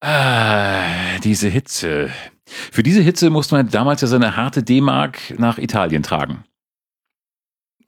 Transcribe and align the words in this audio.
Ah, 0.00 1.18
diese 1.24 1.48
Hitze. 1.48 2.10
Für 2.46 2.82
diese 2.82 3.00
Hitze 3.00 3.30
musste 3.30 3.56
man 3.56 3.68
damals 3.68 4.02
ja 4.02 4.08
seine 4.08 4.36
harte 4.36 4.62
D-Mark 4.62 5.38
nach 5.38 5.58
Italien 5.58 6.02
tragen. 6.02 6.44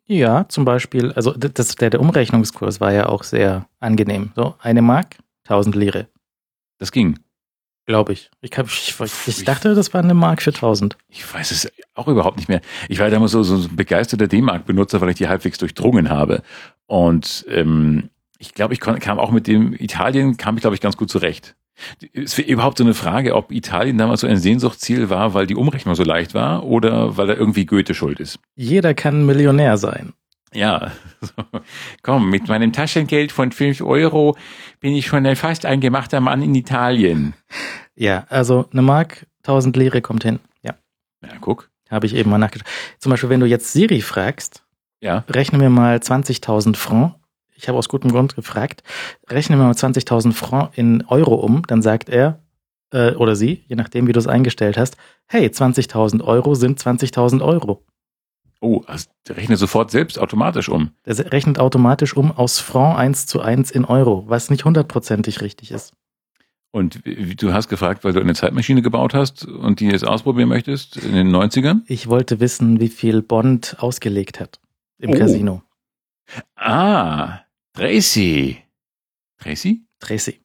Ja, 0.06 0.48
zum 0.48 0.64
Beispiel, 0.64 1.12
also 1.12 1.32
das, 1.32 1.74
der, 1.74 1.90
der 1.90 2.00
Umrechnungskurs 2.00 2.80
war 2.80 2.92
ja 2.92 3.06
auch 3.06 3.24
sehr 3.24 3.68
angenehm. 3.78 4.32
So, 4.34 4.54
eine 4.58 4.80
Mark, 4.80 5.16
1000 5.44 5.76
Lire. 5.76 6.08
Das 6.78 6.92
ging. 6.92 7.18
Glaube 7.84 8.14
ich. 8.14 8.30
Ich, 8.40 8.56
hab, 8.56 8.66
ich, 8.66 8.94
ich, 9.26 9.44
dachte, 9.44 9.74
das 9.74 9.92
war 9.94 10.02
eine 10.02 10.14
Mark 10.14 10.42
für 10.42 10.50
1000. 10.50 10.96
Ich 11.08 11.32
weiß 11.32 11.50
es 11.50 11.70
auch 11.94 12.08
überhaupt 12.08 12.38
nicht 12.38 12.48
mehr. 12.48 12.60
Ich 12.88 12.98
war 12.98 13.10
damals 13.10 13.32
so, 13.32 13.42
so 13.42 13.56
ein 13.56 13.76
begeisterter 13.76 14.28
D-Mark-Benutzer, 14.28 15.00
weil 15.00 15.10
ich 15.10 15.16
die 15.16 15.28
halbwegs 15.28 15.58
durchdrungen 15.58 16.10
habe. 16.10 16.42
Und 16.86 17.46
ähm, 17.48 18.10
ich 18.38 18.54
glaube, 18.54 18.74
ich 18.74 18.80
kam 18.80 19.18
auch 19.18 19.30
mit 19.30 19.46
dem 19.46 19.74
Italien, 19.74 20.36
kam 20.36 20.56
ich, 20.56 20.62
glaube 20.62 20.74
ich, 20.74 20.80
ganz 20.80 20.96
gut 20.96 21.10
zurecht. 21.10 21.54
Es 22.12 22.36
wäre 22.38 22.48
überhaupt 22.48 22.78
so 22.78 22.84
eine 22.84 22.94
Frage, 22.94 23.34
ob 23.34 23.52
Italien 23.52 23.98
damals 23.98 24.20
so 24.22 24.26
ein 24.26 24.36
Sehnsuchtsziel 24.36 25.10
war, 25.10 25.34
weil 25.34 25.46
die 25.46 25.54
Umrechnung 25.54 25.94
so 25.94 26.04
leicht 26.04 26.34
war 26.34 26.64
oder 26.64 27.16
weil 27.16 27.26
da 27.26 27.34
irgendwie 27.34 27.66
Goethe 27.66 27.94
schuld 27.94 28.20
ist. 28.20 28.38
Jeder 28.56 28.94
kann 28.94 29.26
Millionär 29.26 29.76
sein. 29.78 30.12
Ja, 30.52 30.92
komm, 32.02 32.30
mit 32.30 32.48
meinem 32.48 32.72
Taschengeld 32.72 33.32
von 33.32 33.52
5 33.52 33.82
Euro 33.82 34.36
bin 34.80 34.94
ich 34.94 35.06
schon 35.06 35.26
ein 35.26 35.36
fast 35.36 35.66
ein 35.66 35.80
gemachter 35.80 36.20
Mann 36.20 36.42
in 36.42 36.54
Italien. 36.54 37.34
Ja, 37.94 38.24
also 38.28 38.66
eine 38.72 38.82
Mark, 38.82 39.26
1000 39.42 39.76
Lire 39.76 40.00
kommt 40.00 40.24
hin. 40.24 40.38
Ja. 40.62 40.74
Ja, 41.22 41.30
guck. 41.40 41.70
Habe 41.90 42.06
ich 42.06 42.14
eben 42.14 42.30
mal 42.30 42.38
nachgeschaut. 42.38 42.66
Zum 42.98 43.10
Beispiel, 43.10 43.30
wenn 43.30 43.40
du 43.40 43.46
jetzt 43.46 43.72
Siri 43.72 44.02
fragst, 44.02 44.62
ja. 45.00 45.24
rechne 45.28 45.58
mir 45.58 45.70
mal 45.70 45.96
20.000 45.96 46.76
Franc 46.76 47.14
ich 47.58 47.68
habe 47.68 47.76
aus 47.76 47.88
gutem 47.88 48.12
Grund 48.12 48.36
gefragt, 48.36 48.82
rechnen 49.28 49.58
wir 49.58 49.66
mal 49.66 49.72
20.000 49.72 50.32
Franc 50.32 50.70
in 50.76 51.04
Euro 51.06 51.34
um, 51.34 51.62
dann 51.66 51.82
sagt 51.82 52.08
er 52.08 52.40
äh, 52.92 53.12
oder 53.14 53.36
sie, 53.36 53.64
je 53.66 53.76
nachdem, 53.76 54.06
wie 54.06 54.12
du 54.12 54.18
es 54.18 54.26
eingestellt 54.26 54.78
hast, 54.78 54.96
hey, 55.26 55.46
20.000 55.48 56.22
Euro 56.22 56.54
sind 56.54 56.80
20.000 56.80 57.42
Euro. 57.42 57.84
Oh, 58.60 58.82
also 58.86 59.08
der 59.28 59.36
rechnet 59.36 59.58
sofort 59.58 59.90
selbst 59.90 60.18
automatisch 60.18 60.68
um. 60.68 60.90
Der 61.06 61.32
rechnet 61.32 61.58
automatisch 61.58 62.16
um 62.16 62.32
aus 62.32 62.58
Franc 62.58 62.98
1 62.98 63.26
zu 63.26 63.40
1 63.40 63.70
in 63.70 63.84
Euro, 63.84 64.24
was 64.26 64.50
nicht 64.50 64.64
hundertprozentig 64.64 65.40
richtig 65.40 65.70
ist. 65.70 65.92
Und 66.70 67.00
du 67.04 67.52
hast 67.52 67.68
gefragt, 67.68 68.04
weil 68.04 68.12
du 68.12 68.20
eine 68.20 68.34
Zeitmaschine 68.34 68.82
gebaut 68.82 69.14
hast 69.14 69.46
und 69.46 69.80
die 69.80 69.86
jetzt 69.86 70.06
ausprobieren 70.06 70.48
möchtest 70.48 70.96
in 70.96 71.14
den 71.14 71.34
90ern? 71.34 71.80
Ich 71.86 72.08
wollte 72.08 72.40
wissen, 72.40 72.78
wie 72.78 72.88
viel 72.88 73.22
Bond 73.22 73.76
ausgelegt 73.78 74.38
hat 74.38 74.60
im 74.98 75.10
oh. 75.10 75.14
Casino. 75.14 75.62
Ah, 76.56 77.40
Tracy. 77.78 78.64
Tracy? 79.40 79.82
Tracy. 80.00 80.40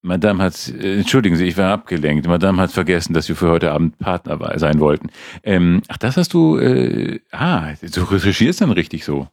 Madame 0.00 0.40
hat, 0.40 0.68
äh, 0.68 0.98
entschuldigen 0.98 1.34
Sie, 1.34 1.46
ich 1.46 1.56
war 1.56 1.72
abgelenkt. 1.72 2.24
Madame 2.28 2.62
hat 2.62 2.70
vergessen, 2.70 3.14
dass 3.14 3.28
wir 3.28 3.34
für 3.34 3.50
heute 3.50 3.72
Abend 3.72 3.98
Partner 3.98 4.56
sein 4.60 4.78
wollten. 4.78 5.10
Ähm, 5.42 5.82
ach, 5.88 5.96
das 5.96 6.16
hast 6.16 6.34
du, 6.34 6.56
äh, 6.56 7.18
ah, 7.32 7.72
du 7.82 8.04
recherchierst 8.04 8.60
dann 8.60 8.70
richtig 8.70 9.04
so. 9.04 9.26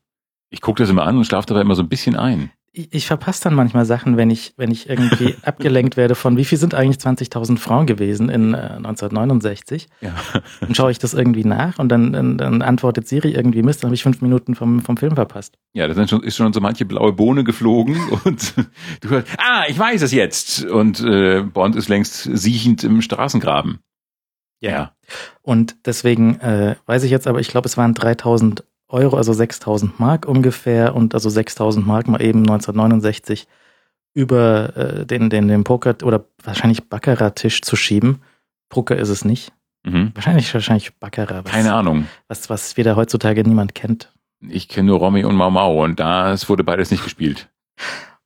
Ich 0.50 0.60
gucke 0.60 0.82
das 0.82 0.90
immer 0.90 1.06
an 1.06 1.18
und 1.18 1.26
schlafe 1.26 1.46
dabei 1.46 1.62
immer 1.62 1.76
so 1.76 1.84
ein 1.84 1.90
bisschen 1.90 2.16
ein 2.16 2.50
ich, 2.76 2.94
ich 2.94 3.08
verpasse 3.08 3.44
dann 3.44 3.56
manchmal 3.56 3.86
Sachen, 3.86 4.18
wenn 4.18 4.30
ich, 4.30 4.54
wenn 4.58 4.70
ich 4.70 4.90
irgendwie 4.90 5.36
abgelenkt 5.44 5.98
werde 5.98 6.16
von, 6.16 6.38
wie 6.38 6.46
viel 6.46 6.58
sind 6.58 6.74
eigentlich 6.74 6.98
20.000 6.98 7.58
Frauen 7.58 7.86
gewesen 7.86 8.30
in 8.30 8.54
äh, 8.54 8.58
1969? 8.58 9.88
Ja. 10.02 10.14
Dann 10.60 10.76
schaue 10.76 10.92
ich 10.92 11.00
das 11.00 11.14
irgendwie 11.14 11.46
nach 11.46 11.80
und 11.80 11.90
dann, 11.90 12.14
dann, 12.14 12.38
dann 12.38 12.62
antwortet 12.62 13.08
Siri 13.08 13.32
irgendwie 13.32 13.64
Mist, 13.64 13.84
dann 13.84 13.90
habe 13.90 13.96
ich 13.96 14.04
fünf 14.04 14.22
Minuten 14.22 14.56
vom, 14.56 14.82
vom 14.82 14.98
Film 14.98 15.16
verpasst. 15.16 15.58
Ja, 15.74 15.88
da 15.88 16.08
schon, 16.08 16.24
ist 16.24 16.36
schon 16.36 16.54
so 16.54 16.62
manche 16.62 16.86
blaue 16.86 17.14
Bohne 17.14 17.44
geflogen 17.44 17.98
und 18.26 18.54
du 19.02 19.10
hörst, 19.10 19.28
ah, 19.38 19.64
ich 19.68 19.80
weiß 19.80 20.02
es 20.02 20.12
jetzt. 20.12 20.66
Und 20.66 21.02
äh, 21.02 21.42
Bond 21.42 21.76
ist 21.76 21.90
längst 21.90 22.30
siechend 22.34 22.84
im 22.84 23.02
Straßengraben. 23.02 23.80
Ja. 24.62 24.72
ja. 24.72 24.92
Und 25.42 25.76
deswegen 25.86 26.40
äh, 26.40 26.76
weiß 26.86 27.04
ich 27.04 27.12
jetzt 27.12 27.28
aber, 27.28 27.40
ich 27.40 27.50
glaube, 27.50 27.68
es 27.68 27.78
waren 27.78 27.94
3000 27.94 28.64
Euro, 28.88 29.18
also 29.18 29.34
6000 29.34 30.00
Mark 30.00 30.26
ungefähr 30.26 30.96
und 30.96 31.14
also 31.14 31.30
6000 31.30 31.86
Mark 31.86 32.08
mal 32.08 32.22
eben 32.22 32.40
1969 32.40 33.48
über 34.14 34.76
äh, 34.78 35.06
den, 35.06 35.30
den, 35.30 35.48
den 35.48 35.64
Poker 35.64 35.96
oder 36.04 36.26
wahrscheinlich 36.44 36.88
Baccarat-Tisch 36.88 37.62
zu 37.62 37.76
schieben. 37.76 38.22
Poker 38.70 38.96
ist 38.96 39.10
es 39.10 39.26
nicht. 39.26 39.52
Mhm. 39.86 40.12
Wahrscheinlich, 40.16 40.54
wahrscheinlich 40.54 40.96
Baccarat. 40.96 41.46
Was, 41.46 41.52
Keine 41.52 41.74
Ahnung. 41.74 42.08
Was, 42.28 42.50
was 42.50 42.78
wieder 42.78 42.96
heutzutage 42.96 43.44
niemand 43.44 43.76
kennt. 43.76 44.12
Ich 44.48 44.68
kenne 44.68 44.88
nur 44.88 45.00
Romy 45.00 45.24
und 45.24 45.36
Mau 45.36 45.50
Mau 45.50 45.84
und 45.84 46.00
da 46.00 46.36
wurde 46.48 46.64
beides 46.64 46.92
nicht 46.92 47.04
gespielt. 47.04 47.50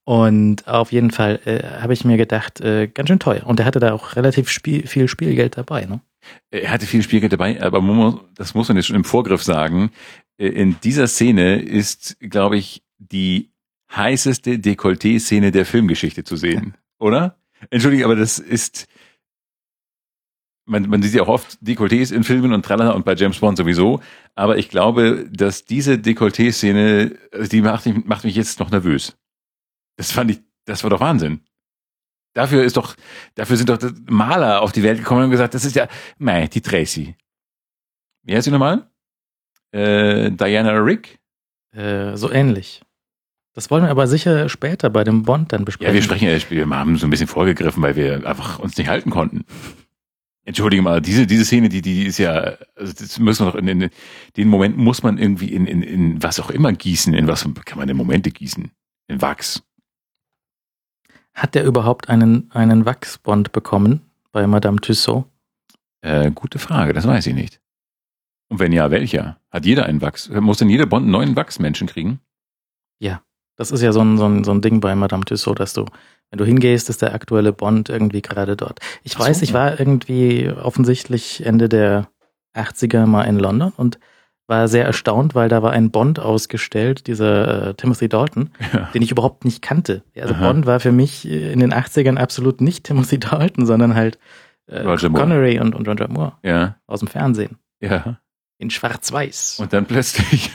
Und 0.06 0.68
auf 0.68 0.92
jeden 0.92 1.12
Fall 1.12 1.40
äh, 1.46 1.82
habe 1.82 1.94
ich 1.94 2.04
mir 2.04 2.18
gedacht, 2.18 2.62
äh, 2.62 2.88
ganz 2.88 3.10
schön 3.10 3.20
teuer. 3.20 3.46
Und 3.46 3.60
er 3.60 3.66
hatte 3.66 3.80
da 3.80 3.94
auch 3.94 4.16
relativ 4.16 4.50
Spiel, 4.50 4.88
viel 4.88 5.08
Spielgeld 5.08 5.58
dabei. 5.58 5.86
Ne? 5.86 6.02
Er 6.50 6.72
hatte 6.72 6.88
viel 6.88 7.04
Spielgeld 7.04 7.34
dabei, 7.34 7.62
aber 7.62 8.20
das 8.36 8.56
muss 8.56 8.68
man 8.68 8.78
jetzt 8.78 8.88
schon 8.88 8.96
im 8.96 9.04
Vorgriff 9.04 9.44
sagen. 9.44 9.92
Äh, 10.40 10.48
in 10.48 10.80
dieser 10.82 11.08
Szene 11.08 11.62
ist, 11.62 12.18
glaube 12.20 12.58
ich, 12.58 12.84
die 12.98 13.52
heißeste 13.96 14.58
Dekolleté-Szene 14.58 15.52
der 15.52 15.66
Filmgeschichte 15.66 16.24
zu 16.24 16.36
sehen, 16.36 16.76
oder? 17.00 17.38
Entschuldige, 17.70 18.06
aber 18.06 18.16
das 18.16 18.40
ist, 18.40 18.88
man, 20.66 20.88
man 20.90 21.02
sieht 21.02 21.14
ja 21.14 21.24
auch 21.24 21.28
oft 21.28 21.58
Dekolletés 21.62 22.14
in 22.14 22.24
Filmen 22.24 22.54
und 22.54 22.64
tralala 22.64 22.92
und 22.92 23.04
bei 23.04 23.16
James 23.16 23.40
Bond 23.40 23.58
sowieso, 23.58 24.02
aber 24.36 24.58
ich 24.58 24.70
glaube, 24.70 25.28
dass 25.32 25.66
diese 25.66 25.96
Dekolleté-Szene, 25.96 27.18
also 27.32 27.50
die 27.50 27.62
macht 27.62 27.86
mich, 27.86 28.06
macht 28.06 28.24
mich 28.24 28.36
jetzt 28.36 28.60
noch 28.60 28.70
nervös. 28.70 29.18
Das 29.98 30.12
fand 30.12 30.32
ich, 30.32 30.42
das 30.66 30.84
war 30.84 30.90
doch 30.90 31.02
Wahnsinn. 31.02 31.42
Dafür 32.34 32.64
ist 32.64 32.78
doch, 32.78 32.96
dafür 33.34 33.58
sind 33.58 33.70
doch 33.70 33.80
Maler 34.08 34.62
auf 34.62 34.72
die 34.72 34.84
Welt 34.84 35.00
gekommen 35.00 35.26
und 35.26 35.32
gesagt, 35.32 35.56
das 35.56 35.66
ist 35.66 35.76
ja, 35.76 35.88
mei, 36.20 36.48
die 36.48 36.62
Tracy. 36.62 37.16
Wie 38.24 38.36
heißt 38.36 38.46
sie 38.46 38.52
nochmal? 38.52 38.90
Äh, 39.72 40.32
Diana 40.32 40.72
Rick? 40.72 41.20
Äh, 41.74 42.16
so 42.16 42.32
ähnlich. 42.32 42.82
Das 43.54 43.70
wollen 43.72 43.84
wir 43.84 43.90
aber 43.90 44.08
sicher 44.08 44.48
später 44.48 44.90
bei 44.90 45.04
dem 45.04 45.24
Bond 45.24 45.52
dann 45.52 45.66
besprechen. 45.66 45.94
Ja, 45.94 45.94
wir 45.94 46.04
sprechen 46.04 46.28
ja, 46.28 46.50
wir 46.50 46.70
haben 46.78 46.98
so 46.98 47.08
ein 47.08 47.10
bisschen 47.10 47.28
vorgegriffen, 47.28 47.82
weil 47.84 47.96
wir 47.96 48.26
einfach 48.28 48.60
uns 48.60 48.78
nicht 48.78 48.88
halten 48.88 49.10
konnten. 49.10 49.46
Entschuldige 50.46 50.82
mal, 50.82 51.02
diese, 51.02 51.28
diese 51.28 51.46
Szene, 51.46 51.70
die, 51.70 51.82
die 51.82 52.06
ist 52.06 52.18
ja, 52.18 52.58
also 52.76 52.94
das 52.94 53.20
müssen 53.20 53.46
wir 53.46 53.52
doch 53.52 53.58
in, 53.60 53.68
in 53.68 53.90
den 54.38 54.48
Moment 54.48 54.78
muss 54.78 55.04
man 55.04 55.18
irgendwie 55.18 55.54
in, 55.54 55.68
in, 55.68 55.84
in 55.84 56.24
was 56.24 56.40
auch 56.40 56.50
immer 56.50 56.72
gießen. 56.72 57.14
In 57.14 57.28
was 57.28 57.44
kann 57.66 57.78
man 57.78 57.90
in 57.90 57.98
Momente 57.98 58.32
gießen? 58.32 58.72
In 59.08 59.22
Wachs. 59.22 59.62
Hat 61.34 61.56
der 61.56 61.66
überhaupt 61.66 62.10
einen, 62.10 62.50
einen 62.52 62.86
Wachsbond 62.86 63.52
bekommen 63.52 64.02
bei 64.32 64.48
Madame 64.48 64.82
Tussaud? 64.82 65.26
Äh, 66.02 66.32
gute 66.32 66.60
Frage, 66.60 66.94
das 66.94 67.06
weiß 67.06 67.28
ich 67.28 67.36
nicht. 67.36 67.60
Und 68.50 68.60
wenn 68.60 68.72
ja, 68.72 68.92
welcher? 68.92 69.38
Hat 69.52 69.66
jeder 69.66 69.86
einen 69.86 70.02
Wachs? 70.02 70.30
Muss 70.30 70.58
denn 70.58 70.70
jeder 70.70 70.88
Bond 70.88 71.04
einen 71.04 71.12
neuen 71.12 71.36
Wachsmenschen 71.36 71.88
kriegen? 71.88 72.20
Ja, 73.00 73.22
das 73.56 73.72
ist 73.72 73.82
ja 73.82 73.94
so 73.94 74.02
ein, 74.02 74.18
so 74.18 74.26
ein, 74.26 74.44
so 74.44 74.52
ein 74.52 74.62
Ding 74.62 74.82
bei 74.82 74.96
Madame 74.96 75.24
Tussauds, 75.24 75.60
dass 75.60 75.74
du, 75.74 75.86
wenn 76.32 76.40
du 76.40 76.46
hingehst, 76.46 76.90
ist 76.90 77.02
der 77.02 77.14
aktuelle 77.14 77.54
Bond 77.54 77.90
irgendwie 77.90 78.22
gerade 78.22 78.58
dort. 78.58 78.80
Ich 79.04 79.16
Ach 79.18 79.22
weiß, 79.22 79.40
so, 79.40 79.44
ich 79.44 79.54
war 79.54 79.80
irgendwie 79.80 80.50
offensichtlich 80.50 81.46
Ende 81.46 81.70
der 81.70 82.10
80er 82.56 83.06
mal 83.06 83.24
in 83.24 83.38
London 83.38 83.72
und 83.78 84.00
war 84.48 84.68
sehr 84.68 84.84
erstaunt, 84.84 85.36
weil 85.36 85.48
da 85.48 85.62
war 85.62 85.72
ein 85.72 85.92
Bond 85.92 86.20
ausgestellt, 86.20 87.06
dieser 87.06 87.68
äh, 87.68 87.74
Timothy 87.76 88.10
Dalton, 88.10 88.50
ja. 88.74 88.90
den 88.96 89.04
ich 89.04 89.12
überhaupt 89.12 89.46
nicht 89.46 89.62
kannte. 89.62 90.02
Also 90.20 90.34
Aha. 90.34 90.48
Bond 90.48 90.66
war 90.66 90.80
für 90.80 90.92
mich 90.92 91.30
in 91.30 91.60
den 91.60 91.72
80ern 91.72 92.18
absolut 92.18 92.60
nicht 92.60 92.86
Timothy 92.86 93.20
Dalton, 93.20 93.68
sondern 93.68 93.94
halt 93.94 94.18
äh, 94.66 94.84
Connery 94.84 95.60
und, 95.60 95.76
und 95.76 95.88
Roger 95.88 96.08
Moore 96.08 96.34
ja. 96.42 96.78
aus 96.88 97.00
dem 97.00 97.08
Fernsehen. 97.08 97.60
Ja 97.80 98.18
in 98.60 98.70
Schwarz-Weiß. 98.70 99.60
Und 99.60 99.74
dann 99.74 99.86
plötzlich, 99.86 100.52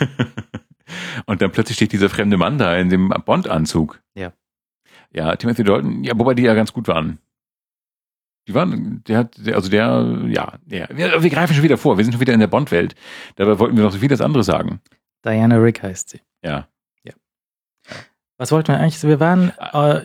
und 1.26 1.42
dann 1.42 1.50
plötzlich 1.50 1.76
steht 1.76 1.92
dieser 1.92 2.10
fremde 2.10 2.36
Mann 2.36 2.58
da 2.58 2.76
in 2.76 2.90
dem 2.90 3.08
Bond-Anzug. 3.08 4.00
Ja. 4.14 4.32
Ja, 5.10 5.34
Timothy 5.36 5.64
Dalton, 5.64 6.04
ja, 6.04 6.12
wobei 6.16 6.34
die 6.34 6.42
ja 6.42 6.54
ganz 6.54 6.72
gut 6.72 6.86
waren. 6.86 7.18
Die 8.46 8.54
waren, 8.54 9.02
der 9.04 9.18
hat, 9.18 9.38
also 9.48 9.70
der, 9.70 10.22
ja, 10.28 10.58
der, 10.64 10.88
wir, 10.92 11.22
wir 11.22 11.30
greifen 11.30 11.54
schon 11.54 11.62
wieder 11.62 11.78
vor, 11.78 11.96
wir 11.96 12.04
sind 12.04 12.12
schon 12.12 12.20
wieder 12.20 12.34
in 12.34 12.40
der 12.40 12.46
Bond-Welt. 12.46 12.94
Dabei 13.36 13.58
wollten 13.58 13.76
wir 13.76 13.84
noch 13.84 13.92
so 13.92 13.98
vieles 13.98 14.20
andere 14.20 14.44
sagen. 14.44 14.80
Diana 15.24 15.56
Rick 15.56 15.82
heißt 15.82 16.10
sie. 16.10 16.20
Ja. 16.44 16.68
Ja. 17.04 17.14
Was 18.36 18.52
wollten 18.52 18.68
wir 18.68 18.78
eigentlich? 18.78 19.02
Wir 19.02 19.18
waren, 19.18 19.50
äh, 19.58 20.02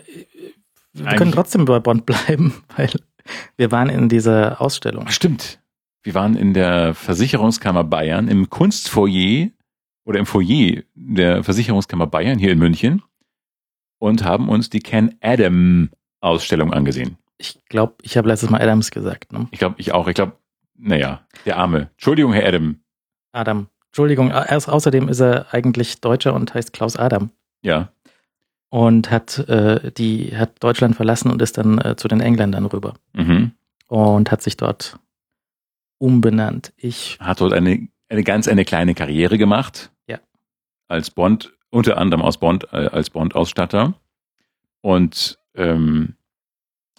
wir 0.92 1.06
eigentlich 1.06 1.18
können 1.18 1.32
trotzdem 1.32 1.66
bei 1.66 1.80
Bond 1.80 2.06
bleiben, 2.06 2.64
weil 2.76 2.90
wir 3.58 3.70
waren 3.70 3.90
in 3.90 4.08
dieser 4.08 4.58
Ausstellung. 4.60 5.08
Stimmt. 5.08 5.59
Wir 6.02 6.14
waren 6.14 6.34
in 6.36 6.54
der 6.54 6.94
Versicherungskammer 6.94 7.84
Bayern 7.84 8.28
im 8.28 8.48
Kunstfoyer 8.50 9.48
oder 10.04 10.18
im 10.18 10.26
Foyer 10.26 10.82
der 10.94 11.44
Versicherungskammer 11.44 12.06
Bayern 12.06 12.38
hier 12.38 12.52
in 12.52 12.58
München 12.58 13.02
und 13.98 14.24
haben 14.24 14.48
uns 14.48 14.70
die 14.70 14.80
Ken 14.80 15.16
Adam 15.20 15.90
Ausstellung 16.20 16.72
angesehen. 16.72 17.16
Ich 17.38 17.58
glaube, 17.68 17.94
ich 18.02 18.16
habe 18.16 18.28
letztes 18.28 18.50
Mal 18.50 18.60
Adams 18.60 18.90
gesagt. 18.90 19.32
Ne? 19.32 19.46
Ich 19.50 19.58
glaube, 19.58 19.76
ich 19.78 19.92
auch. 19.92 20.08
Ich 20.08 20.14
glaube, 20.14 20.32
naja, 20.76 21.20
der 21.46 21.56
Arme. 21.58 21.90
Entschuldigung, 21.92 22.32
Herr 22.32 22.46
Adam. 22.46 22.80
Adam. 23.32 23.68
Entschuldigung, 23.88 24.30
erst 24.30 24.68
außerdem 24.68 25.08
ist 25.08 25.20
er 25.20 25.52
eigentlich 25.52 26.00
Deutscher 26.00 26.32
und 26.34 26.54
heißt 26.54 26.72
Klaus 26.72 26.96
Adam. 26.96 27.30
Ja. 27.62 27.90
und 28.70 29.10
hat 29.10 29.38
äh, 29.48 29.90
die 29.92 30.34
hat 30.36 30.62
Deutschland 30.62 30.96
verlassen 30.96 31.30
und 31.30 31.42
ist 31.42 31.58
dann 31.58 31.78
äh, 31.78 31.96
zu 31.96 32.08
den 32.08 32.20
Engländern 32.20 32.64
rüber 32.66 32.94
Mhm. 33.12 33.50
und 33.88 34.30
hat 34.30 34.40
sich 34.42 34.56
dort 34.56 34.98
umbenannt. 36.00 36.72
Ich 36.76 37.18
Hat 37.20 37.40
dort 37.40 37.52
eine, 37.52 37.88
eine 38.08 38.24
ganz 38.24 38.48
eine 38.48 38.64
kleine 38.64 38.94
Karriere 38.94 39.38
gemacht. 39.38 39.92
Ja. 40.08 40.18
Als 40.88 41.10
Bond, 41.10 41.52
unter 41.70 41.98
anderem 41.98 42.22
aus 42.22 42.38
Bond, 42.38 42.66
äh, 42.72 42.88
als 42.88 43.10
Bond-Ausstatter. 43.10 43.94
Und 44.80 45.38
ähm, 45.54 46.14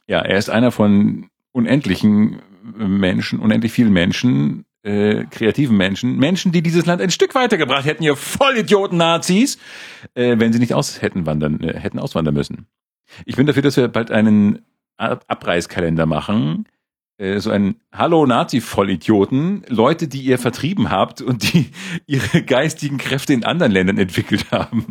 ja, 0.07 0.19
er 0.19 0.37
ist 0.37 0.49
einer 0.49 0.71
von 0.71 1.29
unendlichen 1.51 2.41
Menschen, 2.63 3.39
unendlich 3.39 3.71
vielen 3.71 3.91
Menschen, 3.91 4.65
äh, 4.83 5.25
kreativen 5.25 5.77
Menschen, 5.77 6.17
Menschen, 6.17 6.51
die 6.51 6.61
dieses 6.61 6.85
Land 6.85 7.01
ein 7.01 7.11
Stück 7.11 7.35
weitergebracht 7.35 7.85
hätten, 7.85 8.03
ihr 8.03 8.15
Vollidioten-Nazis, 8.15 9.57
äh, 10.13 10.37
wenn 10.39 10.53
sie 10.53 10.59
nicht 10.59 10.73
aus 10.73 11.01
hätten 11.01 11.25
wandern, 11.25 11.59
äh, 11.61 11.79
hätten 11.79 11.99
auswandern 11.99 12.33
müssen. 12.33 12.67
Ich 13.25 13.35
bin 13.35 13.47
dafür, 13.47 13.61
dass 13.61 13.77
wir 13.77 13.87
bald 13.87 14.11
einen 14.11 14.65
Ab 14.97 15.23
Abreißkalender 15.27 16.05
machen, 16.05 16.65
äh, 16.65 16.80
so 17.37 17.51
ein 17.51 17.75
Hallo 17.91 18.25
Nazi-Vollidioten, 18.25 19.63
Leute, 19.67 20.07
die 20.07 20.21
ihr 20.21 20.39
vertrieben 20.39 20.89
habt 20.89 21.21
und 21.21 21.53
die 21.53 21.69
ihre 22.07 22.41
geistigen 22.41 22.97
Kräfte 22.97 23.33
in 23.33 23.43
anderen 23.43 23.71
Ländern 23.71 23.97
entwickelt 23.97 24.51
haben. 24.51 24.87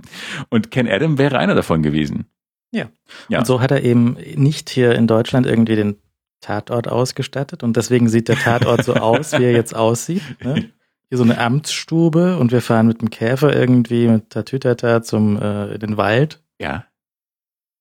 Und 0.49 0.71
Ken 0.71 0.88
Adam 0.88 1.19
wäre 1.19 1.38
einer 1.38 1.55
davon 1.55 1.82
gewesen. 1.82 2.27
Ja. 2.73 2.88
Ja. 3.29 3.41
Und 3.41 3.47
so 3.47 3.61
hat 3.61 3.73
er 3.73 3.82
eben 3.82 4.17
nicht 4.37 4.71
hier 4.71 4.94
in 4.94 5.09
Deutschland 5.09 5.47
irgendwie 5.47 5.75
den 5.75 5.97
Tatort 6.41 6.88
ausgestattet 6.88 7.62
und 7.62 7.77
deswegen 7.77 8.09
sieht 8.09 8.29
der 8.29 8.37
Tatort 8.37 8.85
so 8.85 8.94
aus, 8.94 9.33
wie 9.33 9.44
er 9.44 9.53
jetzt 9.53 9.75
aussieht. 9.75 10.23
Ne? 10.43 10.71
Hier 11.09 11.19
so 11.19 11.25
eine 11.25 11.38
Amtsstube 11.38 12.38
und 12.38 12.53
wir 12.53 12.62
fahren 12.62 12.87
mit 12.87 13.00
dem 13.00 13.11
Käfer 13.11 13.53
irgendwie 13.53 14.06
mit 14.06 14.31
Tatütata 14.31 15.03
zum 15.03 15.43
äh, 15.43 15.75
in 15.75 15.81
den 15.81 15.97
Wald. 15.97 16.41
Ja. 16.61 16.85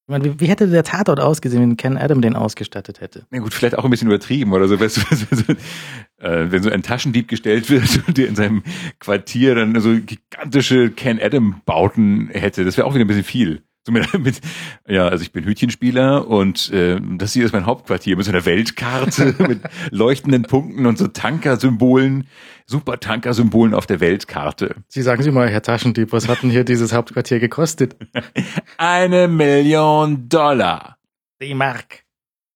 Meine, 0.09 0.39
wie, 0.39 0.47
hätte 0.47 0.67
der 0.67 0.83
Tatort 0.83 1.19
ausgesehen, 1.19 1.61
wenn 1.61 1.77
Ken 1.77 1.95
Adam 1.95 2.21
den 2.21 2.35
ausgestattet 2.35 2.99
hätte? 2.99 3.25
Na 3.29 3.39
gut, 3.39 3.53
vielleicht 3.53 3.77
auch 3.77 3.83
ein 3.83 3.91
bisschen 3.91 4.07
übertrieben 4.07 4.53
oder 4.53 4.67
so. 4.67 4.79
Weißt 4.79 4.97
du, 4.97 5.01
wenn 5.29 5.37
so, 5.37 5.53
äh, 6.17 6.51
wenn 6.51 6.63
so 6.63 6.69
ein 6.71 6.81
Taschendieb 6.81 7.27
gestellt 7.27 7.69
wird 7.69 8.01
und 8.07 8.17
der 8.17 8.27
in 8.27 8.35
seinem 8.35 8.63
Quartier 8.99 9.53
dann 9.53 9.79
so 9.79 9.91
gigantische 9.99 10.89
Ken 10.89 11.19
Adam 11.21 11.61
Bauten 11.65 12.29
hätte, 12.31 12.65
das 12.65 12.75
wäre 12.75 12.87
auch 12.87 12.95
wieder 12.95 13.05
ein 13.05 13.07
bisschen 13.07 13.23
viel. 13.23 13.61
Mit, 13.89 14.19
mit, 14.19 14.41
ja, 14.87 15.07
also 15.07 15.21
ich 15.21 15.31
bin 15.31 15.45
Hütchenspieler 15.45 16.27
und 16.27 16.71
äh, 16.71 16.99
das 17.17 17.33
hier 17.33 17.45
ist 17.45 17.53
mein 17.53 17.65
Hauptquartier 17.65 18.15
mit 18.15 18.25
so 18.25 18.31
einer 18.31 18.45
Weltkarte 18.45 19.35
mit 19.47 19.61
leuchtenden 19.91 20.43
Punkten 20.43 20.85
und 20.85 20.97
so 20.97 21.07
Tankersymbolen, 21.07 22.27
super 22.65 22.99
Tankersymbolen 22.99 23.73
auf 23.73 23.85
der 23.85 23.99
Weltkarte. 23.99 24.75
Sie 24.87 25.01
sagen 25.01 25.23
Sie 25.23 25.31
mal, 25.31 25.49
Herr 25.49 25.61
Taschendieb, 25.61 26.11
was 26.11 26.27
hat 26.27 26.43
denn 26.43 26.49
hier 26.49 26.63
dieses 26.63 26.93
Hauptquartier 26.93 27.39
gekostet? 27.39 27.95
Eine 28.77 29.27
Million 29.27 30.29
Dollar. 30.29 30.97
Die 31.41 31.53
Mark. 31.53 32.03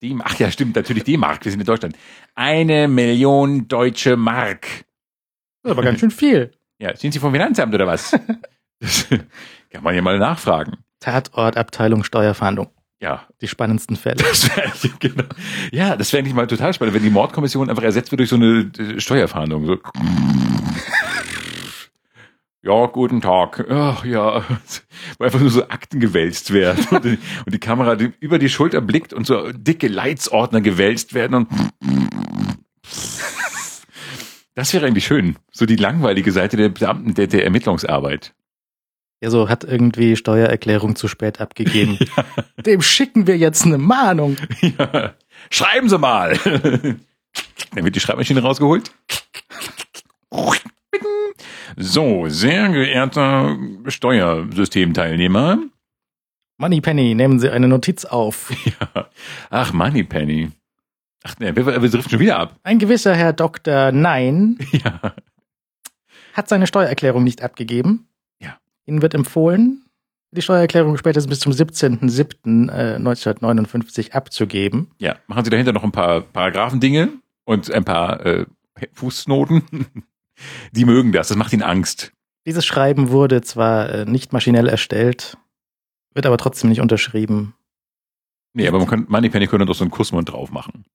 Die, 0.01 0.15
ach 0.21 0.38
ja, 0.38 0.51
stimmt, 0.51 0.75
natürlich 0.75 1.06
die 1.06 1.18
Mark. 1.18 1.45
Wir 1.45 1.51
sind 1.51 1.62
in 1.62 1.65
Deutschland. 1.65 1.95
Eine 2.36 2.88
Million 2.88 3.68
deutsche 3.68 4.18
Mark. 4.18 4.62
Das 5.62 5.71
ist 5.71 5.71
aber 5.71 5.83
ganz 5.83 6.01
schön 6.01 6.12
viel. 6.12 6.51
Ja, 6.77 6.94
sind 6.95 7.13
Sie 7.13 7.19
vom 7.19 7.31
Finanzamt 7.31 7.74
oder 7.74 7.88
was? 7.88 8.15
Das 8.79 9.07
kann 9.69 9.81
man 9.81 9.95
ja 9.95 10.01
mal 10.01 10.19
nachfragen. 10.19 10.83
Tatort, 11.03 11.57
Abteilung, 11.57 12.03
Steuerfahndung. 12.03 12.69
Ja, 13.01 13.27
Die 13.41 13.50
spannendsten 13.50 13.97
Fälle. 13.97 14.15
das 14.15 14.55
wäre 14.55 14.71
genau. 15.00 15.25
Ja, 15.73 15.97
das 15.97 16.13
wäre 16.13 16.21
eigentlich 16.21 16.33
mal 16.33 16.47
total 16.47 16.73
spannend, 16.73 16.95
wenn 16.95 17.03
die 17.03 17.09
Mordkommission 17.09 17.69
einfach 17.69 17.83
ersetzt 17.83 18.11
wird 18.11 18.19
durch 18.19 18.29
so 18.29 18.38
eine 18.38 18.71
äh, 18.77 19.00
Steuerfahndung. 19.00 19.65
So. 19.65 19.77
Ja, 22.65 22.85
guten 22.85 23.19
Tag. 23.19 23.65
Ach, 23.69 24.05
ja, 24.05 24.41
wo 25.17 25.25
einfach 25.25 25.41
nur 25.41 25.50
so 25.50 25.67
Akten 25.67 26.00
gewälzt 26.00 26.53
werden 26.53 26.85
und 26.91 27.03
die, 27.03 27.17
und 27.45 27.53
die 27.53 27.59
Kamera 27.59 27.97
die 27.97 28.13
über 28.21 28.39
die 28.39 28.47
Schulter 28.47 28.79
blickt 28.79 29.11
und 29.11 29.27
so 29.27 29.51
dicke 29.51 29.89
Leitsordner 29.89 30.61
gewälzt 30.61 31.13
werden 31.13 31.33
und 31.33 31.50
das 34.55 34.73
wäre 34.73 34.85
eigentlich 34.85 35.05
schön. 35.05 35.35
So 35.51 35.65
die 35.65 35.75
langweilige 35.75 36.31
Seite 36.31 36.55
der 36.55 36.69
Beamten, 36.69 37.13
der, 37.15 37.27
der 37.27 37.44
Ermittlungsarbeit. 37.44 38.33
Ja, 39.24 39.30
so 39.30 39.48
hat 39.48 39.64
irgendwie 39.64 40.18
Steuererklärung 40.18 40.98
zu 40.98 41.08
spät 41.08 41.40
abgegeben. 41.40 41.98
Dem 42.66 42.81
schicken 42.81 43.25
wir 43.25 43.38
jetzt 43.38 43.66
eine 43.66 43.78
Mahnung. 43.78 44.36
Ja. 44.62 45.14
Schreiben 45.50 45.88
Sie 45.88 45.98
mal. 45.98 46.38
Dann 46.44 47.84
wird 47.86 47.96
die 47.96 48.00
Schreibmaschine 48.02 48.42
rausgeholt. 48.42 48.92
So, 51.78 52.28
sehr 52.28 52.68
geehrter 52.70 53.58
Steuersystemteilnehmer. 53.88 55.60
Moneypenny, 56.58 57.16
nehmen 57.16 57.40
Sie 57.40 57.50
eine 57.50 57.68
Notiz 57.70 58.04
auf. 58.06 58.52
Ja. 58.66 59.08
Ach, 59.50 59.72
Moneypenny. 59.72 60.52
Ach, 61.24 61.40
ne, 61.40 61.56
wir, 61.56 61.66
wir 61.66 61.90
driften 61.90 62.12
schon 62.12 62.20
wieder 62.20 62.38
ab. 62.40 62.58
Ein 62.64 62.80
gewisser 62.80 63.16
Herr 63.16 63.31
Dr. 63.34 63.92
Nein 63.94 64.58
Ja. 64.84 65.14
hat 66.34 66.50
seine 66.50 66.68
Steuererklärung 66.68 67.24
nicht 67.24 67.42
abgegeben. 67.42 68.08
Ihnen 68.85 69.01
wird 69.01 69.13
empfohlen, 69.13 69.83
die 70.31 70.41
Steuererklärung 70.41 70.97
spätestens 70.97 71.30
bis 71.30 71.39
zum 71.39 71.51
17.07.1959 71.51 74.12
abzugeben. 74.12 74.91
Ja. 74.97 75.15
Machen 75.27 75.44
Sie 75.45 75.51
dahinter 75.51 75.74
noch 75.74 75.83
ein 75.83 75.91
paar 75.91 76.21
Paragraphendinge 76.21 77.09
und 77.45 77.71
ein 77.71 77.85
paar 77.85 78.25
äh, 78.25 78.45
Fußnoten. 78.94 79.63
Die 80.71 80.85
mögen 80.85 81.12
das. 81.12 81.27
Das 81.27 81.38
macht 81.38 81.53
ihnen 81.53 81.62
Angst. 81.62 82.12
Dieses 82.47 82.65
Schreiben 82.65 83.09
wurde 83.09 83.41
zwar 83.41 83.89
äh, 83.89 84.06
nicht 84.06 84.33
maschinell 84.33 84.68
erstellt, 84.68 85.38
wird 86.13 86.25
aber 86.25 86.38
trotzdem 86.38 86.69
nicht 86.69 86.81
unterschrieben. 86.81 87.53
Nee, 88.53 88.68
aber 88.68 88.79
man 88.79 88.88
kann, 88.88 89.06
Moneypenny 89.07 89.47
könnte 89.47 89.65
doch 89.65 89.75
so 89.75 89.83
einen 89.83 89.91
Kussmund 89.91 90.31
drauf 90.31 90.51
machen. 90.51 90.86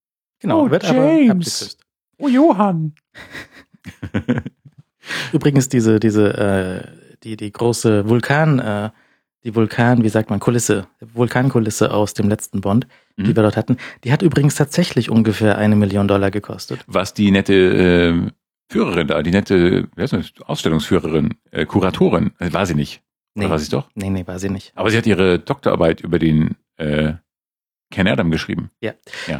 Genau, 0.41 0.64
Oh, 0.67 0.70
wird 0.70 0.82
James. 0.82 0.99
aber 0.99 1.12
abgeküsst. 1.32 1.81
Oh, 2.19 2.29
Johann. 2.29 2.94
Übrigens 5.32 5.69
diese 5.69 6.00
diese 6.00 6.34
äh, 6.37 7.07
die 7.25 7.37
die 7.37 7.53
große 7.53 8.09
Vulkan 8.09 8.59
äh, 8.59 8.91
die 9.44 9.55
Vulkan 9.55 10.03
wie 10.03 10.09
sagt 10.09 10.31
man 10.31 10.41
Kulisse 10.41 10.87
Vulkankulisse 11.00 11.93
aus 11.93 12.15
dem 12.15 12.29
letzten 12.29 12.61
Bond, 12.61 12.87
Mhm. 13.17 13.25
die 13.25 13.37
wir 13.37 13.43
dort 13.43 13.56
hatten, 13.56 13.76
die 14.05 14.12
hat 14.12 14.23
übrigens 14.23 14.55
tatsächlich 14.55 15.11
ungefähr 15.11 15.59
eine 15.59 15.75
Million 15.76 16.06
Dollar 16.06 16.31
gekostet. 16.31 16.85
was 16.87 17.15
die 17.15 17.31
nette 17.32 17.53
äh, 17.55 18.31
Führerin 18.70 19.06
da, 19.09 19.23
die 19.23 19.31
nette 19.32 19.88
wie 19.97 20.03
heißt 20.03 20.12
das, 20.12 20.32
Ausstellungsführerin, 20.44 21.35
äh, 21.50 21.65
Kuratorin, 21.67 22.32
äh, 22.38 22.53
war 22.53 22.67
sie 22.67 22.75
nicht. 22.75 23.03
Oder 23.35 23.47
Nee. 23.47 23.50
war 23.50 23.59
sie 23.59 23.62
es 23.65 23.70
doch? 23.70 23.88
Nee, 23.94 24.11
nee, 24.11 24.26
war 24.26 24.38
sie 24.38 24.50
nicht. 24.50 24.73
Aber 24.76 24.91
sie 24.91 24.99
hat 24.99 25.06
ihre 25.06 25.38
Doktorarbeit 25.38 26.00
über 26.00 26.19
den 26.19 26.56
äh, 26.76 27.15
Ken 27.91 28.06
Adam 28.06 28.31
geschrieben. 28.31 28.70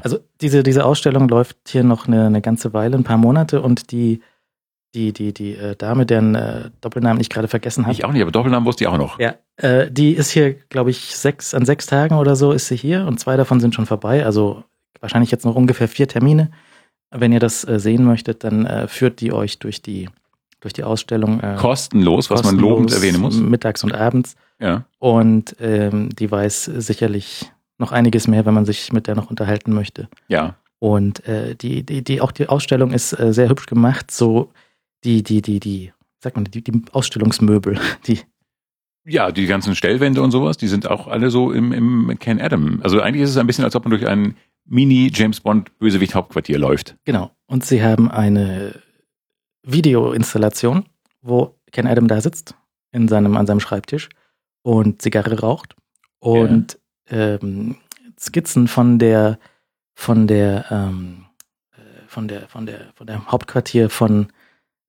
Also 0.03 0.19
diese, 0.41 0.63
diese 0.63 0.85
Ausstellung 0.87 1.29
läuft 1.29 1.59
hier 1.69 1.85
noch 1.85 2.07
eine, 2.09 2.27
eine 2.27 2.41
ganze 2.41 2.73
Weile, 2.73 2.97
ein 2.97 3.05
paar 3.05 3.19
Monate 3.19 3.61
und 3.61 3.93
die, 3.93 4.23
die, 4.95 5.13
die, 5.13 5.33
die 5.35 5.55
äh, 5.55 5.77
Dame, 5.77 6.07
deren 6.07 6.35
äh, 6.35 6.71
Doppelnamen 6.81 7.21
ich 7.21 7.29
gerade 7.29 7.49
vergessen 7.49 7.85
habe, 7.85 7.93
Ich 7.93 8.05
auch 8.05 8.13
nicht, 8.13 8.23
aber 8.23 8.31
Doppelnamen 8.31 8.67
wusste 8.67 8.85
ich 8.85 8.89
auch 8.89 8.97
noch. 8.99 9.19
ja, 9.19 9.35
äh, 9.57 9.91
die 9.91 10.13
ist 10.13 10.31
hier, 10.31 10.55
glaube 10.55 10.91
ich, 10.91 11.15
sechs, 11.17 11.55
an 11.55 11.67
sechs 11.67 11.87
Tagen 11.87 12.17
oder 12.17 12.37
so 12.37 12.53
ist 12.53 12.69
sie 12.69 12.77
hier 12.77 13.07
und 13.07 13.21
zwei 13.21 13.37
davon 13.37 13.61
sind 13.61 13.75
schon 13.75 13.87
vorbei, 13.87 14.25
also 14.25 14.65
wahrscheinlich 15.01 15.31
jetzt 15.31 15.45
noch 15.45 15.55
ungefähr 15.55 15.89
vier 15.89 16.09
Termine. 16.09 16.51
Wenn 17.11 17.33
ihr 17.33 17.41
das 17.41 17.67
äh, 17.67 17.79
sehen 17.79 18.05
möchtet, 18.05 18.45
dann 18.45 18.67
äh, 18.67 18.89
führt 18.89 19.21
die 19.21 19.33
euch 19.33 19.59
durch 19.59 19.81
die, 19.81 20.09
durch 20.61 20.75
die 20.75 20.85
Ausstellung. 20.85 21.41
Äh, 21.41 21.57
Kostenlos, 21.59 22.31
was 22.31 22.45
man 22.45 22.59
lobend 22.59 22.91
kostenlos 22.91 22.95
erwähnen 22.95 23.21
muss. 23.21 23.37
Mittags 23.37 23.83
und 23.85 23.95
abends. 23.95 24.37
Ja. 24.61 24.85
Und 24.99 25.57
ähm, 25.61 26.11
die 26.11 26.31
weiß 26.31 26.65
sicherlich 26.65 27.51
noch 27.79 27.93
einiges 27.93 28.27
mehr, 28.29 28.45
wenn 28.45 28.55
man 28.55 28.67
sich 28.67 28.93
mit 28.93 29.07
der 29.07 29.15
noch 29.15 29.31
unterhalten 29.31 29.73
möchte. 29.73 30.09
Ja. 30.27 30.57
Und 30.81 31.27
äh, 31.27 31.55
die, 31.55 31.83
die, 31.83 32.03
die, 32.05 32.21
auch 32.21 32.33
die 32.33 32.49
Ausstellung 32.49 32.91
ist 32.91 33.19
äh, 33.19 33.33
sehr 33.33 33.49
hübsch 33.49 33.67
gemacht. 33.67 34.11
So 34.11 34.51
die, 35.05 35.23
die, 35.23 35.43
die, 35.43 35.61
die, 35.61 35.93
sagt 36.21 36.37
man, 36.37 36.45
die, 36.45 36.63
die 36.63 36.83
Ausstellungsmöbel, 36.93 37.79
die, 38.07 38.21
Ja, 39.05 39.31
die 39.31 39.47
ganzen 39.47 39.75
Stellwände 39.75 40.23
und 40.23 40.31
sowas, 40.31 40.57
die 40.57 40.69
sind 40.69 40.89
auch 40.89 41.07
alle 41.07 41.31
so 41.31 41.53
im, 41.53 41.73
im 41.73 42.19
Ken 42.19 42.41
Adam. 42.41 42.81
Also 42.83 43.01
eigentlich 43.01 43.23
ist 43.23 43.31
es 43.31 43.37
ein 43.37 43.47
bisschen, 43.47 43.65
als 43.65 43.77
ob 43.77 43.85
man 43.85 43.91
durch 43.91 44.07
ein 44.07 44.37
Mini-James 44.65 45.41
Bond-Bösewicht-Hauptquartier 45.41 46.59
läuft. 46.59 46.97
genau. 47.05 47.31
Und 47.47 47.65
sie 47.65 47.83
haben 47.83 48.11
eine 48.11 48.75
Videoinstallation, 49.63 50.85
wo 51.23 51.59
Ken 51.73 51.87
Adam 51.87 52.09
da 52.09 52.21
sitzt, 52.21 52.55
in 52.93 53.09
seinem, 53.09 53.37
an 53.37 53.47
seinem 53.47 53.61
Schreibtisch 53.61 54.09
und 54.63 55.01
Zigarre 55.01 55.41
raucht 55.41 55.75
und 56.21 56.79
ähm, 57.11 57.77
Skizzen 58.19 58.69
von 58.69 58.99
der, 58.99 59.39
von 59.95 60.27
der, 60.27 60.67
ähm, 60.71 61.27
äh, 61.73 62.07
von 62.07 62.29
der, 62.29 62.49
von 62.49 62.67
der, 62.67 62.93
von 62.95 63.07
der 63.07 63.27
Hauptquartier 63.27 63.91
von 63.91 64.29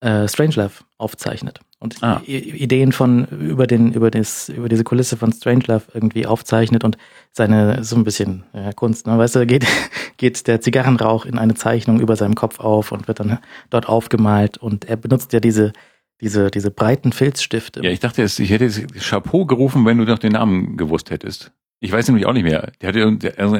äh, 0.01 0.27
Strangelove 0.27 0.83
aufzeichnet 0.97 1.59
und 1.79 2.01
Ah. 2.03 2.21
Ideen 2.25 2.91
von 2.91 3.25
über 3.25 3.67
den, 3.67 3.93
über 3.93 4.11
das, 4.11 4.49
über 4.49 4.69
diese 4.69 4.83
Kulisse 4.83 5.17
von 5.17 5.31
Strangelove 5.31 5.83
irgendwie 5.93 6.25
aufzeichnet 6.25 6.83
und 6.83 6.97
seine 7.31 7.83
so 7.83 7.95
ein 7.95 8.03
bisschen 8.03 8.43
ja, 8.53 8.73
Kunst, 8.73 9.07
ne? 9.07 9.17
weißt 9.17 9.35
du, 9.35 9.45
geht, 9.45 9.65
geht 10.17 10.47
der 10.47 10.61
Zigarrenrauch 10.61 11.25
in 11.25 11.37
eine 11.37 11.53
Zeichnung 11.53 11.99
über 11.99 12.15
seinem 12.15 12.35
Kopf 12.35 12.59
auf 12.59 12.91
und 12.91 13.07
wird 13.07 13.19
dann 13.19 13.39
dort 13.69 13.87
aufgemalt 13.87 14.57
und 14.57 14.85
er 14.85 14.97
benutzt 14.97 15.33
ja 15.33 15.39
diese 15.39 15.73
Diese, 16.21 16.51
diese 16.51 16.69
breiten 16.69 17.13
Filzstifte. 17.13 17.81
Ja, 17.81 17.91
ich 17.91 18.01
dachte, 18.01 18.21
ich 18.23 18.49
hätte 18.49 18.65
jetzt 18.65 18.93
Chapeau 19.09 19.45
gerufen, 19.45 19.85
wenn 19.85 19.97
du 19.97 20.03
noch 20.03 20.19
den 20.19 20.33
Namen 20.33 20.75
gewusst 20.75 21.11
hättest. 21.11 21.53
Ich 21.79 21.93
weiß 21.93 22.07
nämlich 22.09 22.25
auch 22.25 22.33
nicht 22.33 22.43
mehr. 22.43 22.73
Der 22.81 22.89
hatte, 22.89 23.33
also 23.37 23.57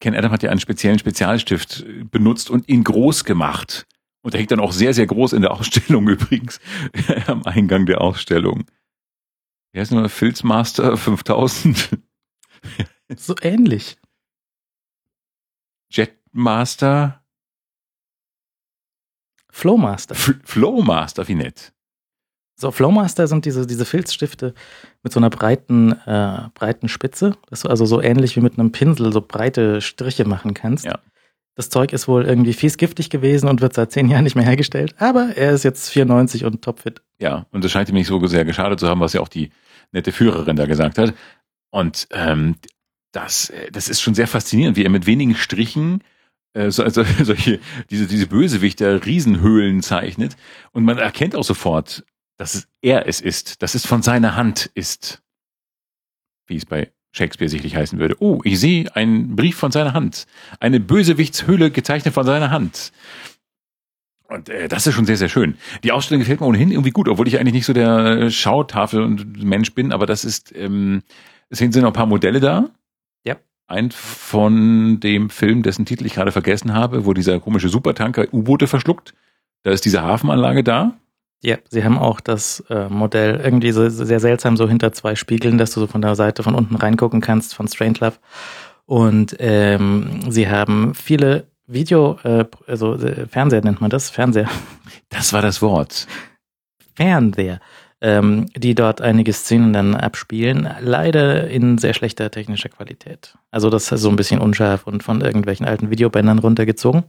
Ken 0.00 0.16
Adam 0.16 0.32
hat 0.32 0.42
ja 0.42 0.50
einen 0.50 0.58
speziellen 0.58 0.98
Spezialstift 0.98 1.84
benutzt 2.10 2.50
und 2.50 2.68
ihn 2.68 2.82
groß 2.82 3.22
gemacht. 3.22 3.86
Und 4.22 4.34
der 4.34 4.40
hängt 4.40 4.52
dann 4.52 4.60
auch 4.60 4.72
sehr, 4.72 4.94
sehr 4.94 5.06
groß 5.06 5.32
in 5.32 5.42
der 5.42 5.52
Ausstellung 5.52 6.08
übrigens, 6.08 6.60
am 7.26 7.44
Eingang 7.44 7.86
der 7.86 8.00
Ausstellung. 8.00 8.64
Wie 9.72 9.80
heißt 9.80 9.90
nochmal? 9.90 10.08
Filzmaster 10.08 10.96
5000? 10.96 11.98
so 13.16 13.34
ähnlich. 13.42 13.96
Jetmaster? 15.90 17.22
Flowmaster. 19.50 20.14
F 20.14 20.34
Flowmaster, 20.44 21.28
wie 21.28 21.34
nett. 21.34 21.72
So, 22.58 22.70
Flowmaster 22.70 23.26
sind 23.26 23.44
diese, 23.44 23.66
diese 23.66 23.84
Filzstifte 23.84 24.54
mit 25.02 25.12
so 25.12 25.18
einer 25.20 25.30
breiten, 25.30 25.92
äh, 26.06 26.48
breiten 26.54 26.88
Spitze, 26.88 27.36
dass 27.50 27.62
du 27.62 27.68
also 27.68 27.86
so 27.86 28.00
ähnlich 28.00 28.36
wie 28.36 28.40
mit 28.40 28.58
einem 28.58 28.72
Pinsel 28.72 29.12
so 29.12 29.20
breite 29.20 29.80
Striche 29.80 30.24
machen 30.24 30.54
kannst. 30.54 30.84
Ja. 30.84 31.00
Das 31.54 31.68
Zeug 31.68 31.92
ist 31.92 32.08
wohl 32.08 32.24
irgendwie 32.24 32.54
fies 32.54 32.78
giftig 32.78 33.10
gewesen 33.10 33.48
und 33.48 33.60
wird 33.60 33.74
seit 33.74 33.92
zehn 33.92 34.08
Jahren 34.08 34.24
nicht 34.24 34.36
mehr 34.36 34.44
hergestellt, 34.44 34.94
aber 34.98 35.36
er 35.36 35.52
ist 35.52 35.64
jetzt 35.64 35.90
94 35.90 36.44
und 36.44 36.62
topfit. 36.62 37.02
Ja, 37.18 37.46
und 37.50 37.62
das 37.62 37.70
scheint 37.70 37.88
ihm 37.90 37.94
nicht 37.94 38.06
so 38.06 38.26
sehr 38.26 38.44
geschadet 38.44 38.80
zu 38.80 38.88
haben, 38.88 39.00
was 39.00 39.12
ja 39.12 39.20
auch 39.20 39.28
die 39.28 39.50
nette 39.92 40.12
Führerin 40.12 40.56
da 40.56 40.66
gesagt 40.66 40.96
hat. 40.96 41.14
Und 41.70 42.08
ähm, 42.12 42.56
das, 43.12 43.52
das 43.70 43.88
ist 43.88 44.00
schon 44.00 44.14
sehr 44.14 44.26
faszinierend, 44.26 44.76
wie 44.76 44.84
er 44.84 44.90
mit 44.90 45.06
wenigen 45.06 45.34
Strichen 45.34 46.02
äh, 46.54 46.70
so, 46.70 46.82
also 46.82 47.04
solche, 47.22 47.60
diese, 47.90 48.06
diese 48.06 48.26
Bösewichter 48.26 49.04
Riesenhöhlen 49.04 49.82
zeichnet. 49.82 50.36
Und 50.72 50.84
man 50.84 50.98
erkennt 50.98 51.34
auch 51.34 51.44
sofort, 51.44 52.04
dass 52.36 52.54
es 52.54 52.68
er 52.80 53.06
es 53.06 53.20
ist, 53.20 53.62
dass 53.62 53.74
es 53.74 53.86
von 53.86 54.02
seiner 54.02 54.36
Hand 54.36 54.70
ist. 54.74 55.22
Wie 56.46 56.56
es 56.56 56.66
bei 56.66 56.92
Shakespeare 57.12 57.48
sicherlich 57.48 57.76
heißen 57.76 57.98
würde. 57.98 58.16
Oh, 58.20 58.40
ich 58.44 58.58
sehe 58.58 58.94
einen 58.96 59.36
Brief 59.36 59.56
von 59.56 59.70
seiner 59.70 59.92
Hand. 59.92 60.26
Eine 60.60 60.80
Bösewichtshülle 60.80 61.70
gezeichnet 61.70 62.14
von 62.14 62.24
seiner 62.24 62.50
Hand. 62.50 62.92
Und 64.28 64.48
äh, 64.48 64.66
das 64.66 64.86
ist 64.86 64.94
schon 64.94 65.04
sehr, 65.04 65.18
sehr 65.18 65.28
schön. 65.28 65.56
Die 65.84 65.92
Ausstellung 65.92 66.20
gefällt 66.20 66.40
mir 66.40 66.46
ohnehin 66.46 66.72
irgendwie 66.72 66.90
gut, 66.90 67.08
obwohl 67.08 67.28
ich 67.28 67.38
eigentlich 67.38 67.52
nicht 67.52 67.66
so 67.66 67.74
der 67.74 68.30
Schautafel 68.30 69.02
und 69.02 69.44
Mensch 69.44 69.74
bin, 69.74 69.92
aber 69.92 70.06
das 70.06 70.24
ist, 70.24 70.54
ähm, 70.56 71.02
es 71.50 71.58
sind 71.58 71.76
noch 71.76 71.88
ein 71.88 71.92
paar 71.92 72.06
Modelle 72.06 72.40
da. 72.40 72.70
Ja. 73.24 73.36
Ein 73.66 73.90
von 73.90 75.00
dem 75.00 75.28
Film, 75.28 75.62
dessen 75.62 75.84
Titel 75.84 76.06
ich 76.06 76.14
gerade 76.14 76.32
vergessen 76.32 76.72
habe, 76.72 77.04
wo 77.04 77.12
dieser 77.12 77.40
komische 77.40 77.68
Supertanker 77.68 78.32
U-Boote 78.32 78.66
verschluckt. 78.66 79.12
Da 79.64 79.70
ist 79.70 79.84
diese 79.84 80.02
Hafenanlage 80.02 80.64
da. 80.64 80.96
Ja, 81.44 81.56
sie 81.68 81.82
haben 81.82 81.98
auch 81.98 82.20
das 82.20 82.60
äh, 82.70 82.88
Modell 82.88 83.40
irgendwie 83.42 83.72
so 83.72 83.88
sehr 83.88 84.20
seltsam 84.20 84.56
so 84.56 84.68
hinter 84.68 84.92
zwei 84.92 85.16
Spiegeln, 85.16 85.58
dass 85.58 85.72
du 85.72 85.80
so 85.80 85.88
von 85.88 86.00
der 86.00 86.14
Seite 86.14 86.44
von 86.44 86.54
unten 86.54 86.76
reingucken 86.76 87.20
kannst 87.20 87.54
von 87.54 87.66
Strangelove. 87.66 88.18
Und 88.86 89.36
ähm, 89.40 90.20
sie 90.30 90.48
haben 90.48 90.94
viele 90.94 91.46
Video, 91.66 92.18
äh, 92.22 92.44
also 92.66 92.94
äh, 92.94 93.26
Fernseher 93.26 93.62
nennt 93.62 93.80
man 93.80 93.90
das, 93.90 94.10
Fernseher. 94.10 94.48
Das 95.08 95.32
war 95.32 95.42
das 95.42 95.60
Wort. 95.60 96.06
Fernseher, 96.94 97.60
ähm, 98.00 98.46
die 98.56 98.74
dort 98.74 99.00
einige 99.00 99.32
Szenen 99.32 99.72
dann 99.72 99.94
abspielen, 99.94 100.68
leider 100.80 101.48
in 101.48 101.76
sehr 101.78 101.92
schlechter 101.92 102.30
technischer 102.30 102.68
Qualität. 102.68 103.36
Also 103.50 103.68
das 103.68 103.90
ist 103.90 104.00
so 104.00 104.08
ein 104.08 104.16
bisschen 104.16 104.40
unscharf 104.40 104.86
und 104.86 105.02
von 105.02 105.20
irgendwelchen 105.20 105.66
alten 105.66 105.90
Videobändern 105.90 106.38
runtergezogen, 106.38 107.04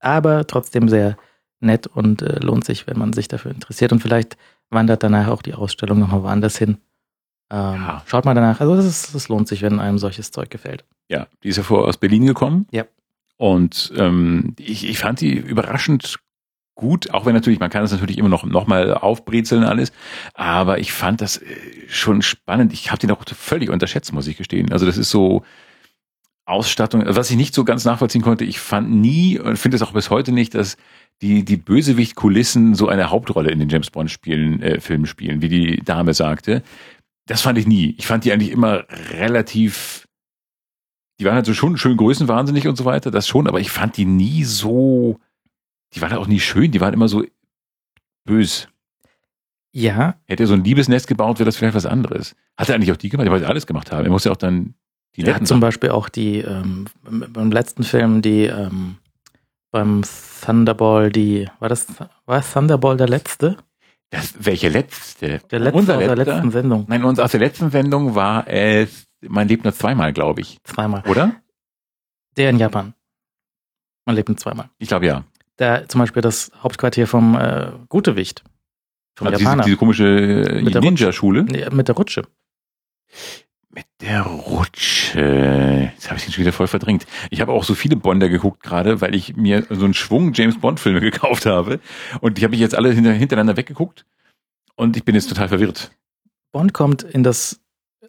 aber 0.00 0.46
trotzdem 0.46 0.88
sehr 0.88 1.16
nett 1.60 1.86
und 1.86 2.22
äh, 2.22 2.38
lohnt 2.40 2.64
sich, 2.64 2.86
wenn 2.86 2.98
man 2.98 3.12
sich 3.12 3.28
dafür 3.28 3.50
interessiert. 3.50 3.92
Und 3.92 4.00
vielleicht 4.00 4.36
wandert 4.70 5.02
danach 5.02 5.28
auch 5.28 5.42
die 5.42 5.54
Ausstellung 5.54 5.98
nochmal 5.98 6.22
woanders 6.22 6.56
hin. 6.56 6.78
Ähm, 7.50 7.74
ja. 7.74 8.02
Schaut 8.06 8.24
mal 8.24 8.34
danach. 8.34 8.60
Also 8.60 8.74
es 8.74 9.28
lohnt 9.28 9.48
sich, 9.48 9.62
wenn 9.62 9.80
einem 9.80 9.98
solches 9.98 10.30
Zeug 10.30 10.50
gefällt. 10.50 10.84
Ja, 11.08 11.26
die 11.42 11.48
ist 11.48 11.56
ja 11.56 11.62
vorher 11.62 11.88
aus 11.88 11.96
Berlin 11.96 12.26
gekommen. 12.26 12.66
Ja. 12.70 12.84
Und 13.36 13.92
ähm, 13.96 14.54
ich, 14.58 14.88
ich 14.88 14.98
fand 14.98 15.20
die 15.20 15.34
überraschend 15.34 16.18
gut, 16.74 17.10
auch 17.12 17.26
wenn 17.26 17.34
natürlich, 17.34 17.60
man 17.60 17.70
kann 17.70 17.82
das 17.82 17.92
natürlich 17.92 18.18
immer 18.18 18.28
noch, 18.28 18.44
noch 18.44 18.66
mal 18.66 18.94
aufbrezeln 18.94 19.64
alles, 19.64 19.92
aber 20.34 20.78
ich 20.78 20.92
fand 20.92 21.20
das 21.20 21.36
äh, 21.36 21.44
schon 21.88 22.22
spannend. 22.22 22.72
Ich 22.72 22.90
habe 22.90 22.98
den 22.98 23.10
auch 23.10 23.22
völlig 23.26 23.70
unterschätzt, 23.70 24.12
muss 24.12 24.26
ich 24.26 24.36
gestehen. 24.36 24.72
Also 24.72 24.86
das 24.86 24.96
ist 24.96 25.10
so 25.10 25.42
Ausstattung, 26.46 27.02
was 27.06 27.30
ich 27.30 27.36
nicht 27.36 27.54
so 27.54 27.64
ganz 27.64 27.84
nachvollziehen 27.84 28.22
konnte, 28.22 28.44
ich 28.44 28.58
fand 28.60 28.90
nie 28.90 29.38
und 29.38 29.58
finde 29.58 29.76
es 29.76 29.82
auch 29.82 29.92
bis 29.92 30.10
heute 30.10 30.32
nicht, 30.32 30.54
dass 30.54 30.76
die, 31.22 31.44
die 31.44 31.56
Bösewicht-Kulissen 31.56 32.74
so 32.74 32.88
eine 32.88 33.10
Hauptrolle 33.10 33.50
in 33.50 33.58
den 33.58 33.68
James 33.68 33.90
Bond-Spielen, 33.90 34.62
äh, 34.62 34.80
Filmen 34.80 35.06
spielen, 35.06 35.42
wie 35.42 35.48
die 35.48 35.76
Dame 35.84 36.14
sagte. 36.14 36.62
Das 37.26 37.42
fand 37.42 37.58
ich 37.58 37.66
nie. 37.66 37.94
Ich 37.98 38.06
fand 38.06 38.24
die 38.24 38.32
eigentlich 38.32 38.50
immer 38.50 38.84
relativ 39.12 40.08
die 41.20 41.26
waren 41.26 41.34
halt 41.34 41.46
so 41.46 41.52
schon 41.52 41.76
schön 41.76 41.98
größenwahnsinnig 41.98 42.66
und 42.66 42.76
so 42.76 42.86
weiter, 42.86 43.10
das 43.10 43.28
schon, 43.28 43.46
aber 43.46 43.60
ich 43.60 43.70
fand 43.70 43.98
die 43.98 44.06
nie 44.06 44.42
so, 44.44 45.20
die 45.92 46.00
waren 46.00 46.10
halt 46.10 46.20
auch 46.20 46.26
nie 46.26 46.40
schön, 46.40 46.70
die 46.70 46.80
waren 46.80 46.94
immer 46.94 47.08
so 47.08 47.22
bös. 48.24 48.68
Ja. 49.72 50.16
Hätte 50.24 50.44
er 50.44 50.46
so 50.46 50.54
ein 50.54 50.64
Liebesnest 50.64 51.06
gebaut, 51.06 51.38
wäre 51.38 51.44
das 51.44 51.56
vielleicht 51.56 51.74
was 51.74 51.84
anderes. 51.84 52.34
Hat 52.56 52.70
er 52.70 52.74
eigentlich 52.74 52.90
auch 52.90 52.96
die 52.96 53.10
gemacht? 53.10 53.26
Er 53.26 53.32
wollte 53.32 53.48
alles 53.48 53.66
gemacht 53.66 53.92
haben. 53.92 54.04
Er 54.04 54.10
muss 54.10 54.24
ja 54.24 54.32
auch 54.32 54.36
dann 54.36 54.74
die 55.14 55.22
Er 55.22 55.34
hat 55.34 55.46
zum 55.46 55.60
Beispiel 55.60 55.90
auch 55.90 56.08
die, 56.08 56.38
ähm, 56.38 56.86
beim 57.02 57.52
letzten 57.52 57.82
Film, 57.82 58.22
die, 58.22 58.44
ähm, 58.44 58.96
beim 59.70 60.02
Thunderball, 60.44 61.10
die, 61.10 61.48
war 61.58 61.68
das, 61.68 61.86
war 62.26 62.42
Thunderball 62.42 62.96
der 62.96 63.08
letzte? 63.08 63.56
Das, 64.10 64.34
welche 64.38 64.68
letzte? 64.68 65.40
Der 65.50 65.60
letzte 65.60 65.78
Unser 65.78 65.98
aus 65.98 66.04
der 66.04 66.16
letzten 66.16 66.50
Sendung. 66.50 66.86
Nein, 66.88 67.04
uns 67.04 67.18
aus 67.18 67.30
der 67.30 67.40
letzten 67.40 67.70
Sendung 67.70 68.14
war 68.14 68.46
es 68.48 69.06
man 69.22 69.48
lebt 69.48 69.64
nur 69.64 69.72
zweimal, 69.72 70.12
glaube 70.12 70.40
ich. 70.40 70.58
Zweimal. 70.64 71.02
Oder? 71.06 71.36
Der 72.36 72.50
in 72.50 72.58
Japan. 72.58 72.94
Man 74.06 74.16
lebt 74.16 74.28
nur 74.28 74.38
zweimal. 74.38 74.70
Ich 74.78 74.88
glaube 74.88 75.06
ja. 75.06 75.24
Da 75.56 75.86
zum 75.88 76.00
Beispiel 76.00 76.22
das 76.22 76.50
Hauptquartier 76.62 77.06
vom 77.06 77.36
äh, 77.36 77.72
Gutewicht. 77.88 78.42
Vom 79.16 79.26
also 79.26 79.38
Japaner. 79.38 79.62
Diese, 79.62 79.70
diese 79.70 79.76
komische 79.76 80.80
Ninja-Schule? 80.80 81.42
Mit 81.70 81.88
der 81.88 81.94
Rutsche. 81.94 82.22
Mit 83.72 83.86
der 84.00 84.22
Rutsche. 84.22 85.92
Jetzt 85.94 86.08
habe 86.08 86.18
ich 86.18 86.24
den 86.24 86.32
schon 86.32 86.42
wieder 86.42 86.52
voll 86.52 86.66
verdrängt. 86.66 87.06
Ich 87.30 87.40
habe 87.40 87.52
auch 87.52 87.62
so 87.62 87.74
viele 87.74 87.94
Bonder 87.94 88.28
geguckt 88.28 88.62
gerade, 88.62 89.00
weil 89.00 89.14
ich 89.14 89.36
mir 89.36 89.64
so 89.70 89.84
einen 89.84 89.94
Schwung 89.94 90.32
James 90.32 90.58
Bond-Filme 90.58 91.00
gekauft 91.10 91.46
habe. 91.46 91.78
Und 92.20 92.38
die 92.38 92.44
habe 92.44 92.54
ich 92.54 92.60
jetzt 92.60 92.74
alle 92.74 92.90
hintereinander 92.92 93.56
weggeguckt. 93.56 94.04
Und 94.74 94.96
ich 94.96 95.04
bin 95.04 95.14
jetzt 95.14 95.28
total 95.28 95.48
verwirrt. 95.48 95.92
Bond 96.52 96.72
kommt 96.72 97.02
in 97.04 97.22
das 97.22 97.60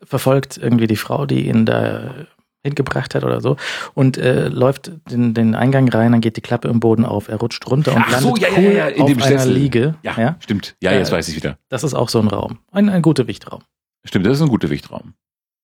verfolgt 0.04 0.58
irgendwie 0.58 0.88
die 0.88 0.96
Frau, 0.96 1.28
die 1.28 1.48
ihn 1.48 1.66
da 1.66 2.26
hingebracht 2.64 3.16
hat 3.16 3.24
oder 3.24 3.42
so 3.42 3.58
und 3.96 4.18
äh, 4.18 4.48
läuft 4.48 4.92
den, 5.10 5.34
den 5.34 5.56
Eingang 5.56 5.90
rein, 5.90 6.12
dann 6.12 6.22
geht 6.22 6.38
die 6.38 6.42
Klappe 6.42 6.68
im 6.68 6.80
Boden 6.80 7.06
auf, 7.06 7.28
er 7.28 7.38
rutscht 7.38 7.66
runter 7.68 7.96
und 7.96 8.04
Ach 8.06 8.12
landet 8.12 8.30
so, 8.30 8.36
ja, 8.38 8.50
cool 8.56 8.64
ja, 8.64 8.72
ja, 8.72 8.88
in 8.88 9.02
auf 9.02 9.10
dem 9.10 9.18
einer 9.22 9.40
Sessel. 9.40 9.54
Liege. 9.54 9.96
Ja, 10.04 10.16
ja, 10.20 10.36
stimmt. 10.40 10.76
Ja, 10.82 10.92
jetzt 10.92 11.10
äh, 11.10 11.14
weiß 11.14 11.28
ich 11.30 11.36
wieder. 11.36 11.58
Das 11.70 11.84
ist 11.84 11.94
auch 11.96 12.10
so 12.10 12.20
ein 12.20 12.28
Raum. 12.28 12.60
Ein, 12.72 12.90
ein 12.90 13.02
guter 13.02 13.28
Wichtraum. 13.28 13.62
Stimmt, 14.04 14.26
das 14.28 14.38
ist 14.38 14.42
ein 14.42 14.50
guter 14.50 14.70
Wichtraum. 14.70 15.14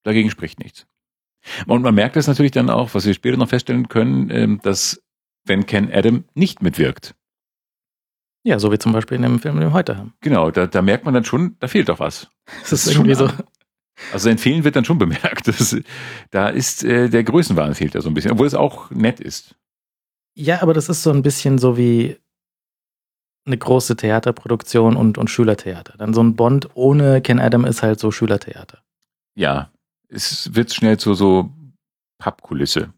Dagegen 0.07 0.29
spricht 0.29 0.59
nichts. 0.59 0.87
Und 1.65 1.81
man 1.81 1.93
merkt 1.93 2.15
es 2.15 2.27
natürlich 2.27 2.53
dann 2.53 2.69
auch, 2.69 2.93
was 2.93 3.05
wir 3.05 3.13
später 3.13 3.35
noch 3.35 3.49
feststellen 3.49 3.89
können, 3.89 4.29
ähm, 4.29 4.61
dass 4.63 5.03
wenn 5.45 5.65
Ken 5.65 5.91
Adam 5.91 6.23
nicht 6.33 6.61
mitwirkt. 6.61 7.13
Ja, 8.43 8.57
so 8.57 8.71
wie 8.71 8.79
zum 8.79 8.93
Beispiel 8.93 9.17
in 9.17 9.23
dem 9.23 9.39
Film, 9.39 9.55
den 9.55 9.67
wir 9.67 9.73
heute 9.73 9.97
haben. 9.97 10.13
Genau, 10.21 10.49
da, 10.49 10.65
da 10.65 10.81
merkt 10.81 11.03
man 11.03 11.13
dann 11.13 11.25
schon, 11.25 11.57
da 11.59 11.67
fehlt 11.67 11.89
doch 11.89 11.99
was. 11.99 12.29
Das, 12.45 12.69
das 12.69 12.87
ist 12.87 12.93
irgendwie 12.93 13.15
so. 13.15 13.25
Also 14.13 14.29
sein 14.29 14.37
Fehlen 14.37 14.63
wird 14.63 14.77
dann 14.77 14.85
schon 14.85 14.97
bemerkt. 14.97 15.49
Das, 15.49 15.75
da 16.31 16.47
ist 16.47 16.85
äh, 16.85 17.09
der 17.09 17.25
Größenwahn 17.25 17.75
fehlt 17.75 17.95
da 17.95 18.01
so 18.01 18.09
ein 18.09 18.13
bisschen, 18.13 18.31
obwohl 18.31 18.47
es 18.47 18.53
auch 18.53 18.89
nett 18.91 19.19
ist. 19.19 19.55
Ja, 20.35 20.61
aber 20.61 20.73
das 20.73 20.87
ist 20.87 21.03
so 21.03 21.11
ein 21.11 21.21
bisschen 21.21 21.57
so 21.57 21.75
wie 21.75 22.17
eine 23.45 23.57
große 23.57 23.97
Theaterproduktion 23.97 24.95
und, 24.95 25.17
und 25.17 25.29
Schülertheater. 25.29 25.95
Dann 25.97 26.13
so 26.13 26.23
ein 26.23 26.37
Bond 26.37 26.69
ohne 26.75 27.21
Ken 27.21 27.41
Adam 27.41 27.65
ist 27.65 27.83
halt 27.83 27.99
so 27.99 28.11
Schülertheater. 28.11 28.83
Ja, 29.35 29.69
es 30.09 30.53
wird 30.55 30.73
schnell 30.73 30.97
zu 30.97 31.13
so 31.13 31.51
Pappkulisse. 32.19 32.93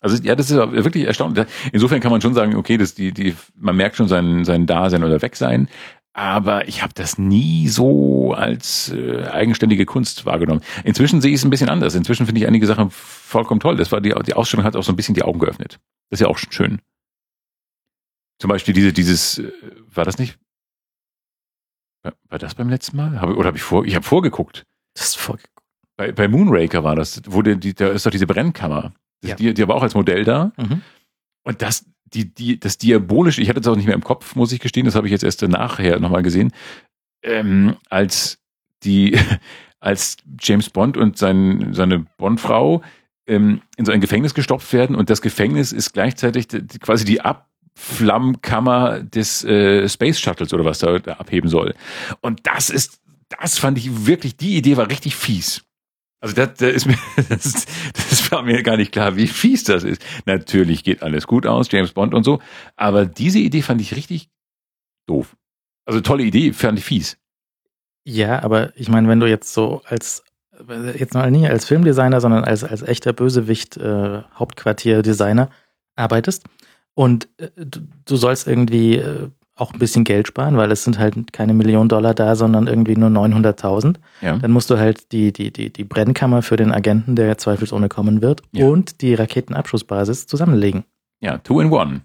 Also 0.00 0.20
ja, 0.22 0.34
das 0.34 0.50
ist 0.50 0.56
wirklich 0.56 1.04
erstaunlich. 1.04 1.46
Insofern 1.72 2.00
kann 2.00 2.10
man 2.10 2.20
schon 2.20 2.34
sagen, 2.34 2.56
okay, 2.56 2.76
das 2.76 2.94
die 2.94 3.12
die 3.12 3.36
man 3.54 3.76
merkt 3.76 3.96
schon 3.96 4.08
sein 4.08 4.44
sein 4.44 4.66
Dasein 4.66 5.04
oder 5.04 5.22
Wegsein, 5.22 5.68
aber 6.14 6.68
ich 6.68 6.82
habe 6.82 6.92
das 6.92 7.18
nie 7.18 7.68
so 7.68 8.34
als 8.34 8.90
äh, 8.90 9.24
eigenständige 9.28 9.86
Kunst 9.86 10.26
wahrgenommen. 10.26 10.60
Inzwischen 10.84 11.20
sehe 11.20 11.30
ich 11.30 11.36
es 11.36 11.44
ein 11.44 11.50
bisschen 11.50 11.70
anders. 11.70 11.94
Inzwischen 11.94 12.26
finde 12.26 12.40
ich 12.40 12.46
einige 12.46 12.66
Sachen 12.66 12.90
vollkommen 12.90 13.60
toll. 13.60 13.76
Das 13.76 13.92
war 13.92 14.00
die, 14.00 14.14
die 14.26 14.34
Ausstellung 14.34 14.64
hat 14.64 14.76
auch 14.76 14.82
so 14.82 14.92
ein 14.92 14.96
bisschen 14.96 15.14
die 15.14 15.22
Augen 15.22 15.38
geöffnet. 15.38 15.78
Das 16.10 16.18
ist 16.18 16.24
ja 16.24 16.28
auch 16.28 16.38
schön. 16.38 16.80
Zum 18.38 18.48
Beispiel 18.48 18.74
diese, 18.74 18.92
dieses, 18.92 19.38
äh, 19.38 19.52
war 19.86 20.04
das 20.04 20.18
nicht? 20.18 20.38
War 22.28 22.38
das 22.38 22.56
beim 22.56 22.68
letzten 22.68 22.96
Mal? 22.96 23.20
Hab, 23.20 23.30
oder 23.30 23.46
habe 23.46 23.56
ich 23.56 23.62
vor? 23.62 23.84
Ich 23.84 23.94
habe 23.94 24.04
vorgeguckt. 24.04 24.64
Das 24.94 25.06
ist 25.06 25.16
vorgeguckt. 25.16 25.51
Bei, 26.02 26.10
bei 26.10 26.26
Moonraker 26.26 26.82
war 26.82 26.96
das, 26.96 27.22
wo 27.28 27.42
die, 27.42 27.74
da 27.74 27.88
ist 27.88 28.04
doch 28.04 28.10
diese 28.10 28.26
Brennkammer. 28.26 28.92
Ja. 29.24 29.36
Die, 29.36 29.54
die 29.54 29.68
war 29.68 29.76
auch 29.76 29.84
als 29.84 29.94
Modell 29.94 30.24
da. 30.24 30.50
Mhm. 30.56 30.82
Und 31.44 31.62
das, 31.62 31.84
die, 32.12 32.34
die, 32.34 32.58
das 32.58 32.76
Diabolische, 32.76 33.40
ich 33.40 33.48
hatte 33.48 33.60
es 33.60 33.68
auch 33.68 33.76
nicht 33.76 33.86
mehr 33.86 33.94
im 33.94 34.02
Kopf, 34.02 34.34
muss 34.34 34.50
ich 34.50 34.58
gestehen, 34.58 34.84
das 34.84 34.96
habe 34.96 35.06
ich 35.06 35.12
jetzt 35.12 35.22
erst 35.22 35.42
nachher 35.42 36.00
nochmal 36.00 36.22
gesehen. 36.22 36.52
ähm, 37.22 37.76
als 37.88 38.40
die, 38.82 39.16
als 39.80 40.16
James 40.40 40.70
Bond 40.70 40.96
und 40.96 41.18
sein, 41.18 41.72
seine 41.72 42.00
Bond-Frau 42.18 42.82
ähm, 43.28 43.62
in 43.76 43.84
so 43.84 43.92
ein 43.92 44.00
Gefängnis 44.00 44.34
gestopft 44.34 44.72
werden 44.72 44.96
und 44.96 45.08
das 45.08 45.22
Gefängnis 45.22 45.70
ist 45.70 45.92
gleichzeitig 45.92 46.48
quasi 46.80 47.04
die 47.04 47.20
Abflammkammer 47.20 49.04
des 49.04 49.44
äh, 49.44 49.88
Space 49.88 50.18
Shuttles 50.18 50.52
oder 50.52 50.64
was 50.64 50.80
da, 50.80 50.98
da 50.98 51.12
abheben 51.12 51.48
soll. 51.48 51.76
Und 52.20 52.40
das 52.42 52.70
ist, 52.70 53.00
das 53.28 53.58
fand 53.58 53.78
ich 53.78 54.06
wirklich, 54.06 54.36
die 54.36 54.56
Idee 54.56 54.76
war 54.76 54.88
richtig 54.88 55.14
fies. 55.14 55.64
Also 56.22 56.36
das, 56.36 56.54
das, 56.54 56.72
ist 56.72 56.86
mir, 56.86 56.96
das, 57.28 57.66
das 57.92 58.32
war 58.32 58.42
mir 58.42 58.62
gar 58.62 58.76
nicht 58.76 58.92
klar, 58.92 59.16
wie 59.16 59.26
fies 59.26 59.64
das 59.64 59.82
ist. 59.82 60.00
Natürlich 60.24 60.84
geht 60.84 61.02
alles 61.02 61.26
gut 61.26 61.46
aus, 61.46 61.70
James 61.70 61.92
Bond 61.92 62.14
und 62.14 62.22
so, 62.22 62.40
aber 62.76 63.04
diese 63.06 63.40
Idee 63.40 63.60
fand 63.60 63.80
ich 63.80 63.96
richtig 63.96 64.30
doof. 65.06 65.36
Also 65.84 66.00
tolle 66.00 66.22
Idee, 66.22 66.52
fand 66.52 66.78
ich 66.78 66.84
fies. 66.84 67.18
Ja, 68.04 68.40
aber 68.42 68.72
ich 68.76 68.88
meine, 68.88 69.08
wenn 69.08 69.18
du 69.18 69.28
jetzt 69.28 69.52
so 69.52 69.82
als 69.84 70.24
jetzt 70.96 71.14
mal 71.14 71.30
nicht 71.30 71.48
als 71.48 71.64
Filmdesigner, 71.64 72.20
sondern 72.20 72.44
als, 72.44 72.62
als 72.62 72.82
echter 72.82 73.12
Bösewicht, 73.12 73.76
äh, 73.78 74.22
Hauptquartierdesigner 74.34 75.50
arbeitest 75.96 76.44
und 76.94 77.28
äh, 77.38 77.50
du, 77.56 77.80
du, 78.04 78.16
sollst 78.16 78.46
irgendwie 78.46 78.96
äh, 78.96 79.28
auch 79.62 79.72
ein 79.72 79.78
bisschen 79.78 80.04
Geld 80.04 80.26
sparen, 80.26 80.56
weil 80.56 80.70
es 80.72 80.84
sind 80.84 80.98
halt 80.98 81.32
keine 81.32 81.54
Millionen 81.54 81.88
Dollar 81.88 82.14
da, 82.14 82.36
sondern 82.36 82.66
irgendwie 82.66 82.96
nur 82.96 83.08
900.000. 83.08 83.96
Ja. 84.20 84.36
Dann 84.36 84.50
musst 84.50 84.70
du 84.70 84.78
halt 84.78 85.12
die, 85.12 85.32
die, 85.32 85.52
die, 85.52 85.72
die 85.72 85.84
Brennkammer 85.84 86.42
für 86.42 86.56
den 86.56 86.72
Agenten, 86.72 87.16
der 87.16 87.38
zweifelsohne 87.38 87.88
kommen 87.88 88.20
wird, 88.20 88.42
ja. 88.52 88.66
und 88.66 89.00
die 89.00 89.14
Raketenabschussbasis 89.14 90.26
zusammenlegen. 90.26 90.84
Ja, 91.20 91.38
two 91.38 91.60
in 91.60 91.72
one. 91.72 92.02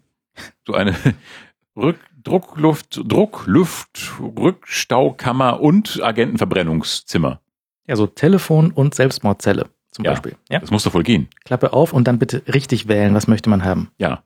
So 0.65 0.73
eine 0.73 0.93
Rück 1.75 1.97
Druckluft, 2.23 2.99
Druckluft, 3.05 4.11
Rückstaukammer 4.19 5.61
und 5.61 6.03
Agentenverbrennungszimmer. 6.03 7.39
Ja, 7.87 7.95
so 7.95 8.05
Telefon 8.05 8.71
und 8.71 8.93
Selbstmordzelle 8.95 9.69
zum 9.91 10.03
ja, 10.03 10.11
Beispiel. 10.11 10.35
Ja, 10.49 10.59
das 10.59 10.69
muss 10.69 10.83
doch 10.83 10.93
wohl 10.93 11.03
gehen. 11.03 11.29
Klappe 11.45 11.71
auf 11.71 11.93
und 11.93 12.05
dann 12.05 12.19
bitte 12.19 12.43
richtig 12.53 12.89
wählen. 12.89 13.13
Was 13.13 13.27
möchte 13.27 13.49
man 13.49 13.63
haben? 13.63 13.91
Ja, 13.97 14.23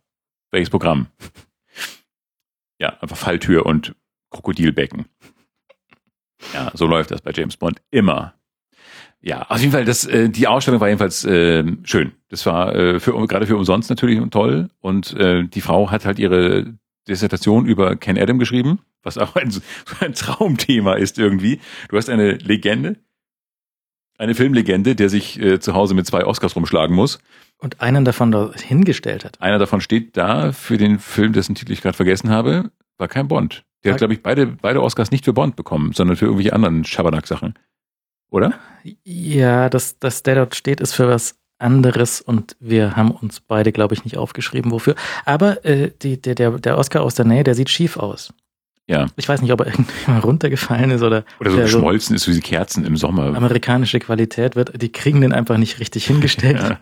welches 0.49 0.71
Programm? 0.71 1.07
Ja, 2.81 2.97
einfach 2.99 3.15
Falltür 3.15 3.67
und 3.67 3.93
Krokodilbecken. 4.31 5.05
Ja, 6.51 6.71
so 6.73 6.87
läuft 6.87 7.11
das 7.11 7.21
bei 7.21 7.29
James 7.31 7.55
Bond 7.55 7.79
immer. 7.91 8.33
Ja, 9.21 9.43
auf 9.49 9.59
jeden 9.59 9.71
Fall, 9.71 9.85
das, 9.85 10.07
äh, 10.07 10.29
die 10.29 10.47
Ausstellung 10.47 10.81
war 10.81 10.87
jedenfalls 10.87 11.23
äh, 11.23 11.63
schön. 11.83 12.13
Das 12.29 12.43
war 12.47 12.75
äh, 12.75 12.99
für, 12.99 13.13
gerade 13.27 13.45
für 13.45 13.55
umsonst 13.55 13.91
natürlich 13.91 14.19
toll. 14.31 14.69
Und 14.79 15.13
äh, 15.13 15.43
die 15.43 15.61
Frau 15.61 15.91
hat 15.91 16.05
halt 16.05 16.17
ihre 16.17 16.73
Dissertation 17.07 17.67
über 17.67 17.95
Ken 17.97 18.17
Adam 18.17 18.39
geschrieben, 18.39 18.79
was 19.03 19.19
auch 19.19 19.35
ein, 19.35 19.53
ein 19.99 20.13
Traumthema 20.15 20.95
ist 20.95 21.19
irgendwie. 21.19 21.59
Du 21.89 21.97
hast 21.97 22.09
eine 22.09 22.31
Legende, 22.31 22.95
eine 24.17 24.33
Filmlegende, 24.33 24.95
der 24.95 25.09
sich 25.09 25.39
äh, 25.39 25.59
zu 25.59 25.75
Hause 25.75 25.93
mit 25.93 26.07
zwei 26.07 26.25
Oscars 26.25 26.55
rumschlagen 26.55 26.95
muss. 26.95 27.19
Und 27.63 27.79
einen 27.79 28.05
davon 28.05 28.31
dort 28.31 28.59
hingestellt 28.59 29.23
hat. 29.23 29.39
Einer 29.39 29.59
davon 29.59 29.81
steht 29.81 30.17
da 30.17 30.51
für 30.51 30.77
den 30.77 30.97
Film, 30.97 31.31
dessen 31.31 31.53
Titel 31.53 31.71
ich 31.71 31.81
gerade 31.81 31.95
vergessen 31.95 32.31
habe, 32.31 32.71
war 32.97 33.07
kein 33.07 33.27
Bond. 33.27 33.63
Der 33.83 33.93
hat, 33.93 33.99
glaube 33.99 34.13
ich, 34.13 34.21
beide, 34.21 34.47
beide 34.47 34.81
Oscars 34.81 35.11
nicht 35.11 35.25
für 35.25 35.33
Bond 35.33 35.55
bekommen, 35.55 35.93
sondern 35.93 36.17
für 36.17 36.25
irgendwelche 36.25 36.53
anderen 36.53 36.83
Schabernack-Sachen. 36.83 37.53
Oder? 38.31 38.55
Ja, 39.03 39.69
das, 39.69 39.99
dass 39.99 40.23
der 40.23 40.35
dort 40.35 40.55
steht, 40.55 40.81
ist 40.81 40.93
für 40.93 41.07
was 41.07 41.35
anderes 41.59 42.21
und 42.21 42.55
wir 42.59 42.95
haben 42.95 43.11
uns 43.11 43.39
beide, 43.39 43.71
glaube 43.71 43.93
ich, 43.93 44.03
nicht 44.03 44.17
aufgeschrieben, 44.17 44.71
wofür. 44.71 44.95
Aber 45.25 45.63
äh, 45.63 45.91
die, 46.01 46.19
der, 46.19 46.35
der, 46.35 46.51
der 46.51 46.77
Oscar 46.77 47.03
aus 47.03 47.15
der 47.15 47.25
Nähe, 47.25 47.43
der 47.43 47.55
sieht 47.55 47.69
schief 47.69 47.97
aus. 47.97 48.33
Ja. 48.87 49.07
Ich 49.15 49.29
weiß 49.29 49.41
nicht, 49.41 49.51
ob 49.53 49.61
er 49.61 49.67
irgendwann 49.67 50.19
runtergefallen 50.19 50.91
ist 50.91 51.01
oder. 51.01 51.23
Oder 51.39 51.51
so 51.51 51.57
geschmolzen 51.57 52.17
so 52.17 52.23
ist 52.23 52.27
wie 52.27 52.41
die 52.41 52.47
Kerzen 52.47 52.85
im 52.85 52.97
Sommer. 52.97 53.35
Amerikanische 53.35 53.99
Qualität 53.99 54.55
wird, 54.55 54.81
die 54.81 54.91
kriegen 54.91 55.21
den 55.21 55.33
einfach 55.33 55.57
nicht 55.57 55.79
richtig 55.79 56.05
hingestellt. 56.05 56.59
ja. 56.61 56.77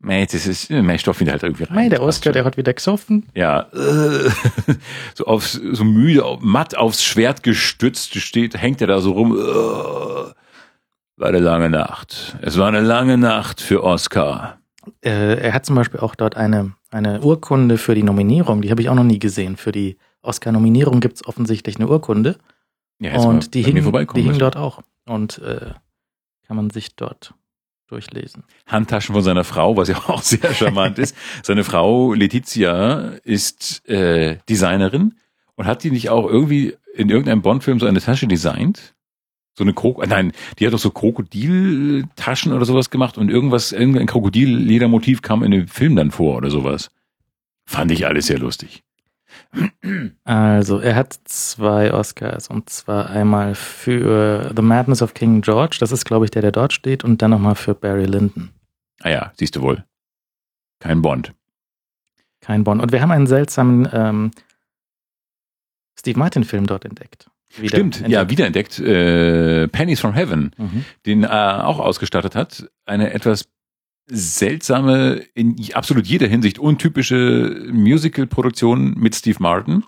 Mei, 0.00 0.24
das 0.24 0.46
ist, 0.46 0.70
mei, 0.70 0.98
Stoff 0.98 1.20
wieder 1.20 1.32
halt 1.32 1.42
irgendwie 1.42 1.64
rein. 1.64 1.74
Mei, 1.76 1.88
der 1.88 2.02
Oscar, 2.02 2.32
der 2.32 2.44
hat 2.44 2.56
wieder 2.56 2.72
gesoffen. 2.72 3.26
Ja, 3.34 3.66
so 5.14 5.26
aufs, 5.26 5.52
so 5.52 5.84
müde, 5.84 6.24
matt 6.40 6.76
aufs 6.76 7.04
Schwert 7.04 7.42
gestützt 7.42 8.18
steht, 8.18 8.60
hängt 8.60 8.80
er 8.80 8.86
da 8.86 9.00
so 9.00 9.12
rum. 9.12 9.32
War 9.32 11.28
eine 11.28 11.38
lange 11.38 11.70
Nacht. 11.70 12.36
Es 12.40 12.58
war 12.58 12.68
eine 12.68 12.80
lange 12.80 13.18
Nacht 13.18 13.60
für 13.60 13.84
Oscar. 13.84 14.58
Äh, 15.04 15.38
er 15.38 15.52
hat 15.52 15.66
zum 15.66 15.76
Beispiel 15.76 16.00
auch 16.00 16.14
dort 16.14 16.36
eine, 16.36 16.72
eine 16.90 17.20
Urkunde 17.20 17.78
für 17.78 17.94
die 17.94 18.02
Nominierung, 18.02 18.62
die 18.62 18.70
habe 18.70 18.80
ich 18.82 18.88
auch 18.88 18.94
noch 18.94 19.04
nie 19.04 19.18
gesehen, 19.18 19.56
für 19.56 19.70
die 19.70 19.98
Oscar-Nominierung 20.22 21.00
gibt 21.00 21.16
es 21.16 21.26
offensichtlich 21.26 21.76
eine 21.76 21.88
Urkunde. 21.88 22.38
Ja, 23.00 23.18
und 23.18 23.54
die 23.54 23.62
hing, 23.62 23.74
die 24.14 24.22
hing 24.22 24.38
dort 24.38 24.56
auch. 24.56 24.82
Und 25.06 25.38
äh, 25.38 25.72
kann 26.46 26.56
man 26.56 26.70
sich 26.70 26.94
dort 26.94 27.34
durchlesen. 27.88 28.44
Handtaschen 28.66 29.14
von 29.14 29.22
seiner 29.22 29.44
Frau, 29.44 29.76
was 29.76 29.88
ja 29.88 29.96
auch 30.08 30.22
sehr 30.22 30.54
charmant 30.54 30.98
ist. 30.98 31.16
Seine 31.42 31.64
Frau 31.64 32.14
Letizia 32.14 33.12
ist 33.24 33.86
äh, 33.88 34.38
Designerin 34.48 35.14
und 35.56 35.66
hat 35.66 35.84
die 35.84 35.90
nicht 35.90 36.08
auch 36.10 36.26
irgendwie 36.26 36.76
in 36.94 37.10
irgendeinem 37.10 37.42
Bond-Film 37.42 37.80
so 37.80 37.86
eine 37.86 38.00
Tasche 38.00 38.26
designt? 38.26 38.94
So 39.54 39.64
eine 39.64 39.74
Krok 39.74 40.06
nein, 40.06 40.32
die 40.58 40.66
hat 40.66 40.72
doch 40.72 40.78
so 40.78 40.90
Krokodiltaschen 40.90 42.52
oder 42.52 42.64
sowas 42.64 42.88
gemacht 42.88 43.18
und 43.18 43.28
irgendwas, 43.28 43.72
irgendein 43.72 44.06
Krokodilledermotiv 44.06 45.20
kam 45.20 45.42
in 45.42 45.50
dem 45.50 45.68
Film 45.68 45.94
dann 45.94 46.10
vor 46.10 46.36
oder 46.36 46.50
sowas. 46.50 46.90
Fand 47.66 47.90
ich 47.92 48.06
alles 48.06 48.26
sehr 48.26 48.38
lustig. 48.38 48.82
Also, 50.24 50.78
er 50.78 50.94
hat 50.94 51.18
zwei 51.24 51.92
Oscars 51.92 52.48
und 52.48 52.70
zwar 52.70 53.10
einmal 53.10 53.54
für 53.54 54.50
The 54.56 54.62
Madness 54.62 55.02
of 55.02 55.14
King 55.14 55.42
George, 55.42 55.76
das 55.80 55.92
ist, 55.92 56.04
glaube 56.04 56.24
ich, 56.24 56.30
der, 56.30 56.42
der 56.42 56.52
dort 56.52 56.72
steht, 56.72 57.04
und 57.04 57.20
dann 57.20 57.32
nochmal 57.32 57.54
für 57.54 57.74
Barry 57.74 58.06
Lyndon. 58.06 58.50
Ah 59.02 59.10
ja, 59.10 59.32
siehst 59.36 59.56
du 59.56 59.62
wohl. 59.62 59.84
Kein 60.80 61.02
Bond. 61.02 61.32
Kein 62.40 62.64
Bond. 62.64 62.82
Und 62.82 62.92
wir 62.92 63.02
haben 63.02 63.10
einen 63.10 63.26
seltsamen 63.26 63.88
ähm, 63.92 64.30
Steve 65.98 66.18
Martin-Film 66.18 66.66
dort 66.66 66.84
entdeckt. 66.84 67.30
Wieder 67.56 67.76
Stimmt, 67.76 67.96
entdeckt. 67.96 68.12
ja, 68.12 68.30
wiederentdeckt. 68.30 68.78
Äh, 68.78 69.68
Pennies 69.68 70.00
from 70.00 70.14
Heaven, 70.14 70.52
mhm. 70.56 70.84
den 71.04 71.24
er 71.24 71.66
auch 71.66 71.78
ausgestattet 71.78 72.34
hat. 72.34 72.68
Eine 72.86 73.12
etwas 73.12 73.48
seltsame, 74.06 75.22
in 75.34 75.56
absolut 75.74 76.06
jeder 76.06 76.26
Hinsicht 76.26 76.58
untypische 76.58 77.68
Musical-Produktion 77.72 78.94
mit 78.94 79.14
Steve 79.14 79.38
Martin. 79.40 79.84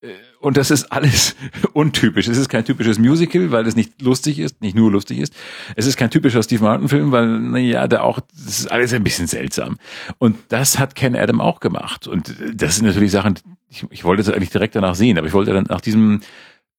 Äh, 0.00 0.08
und 0.40 0.56
das 0.56 0.70
ist 0.70 0.90
alles 0.92 1.36
untypisch. 1.72 2.28
Es 2.28 2.38
ist 2.38 2.48
kein 2.48 2.64
typisches 2.64 2.98
Musical, 2.98 3.50
weil 3.50 3.66
es 3.66 3.76
nicht 3.76 4.00
lustig 4.00 4.38
ist, 4.38 4.60
nicht 4.60 4.74
nur 4.74 4.90
lustig 4.90 5.18
ist. 5.18 5.34
Es 5.76 5.86
ist 5.86 5.96
kein 5.96 6.10
typischer 6.10 6.42
Steve 6.42 6.62
Martin-Film, 6.62 7.12
weil, 7.12 7.26
naja, 7.26 7.86
da 7.88 8.00
auch, 8.00 8.20
das 8.20 8.60
ist 8.60 8.70
alles 8.70 8.92
ein 8.92 9.04
bisschen 9.04 9.26
seltsam. 9.26 9.76
Und 10.18 10.36
das 10.48 10.78
hat 10.78 10.94
Ken 10.94 11.16
Adam 11.16 11.40
auch 11.40 11.60
gemacht. 11.60 12.06
Und 12.06 12.34
das 12.54 12.76
sind 12.76 12.86
natürlich 12.86 13.10
Sachen, 13.10 13.38
ich, 13.68 13.84
ich 13.90 14.04
wollte 14.04 14.22
es 14.22 14.28
eigentlich 14.28 14.50
direkt 14.50 14.76
danach 14.76 14.94
sehen, 14.94 15.18
aber 15.18 15.26
ich 15.26 15.32
wollte 15.34 15.52
dann 15.52 15.66
nach 15.68 15.80
diesem 15.80 16.20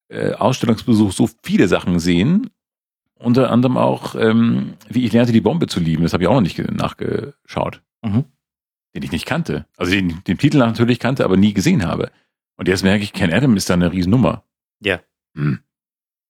äh, 0.08 0.32
Ausstellungsbesuch 0.32 1.12
so 1.12 1.28
viele 1.42 1.68
Sachen 1.68 1.98
sehen 1.98 2.50
unter 3.22 3.50
anderem 3.50 3.76
auch, 3.76 4.14
ähm, 4.14 4.74
wie 4.88 5.04
ich 5.04 5.12
lernte, 5.12 5.32
die 5.32 5.40
Bombe 5.40 5.66
zu 5.66 5.80
lieben. 5.80 6.02
Das 6.02 6.12
habe 6.12 6.24
ich 6.24 6.28
auch 6.28 6.34
noch 6.34 6.40
nicht 6.40 6.58
nachgeschaut. 6.58 7.82
Mhm. 8.02 8.24
Den 8.94 9.02
ich 9.02 9.12
nicht 9.12 9.26
kannte. 9.26 9.66
Also 9.76 9.92
den, 9.92 10.22
den 10.26 10.38
Titel 10.38 10.58
natürlich 10.58 10.98
kannte, 10.98 11.24
aber 11.24 11.36
nie 11.36 11.54
gesehen 11.54 11.84
habe. 11.84 12.10
Und 12.56 12.68
jetzt 12.68 12.82
merke 12.82 13.02
ich, 13.02 13.12
Ken 13.12 13.32
Adam 13.32 13.56
ist 13.56 13.70
da 13.70 13.74
eine 13.74 13.90
Riesennummer. 13.90 14.44
Ja. 14.80 15.00
Hm. 15.34 15.60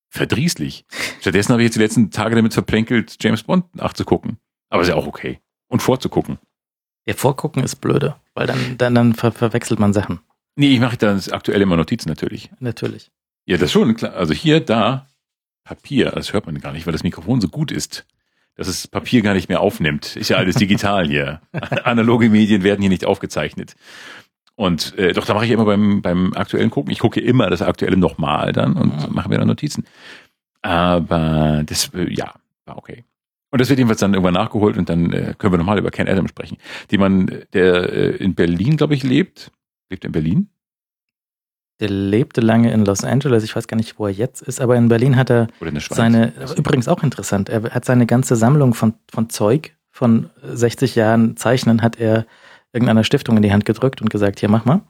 Verdrießlich. 0.08 0.84
Stattdessen 1.20 1.52
habe 1.52 1.62
ich 1.62 1.66
jetzt 1.66 1.74
die 1.76 1.80
letzten 1.80 2.10
Tage 2.10 2.36
damit 2.36 2.52
verplänkelt, 2.52 3.16
James 3.20 3.42
Bond 3.42 3.74
nachzugucken. 3.74 4.38
Aber 4.68 4.82
ist 4.82 4.88
ja 4.88 4.94
auch 4.94 5.06
okay. 5.06 5.40
Und 5.68 5.82
vorzugucken. 5.82 6.38
Ja, 7.06 7.14
vorgucken 7.14 7.64
ist 7.64 7.76
blöde, 7.76 8.16
weil 8.34 8.46
dann, 8.46 8.76
dann, 8.78 8.94
dann 8.94 9.14
ver 9.14 9.32
verwechselt 9.32 9.80
man 9.80 9.92
Sachen. 9.92 10.20
Nee, 10.54 10.74
ich 10.74 10.80
mache 10.80 10.96
dann 10.96 11.20
aktuell 11.30 11.60
immer 11.62 11.76
Notizen 11.76 12.08
natürlich. 12.08 12.50
Natürlich. 12.60 13.10
Ja, 13.46 13.56
das 13.56 13.72
schon, 13.72 13.96
klar. 13.96 14.12
Also 14.12 14.34
hier, 14.34 14.60
da, 14.60 15.08
Papier, 15.64 16.10
das 16.10 16.32
hört 16.32 16.46
man 16.46 16.58
gar 16.58 16.72
nicht, 16.72 16.86
weil 16.86 16.92
das 16.92 17.04
Mikrofon 17.04 17.40
so 17.40 17.48
gut 17.48 17.70
ist, 17.70 18.06
dass 18.56 18.68
es 18.68 18.86
Papier 18.88 19.22
gar 19.22 19.34
nicht 19.34 19.48
mehr 19.48 19.60
aufnimmt. 19.60 20.16
Ist 20.16 20.30
ja 20.30 20.36
alles 20.36 20.56
digital 20.56 21.06
hier. 21.06 21.40
Analoge 21.84 22.28
Medien 22.28 22.62
werden 22.62 22.80
hier 22.80 22.90
nicht 22.90 23.04
aufgezeichnet. 23.04 23.74
Und 24.54 24.96
äh, 24.98 25.12
doch, 25.12 25.24
da 25.24 25.34
mache 25.34 25.46
ich 25.46 25.50
immer 25.50 25.64
beim, 25.64 26.02
beim 26.02 26.34
aktuellen 26.34 26.70
Gucken. 26.70 26.92
Ich 26.92 26.98
gucke 26.98 27.20
immer 27.20 27.48
das 27.48 27.62
Aktuelle 27.62 27.96
nochmal 27.96 28.52
dann 28.52 28.76
und 28.76 29.08
mhm. 29.08 29.14
mache 29.14 29.28
mir 29.28 29.38
dann 29.38 29.48
Notizen. 29.48 29.84
Aber 30.60 31.62
das, 31.64 31.90
äh, 31.94 32.12
ja, 32.12 32.34
war 32.66 32.76
okay. 32.76 33.04
Und 33.50 33.60
das 33.60 33.68
wird 33.68 33.78
jedenfalls 33.78 34.00
dann 34.00 34.14
irgendwann 34.14 34.34
nachgeholt 34.34 34.78
und 34.78 34.88
dann 34.88 35.12
äh, 35.12 35.34
können 35.36 35.52
wir 35.52 35.58
nochmal 35.58 35.78
über 35.78 35.90
Ken 35.90 36.08
Adam 36.08 36.26
sprechen, 36.28 36.56
die 36.90 36.98
man, 36.98 37.42
der 37.52 37.92
äh, 37.92 38.16
in 38.16 38.34
Berlin, 38.34 38.76
glaube 38.76 38.94
ich, 38.94 39.02
lebt. 39.02 39.50
Lebt 39.90 40.04
in 40.04 40.12
Berlin? 40.12 40.48
Der 41.80 41.88
lebte 41.88 42.40
lange 42.40 42.72
in 42.72 42.84
Los 42.84 43.02
Angeles. 43.02 43.42
Ich 43.42 43.56
weiß 43.56 43.66
gar 43.66 43.76
nicht, 43.76 43.98
wo 43.98 44.06
er 44.06 44.12
jetzt 44.12 44.42
ist, 44.42 44.60
aber 44.60 44.76
in 44.76 44.88
Berlin 44.88 45.16
hat 45.16 45.30
er 45.30 45.48
seine, 45.90 46.32
übrigens 46.56 46.86
auch 46.86 47.02
interessant, 47.02 47.48
er 47.48 47.62
hat 47.70 47.84
seine 47.84 48.06
ganze 48.06 48.36
Sammlung 48.36 48.74
von, 48.74 48.94
von 49.10 49.30
Zeug 49.30 49.74
von 49.92 50.30
60 50.42 50.96
Jahren 50.96 51.36
Zeichnen 51.36 51.82
hat 51.82 52.00
er 52.00 52.26
irgendeiner 52.72 53.04
Stiftung 53.04 53.36
in 53.36 53.42
die 53.42 53.52
Hand 53.52 53.66
gedrückt 53.66 54.00
und 54.00 54.10
gesagt, 54.10 54.40
hier 54.40 54.48
mach 54.48 54.64
mal. 54.64 54.80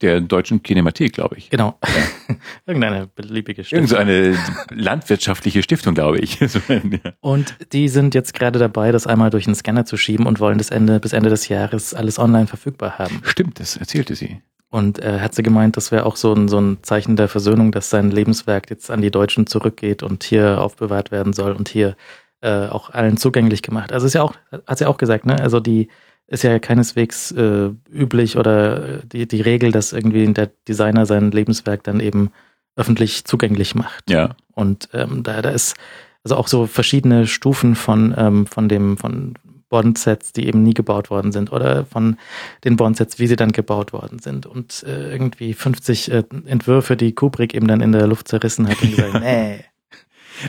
der 0.00 0.20
deutschen 0.20 0.64
Kinemathek, 0.64 1.12
glaube 1.12 1.36
ich. 1.38 1.48
Genau. 1.48 1.78
Ja. 1.84 2.36
Irgendeine 2.66 3.06
beliebige 3.06 3.62
Stiftung. 3.62 3.96
Irgendeine 3.96 4.36
landwirtschaftliche 4.70 5.62
Stiftung, 5.62 5.94
glaube 5.94 6.18
ich. 6.18 6.38
und 7.20 7.54
die 7.72 7.88
sind 7.88 8.14
jetzt 8.16 8.34
gerade 8.34 8.58
dabei, 8.58 8.90
das 8.90 9.06
einmal 9.06 9.30
durch 9.30 9.44
den 9.44 9.54
Scanner 9.54 9.84
zu 9.84 9.96
schieben 9.96 10.26
und 10.26 10.40
wollen 10.40 10.58
das 10.58 10.70
Ende, 10.70 10.98
bis 10.98 11.12
Ende 11.12 11.30
des 11.30 11.48
Jahres 11.48 11.94
alles 11.94 12.18
online 12.18 12.48
verfügbar 12.48 12.98
haben. 12.98 13.20
Stimmt, 13.22 13.60
das 13.60 13.76
erzählte 13.76 14.16
sie. 14.16 14.42
Und 14.72 15.00
äh, 15.00 15.20
hat 15.20 15.34
sie 15.34 15.42
gemeint, 15.42 15.76
das 15.76 15.92
wäre 15.92 16.06
auch 16.06 16.16
so 16.16 16.32
ein, 16.32 16.48
so 16.48 16.58
ein 16.58 16.78
Zeichen 16.80 17.14
der 17.14 17.28
Versöhnung, 17.28 17.72
dass 17.72 17.90
sein 17.90 18.10
Lebenswerk 18.10 18.70
jetzt 18.70 18.90
an 18.90 19.02
die 19.02 19.10
Deutschen 19.10 19.46
zurückgeht 19.46 20.02
und 20.02 20.24
hier 20.24 20.62
aufbewahrt 20.62 21.10
werden 21.10 21.34
soll 21.34 21.52
und 21.52 21.68
hier 21.68 21.94
äh, 22.40 22.68
auch 22.68 22.88
allen 22.88 23.18
zugänglich 23.18 23.60
gemacht. 23.60 23.92
Also 23.92 24.06
ist 24.06 24.14
ja 24.14 24.22
auch, 24.22 24.32
hat 24.66 24.78
sie 24.78 24.86
auch 24.86 24.96
gesagt, 24.96 25.26
ne? 25.26 25.38
Also 25.38 25.60
die 25.60 25.88
ist 26.26 26.42
ja 26.42 26.58
keineswegs 26.58 27.32
äh, 27.32 27.68
üblich 27.92 28.38
oder 28.38 29.00
die, 29.04 29.28
die 29.28 29.42
Regel, 29.42 29.72
dass 29.72 29.92
irgendwie 29.92 30.26
der 30.32 30.50
Designer 30.66 31.04
sein 31.04 31.30
Lebenswerk 31.32 31.84
dann 31.84 32.00
eben 32.00 32.30
öffentlich 32.74 33.26
zugänglich 33.26 33.74
macht. 33.74 34.08
Ja. 34.08 34.36
Und 34.54 34.88
ähm, 34.94 35.22
da, 35.22 35.42
da 35.42 35.50
ist 35.50 35.76
also 36.24 36.36
auch 36.36 36.48
so 36.48 36.66
verschiedene 36.66 37.26
Stufen 37.26 37.74
von, 37.74 38.14
ähm, 38.16 38.46
von 38.46 38.70
dem, 38.70 38.96
von 38.96 39.34
Bond-Sets, 39.72 40.34
die 40.34 40.46
eben 40.46 40.62
nie 40.62 40.74
gebaut 40.74 41.08
worden 41.08 41.32
sind 41.32 41.50
oder 41.50 41.86
von 41.86 42.18
den 42.62 42.76
Bond-Sets, 42.76 43.18
wie 43.18 43.26
sie 43.26 43.36
dann 43.36 43.52
gebaut 43.52 43.94
worden 43.94 44.18
sind 44.18 44.44
und 44.44 44.84
äh, 44.86 45.10
irgendwie 45.10 45.54
50 45.54 46.10
äh, 46.10 46.24
Entwürfe, 46.44 46.94
die 46.94 47.14
Kubrick 47.14 47.54
eben 47.54 47.66
dann 47.66 47.80
in 47.80 47.92
der 47.92 48.06
Luft 48.06 48.28
zerrissen 48.28 48.68
hat 48.68 48.82
und 48.82 48.94
gesagt, 48.94 49.14
nee. 49.20 49.64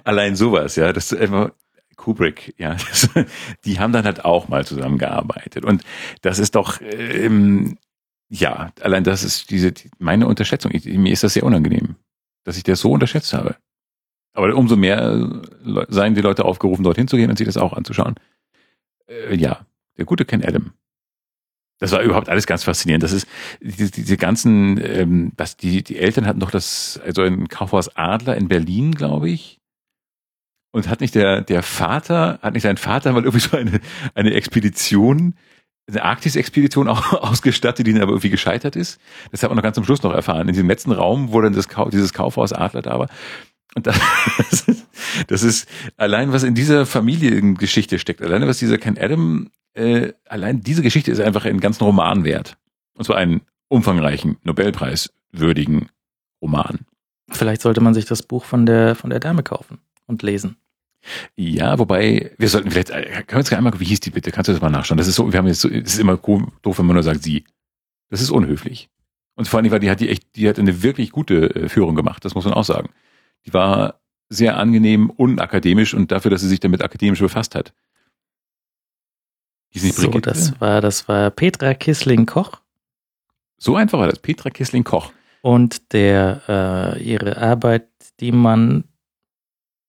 Allein 0.03 0.35
sowas, 0.35 0.75
ja, 0.75 0.91
das 0.91 1.13
einfach 1.13 1.51
Kubrick, 1.95 2.53
ja, 2.57 2.75
das, 2.89 3.09
die 3.63 3.79
haben 3.79 3.93
dann 3.93 4.03
halt 4.03 4.25
auch 4.25 4.49
mal 4.49 4.65
zusammengearbeitet 4.65 5.63
und 5.63 5.83
das 6.21 6.37
ist 6.37 6.55
doch 6.55 6.81
ähm, 6.81 7.77
ja, 8.29 8.73
allein 8.81 9.05
das 9.05 9.23
ist 9.23 9.51
diese 9.51 9.71
meine 9.99 10.27
Unterschätzung. 10.27 10.71
Ich, 10.73 10.85
mir 10.85 11.13
ist 11.13 11.23
das 11.23 11.33
sehr 11.33 11.43
unangenehm, 11.43 11.95
dass 12.43 12.57
ich 12.57 12.63
das 12.63 12.81
so 12.81 12.91
unterschätzt 12.91 13.31
habe. 13.31 13.55
Aber 14.33 14.53
umso 14.55 14.75
mehr 14.75 15.29
äh, 15.65 15.85
seien 15.87 16.15
die 16.15 16.21
Leute 16.21 16.43
aufgerufen, 16.43 16.83
dorthin 16.83 17.07
zu 17.07 17.15
gehen 17.15 17.29
und 17.29 17.37
sich 17.37 17.45
das 17.45 17.57
auch 17.57 17.71
anzuschauen 17.71 18.15
äh, 19.07 19.35
ja, 19.35 19.65
der 19.97 20.05
gute 20.05 20.25
Ken 20.25 20.43
Adam. 20.43 20.73
Das 21.79 21.91
war 21.91 22.01
überhaupt 22.01 22.29
alles 22.29 22.47
ganz 22.47 22.63
faszinierend. 22.63 23.03
Das 23.03 23.11
ist 23.11 23.27
diese, 23.59 23.91
diese 23.91 24.15
ganzen, 24.17 24.79
ähm, 24.81 25.33
was 25.35 25.57
die 25.57 25.83
die 25.83 25.97
Eltern 25.97 26.25
hatten 26.25 26.39
doch 26.39 26.51
das, 26.51 26.99
also 27.03 27.23
ein 27.23 27.49
Kaufhaus 27.49 27.95
Adler 27.95 28.37
in 28.37 28.47
Berlin, 28.47 28.95
glaube 28.95 29.29
ich. 29.29 29.59
Und 30.71 30.87
hat 30.87 31.01
nicht 31.01 31.13
der 31.15 31.41
der 31.41 31.61
Vater, 31.61 32.39
hat 32.41 32.53
nicht 32.53 32.63
sein 32.63 32.77
Vater 32.77 33.11
mal 33.11 33.23
irgendwie 33.23 33.45
so 33.45 33.57
eine 33.57 33.81
eine 34.15 34.33
Expedition, 34.33 35.35
eine 35.87 36.03
Arktis-Expedition 36.03 36.87
auch 36.87 37.13
ausgestattet, 37.21 37.85
die 37.85 37.93
dann 37.93 38.01
aber 38.01 38.11
irgendwie 38.11 38.29
gescheitert 38.29 38.75
ist. 38.75 39.01
Das 39.31 39.43
hat 39.43 39.49
man 39.49 39.57
noch 39.57 39.63
ganz 39.63 39.75
zum 39.75 39.83
Schluss 39.83 40.03
noch 40.03 40.13
erfahren. 40.13 40.47
In 40.47 40.53
diesem 40.53 40.69
letzten 40.69 40.91
Raum, 40.93 41.33
wo 41.33 41.41
dann 41.41 41.53
das 41.53 41.67
dieses 41.91 42.13
Kaufhaus 42.13 42.53
Adler 42.53 42.81
da 42.81 42.97
war. 42.97 43.09
Und 43.75 43.87
das, 43.87 43.97
ist, 44.51 44.85
das 45.27 45.43
ist 45.43 45.69
allein, 45.97 46.31
was 46.31 46.43
in 46.43 46.55
dieser 46.55 46.85
Familiengeschichte 46.85 47.99
steckt, 47.99 48.21
allein 48.21 48.47
was 48.47 48.59
dieser 48.59 48.77
Ken 48.77 48.97
Adam, 48.97 49.49
äh, 49.73 50.13
allein 50.27 50.61
diese 50.61 50.81
Geschichte 50.81 51.11
ist 51.11 51.19
einfach 51.19 51.45
einen 51.45 51.59
ganzen 51.59 51.83
Roman 51.83 52.23
wert. 52.23 52.57
Und 52.95 53.05
zwar 53.05 53.17
einen 53.17 53.41
umfangreichen, 53.69 54.37
Nobelpreiswürdigen 54.43 55.89
Roman. 56.41 56.79
Vielleicht 57.31 57.61
sollte 57.61 57.81
man 57.81 57.93
sich 57.93 58.05
das 58.05 58.21
Buch 58.21 58.45
von 58.45 58.65
der, 58.65 58.95
von 58.95 59.09
der 59.09 59.19
Dame 59.19 59.43
kaufen 59.43 59.79
und 60.05 60.21
lesen. 60.21 60.57
Ja, 61.35 61.79
wobei, 61.79 62.31
wir 62.37 62.47
sollten 62.47 62.71
vielleicht, 62.71 62.91
äh, 62.91 63.03
können 63.03 63.27
wir 63.29 63.37
uns 63.37 63.53
einmal, 63.53 63.79
wie 63.79 63.85
hieß 63.85 63.99
die 63.99 64.11
bitte? 64.11 64.31
Kannst 64.31 64.47
du 64.47 64.53
das 64.53 64.61
mal 64.61 64.69
nachschauen? 64.69 64.97
Das 64.97 65.07
ist 65.07 65.15
so, 65.15 65.31
wir 65.31 65.37
haben 65.37 65.47
jetzt 65.47 65.61
so, 65.61 65.69
es 65.69 65.93
ist 65.93 65.99
immer 65.99 66.17
doof, 66.17 66.79
wenn 66.79 66.85
man 66.85 66.95
nur 66.95 67.03
sagt 67.03 67.23
sie. 67.23 67.43
Das 68.09 68.21
ist 68.21 68.29
unhöflich. 68.29 68.89
Und 69.35 69.47
vor 69.47 69.59
allem, 69.59 69.71
weil 69.71 69.79
die 69.79 69.89
hat 69.89 69.99
die 69.99 70.09
echt, 70.09 70.35
die 70.35 70.47
hat 70.47 70.59
eine 70.59 70.83
wirklich 70.83 71.11
gute 71.11 71.55
äh, 71.55 71.69
Führung 71.69 71.95
gemacht, 71.95 72.23
das 72.23 72.35
muss 72.35 72.45
man 72.45 72.53
auch 72.53 72.63
sagen. 72.63 72.89
Die 73.45 73.53
war 73.53 73.99
sehr 74.29 74.57
angenehm, 74.57 75.09
unakademisch 75.09 75.93
und 75.93 76.11
dafür, 76.11 76.31
dass 76.31 76.41
sie 76.41 76.47
sich 76.47 76.59
damit 76.59 76.81
akademisch 76.81 77.19
befasst 77.19 77.55
hat. 77.55 77.73
Die 79.73 79.77
ist 79.77 79.83
nicht 79.83 79.95
so, 79.95 80.03
Brigitte? 80.03 80.29
das 80.29 80.59
war, 80.61 80.81
das 80.81 81.07
war 81.07 81.29
Petra 81.31 81.73
Kissling-Koch. 81.73 82.59
So 83.57 83.75
einfach 83.75 83.99
war 83.99 84.07
das, 84.07 84.19
Petra 84.19 84.49
Kissling-Koch. 84.49 85.11
Und 85.41 85.93
der, 85.93 86.41
äh, 86.47 87.03
ihre 87.03 87.37
Arbeit, 87.37 87.87
die 88.19 88.31
man 88.31 88.85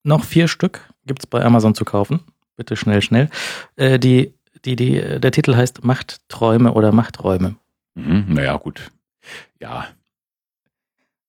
noch 0.03 0.23
vier 0.23 0.47
Stück 0.47 0.81
gibt's 1.05 1.27
bei 1.27 1.43
Amazon 1.43 1.75
zu 1.75 1.85
kaufen. 1.85 2.21
Bitte 2.55 2.75
schnell, 2.75 3.01
schnell. 3.01 3.29
Äh, 3.75 3.99
die, 3.99 4.33
die, 4.65 4.75
die, 4.75 5.19
der 5.19 5.31
Titel 5.31 5.55
heißt 5.55 5.83
Machtträume 5.83 6.73
oder 6.73 6.91
Machträume. 6.91 7.55
Mhm, 7.95 8.25
naja, 8.29 8.57
gut. 8.57 8.91
Ja, 9.59 9.87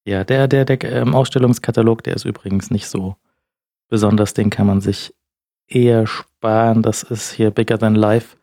ja, 0.07 0.23
der, 0.25 0.47
der, 0.47 0.64
der 0.64 0.83
ähm, 0.85 1.14
Ausstellungskatalog, 1.14 2.05
der 2.05 2.14
ist 2.14 2.25
übrigens 2.25 2.71
nicht 2.71 2.87
so 2.87 3.16
besonders. 3.88 4.35
Den 4.35 4.51
kann 4.51 4.66
man 4.66 4.81
sich 4.81 5.12
eher 5.66 6.07
sparen. 6.07 6.83
Das 6.83 7.03
ist 7.03 7.33
hier 7.33 7.51
Bigger 7.51 7.79
Than 7.79 7.97
Life. 7.97 8.37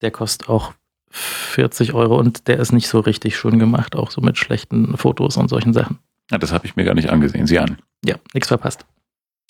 Der 0.00 0.10
kostet 0.10 0.48
auch 0.48 0.72
40 1.10 1.92
Euro 1.92 2.18
und 2.18 2.48
der 2.48 2.58
ist 2.58 2.72
nicht 2.72 2.88
so 2.88 2.98
richtig 2.98 3.36
schön 3.36 3.58
gemacht, 3.58 3.94
auch 3.94 4.10
so 4.10 4.22
mit 4.22 4.38
schlechten 4.38 4.96
Fotos 4.96 5.36
und 5.36 5.48
solchen 5.48 5.74
Sachen. 5.74 5.98
Ja, 6.30 6.38
das 6.38 6.50
habe 6.50 6.64
ich 6.66 6.76
mir 6.76 6.84
gar 6.84 6.94
nicht 6.94 7.10
angesehen. 7.10 7.46
Sieh 7.46 7.58
an. 7.58 7.76
Ja, 8.04 8.16
nichts 8.32 8.48
verpasst. 8.48 8.86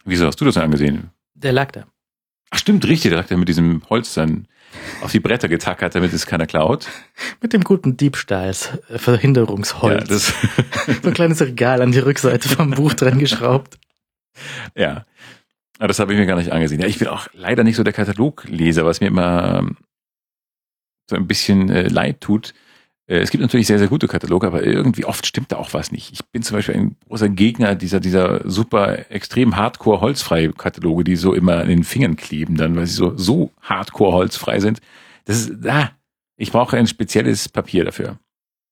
Wieso 0.05 0.27
hast 0.27 0.41
du 0.41 0.45
das 0.45 0.57
angesehen? 0.57 1.11
Der 1.35 1.53
lag 1.53 1.71
da. 1.71 1.85
Ach 2.51 2.59
stimmt, 2.59 2.85
richtig, 2.87 3.11
der 3.11 3.21
lag 3.21 3.29
da 3.29 3.37
mit 3.37 3.49
diesem 3.49 3.83
Holz 3.89 4.15
dann 4.15 4.49
auf 5.03 5.13
die 5.13 5.21
Bretter 5.21 5.49
getackert, 5.49 5.95
damit 5.95 6.13
es 6.13 6.27
keiner 6.27 6.47
klaut. 6.47 6.89
Mit 7.41 7.53
dem 7.53 7.65
guten 7.65 7.97
Diebstahlsverhinderungsholz. 7.97 10.09
Ja, 10.09 10.15
das 10.15 10.35
so 11.03 11.09
ein 11.09 11.15
kleines 11.15 11.41
Regal 11.41 11.83
an 11.83 11.93
die 11.93 11.99
Rückseite 11.99 12.49
vom 12.49 12.71
Buch 12.71 12.95
dran 12.95 13.19
geschraubt. 13.19 13.79
Ja. 14.75 15.05
Aber 15.79 15.89
das 15.89 15.99
habe 15.99 16.13
ich 16.13 16.19
mir 16.19 16.27
gar 16.27 16.37
nicht 16.37 16.53
angesehen. 16.53 16.81
Ja, 16.81 16.87
ich 16.87 16.99
bin 16.99 17.09
auch 17.09 17.29
leider 17.33 17.65
nicht 17.65 17.77
so 17.77 17.83
der 17.83 17.93
Katalogleser, 17.93 18.85
was 18.85 19.01
mir 19.01 19.09
immer 19.09 19.59
ähm, 19.59 19.77
so 21.09 21.17
ein 21.17 21.27
bisschen 21.27 21.71
äh, 21.71 21.89
leid 21.89 22.21
tut. 22.21 22.55
Äh, 23.13 23.19
es 23.19 23.31
gibt 23.31 23.43
natürlich 23.43 23.67
sehr, 23.67 23.79
sehr 23.79 23.89
gute 23.89 24.09
Kataloge, 24.09 24.47
aber 24.47 24.65
irgendwie 24.65 25.05
oft 25.05 25.27
stimmt 25.27 25.53
da 25.53 25.57
auch 25.57 25.75
was 25.75 25.93
nicht. 25.93 26.13
Ich 26.13 26.25
bin 26.25 26.43
zum 26.43 26.57
Beispiel 26.57 26.77
ein 26.77 26.97
großer 27.09 27.29
Gegner 27.29 27.75
dieser, 27.75 28.01
dieser 28.01 28.49
super 28.49 29.11
extrem 29.11 29.57
hardcore 29.57 30.01
holzfrei 30.01 30.49
Kataloge, 30.49 31.05
die 31.05 31.17
so 31.17 31.35
immer 31.35 31.59
an 31.59 31.69
den 31.69 31.85
Fingern 31.85 32.17
kleben 32.17 32.57
dann, 32.57 32.75
weil 32.75 32.87
sie 32.87 32.95
so, 32.95 33.17
so 33.17 33.53
hardcore 33.61 34.13
holzfrei 34.13 34.61
sind. 34.61 34.81
Das 35.27 35.37
ist, 35.37 35.67
ah, 35.67 35.91
ich 36.37 36.51
brauche 36.51 36.77
ein 36.79 36.87
spezielles 36.87 37.51
Papier 37.51 37.85
dafür. 37.85 38.19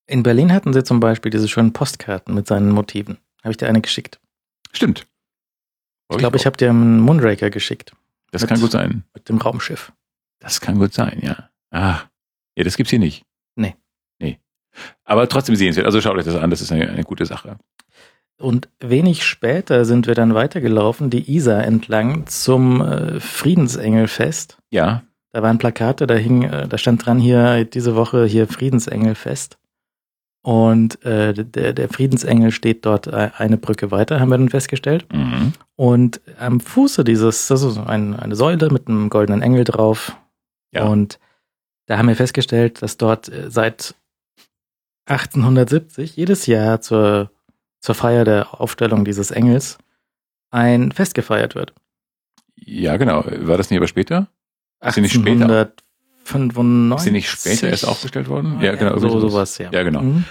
In 0.06 0.22
Berlin 0.22 0.52
hatten 0.52 0.72
sie 0.72 0.82
zum 0.82 1.00
Beispiel 1.00 1.30
diese 1.30 1.46
schönen 1.46 1.72
Postkarten 1.72 2.34
mit 2.34 2.46
seinen 2.46 2.70
Motiven. 2.70 3.18
Habe 3.42 3.52
ich 3.52 3.58
dir 3.58 3.68
eine 3.68 3.82
geschickt? 3.82 4.20
Stimmt. 4.72 5.06
ich 6.10 6.18
glaube, 6.18 6.38
ich 6.38 6.46
habe 6.46 6.56
dir 6.56 6.70
einen 6.70 6.98
Moonraker 7.00 7.50
geschickt. 7.50 7.92
Das 8.32 8.42
mit, 8.42 8.48
kann 8.48 8.60
gut 8.60 8.72
sein. 8.72 9.04
Mit 9.12 9.28
dem 9.28 9.38
Raumschiff. 9.38 9.92
Das 10.40 10.60
kann 10.60 10.78
gut 10.78 10.94
sein, 10.94 11.20
ja. 11.22 11.50
Ah, 11.70 12.00
ja, 12.56 12.64
das 12.64 12.76
gibt's 12.76 12.90
hier 12.90 12.98
nicht. 12.98 13.24
Nee. 13.54 13.76
Aber 15.04 15.28
trotzdem 15.28 15.56
sehenswert. 15.56 15.86
Also 15.86 16.00
schaut 16.00 16.16
euch 16.16 16.24
das 16.24 16.36
an, 16.36 16.50
das 16.50 16.60
ist 16.60 16.72
eine, 16.72 16.88
eine 16.88 17.04
gute 17.04 17.26
Sache. 17.26 17.56
Und 18.40 18.68
wenig 18.80 19.24
später 19.24 19.84
sind 19.84 20.06
wir 20.06 20.14
dann 20.14 20.34
weitergelaufen, 20.34 21.10
die 21.10 21.34
Isar 21.34 21.64
entlang 21.64 22.26
zum 22.26 22.80
äh, 22.80 23.20
Friedensengelfest. 23.20 24.56
Ja. 24.70 25.02
Da 25.32 25.42
waren 25.42 25.58
Plakate, 25.58 26.06
da 26.06 26.14
hing, 26.14 26.44
äh, 26.44 26.66
da 26.66 26.78
stand 26.78 27.04
dran 27.04 27.18
hier 27.18 27.64
diese 27.64 27.96
Woche 27.96 28.24
hier 28.24 28.48
Friedensengelfest. 28.48 29.58
Und 30.42 31.04
äh, 31.04 31.34
der, 31.34 31.74
der 31.74 31.88
Friedensengel 31.90 32.50
steht 32.50 32.86
dort 32.86 33.06
äh, 33.06 33.30
eine 33.36 33.58
Brücke 33.58 33.90
weiter, 33.90 34.20
haben 34.20 34.30
wir 34.30 34.38
dann 34.38 34.48
festgestellt. 34.48 35.06
Mhm. 35.12 35.52
Und 35.76 36.22
am 36.38 36.60
Fuße 36.60 37.04
dieses, 37.04 37.46
das 37.48 37.62
ist 37.62 37.76
ein, 37.76 38.18
eine 38.18 38.34
Säule 38.34 38.70
mit 38.70 38.88
einem 38.88 39.10
goldenen 39.10 39.42
Engel 39.42 39.64
drauf. 39.64 40.16
Ja. 40.72 40.86
Und 40.86 41.18
da 41.86 41.98
haben 41.98 42.08
wir 42.08 42.16
festgestellt, 42.16 42.80
dass 42.80 42.96
dort 42.96 43.28
äh, 43.28 43.50
seit 43.50 43.94
1870 45.10 46.16
jedes 46.16 46.46
Jahr 46.46 46.80
zur, 46.80 47.30
zur 47.80 47.96
Feier 47.96 48.24
der 48.24 48.60
Aufstellung 48.60 49.04
dieses 49.04 49.32
Engels 49.32 49.78
ein 50.50 50.92
Fest 50.92 51.14
gefeiert 51.14 51.54
wird. 51.54 51.74
Ja, 52.56 52.96
genau. 52.96 53.24
War 53.26 53.56
das 53.56 53.70
nicht 53.70 53.78
aber 53.78 53.88
später? 53.88 54.28
1895. 54.80 56.96
Ist 56.96 57.04
sie 57.04 57.10
nicht 57.10 57.28
später 57.28 57.68
erst 57.68 57.86
aufgestellt 57.86 58.28
worden? 58.28 58.60
Ja, 58.60 58.76
genau. 58.76 58.98
So, 58.98 59.20
sowas, 59.20 59.58
ja. 59.58 59.70
Ja, 59.72 59.82
genau. 59.82 60.02
Mhm. 60.02 60.24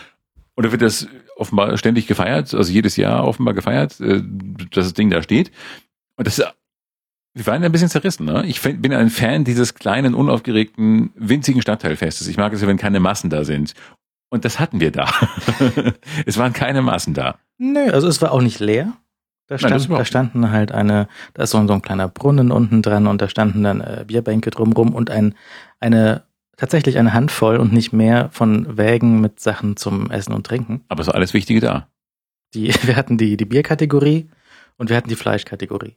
Und 0.56 0.66
da 0.66 0.72
wird 0.72 0.82
das 0.82 1.08
offenbar 1.36 1.78
ständig 1.78 2.08
gefeiert, 2.08 2.52
also 2.54 2.72
jedes 2.72 2.96
Jahr 2.98 3.26
offenbar 3.26 3.54
gefeiert, 3.54 4.00
äh, 4.00 4.22
dass 4.72 4.86
das 4.86 4.94
Ding 4.94 5.10
da 5.10 5.22
steht. 5.22 5.52
Und 6.16 6.26
das 6.28 6.40
ist, 6.40 6.48
wir 7.34 7.48
waren 7.48 7.64
ein 7.64 7.72
bisschen 7.72 7.88
zerrissen. 7.90 8.26
Ne? 8.26 8.46
Ich 8.46 8.62
bin 8.62 8.94
ein 8.94 9.10
Fan 9.10 9.46
dieses 9.46 9.76
kleinen, 9.76 10.14
unaufgeregten, 10.14 11.12
winzigen 11.16 11.62
Stadtteilfestes. 11.62 12.28
Ich 12.28 12.36
mag 12.38 12.52
es 12.54 12.62
ja, 12.62 12.68
wenn 12.68 12.78
keine 12.78 13.00
Massen 13.00 13.30
da 13.30 13.46
sind. 13.46 13.74
Und 14.30 14.46
das 14.46 14.60
hatten 14.60 14.80
wir 14.80 14.92
da. 14.92 15.10
es 16.26 16.38
waren 16.38 16.54
keine 16.54 16.82
Massen 16.82 17.14
da. 17.14 17.40
Nö, 17.58 17.90
also 17.92 18.08
es 18.08 18.22
war 18.22 18.32
auch 18.32 18.42
nicht 18.42 18.60
leer. 18.60 18.94
Da, 19.48 19.58
stand, 19.58 19.90
Nein, 19.90 19.98
da 19.98 20.06
standen 20.06 20.52
halt 20.52 20.72
eine, 20.72 21.08
da 21.34 21.44
ist 21.44 21.50
so 21.50 21.58
ein, 21.58 21.68
so 21.68 21.74
ein 21.74 21.82
kleiner 21.82 22.08
Brunnen 22.08 22.52
unten 22.52 22.84
dran 22.84 23.08
und 23.08 23.20
da 23.20 23.28
standen 23.28 23.64
dann 23.64 23.82
äh, 23.82 24.06
Bierbänke 24.06 24.52
drumrum 24.52 24.94
und 24.94 25.10
ein, 25.10 25.34
eine 25.80 26.24
tatsächlich 26.56 27.00
eine 27.00 27.14
Handvoll 27.14 27.58
und 27.58 27.74
nicht 27.74 27.92
mehr 27.92 28.30
von 28.32 28.78
Wägen 28.78 29.22
mit 29.22 29.40
Sachen 29.40 29.76
zum 29.76 30.12
Essen 30.12 30.34
und 30.34 30.46
Trinken. 30.46 30.84
Aber 30.88 31.04
so 31.04 31.12
alles 31.12 31.34
Wichtige 31.34 31.62
da. 31.62 31.88
Die, 32.54 32.68
wir 32.84 32.96
hatten 32.96 33.18
die, 33.18 33.38
die 33.38 33.46
Bierkategorie 33.46 34.30
und 34.78 34.90
wir 34.90 34.98
hatten 34.98 35.10
die 35.10 35.16
Fleischkategorie. 35.16 35.96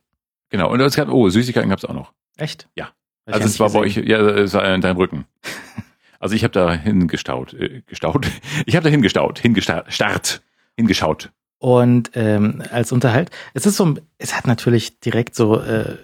Genau. 0.48 0.70
Und 0.70 0.80
es 0.80 0.96
gab, 0.96 1.08
oh, 1.08 1.28
Süßigkeiten 1.28 1.68
gab 1.68 1.78
es 1.78 1.84
auch 1.84 1.94
noch. 1.94 2.12
Echt? 2.38 2.68
Ja. 2.74 2.92
Hab 3.26 3.34
Also 3.34 3.46
es 3.46 3.60
war 3.60 3.66
nicht 3.66 3.74
bei 3.74 3.80
euch, 3.80 3.94
gesehen. 3.96 4.10
ja, 4.10 4.18
es 4.18 4.54
war 4.54 4.74
in 4.74 4.80
deinem 4.80 4.96
Rücken. 4.96 5.26
Also 6.22 6.36
ich 6.36 6.44
habe 6.44 6.52
da 6.52 6.72
hingestaut, 6.72 7.52
äh, 7.54 7.82
gestaut. 7.84 8.28
Ich 8.66 8.76
habe 8.76 8.84
da 8.84 8.90
hingestaut, 8.90 9.40
hingestarrt, 9.40 10.40
hingeschaut. 10.76 11.32
Und 11.58 12.12
ähm, 12.14 12.62
als 12.70 12.92
Unterhalt, 12.92 13.30
es 13.54 13.66
ist 13.66 13.76
so, 13.76 13.94
es 14.18 14.36
hat 14.36 14.46
natürlich 14.46 15.00
direkt 15.00 15.34
so, 15.34 15.60
äh, 15.60 15.96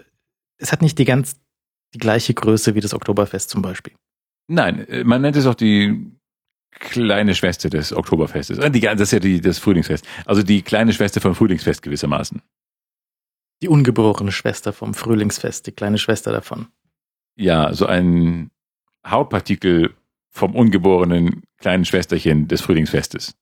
es 0.57 0.73
hat 0.73 0.81
nicht 0.81 0.99
die 0.99 1.05
ganz 1.05 1.39
die 1.93 1.99
gleiche 1.99 2.33
Größe 2.33 2.75
wie 2.75 2.81
das 2.81 2.93
Oktoberfest 2.93 3.49
zum 3.49 3.61
Beispiel. 3.61 3.93
Nein, 4.47 4.85
äh, 4.89 5.05
man 5.05 5.21
nennt 5.21 5.37
es 5.37 5.45
auch 5.45 5.55
die 5.55 6.11
kleine 6.71 7.33
Schwester 7.33 7.69
des 7.69 7.93
Oktoberfestes. 7.93 8.57
Äh, 8.57 8.71
Die, 8.71 8.81
das 8.81 8.99
ist 8.99 9.11
ja 9.11 9.19
die, 9.19 9.39
das 9.39 9.57
Frühlingsfest. 9.57 10.05
Also 10.25 10.43
die 10.43 10.63
kleine 10.63 10.91
Schwester 10.91 11.21
vom 11.21 11.33
Frühlingsfest 11.33 11.81
gewissermaßen. 11.81 12.41
Die 13.61 13.69
ungeborene 13.69 14.33
Schwester 14.33 14.73
vom 14.73 14.93
Frühlingsfest, 14.93 15.65
die 15.65 15.71
kleine 15.71 15.97
Schwester 15.97 16.33
davon. 16.33 16.67
Ja, 17.37 17.73
so 17.73 17.85
ein 17.85 18.51
Hautpartikel 19.05 19.95
vom 20.31 20.55
ungeborenen 20.55 21.43
kleinen 21.57 21.85
Schwesterchen 21.85 22.47
des 22.47 22.61
Frühlingsfestes. 22.61 23.35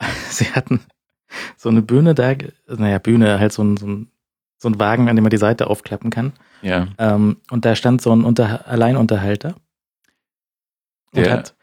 Sie 0.30 0.46
hatten 0.52 0.80
so 1.56 1.68
eine 1.68 1.82
Bühne 1.82 2.14
da, 2.14 2.34
naja, 2.68 2.98
Bühne, 2.98 3.38
halt 3.38 3.52
so 3.52 3.62
ein, 3.62 3.76
so 3.76 3.86
ein, 3.86 4.10
so 4.58 4.68
ein 4.68 4.78
Wagen, 4.80 5.08
an 5.08 5.16
dem 5.16 5.22
man 5.22 5.30
die 5.30 5.36
Seite 5.36 5.68
aufklappen 5.68 6.10
kann. 6.10 6.32
Ja, 6.62 6.88
Ähm, 6.98 7.36
und 7.50 7.64
da 7.64 7.74
stand 7.76 8.02
so 8.02 8.12
ein 8.14 8.24
Unter 8.24 8.66
Alleinunterhalter. 8.68 9.54
Und 11.12 11.26
Der- 11.26 11.32
hat, 11.32 11.54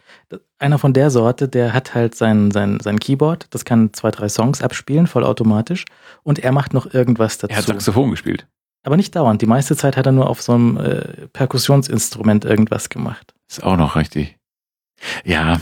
einer 0.60 0.80
von 0.80 0.93
der 0.93 1.10
Sorte, 1.12 1.47
der 1.47 1.73
hat 1.73 1.93
halt 1.93 2.15
sein, 2.15 2.52
sein, 2.52 2.80
sein 2.80 3.00
Keyboard, 3.00 3.47
das 3.54 3.65
kann 3.65 3.93
zwei, 3.93 4.10
drei 4.12 4.30
Songs 4.30 4.62
abspielen, 4.62 5.06
vollautomatisch. 5.08 5.86
Und 6.23 6.39
er 6.39 6.52
macht 6.52 6.73
noch 6.73 6.93
irgendwas 6.93 7.38
dazu. 7.38 7.52
er 7.52 7.58
hat 7.58 7.65
Saxophon 7.65 8.12
gespielt. 8.12 8.47
Aber 8.84 8.97
nicht 8.97 9.15
dauernd. 9.15 9.41
Die 9.41 9.45
meiste 9.47 9.76
Zeit 9.76 9.97
hat 9.97 10.06
er 10.06 10.12
nur 10.13 10.30
auf 10.30 10.41
so 10.41 10.54
einem 10.54 10.78
äh, 10.78 11.28
Perkussionsinstrument 11.34 12.45
irgendwas 12.45 12.89
gemacht. 12.89 13.34
Ist 13.49 13.63
auch 13.63 13.77
noch 13.77 13.95
richtig. 13.95 14.38
Ja, 15.25 15.62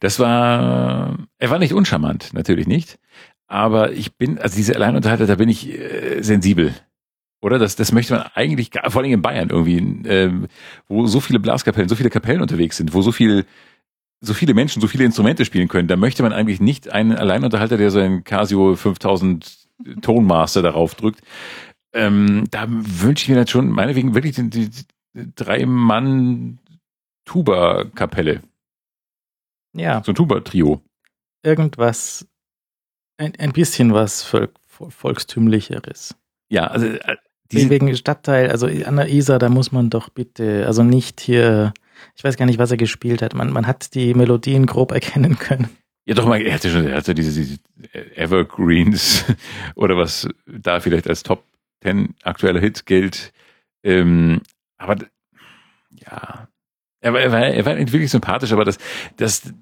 das 0.00 0.18
war, 0.18 1.16
er 1.38 1.50
war 1.50 1.58
nicht 1.58 1.72
uncharmant, 1.74 2.32
natürlich 2.32 2.66
nicht. 2.66 2.98
Aber 3.46 3.92
ich 3.92 4.16
bin, 4.16 4.38
also 4.38 4.56
diese 4.56 4.74
Alleinunterhalter, 4.74 5.26
da 5.26 5.36
bin 5.36 5.48
ich 5.48 5.68
äh, 5.68 6.22
sensibel. 6.22 6.74
Oder? 7.40 7.58
Das, 7.58 7.76
das 7.76 7.92
möchte 7.92 8.14
man 8.14 8.24
eigentlich, 8.34 8.70
gar- 8.72 8.90
vor 8.90 9.02
allem 9.02 9.12
in 9.12 9.22
Bayern 9.22 9.50
irgendwie, 9.50 9.76
ähm, 10.08 10.48
wo 10.88 11.06
so 11.06 11.20
viele 11.20 11.38
Blaskapellen, 11.38 11.88
so 11.88 11.94
viele 11.94 12.10
Kapellen 12.10 12.40
unterwegs 12.42 12.76
sind, 12.78 12.92
wo 12.94 13.02
so 13.02 13.12
viel, 13.12 13.46
so 14.20 14.34
viele 14.34 14.54
Menschen, 14.54 14.80
so 14.82 14.88
viele 14.88 15.04
Instrumente 15.04 15.44
spielen 15.44 15.68
können, 15.68 15.88
da 15.88 15.96
möchte 15.96 16.22
man 16.22 16.32
eigentlich 16.32 16.60
nicht 16.60 16.88
einen 16.90 17.12
Alleinunterhalter, 17.12 17.76
der 17.76 17.90
so 17.90 18.00
ein 18.00 18.24
Casio 18.24 18.74
5000 18.74 19.66
Tonmaster 20.02 20.62
darauf 20.62 20.94
drückt. 20.94 21.20
Ähm, 21.92 22.44
da 22.50 22.66
wünsche 22.68 23.24
ich 23.24 23.28
mir 23.28 23.36
dann 23.36 23.46
schon, 23.46 23.68
meinetwegen 23.70 24.14
wirklich 24.14 24.34
die, 24.34 24.48
die, 24.50 24.70
die 24.70 25.32
drei 25.34 25.66
Mann 25.66 26.58
Tuba-Kapelle, 27.26 28.40
Ja, 29.74 30.02
so 30.04 30.12
ein 30.12 30.14
Tuba-Trio. 30.14 30.80
irgendwas, 31.44 32.26
ein, 33.18 33.34
ein 33.38 33.52
bisschen 33.52 33.92
was 33.92 34.22
Volk, 34.22 34.54
Volkstümlicheres. 34.66 36.16
Ja, 36.50 36.68
also 36.68 36.86
äh, 36.86 37.16
Wegen 37.50 37.94
Stadtteil, 37.96 38.50
also 38.50 38.66
an 38.66 38.96
der 38.96 39.08
Isar, 39.08 39.38
da 39.38 39.48
muss 39.48 39.70
man 39.70 39.88
doch 39.90 40.08
bitte, 40.08 40.66
also 40.66 40.82
nicht 40.82 41.20
hier, 41.20 41.72
ich 42.16 42.24
weiß 42.24 42.36
gar 42.36 42.46
nicht, 42.46 42.58
was 42.58 42.72
er 42.72 42.76
gespielt 42.76 43.22
hat. 43.22 43.34
Man, 43.34 43.52
man 43.52 43.66
hat 43.68 43.94
die 43.94 44.14
Melodien 44.14 44.66
grob 44.66 44.90
erkennen 44.92 45.38
können. 45.38 45.68
ja 46.06 46.14
doch 46.14 46.26
mal, 46.26 46.40
er 46.42 46.54
hatte 46.54 46.70
schon, 46.70 46.86
er 46.86 46.96
hatte 46.96 47.14
diese, 47.14 47.32
diese 47.40 47.58
Evergreens 48.16 49.24
oder 49.76 49.96
was 49.96 50.28
da 50.46 50.80
vielleicht 50.80 51.08
als 51.08 51.22
Top 51.22 51.44
10 51.82 52.14
aktueller 52.24 52.60
Hit 52.60 52.86
gilt. 52.86 53.32
Ähm, 53.84 54.40
aber 54.76 54.96
ja, 55.90 56.48
er 57.06 57.12
war, 57.12 57.20
er 57.20 57.32
war, 57.32 57.40
er 57.42 57.66
war 57.66 57.76
wirklich 57.76 58.10
sympathisch, 58.10 58.52
aber 58.52 58.64
das, 58.64 58.78
das, 59.16 59.52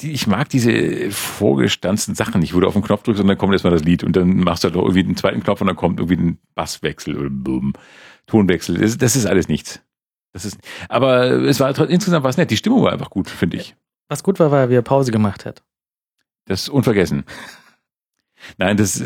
die, 0.00 0.12
ich 0.12 0.26
mag 0.26 0.48
diese 0.48 1.10
vorgestanzten 1.10 2.14
Sachen 2.14 2.40
nicht, 2.40 2.54
wo 2.54 2.60
du 2.60 2.66
auf 2.66 2.74
den 2.74 2.82
Knopf 2.82 3.02
drückst 3.02 3.20
und 3.20 3.28
dann 3.28 3.38
kommt 3.38 3.52
erstmal 3.52 3.72
das 3.72 3.84
Lied 3.84 4.04
und 4.04 4.16
dann 4.16 4.38
machst 4.38 4.64
du 4.64 4.66
halt 4.66 4.74
noch 4.74 4.82
irgendwie 4.82 5.04
einen 5.04 5.16
zweiten 5.16 5.42
Knopf 5.42 5.60
und 5.60 5.66
dann 5.66 5.76
kommt 5.76 6.00
irgendwie 6.00 6.16
ein 6.16 6.38
Basswechsel 6.54 7.16
oder 7.16 7.30
Boom, 7.30 7.72
Tonwechsel. 8.26 8.78
Das, 8.78 8.98
das 8.98 9.16
ist 9.16 9.26
alles 9.26 9.48
nichts. 9.48 9.80
Das 10.32 10.44
ist, 10.44 10.58
aber 10.88 11.30
es 11.30 11.58
war 11.60 11.76
insgesamt 11.88 12.22
war 12.22 12.30
es 12.30 12.36
nett. 12.36 12.50
Die 12.50 12.56
Stimmung 12.56 12.82
war 12.82 12.92
einfach 12.92 13.10
gut, 13.10 13.30
finde 13.30 13.56
ich. 13.56 13.76
Was 14.08 14.22
gut 14.22 14.38
war, 14.38 14.50
war, 14.50 14.70
wie 14.70 14.74
er 14.74 14.82
Pause 14.82 15.10
gemacht 15.10 15.44
hat. 15.44 15.62
Das 16.44 16.62
ist 16.62 16.68
unvergessen. 16.68 17.24
Nein, 18.56 18.76
das, 18.76 19.02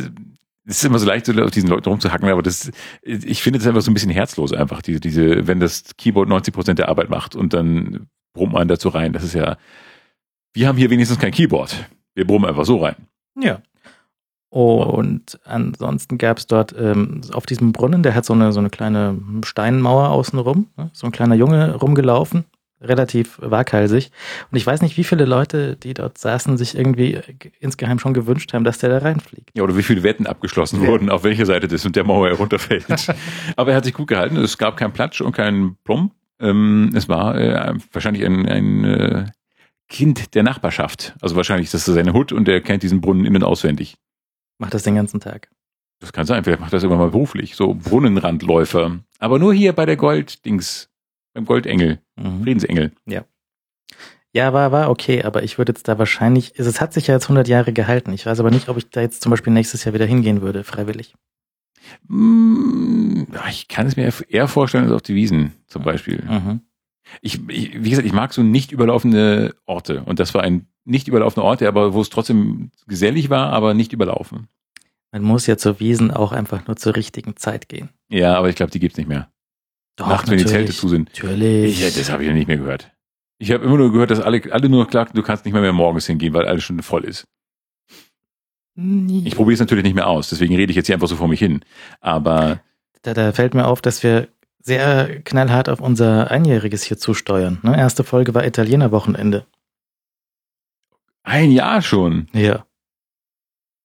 das 0.65 0.77
ist 0.77 0.85
immer 0.85 0.99
so 0.99 1.07
leicht, 1.07 1.29
auf 1.29 1.51
diesen 1.51 1.69
Leuten 1.69 1.89
rumzuhacken, 1.89 2.29
aber 2.29 2.43
das, 2.43 2.71
ich 3.03 3.43
finde 3.43 3.59
das 3.59 3.67
einfach 3.67 3.83
so 3.83 3.91
ein 3.91 3.95
bisschen 3.95 4.11
herzlos 4.11 4.53
einfach, 4.53 4.83
diese, 4.83 5.01
diese, 5.01 5.47
wenn 5.47 5.61
das 5.61 5.97
Keyboard 5.97 6.29
90 6.29 6.55
Prozent 6.55 6.79
der 6.79 6.89
Arbeit 6.89 7.11
macht 7.11 7.35
und 7.35 7.53
dann 7.53 8.07
brummt 8.33 8.53
man 8.53 8.69
dazu 8.69 8.89
rein. 8.89 9.13
Das 9.13 9.25
ist 9.25 9.35
ja, 9.35 9.57
wir 10.55 10.69
haben 10.69 10.79
hier 10.79 10.91
wenigstens 10.91 11.19
kein 11.19 11.33
Keyboard. 11.33 11.91
Wir 12.15 12.27
brummen 12.27 12.49
einfach 12.49 12.65
so 12.65 12.77
rein. 12.79 12.97
Ja. 13.39 13.61
Und 14.51 15.41
ansonsten 15.45 16.19
gab 16.19 16.37
es 16.37 16.47
dort 16.47 16.75
ähm, 16.79 17.23
auf 17.33 17.47
diesem 17.47 17.73
Brunnen, 17.73 18.03
der 18.03 18.15
hat 18.15 18.27
so 18.27 18.35
eine, 18.35 18.53
so 18.53 18.61
eine 18.61 18.69
kleine 18.69 19.19
Steinmauer 19.45 20.11
außenrum, 20.11 20.69
ne? 20.77 20.91
so 20.93 21.07
ein 21.07 21.13
kleiner 21.13 21.35
Junge 21.35 21.75
rumgelaufen, 21.77 22.45
relativ 22.83 23.39
waghalsig. 23.41 24.11
Und 24.51 24.57
ich 24.57 24.67
weiß 24.67 24.83
nicht, 24.83 24.97
wie 24.97 25.05
viele 25.05 25.25
Leute, 25.25 25.77
die 25.77 25.95
dort 25.95 26.19
saßen, 26.19 26.57
sich 26.59 26.77
irgendwie 26.77 27.19
insgeheim 27.61 27.99
schon 27.99 28.15
gewünscht 28.15 28.53
haben, 28.53 28.65
dass 28.65 28.79
der 28.79 28.91
da 28.91 28.99
reinfliegt. 28.99 29.51
Ja, 29.57 29.63
oder 29.63 29.77
wie 29.77 29.83
viele 29.83 30.03
Wetten 30.03 30.27
abgeschlossen 30.27 30.83
Ja. 30.83 30.89
wurden, 30.89 31.09
auf 31.11 31.25
welcher 31.25 31.47
Seite 31.47 31.69
das 31.69 31.85
und 31.87 31.97
der 31.97 32.05
Mauer 32.05 32.29
herunterfällt. 32.29 32.85
aber 33.57 33.71
er 33.71 33.77
hat 33.77 33.85
sich 33.85 33.95
gut 33.95 34.09
gehalten. 34.09 34.37
Es 34.37 34.59
gab 34.59 34.77
keinen 34.77 34.93
Platsch 34.93 35.21
und 35.21 35.33
keinen 35.33 35.77
Plump. 35.85 36.13
Ähm, 36.41 36.91
es 36.95 37.09
war 37.09 37.37
äh, 37.39 37.75
wahrscheinlich 37.93 38.25
ein, 38.25 38.47
ein 38.49 38.85
äh, 38.85 39.27
Kind 39.89 40.35
der 40.35 40.43
Nachbarschaft. 40.43 41.15
Also 41.21 41.37
wahrscheinlich 41.37 41.67
ist 41.73 41.75
das 41.75 41.85
seine 41.85 42.13
Hut 42.13 42.33
und 42.33 42.49
er 42.49 42.61
kennt 42.61 42.83
diesen 42.83 43.01
Brunnen 43.01 43.25
in- 43.25 43.37
und 43.37 43.45
auswendig. 43.45 43.97
Macht 44.59 44.75
das 44.75 44.83
den 44.83 44.95
ganzen 44.95 45.21
Tag. 45.21 45.49
Das 46.01 46.13
kann 46.13 46.27
sein, 46.27 46.43
vielleicht 46.43 46.61
macht 46.61 46.73
er 46.73 46.77
das 46.77 46.83
irgendwann 46.83 47.07
mal 47.07 47.11
beruflich. 47.13 47.55
So 47.55 47.75
Brunnenrandläufer. 47.75 48.99
Aber 49.21 49.39
nur 49.39 49.55
hier 49.55 49.73
bei 49.73 49.87
der 49.87 49.97
Golddings, 49.97 50.89
beim 51.35 51.45
Goldengel, 51.45 52.01
Mhm. 52.17 52.43
Friedensengel. 52.43 52.93
Ja, 54.35 54.55
war, 54.55 54.73
war 54.73 54.89
okay, 54.91 55.23
aber 55.25 55.43
ich 55.43 55.59
würde 55.59 55.73
jetzt 55.73 55.89
da 55.89 55.99
wahrscheinlich, 55.99 56.59
es 56.59 56.81
hat 56.81 56.95
sich 56.95 57.07
ja 57.07 57.15
jetzt 57.15 57.25
100 57.25 57.49
Jahre 57.49 57.73
gehalten. 57.75 58.13
Ich 58.15 58.25
weiß 58.25 58.41
aber 58.41 58.51
nicht, 58.51 58.71
ob 58.71 58.79
ich 58.79 58.89
da 58.89 59.03
jetzt 59.03 59.21
zum 59.21 59.29
Beispiel 59.31 59.53
nächstes 59.53 59.85
Jahr 59.85 59.93
wieder 59.93 60.07
hingehen 60.07 60.41
würde, 60.41 60.65
freiwillig. 60.65 61.15
Hm, 62.09 63.27
ja, 63.33 63.43
ich 63.51 63.69
kann 63.69 63.87
es 63.87 63.97
mir 63.97 64.11
eher 64.29 64.49
vorstellen 64.49 64.85
als 64.85 64.93
auf 64.93 65.03
die 65.03 65.15
Wiesen 65.15 65.53
zum 65.67 65.83
Beispiel. 65.83 66.23
Mhm. 66.25 66.61
Ich, 67.21 67.47
ich, 67.49 67.85
wie 67.85 67.91
gesagt, 67.91 68.07
ich 68.07 68.13
mag 68.15 68.33
so 68.33 68.43
nicht 68.43 68.73
überlaufende 68.73 69.55
Orte. 69.67 70.03
Und 70.05 70.19
das 70.19 70.33
war 70.33 70.43
ein 70.43 70.67
nicht 70.85 71.09
überlaufener 71.09 71.45
Ort, 71.45 71.61
der 71.61 71.69
aber, 71.69 71.93
wo 71.93 72.01
es 72.01 72.09
trotzdem 72.09 72.71
gesellig 72.87 73.29
war, 73.29 73.53
aber 73.53 73.75
nicht 73.75 73.93
überlaufen. 73.93 74.49
Man 75.11 75.23
muss 75.23 75.47
ja 75.47 75.59
zur 75.59 75.79
Wiesen 75.79 76.11
auch 76.11 76.33
einfach 76.33 76.67
nur 76.67 76.77
zur 76.77 76.97
richtigen 76.97 77.37
Zeit 77.37 77.69
gehen. 77.69 77.91
Ja, 78.09 78.35
aber 78.37 78.49
ich 78.49 78.57
glaube, 78.57 78.73
die 78.73 78.81
gibt's 78.81 78.97
nicht 78.97 79.09
mehr. 79.09 79.31
Doch, 79.97 80.09
Nachts, 80.09 80.31
wenn 80.31 80.39
die 80.39 80.47
Zelte 80.47 80.73
zu 80.73 80.89
sind. 80.89 81.11
Natürlich. 81.11 81.73
Ich, 81.75 81.81
ja, 81.81 81.89
das 81.91 82.11
habe 82.11 82.23
ich 82.23 82.29
ja 82.29 82.35
nicht 82.35 82.49
mehr 82.49 82.57
gehört. 82.57 82.91
Ich 83.39 83.51
habe 83.53 83.65
immer 83.65 83.77
nur 83.77 83.93
gehört, 83.93 84.11
dass 84.11 84.21
alle, 84.21 84.41
alle 84.53 84.69
nur 84.69 84.87
klagen, 84.89 85.11
du 85.15 85.23
kannst 85.23 85.45
nicht 85.45 85.53
mehr, 85.53 85.63
mehr 85.63 85.73
morgens 85.73 86.07
hingehen, 86.07 86.33
weil 86.33 86.47
alles 86.47 86.63
schon 86.65 86.81
voll 86.83 87.05
ist. 87.05 87.27
Ich 88.75 89.35
probiere 89.35 89.55
es 89.55 89.61
natürlich 89.61 89.85
nicht 89.85 89.95
mehr 89.95 90.07
aus, 90.07 90.31
deswegen 90.31 90.57
rede 90.57 90.71
ich 90.71 90.77
jetzt 90.77 90.87
hier 90.87 90.95
einfach 90.95 91.09
so 91.09 91.17
vor 91.17 91.29
mich 91.29 91.41
hin. 91.41 91.63
Aber 92.01 92.61
Da, 93.03 93.13
da 93.13 93.33
fällt 93.33 93.53
mir 93.53 93.67
auf, 93.67 93.83
dass 93.83 94.03
wir 94.03 94.29
sehr 94.61 95.21
knallhart 95.25 95.69
auf 95.69 95.81
unser 95.81 96.31
Einjähriges 96.31 96.83
hier 96.85 96.97
zusteuern. 96.97 97.59
Ne? 97.63 97.77
Erste 97.77 98.03
Folge 98.05 98.33
war 98.35 98.47
Italiener-Wochenende. 98.47 99.45
ein 101.25 101.51
Jahr 101.51 101.83
schon. 101.83 102.29
Ja. 102.33 102.65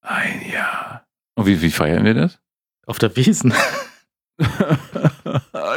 Ein 0.02 0.42
Jahr. 0.50 1.06
Und 1.36 1.48
wie, 1.48 1.62
wie 1.62 1.72
feiern 1.72 2.06
wir 2.06 2.14
das? 2.14 2.40
Auf 2.86 3.00
der 3.00 3.14
Wiesen. 3.18 3.54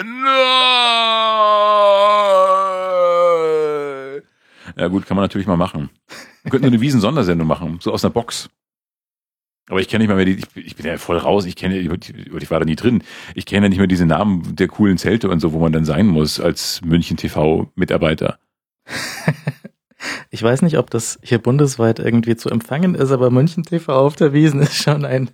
Nein! 0.02 0.30
Ja 4.76 4.88
gut, 4.88 5.06
kann 5.06 5.16
man 5.16 5.24
natürlich 5.24 5.46
mal 5.46 5.56
machen. 5.56 5.90
Wir 6.42 6.50
könnten 6.50 6.66
so 6.66 6.72
eine 6.72 6.80
Wiesen-Sondersendung 6.80 7.46
machen, 7.46 7.78
so 7.80 7.92
aus 7.92 8.04
einer 8.04 8.12
Box. 8.12 8.48
Aber 9.68 9.80
ich 9.80 9.88
kenne 9.88 10.02
nicht 10.02 10.08
mal 10.08 10.16
mehr 10.16 10.24
die, 10.24 10.36
ich, 10.36 10.46
ich 10.56 10.74
bin 10.76 10.86
ja 10.86 10.96
voll 10.98 11.18
raus, 11.18 11.44
ich 11.44 11.54
kenne, 11.54 11.78
ich, 11.78 11.88
ich 11.88 12.50
war 12.50 12.58
da 12.58 12.64
nie 12.64 12.76
drin. 12.76 13.04
Ich 13.34 13.46
kenne 13.46 13.66
ja 13.66 13.68
nicht 13.68 13.78
mehr 13.78 13.86
diese 13.86 14.06
Namen 14.06 14.56
der 14.56 14.68
coolen 14.68 14.98
Zelte 14.98 15.28
und 15.28 15.40
so, 15.40 15.52
wo 15.52 15.60
man 15.60 15.72
dann 15.72 15.84
sein 15.84 16.06
muss 16.06 16.40
als 16.40 16.80
München 16.82 17.16
TV-Mitarbeiter. 17.16 18.38
Ich 20.30 20.42
weiß 20.42 20.62
nicht, 20.62 20.78
ob 20.78 20.90
das 20.90 21.18
hier 21.22 21.38
bundesweit 21.38 21.98
irgendwie 21.98 22.36
zu 22.36 22.48
empfangen 22.48 22.94
ist, 22.94 23.10
aber 23.10 23.30
München 23.30 23.64
TV 23.64 23.92
auf 23.92 24.16
der 24.16 24.32
Wiesen 24.32 24.60
ist 24.60 24.76
schon 24.76 25.04
ein, 25.04 25.30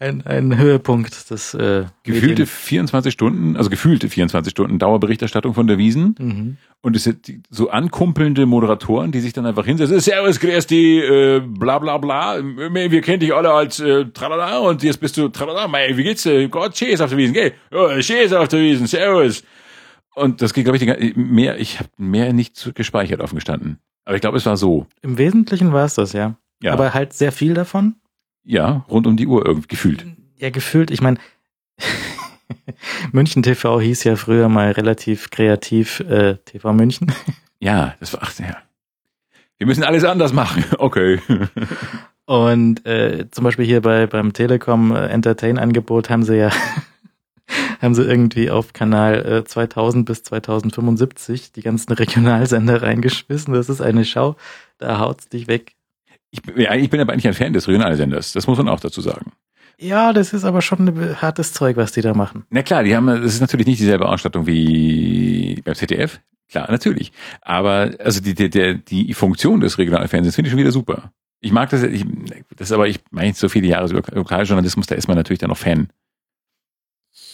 ein, 0.00 0.24
ein 0.24 0.56
Höhepunkt 0.56 1.30
des 1.30 1.54
äh, 1.54 1.86
Gefühlte 2.04 2.46
24 2.46 3.12
Stunden, 3.12 3.56
also 3.56 3.68
gefühlte 3.68 4.08
24 4.08 4.50
Stunden 4.52 4.78
Dauerberichterstattung 4.78 5.54
von 5.54 5.66
der 5.66 5.78
Wiesen. 5.78 6.14
Mhm. 6.18 6.56
Und 6.80 6.94
es 6.94 7.04
sind 7.04 7.32
so 7.50 7.70
ankumpelnde 7.70 8.46
Moderatoren, 8.46 9.10
die 9.10 9.18
sich 9.20 9.32
dann 9.32 9.44
einfach 9.44 9.66
hinsetzen. 9.66 9.98
Servus, 9.98 10.38
grüß 10.38 10.68
die, 10.68 10.98
äh, 10.98 11.40
bla 11.40 11.80
bla 11.80 11.98
bla. 11.98 12.38
Wir 12.40 13.00
kennen 13.00 13.18
dich 13.18 13.34
alle 13.34 13.50
als 13.50 13.80
äh, 13.80 14.04
tralala 14.06 14.58
und 14.58 14.84
jetzt 14.84 15.00
bist 15.00 15.16
du 15.16 15.28
tralala. 15.28 15.66
Mei, 15.66 15.96
wie 15.96 16.04
geht's 16.04 16.22
dir? 16.22 16.48
Gott, 16.48 16.80
ist 16.80 17.00
auf 17.00 17.10
der 17.10 17.18
Wiesen, 17.18 17.34
gell? 17.34 17.52
Ja, 17.72 17.90
ist 17.90 18.34
auf 18.34 18.48
der 18.48 18.60
Wiesen, 18.60 18.86
servus. 18.86 19.42
Und 20.14 20.42
das 20.42 20.54
geht, 20.54 20.64
glaube 20.64 20.78
ich, 20.78 20.84
die 20.84 21.14
mehr, 21.18 21.58
ich 21.58 21.80
habe 21.80 21.90
mehr 21.96 22.32
nicht 22.32 22.72
gespeichert 22.74 23.20
offen 23.20 23.36
gestanden. 23.36 23.78
Aber 24.04 24.14
ich 24.14 24.20
glaube, 24.20 24.36
es 24.36 24.46
war 24.46 24.56
so. 24.56 24.86
Im 25.02 25.18
Wesentlichen 25.18 25.72
war 25.72 25.84
es 25.84 25.94
das, 25.94 26.12
ja. 26.12 26.36
Ja, 26.62 26.72
Aber 26.72 26.94
halt 26.94 27.12
sehr 27.12 27.30
viel 27.30 27.54
davon. 27.54 27.96
Ja, 28.48 28.86
rund 28.88 29.06
um 29.06 29.16
die 29.16 29.26
Uhr 29.26 29.44
irgendwie 29.46 29.68
gefühlt. 29.68 30.06
Ja, 30.38 30.48
gefühlt, 30.48 30.90
ich 30.90 31.02
meine, 31.02 31.18
München 33.12 33.42
TV 33.42 33.78
hieß 33.78 34.04
ja 34.04 34.16
früher 34.16 34.48
mal 34.48 34.72
relativ 34.72 35.30
kreativ 35.30 36.00
äh, 36.00 36.36
TV 36.44 36.72
München. 36.72 37.12
Ja, 37.60 37.96
das 37.98 38.12
war, 38.12 38.20
ach, 38.22 38.38
ja. 38.38 38.56
Wir 39.56 39.66
müssen 39.66 39.82
alles 39.82 40.04
anders 40.04 40.32
machen. 40.32 40.64
Okay. 40.78 41.20
Und 42.24 42.86
äh, 42.86 43.28
zum 43.32 43.42
Beispiel 43.42 43.64
hier 43.64 43.82
bei 43.82 44.06
beim 44.06 44.32
Telekom 44.32 44.94
äh, 44.94 45.06
Entertain-Angebot 45.08 46.08
haben 46.08 46.22
sie 46.22 46.36
ja 46.36 46.52
haben 47.82 47.96
sie 47.96 48.04
irgendwie 48.04 48.48
auf 48.48 48.72
Kanal 48.74 49.26
äh, 49.26 49.44
2000 49.44 50.06
bis 50.06 50.22
2075 50.22 51.50
die 51.50 51.62
ganzen 51.62 51.92
Regionalsender 51.94 52.80
reingeschmissen. 52.80 53.54
Das 53.54 53.68
ist 53.68 53.80
eine 53.80 54.04
Schau, 54.04 54.36
da 54.78 55.00
haut's 55.00 55.28
dich 55.28 55.48
weg. 55.48 55.74
Ich, 56.30 56.42
bin- 56.42 56.60
ja, 56.60 56.74
ich 56.74 56.90
bin 56.90 57.00
aber 57.00 57.12
eigentlich 57.12 57.26
ein 57.28 57.34
Fan 57.34 57.52
des 57.52 57.68
Regionalsenders. 57.68 58.32
Das 58.32 58.46
muss 58.46 58.58
man 58.58 58.68
auch 58.68 58.80
dazu 58.80 59.00
sagen. 59.00 59.32
Ja, 59.80 60.12
das 60.12 60.32
ist 60.32 60.44
aber 60.44 60.60
schon 60.60 60.88
ein 60.88 61.22
hartes 61.22 61.52
Zeug, 61.52 61.76
was 61.76 61.92
die 61.92 62.00
da 62.00 62.12
machen. 62.12 62.44
Na 62.50 62.62
klar, 62.62 62.82
die 62.82 62.96
haben, 62.96 63.06
das 63.06 63.34
ist 63.34 63.40
natürlich 63.40 63.66
nicht 63.66 63.80
dieselbe 63.80 64.08
Ausstattung 64.08 64.46
wie 64.46 65.62
beim 65.64 65.74
ZDF. 65.74 66.20
Klar, 66.50 66.70
natürlich. 66.70 67.12
Aber 67.42 67.90
also 68.00 68.20
die, 68.20 68.34
die, 68.34 68.50
die, 68.50 68.82
die 68.82 69.14
Funktion 69.14 69.60
des 69.60 69.78
Regionalfernsehens 69.78 70.34
finde 70.34 70.48
ich 70.48 70.52
schon 70.52 70.58
wieder 70.60 70.72
super. 70.72 71.12
Ich 71.40 71.52
mag 71.52 71.70
das, 71.70 71.84
ich, 71.84 72.04
das 72.56 72.68
ist 72.68 72.72
aber, 72.72 72.88
ich 72.88 72.98
meine 73.10 73.32
so 73.34 73.48
viele 73.48 73.68
Jahre 73.68 73.86
Lokaljournalismus, 74.12 74.86
da 74.86 74.96
ist 74.96 75.06
man 75.06 75.16
natürlich 75.16 75.38
dann 75.38 75.50
noch 75.50 75.56
Fan. 75.58 75.88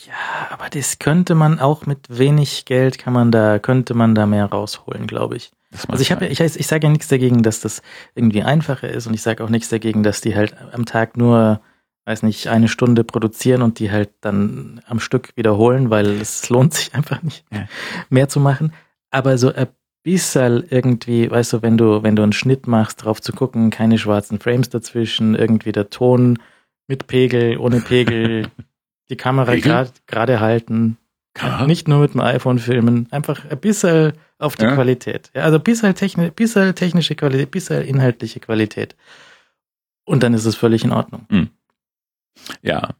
Ja, 0.06 0.48
aber 0.50 0.68
das 0.68 0.98
könnte 0.98 1.34
man 1.34 1.58
auch 1.58 1.86
mit 1.86 2.06
wenig 2.10 2.66
Geld 2.66 2.98
kann 2.98 3.14
man 3.14 3.32
da 3.32 3.58
könnte 3.58 3.94
man 3.94 4.14
da 4.14 4.26
mehr 4.26 4.44
rausholen, 4.46 5.06
glaube 5.06 5.36
ich. 5.36 5.50
Also 5.88 6.02
ich 6.02 6.12
habe, 6.12 6.26
ich, 6.26 6.40
ich 6.40 6.66
sage 6.66 6.86
ja 6.86 6.90
nichts 6.92 7.08
dagegen, 7.08 7.42
dass 7.42 7.60
das 7.60 7.82
irgendwie 8.14 8.42
einfacher 8.42 8.88
ist 8.88 9.06
und 9.06 9.14
ich 9.14 9.22
sage 9.22 9.42
auch 9.42 9.48
nichts 9.50 9.68
dagegen, 9.68 10.02
dass 10.02 10.20
die 10.20 10.34
halt 10.36 10.54
am 10.72 10.84
Tag 10.86 11.16
nur, 11.16 11.60
weiß 12.06 12.22
nicht, 12.22 12.48
eine 12.48 12.68
Stunde 12.68 13.02
produzieren 13.04 13.62
und 13.62 13.78
die 13.78 13.90
halt 13.90 14.10
dann 14.20 14.80
am 14.86 15.00
Stück 15.00 15.32
wiederholen, 15.36 15.90
weil 15.90 16.06
es 16.20 16.48
lohnt 16.50 16.74
sich 16.74 16.94
einfach 16.94 17.22
nicht 17.22 17.44
Ja. 17.52 17.66
mehr 18.10 18.28
zu 18.28 18.40
machen. 18.40 18.72
Aber 19.10 19.36
so 19.38 19.52
ein 19.52 19.66
bisschen 20.02 20.64
irgendwie, 20.68 21.30
weißt 21.30 21.54
du, 21.54 21.62
wenn 21.62 21.76
du, 21.78 22.02
wenn 22.02 22.14
du 22.16 22.22
einen 22.22 22.32
Schnitt 22.32 22.66
machst, 22.66 23.04
drauf 23.04 23.20
zu 23.22 23.32
gucken, 23.32 23.70
keine 23.70 23.98
schwarzen 23.98 24.38
Frames 24.38 24.68
dazwischen, 24.68 25.34
irgendwie 25.34 25.72
der 25.72 25.88
Ton 25.90 26.38
mit 26.86 27.06
Pegel, 27.06 27.56
ohne 27.58 27.80
Pegel, 27.80 28.48
die 29.10 29.16
Kamera 29.16 29.52
Pegel? 29.52 29.72
grad- 29.72 30.06
gerade 30.06 30.40
halten, 30.40 30.98
Ja. 31.40 31.66
nicht 31.66 31.88
nur 31.88 32.00
mit 32.00 32.12
dem 32.14 32.20
iPhone 32.20 32.58
filmen, 32.58 33.08
einfach 33.10 33.44
ein 33.50 33.58
bisschen 33.58 34.12
auf 34.44 34.56
die 34.56 34.64
Ja. 34.64 34.74
Qualität. 34.74 35.30
Ja, 35.34 35.42
also 35.42 35.58
ein 35.58 35.62
bisschen, 35.64 35.94
techni 35.94 36.30
bisschen 36.30 36.74
technische 36.74 37.14
Qualität, 37.14 37.48
ein 37.48 37.50
bisschen 37.50 37.82
inhaltliche 37.82 38.40
Qualität. 38.40 38.94
Und 40.04 40.22
dann 40.22 40.34
ist 40.34 40.44
es 40.44 40.54
völlig 40.56 40.84
in 40.84 40.92
Ordnung. 40.92 41.26
Ja, 42.62 42.90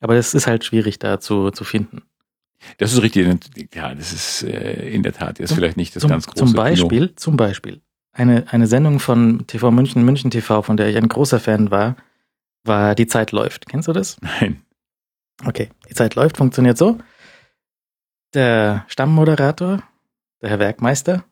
Aber 0.00 0.14
das 0.14 0.34
ist 0.34 0.46
halt 0.46 0.64
schwierig 0.64 0.98
da 0.98 1.20
zu, 1.20 1.50
zu 1.50 1.64
finden. 1.64 2.02
das 2.78 2.92
ist 2.92 3.02
richtig. 3.02 3.26
Ja, 3.74 3.94
das 3.94 4.12
ist 4.12 4.42
äh, 4.42 4.88
in 4.90 5.02
der 5.02 5.12
Tat 5.12 5.38
jetzt 5.38 5.52
vielleicht 5.54 5.76
nicht 5.76 5.94
das 5.94 6.00
zum, 6.02 6.10
ganz 6.10 6.26
große 6.26 6.38
zum 6.44 6.52
Beispiel, 6.54 7.06
Kino. 7.08 7.16
zum 7.16 7.36
Beispiel, 7.36 7.80
eine, 8.12 8.46
eine 8.50 8.66
Sendung 8.66 8.98
von 8.98 9.46
TV 9.46 9.70
München, 9.70 10.04
München 10.04 10.30
TV, 10.30 10.62
von 10.62 10.76
der 10.76 10.88
ich 10.88 10.96
ein 10.96 11.08
großer 11.08 11.38
Fan 11.40 11.70
war, 11.70 11.96
war 12.64 12.94
Die 12.94 13.06
Zeit 13.06 13.32
läuft. 13.32 13.66
Kennst 13.68 13.88
du 13.88 13.92
das? 13.92 14.18
Nein. 14.20 14.62
Okay, 15.46 15.70
die 15.88 15.94
Zeit 15.94 16.14
läuft, 16.16 16.36
funktioniert 16.38 16.76
so. 16.76 16.98
Der 18.34 18.84
Stammmoderator, 18.88 19.82
der 20.42 20.50
Herr 20.50 20.58
Werkmeister, 20.58 21.24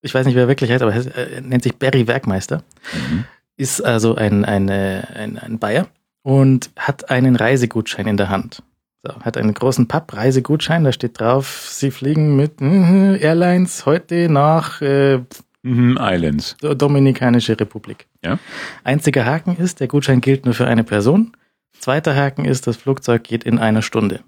ich 0.00 0.14
weiß 0.14 0.26
nicht, 0.26 0.34
wer 0.36 0.42
er 0.44 0.48
wirklich 0.48 0.70
heißt, 0.70 0.82
aber 0.82 0.94
er 0.94 1.16
er 1.16 1.40
nennt 1.40 1.62
sich 1.62 1.76
Barry 1.76 2.06
Werkmeister, 2.06 2.62
Mhm. 2.94 3.24
ist 3.56 3.80
also 3.84 4.14
ein, 4.14 4.44
ein, 4.44 4.68
äh, 4.68 5.02
ein, 5.14 5.38
ein 5.38 5.58
Bayer 5.58 5.88
und 6.22 6.70
hat 6.76 7.10
einen 7.10 7.36
Reisegutschein 7.36 8.06
in 8.06 8.16
der 8.16 8.28
Hand. 8.28 8.62
So, 9.04 9.14
hat 9.20 9.36
einen 9.36 9.54
großen 9.54 9.86
Papp-Reisegutschein, 9.88 10.84
da 10.84 10.92
steht 10.92 11.18
drauf, 11.20 11.68
Sie 11.70 11.90
fliegen 11.90 12.36
mit 12.36 12.60
mhm, 12.60 13.16
Airlines 13.20 13.86
heute 13.86 14.28
nach 14.28 14.80
äh, 14.82 15.20
Mhm, 15.62 15.98
Islands. 16.00 16.56
Dominikanische 16.60 17.58
Republik. 17.58 18.06
Ja. 18.24 18.38
Einziger 18.84 19.24
Haken 19.26 19.56
ist, 19.56 19.80
der 19.80 19.88
Gutschein 19.88 20.20
gilt 20.20 20.44
nur 20.44 20.54
für 20.54 20.66
eine 20.68 20.84
Person. 20.84 21.36
Zweiter 21.78 22.14
Haken 22.14 22.44
ist, 22.44 22.68
das 22.68 22.76
Flugzeug 22.76 23.24
geht 23.24 23.42
in 23.44 23.58
einer 23.58 23.82
Stunde. 23.82 24.20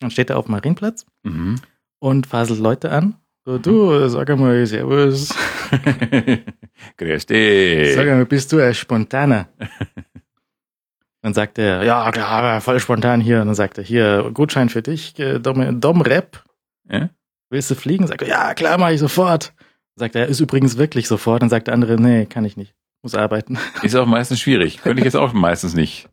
Dann 0.00 0.10
steht 0.10 0.30
er 0.30 0.38
auf 0.38 0.46
dem 0.46 0.52
Marienplatz 0.52 1.06
Mhm. 1.22 1.56
Und 2.00 2.26
faselt 2.26 2.58
Leute 2.58 2.90
an. 2.90 3.14
So, 3.44 3.58
du, 3.58 4.08
sag 4.08 4.28
einmal, 4.28 4.66
servus. 4.66 5.32
Grüß 6.96 7.26
dich. 7.26 7.94
Sag 7.94 8.08
einmal, 8.08 8.26
bist 8.26 8.52
du 8.52 8.58
ein 8.58 8.74
Spontaner? 8.74 9.48
Dann 11.22 11.34
sagt 11.34 11.58
er, 11.58 11.84
ja 11.84 12.10
klar, 12.10 12.60
voll 12.60 12.80
spontan 12.80 13.20
hier. 13.20 13.42
Und 13.42 13.48
dann 13.48 13.54
sagt 13.54 13.76
er, 13.76 13.84
hier, 13.84 14.30
Gutschein 14.32 14.70
für 14.70 14.80
dich, 14.80 15.18
äh, 15.18 15.38
Dom, 15.38 15.78
Dom 15.78 16.00
Rep. 16.00 16.42
Ja? 16.90 17.10
Willst 17.50 17.70
du 17.70 17.74
fliegen? 17.74 18.06
Sagt 18.06 18.22
er, 18.22 18.28
ja 18.28 18.54
klar, 18.54 18.78
mach 18.78 18.88
ich 18.88 19.00
sofort. 19.00 19.52
Sagt 19.96 20.16
er, 20.16 20.28
ist 20.28 20.40
übrigens 20.40 20.78
wirklich 20.78 21.08
sofort. 21.08 21.42
Dann 21.42 21.50
sagt 21.50 21.66
der 21.66 21.74
andere, 21.74 22.00
nee, 22.00 22.24
kann 22.24 22.46
ich 22.46 22.56
nicht. 22.56 22.74
Muss 23.02 23.14
arbeiten. 23.14 23.58
Ist 23.82 23.96
auch 23.96 24.06
meistens 24.06 24.40
schwierig. 24.40 24.82
Könnte 24.82 25.00
ich 25.00 25.04
jetzt 25.04 25.16
auch 25.16 25.32
meistens 25.32 25.74
nicht. 25.74 26.08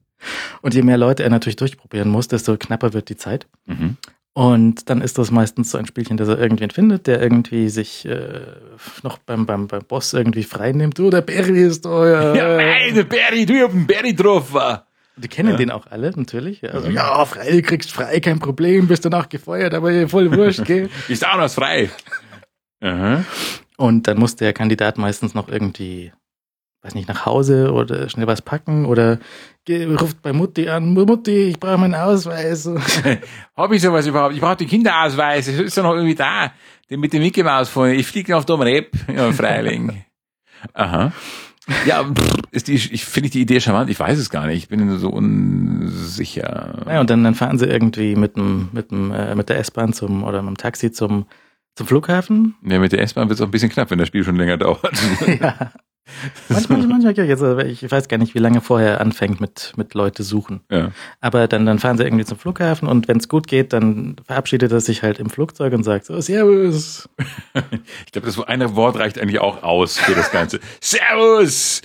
Und 0.61 0.73
je 0.73 0.81
mehr 0.81 0.97
Leute 0.97 1.23
er 1.23 1.29
natürlich 1.29 1.57
durchprobieren 1.57 2.09
muss, 2.09 2.27
desto 2.27 2.57
knapper 2.57 2.93
wird 2.93 3.09
die 3.09 3.17
Zeit. 3.17 3.47
Mhm. 3.65 3.97
Und 4.37 4.87
dann 4.91 5.01
ist 5.01 5.17
das 5.17 5.31
meistens 5.31 5.71
so 5.71 5.79
ein 5.79 5.87
Spielchen, 5.87 6.15
dass 6.17 6.27
er 6.27 6.37
irgendwen 6.37 6.69
findet, 6.69 7.07
der 7.07 7.19
irgendwie 7.19 7.69
sich 7.69 8.05
äh, 8.05 8.41
noch 9.01 9.17
beim, 9.17 9.47
beim, 9.47 9.65
beim 9.67 9.83
Boss 9.83 10.13
irgendwie 10.13 10.43
frei 10.43 10.73
nimmt. 10.73 10.99
Du, 10.99 11.09
der 11.09 11.21
Barry 11.21 11.63
ist 11.63 11.87
euer. 11.87 12.35
Ja, 12.35 12.55
meine 12.55 13.03
Barry, 13.03 13.47
du 13.47 13.59
hab 13.63 13.71
einen 13.71 13.87
Barry 13.87 14.13
drauf 14.13 14.53
war. 14.53 14.85
Die 15.15 15.27
kennen 15.27 15.49
Ja. 15.49 15.55
den 15.57 15.71
auch 15.71 15.87
alle, 15.87 16.11
natürlich. 16.15 16.63
Also, 16.71 16.87
ja, 16.89 17.25
frei, 17.25 17.49
du 17.49 17.61
kriegst 17.63 17.91
frei, 17.91 18.19
kein 18.19 18.37
Problem, 18.37 18.87
bist 18.87 19.03
danach 19.05 19.27
gefeuert, 19.27 19.73
aber 19.73 20.07
voll 20.07 20.31
wurscht, 20.31 20.65
gell? 20.65 20.91
Ist 21.07 21.25
auch 21.27 21.37
noch 21.39 21.49
frei. 21.49 21.89
Aha. 22.81 23.23
Und 23.77 24.07
dann 24.07 24.19
muss 24.19 24.35
der 24.35 24.53
Kandidat 24.53 24.99
meistens 24.99 25.33
noch 25.33 25.47
irgendwie, 25.49 26.11
weiß 26.81 26.95
nicht, 26.95 27.07
nach 27.07 27.25
Hause 27.25 27.73
oder 27.73 28.09
schnell 28.09 28.27
was 28.27 28.41
packen 28.41 28.85
oder 28.85 29.19
ruft 29.69 30.21
bei 30.21 30.31
Mutti 30.31 30.69
an, 30.69 30.93
Mutti, 30.93 31.49
ich 31.49 31.59
brauche 31.59 31.77
meinen 31.77 31.95
Ausweis. 31.95 32.69
Hab 33.55 33.71
ich 33.71 33.81
sowas 33.81 34.07
überhaupt? 34.07 34.33
Ich 34.33 34.41
brauche 34.41 34.55
den 34.55 34.67
Kinderausweis. 34.67 35.47
Es 35.47 35.59
ist 35.59 35.77
doch 35.77 35.83
noch 35.83 35.95
irgendwie 35.95 36.15
da. 36.15 36.53
Den 36.89 37.01
mit 37.01 37.11
dem 37.11 37.21
Mickey 37.21 37.43
Maus 37.43 37.67
vorne. 37.67 37.95
Ich 37.95 38.07
fliege 38.07 38.37
auf 38.37 38.45
Dom 38.45 38.61
Rep. 38.61 38.91
Ja, 39.13 39.31
Freiling. 39.33 40.05
Aha. 40.73 41.11
Ja, 41.85 42.05
ist 42.51 42.69
die, 42.69 42.75
ich 42.75 43.03
finde 43.03 43.29
die 43.29 43.41
Idee 43.41 43.59
charmant. 43.59 43.89
Ich 43.89 43.99
weiß 43.99 44.17
es 44.17 44.29
gar 44.29 44.47
nicht. 44.47 44.63
Ich 44.63 44.69
bin 44.69 44.97
so 44.99 45.09
unsicher. 45.09 46.85
Ja, 46.87 47.01
und 47.01 47.09
dann, 47.09 47.25
dann 47.25 47.35
fahren 47.35 47.59
sie 47.59 47.65
irgendwie 47.65 48.15
mit 48.15 48.37
dem, 48.37 48.69
mit 48.71 48.91
dem, 48.91 49.11
äh, 49.11 49.35
mit 49.35 49.49
der 49.49 49.59
S-Bahn 49.59 49.91
zum 49.91 50.23
oder 50.23 50.41
mit 50.41 50.51
dem 50.51 50.57
Taxi 50.57 50.93
zum, 50.93 51.25
zum 51.75 51.87
Flughafen. 51.87 52.55
Ja, 52.63 52.79
mit 52.79 52.93
der 52.93 53.01
S-Bahn 53.01 53.27
wird 53.27 53.37
es 53.37 53.41
auch 53.41 53.49
ein 53.49 53.51
bisschen 53.51 53.69
knapp, 53.69 53.91
wenn 53.91 53.99
das 53.99 54.07
Spiel 54.07 54.23
schon 54.23 54.37
länger 54.37 54.55
dauert. 54.57 54.97
ja. 55.41 55.71
Manchmal, 56.49 56.85
manchmal, 56.87 57.17
äh, 57.17 57.67
ich 57.67 57.89
weiß 57.89 58.07
gar 58.07 58.17
nicht, 58.17 58.35
wie 58.35 58.39
lange 58.39 58.61
vorher 58.61 59.01
anfängt 59.01 59.41
mit, 59.41 59.73
mit 59.75 59.93
Leute 59.93 60.23
suchen. 60.23 60.61
Ja. 60.71 60.91
Aber 61.21 61.47
dann, 61.47 61.65
dann 61.65 61.79
fahren 61.79 61.97
sie 61.97 62.03
irgendwie 62.03 62.25
zum 62.25 62.37
Flughafen 62.37 62.87
und 62.87 63.07
wenn 63.07 63.17
es 63.17 63.27
gut 63.27 63.47
geht, 63.47 63.73
dann 63.73 64.15
verabschiedet 64.25 64.71
er 64.71 64.81
sich 64.81 65.03
halt 65.03 65.19
im 65.19 65.29
Flugzeug 65.29 65.73
und 65.73 65.83
sagt 65.83 66.05
so, 66.05 66.19
Servus. 66.19 67.09
Ich 68.05 68.11
glaube, 68.11 68.27
das 68.27 68.39
eine 68.39 68.75
Wort 68.75 68.97
reicht 68.97 69.19
eigentlich 69.19 69.39
auch 69.39 69.63
aus 69.63 69.97
für 69.97 70.13
das 70.13 70.31
Ganze. 70.31 70.59
Servus! 70.81 71.81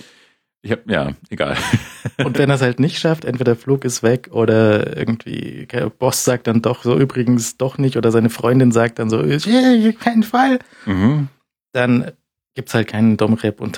Ich 0.65 0.71
hab, 0.71 0.89
ja, 0.89 1.11
egal. 1.29 1.57
Und 2.23 2.37
wenn 2.37 2.49
er 2.49 2.55
es 2.55 2.61
halt 2.61 2.79
nicht 2.79 2.97
schafft, 2.97 3.25
entweder 3.25 3.53
der 3.53 3.61
Flug 3.61 3.83
ist 3.83 4.01
weg 4.01 4.29
oder 4.31 4.95
irgendwie 4.95 5.67
der 5.69 5.89
Boss 5.89 6.23
sagt 6.23 6.47
dann 6.47 6.61
doch 6.61 6.83
so 6.83 6.97
übrigens 6.97 7.57
doch 7.57 7.77
nicht 7.77 7.97
oder 7.97 8.11
seine 8.11 8.29
Freundin 8.29 8.71
sagt 8.71 8.97
dann 8.97 9.09
so, 9.09 9.21
yeah, 9.21 9.91
keinen 9.91 10.23
Fall. 10.23 10.59
Mhm. 10.85 11.27
Dann 11.73 12.13
gibt's 12.55 12.73
halt 12.73 12.87
keinen 12.87 13.17
Domrep 13.17 13.61
und 13.61 13.77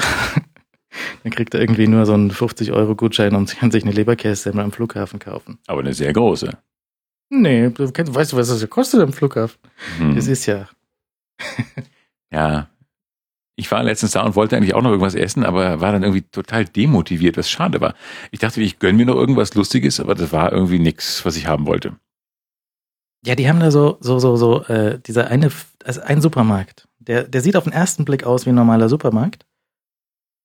dann 1.23 1.31
kriegt 1.31 1.53
er 1.53 1.61
irgendwie 1.61 1.87
nur 1.87 2.05
so 2.05 2.13
einen 2.13 2.31
50-Euro-Gutschein 2.31 3.35
und 3.35 3.55
kann 3.57 3.71
sich 3.71 3.83
eine 3.83 3.91
Leberkäse 3.91 4.53
am 4.53 4.71
Flughafen 4.71 5.19
kaufen. 5.19 5.59
Aber 5.67 5.81
eine 5.81 5.93
sehr 5.93 6.13
große. 6.13 6.57
Nee, 7.29 7.69
du 7.69 7.91
kennst, 7.91 8.13
weißt 8.13 8.33
du, 8.33 8.37
was 8.37 8.49
das 8.49 8.69
kostet 8.69 9.01
am 9.01 9.13
Flughafen? 9.13 9.57
Mhm. 9.99 10.15
Das 10.15 10.27
ist 10.27 10.45
ja, 10.45 10.69
Ja. 12.31 12.69
Ich 13.57 13.71
war 13.71 13.81
letztens 13.83 14.11
da 14.11 14.23
und 14.23 14.35
wollte 14.35 14.57
eigentlich 14.57 14.73
auch 14.73 14.81
noch 14.81 14.89
irgendwas 14.89 15.15
essen, 15.15 15.45
aber 15.45 15.79
war 15.79 15.93
dann 15.93 16.03
irgendwie 16.03 16.23
total 16.23 16.65
demotiviert, 16.65 17.37
was 17.37 17.49
schade 17.49 17.79
war. 17.79 17.95
Ich 18.31 18.39
dachte, 18.39 18.61
ich 18.61 18.79
gönne 18.79 18.97
mir 18.97 19.05
noch 19.05 19.15
irgendwas 19.15 19.53
Lustiges, 19.53 20.01
aber 20.01 20.13
das 20.13 20.33
war 20.33 20.51
irgendwie 20.51 20.79
nichts, 20.79 21.23
was 21.23 21.37
ich 21.37 21.47
haben 21.47 21.65
wollte. 21.65 21.95
Ja, 23.25 23.35
die 23.35 23.47
haben 23.47 23.61
da 23.61 23.71
so, 23.71 23.97
so, 24.01 24.19
so, 24.19 24.35
so, 24.35 24.65
äh, 24.65 24.99
dieser 24.99 25.27
eine, 25.29 25.51
also 25.85 26.01
ein 26.01 26.21
Supermarkt. 26.21 26.87
Der, 26.99 27.23
der 27.23 27.41
sieht 27.41 27.55
auf 27.55 27.63
den 27.63 27.73
ersten 27.73 28.05
Blick 28.05 28.23
aus 28.23 28.45
wie 28.45 28.49
ein 28.49 28.55
normaler 28.55 28.89
Supermarkt. 28.89 29.45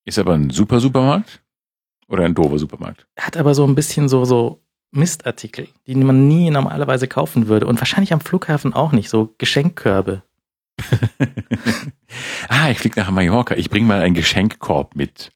Ist 0.05 0.19
aber 0.19 0.35
ein 0.35 0.51
super 0.51 0.81
Supermarkt 0.81 1.43
oder 2.09 2.25
ein 2.25 2.35
doofer 2.35 2.59
Supermarkt? 2.59 3.07
Hat 3.19 3.37
aber 3.37 3.55
so 3.55 3.67
ein 3.67 3.75
bisschen 3.75 4.09
so, 4.09 4.25
so 4.25 4.63
Mistartikel, 4.93 5.69
die 5.87 5.95
man 5.95 6.29
nie 6.29 6.51
normalerweise 6.51 7.07
kaufen 7.07 7.49
würde. 7.49 7.67
Und 7.67 7.81
wahrscheinlich 7.81 8.13
am 8.13 8.21
Flughafen 8.21 8.75
auch 8.75 8.93
nicht, 8.93 9.09
so 9.09 9.35
Geschenkkörbe. 9.39 10.23
ah, 12.49 12.71
ich 12.71 12.79
fliege 12.79 12.99
nach 12.99 13.11
Mallorca. 13.11 13.55
Ich 13.55 13.71
bringe 13.71 13.87
mal 13.87 14.01
einen 14.01 14.15
Geschenkkorb 14.15 14.97
mit. 14.97 15.31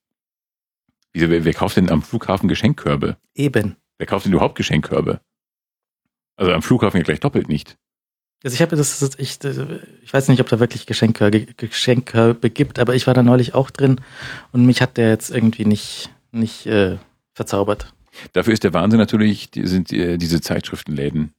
Wieso, 1.12 1.28
wer, 1.30 1.44
wer 1.44 1.54
kauft 1.54 1.76
denn 1.76 1.90
am 1.90 2.02
Flughafen 2.02 2.48
Geschenkkörbe? 2.48 3.16
Eben. 3.34 3.76
Wer 3.98 4.06
kauft 4.06 4.26
denn 4.26 4.32
überhaupt 4.32 4.56
Geschenkkörbe? 4.56 5.20
Also 6.36 6.52
am 6.52 6.62
Flughafen 6.62 6.98
ja 6.98 7.04
gleich 7.04 7.20
doppelt 7.20 7.48
nicht. 7.48 7.78
Also 8.44 8.54
ich 8.54 8.60
habe 8.60 8.76
das, 8.76 8.98
das 8.98 9.18
ich, 9.18 9.38
ich 10.02 10.12
weiß 10.12 10.28
nicht, 10.28 10.40
ob 10.40 10.48
da 10.50 10.60
wirklich 10.60 10.84
Geschenkkörbe, 10.84 11.46
Geschenkkörbe 11.56 12.50
gibt, 12.50 12.78
aber 12.78 12.94
ich 12.94 13.06
war 13.06 13.14
da 13.14 13.22
neulich 13.22 13.54
auch 13.54 13.70
drin 13.70 14.02
und 14.52 14.66
mich 14.66 14.82
hat 14.82 14.98
der 14.98 15.08
jetzt 15.08 15.30
irgendwie 15.30 15.64
nicht, 15.64 16.10
nicht 16.30 16.66
äh, 16.66 16.98
verzaubert. 17.32 17.94
Dafür 18.34 18.52
ist 18.52 18.62
der 18.62 18.74
Wahnsinn 18.74 19.00
natürlich, 19.00 19.50
die, 19.50 19.66
sind 19.66 19.90
die, 19.90 20.18
diese 20.18 20.42
Zeitschriftenläden. 20.42 21.32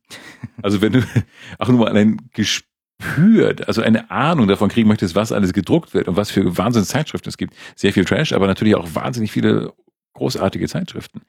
Also 0.63 0.81
wenn 0.81 0.93
du 0.93 1.03
auch 1.59 1.67
nur 1.67 1.79
mal 1.79 1.95
ein 1.95 2.29
Gespür, 2.33 3.55
also 3.67 3.83
eine 3.83 4.09
Ahnung 4.09 4.47
davon 4.47 4.69
kriegen 4.69 4.87
möchtest, 4.87 5.13
was 5.13 5.31
alles 5.31 5.53
gedruckt 5.53 5.93
wird 5.93 6.07
und 6.07 6.17
was 6.17 6.31
für 6.31 6.57
Wahnsinnszeitschriften 6.57 7.29
es 7.29 7.37
gibt. 7.37 7.53
Sehr 7.75 7.93
viel 7.93 8.05
Trash, 8.05 8.33
aber 8.33 8.47
natürlich 8.47 8.75
auch 8.75 8.95
wahnsinnig 8.95 9.31
viele 9.31 9.73
großartige 10.13 10.67
Zeitschriften. 10.67 11.21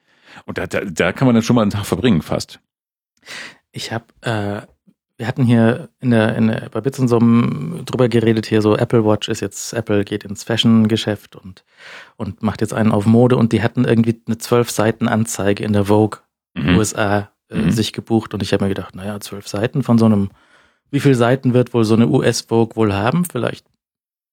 Und 0.45 0.57
da, 0.57 0.65
da, 0.65 0.81
da 0.81 1.11
kann 1.11 1.27
man 1.27 1.35
dann 1.35 1.43
schon 1.43 1.55
mal 1.55 1.61
einen 1.61 1.71
Tag 1.71 1.85
verbringen, 1.85 2.23
fast. 2.23 2.59
Ich 3.71 3.91
habe, 3.91 4.05
äh, 4.21 4.61
wir 5.17 5.27
hatten 5.27 5.43
hier 5.43 5.89
in 5.99 6.11
der, 6.11 6.35
in 6.35 6.47
der 6.47 6.69
bei 6.69 6.79
Bits 6.79 6.99
und 6.99 7.07
so 7.07 7.19
drüber 7.19 8.07
geredet 8.07 8.45
hier 8.45 8.61
so 8.61 8.77
Apple 8.77 9.03
Watch 9.03 9.27
ist 9.29 9.41
jetzt 9.41 9.73
Apple 9.73 10.05
geht 10.05 10.23
ins 10.23 10.43
Fashion 10.43 10.87
Geschäft 10.87 11.35
und 11.35 11.63
und 12.17 12.43
macht 12.43 12.61
jetzt 12.61 12.73
einen 12.73 12.91
auf 12.91 13.05
Mode 13.05 13.35
und 13.35 13.51
die 13.51 13.63
hatten 13.63 13.85
irgendwie 13.85 14.21
eine 14.27 14.37
zwölf 14.37 14.69
Seiten 14.69 15.07
Anzeige 15.07 15.63
in 15.63 15.73
der 15.73 15.85
Vogue 15.85 16.19
mhm. 16.53 16.77
USA 16.77 17.31
äh, 17.49 17.57
mhm. 17.57 17.71
sich 17.71 17.93
gebucht 17.93 18.33
und 18.33 18.43
ich 18.43 18.53
habe 18.53 18.63
mir 18.63 18.69
gedacht, 18.69 18.95
naja, 18.95 19.19
zwölf 19.19 19.47
Seiten 19.47 19.83
von 19.83 19.97
so 19.97 20.05
einem 20.05 20.29
wie 20.91 20.99
viele 20.99 21.15
Seiten 21.15 21.53
wird 21.53 21.73
wohl 21.73 21.83
so 21.83 21.95
eine 21.95 22.07
US 22.07 22.41
Vogue 22.41 22.75
wohl 22.75 22.93
haben? 22.93 23.25
Vielleicht 23.25 23.65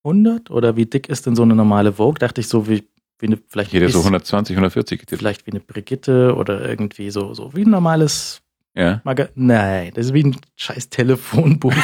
100 0.05 0.51
oder 0.51 0.77
wie 0.77 0.87
dick 0.87 1.09
ist 1.09 1.27
denn 1.27 1.35
so 1.35 1.43
eine 1.43 1.55
normale 1.55 1.95
Vogue? 1.95 2.19
Dachte 2.19 2.41
ich 2.41 2.49
so 2.49 2.69
wie 2.69 2.85
wie 3.19 3.27
eine 3.27 3.39
vielleicht 3.49 3.73
jeder 3.73 3.89
so 3.89 4.01
120, 4.01 4.57
140 4.57 5.05
vielleicht 5.09 5.47
wie 5.47 5.53
eine 5.53 5.61
Brigitte 5.61 6.35
oder 6.37 6.69
irgendwie 6.69 7.11
so 7.11 7.33
so 7.33 7.55
wie 7.55 7.63
ein 7.63 7.71
normales 7.71 8.44
ja. 8.75 9.01
Maga 9.05 9.29
Nein, 9.35 9.93
das 9.95 10.07
ist 10.07 10.15
wie 10.15 10.25
ein 10.25 10.37
scheiß 10.57 10.89
Telefonbuch. 10.91 11.75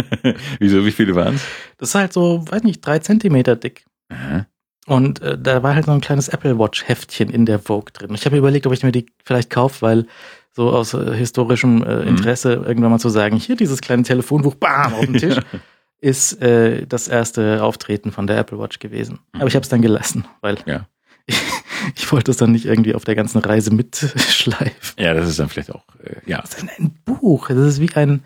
Wieso, 0.58 0.84
wie 0.84 0.92
viele 0.92 1.14
waren 1.14 1.36
es? 1.36 1.44
Das 1.78 1.90
ist 1.90 1.94
halt 1.94 2.12
so, 2.12 2.44
weiß 2.48 2.62
nicht, 2.64 2.84
drei 2.84 2.98
Zentimeter 2.98 3.56
dick. 3.56 3.84
Aha. 4.08 4.46
Und 4.86 5.22
äh, 5.22 5.38
da 5.38 5.62
war 5.62 5.74
halt 5.74 5.86
so 5.86 5.92
ein 5.92 6.00
kleines 6.00 6.28
Apple 6.28 6.58
Watch 6.58 6.88
Heftchen 6.88 7.30
in 7.30 7.46
der 7.46 7.60
Vogue 7.60 7.92
drin. 7.92 8.14
Ich 8.14 8.24
habe 8.24 8.34
mir 8.34 8.40
überlegt, 8.40 8.66
ob 8.66 8.72
ich 8.72 8.82
mir 8.82 8.92
die 8.92 9.06
vielleicht 9.24 9.50
kaufe, 9.50 9.82
weil 9.82 10.06
so 10.52 10.70
aus 10.70 10.94
äh, 10.94 11.14
historischem 11.14 11.82
äh, 11.82 11.96
mhm. 11.96 12.08
Interesse 12.08 12.58
mhm. 12.58 12.64
irgendwann 12.64 12.90
mal 12.90 12.98
zu 12.98 13.08
sagen, 13.08 13.36
hier 13.36 13.56
dieses 13.56 13.80
kleine 13.80 14.02
Telefonbuch, 14.02 14.54
bam, 14.56 14.94
auf 14.94 15.04
dem 15.04 15.16
Tisch, 15.16 15.36
ist 16.00 16.42
äh, 16.42 16.86
das 16.86 17.08
erste 17.08 17.62
Auftreten 17.62 18.10
von 18.10 18.26
der 18.26 18.38
Apple 18.38 18.58
Watch 18.58 18.80
gewesen. 18.80 19.20
Mhm. 19.32 19.40
Aber 19.40 19.48
ich 19.48 19.54
habe 19.54 19.62
es 19.62 19.68
dann 19.68 19.82
gelassen, 19.82 20.26
weil 20.40 20.58
ja. 20.66 20.86
ich, 21.26 21.36
ich 21.96 22.10
wollte 22.12 22.30
es 22.30 22.36
dann 22.36 22.52
nicht 22.52 22.66
irgendwie 22.66 22.94
auf 22.94 23.04
der 23.04 23.14
ganzen 23.14 23.38
Reise 23.38 23.72
mitschleifen. 23.72 24.94
Ja, 24.98 25.14
das 25.14 25.28
ist 25.28 25.38
dann 25.38 25.48
vielleicht 25.48 25.72
auch, 25.72 25.84
äh, 26.02 26.16
ja. 26.26 26.40
Das 26.40 26.54
ist 26.54 26.62
ein, 26.62 26.70
ein, 26.78 26.90
Buch. 27.04 27.48
Das 27.48 27.58
ist 27.58 27.80
wie 27.80 27.94
ein, 27.94 28.22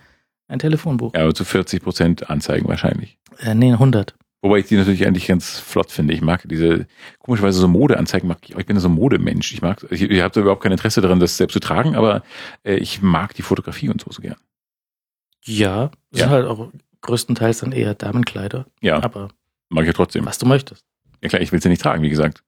ein 0.49 0.59
Telefonbuch. 0.59 1.15
Ja, 1.15 1.23
aber 1.23 1.35
zu 1.35 1.45
40 1.45 1.83
Prozent 1.83 2.31
Anzeigen 2.31 2.69
wahrscheinlich. 2.69 3.19
Äh, 3.39 3.55
nee, 3.55 3.73
100. 3.73 4.15
Wobei 4.43 4.59
ich 4.59 4.67
die 4.67 4.77
natürlich 4.77 5.07
eigentlich 5.07 5.27
ganz 5.27 5.59
flott 5.59 5.91
finde. 5.91 6.15
Ich 6.15 6.21
mag 6.21 6.43
diese, 6.47 6.87
komischerweise 7.19 7.59
so 7.59 7.69
Modeanzeigen 7.69 8.29
mag 8.29 8.39
ich. 8.43 8.57
Ich 8.57 8.67
bin 8.67 8.79
so 8.79 8.89
ein 8.89 8.95
Modemensch. 8.95 9.53
Ich 9.53 9.63
mag, 9.63 9.85
ich, 9.91 10.03
ich 10.03 10.21
habe 10.21 10.33
da 10.33 10.41
überhaupt 10.41 10.63
kein 10.63 10.73
Interesse 10.73 11.01
daran, 11.01 11.19
das 11.19 11.37
selbst 11.37 11.55
zu 11.55 11.61
tragen, 11.61 11.97
aber 11.97 12.23
äh, 12.63 12.77
ich 12.77 13.03
mag 13.03 13.35
die 13.35 13.43
Fotografie 13.43 13.89
und 13.89 14.01
so 14.01 14.11
so 14.11 14.23
gern. 14.23 14.37
Ja, 15.45 15.91
ja. 16.13 16.19
sind 16.25 16.31
halt 16.31 16.47
auch 16.47 16.71
größtenteils 17.01 17.61
dann 17.61 17.73
eher 17.73 17.95
Damenkleider. 17.95 18.67
Ja. 18.81 19.03
Aber 19.03 19.31
mag 19.69 19.83
ich 19.83 19.89
ja 19.89 19.93
trotzdem. 19.93 20.27
Was 20.27 20.39
du 20.39 20.47
möchtest. 20.47 20.85
Ja 21.23 21.29
klar, 21.29 21.43
ich 21.43 21.51
will 21.51 21.59
es 21.59 21.65
ja 21.65 21.71
nicht 21.71 21.83
tragen, 21.83 22.03
wie 22.03 22.11
gesagt. 22.11 22.45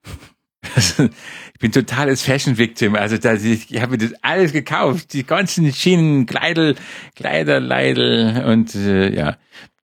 Ich 0.77 1.59
bin 1.61 1.73
totales 1.73 2.23
Fashion-Victim. 2.23 2.95
Also 2.95 3.19
das, 3.19 3.45
ich 3.45 3.81
habe 3.81 3.93
mir 3.93 3.99
das 3.99 4.15
alles 4.23 4.53
gekauft. 4.53 5.13
Die 5.13 5.25
ganzen 5.25 5.73
Schienen, 5.73 6.27
Kleidel, 6.27 6.77
Kleider, 7.17 7.61
Leidel 7.61 8.45
und 8.45 8.75
äh, 8.75 9.15
ja. 9.15 9.37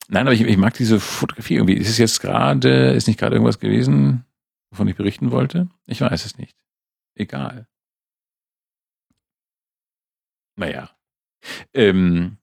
Nein, 0.08 0.28
aber 0.28 0.34
ich, 0.34 0.42
ich 0.42 0.58
mag 0.58 0.74
diese 0.76 1.00
Fotografie 1.00 1.56
irgendwie. 1.56 1.74
Ist 1.74 1.90
es 1.90 1.98
jetzt 1.98 2.22
gerade, 2.22 2.92
ist 2.92 3.08
nicht 3.08 3.20
gerade 3.20 3.36
irgendwas 3.36 3.60
gewesen, 3.60 4.26
wovon 4.72 4.88
ich 4.88 4.96
berichten 4.96 5.32
wollte? 5.32 5.68
Ich 5.88 6.02
weiß 6.02 6.26
es 6.26 6.38
nicht. 6.38 6.56
Egal. 7.16 7.68
Naja. 10.58 10.90
Ähm, 11.74 12.38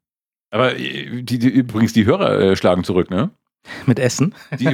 aber 0.51 0.77
äh, 0.77 1.23
die, 1.23 1.39
die, 1.39 1.49
übrigens, 1.49 1.93
die 1.93 2.05
Hörer 2.05 2.39
äh, 2.41 2.57
schlagen 2.57 2.85
zurück, 2.85 3.11
ne? 3.11 3.31
Mit 3.87 3.99
Essen? 3.99 4.35
Die, 4.59 4.69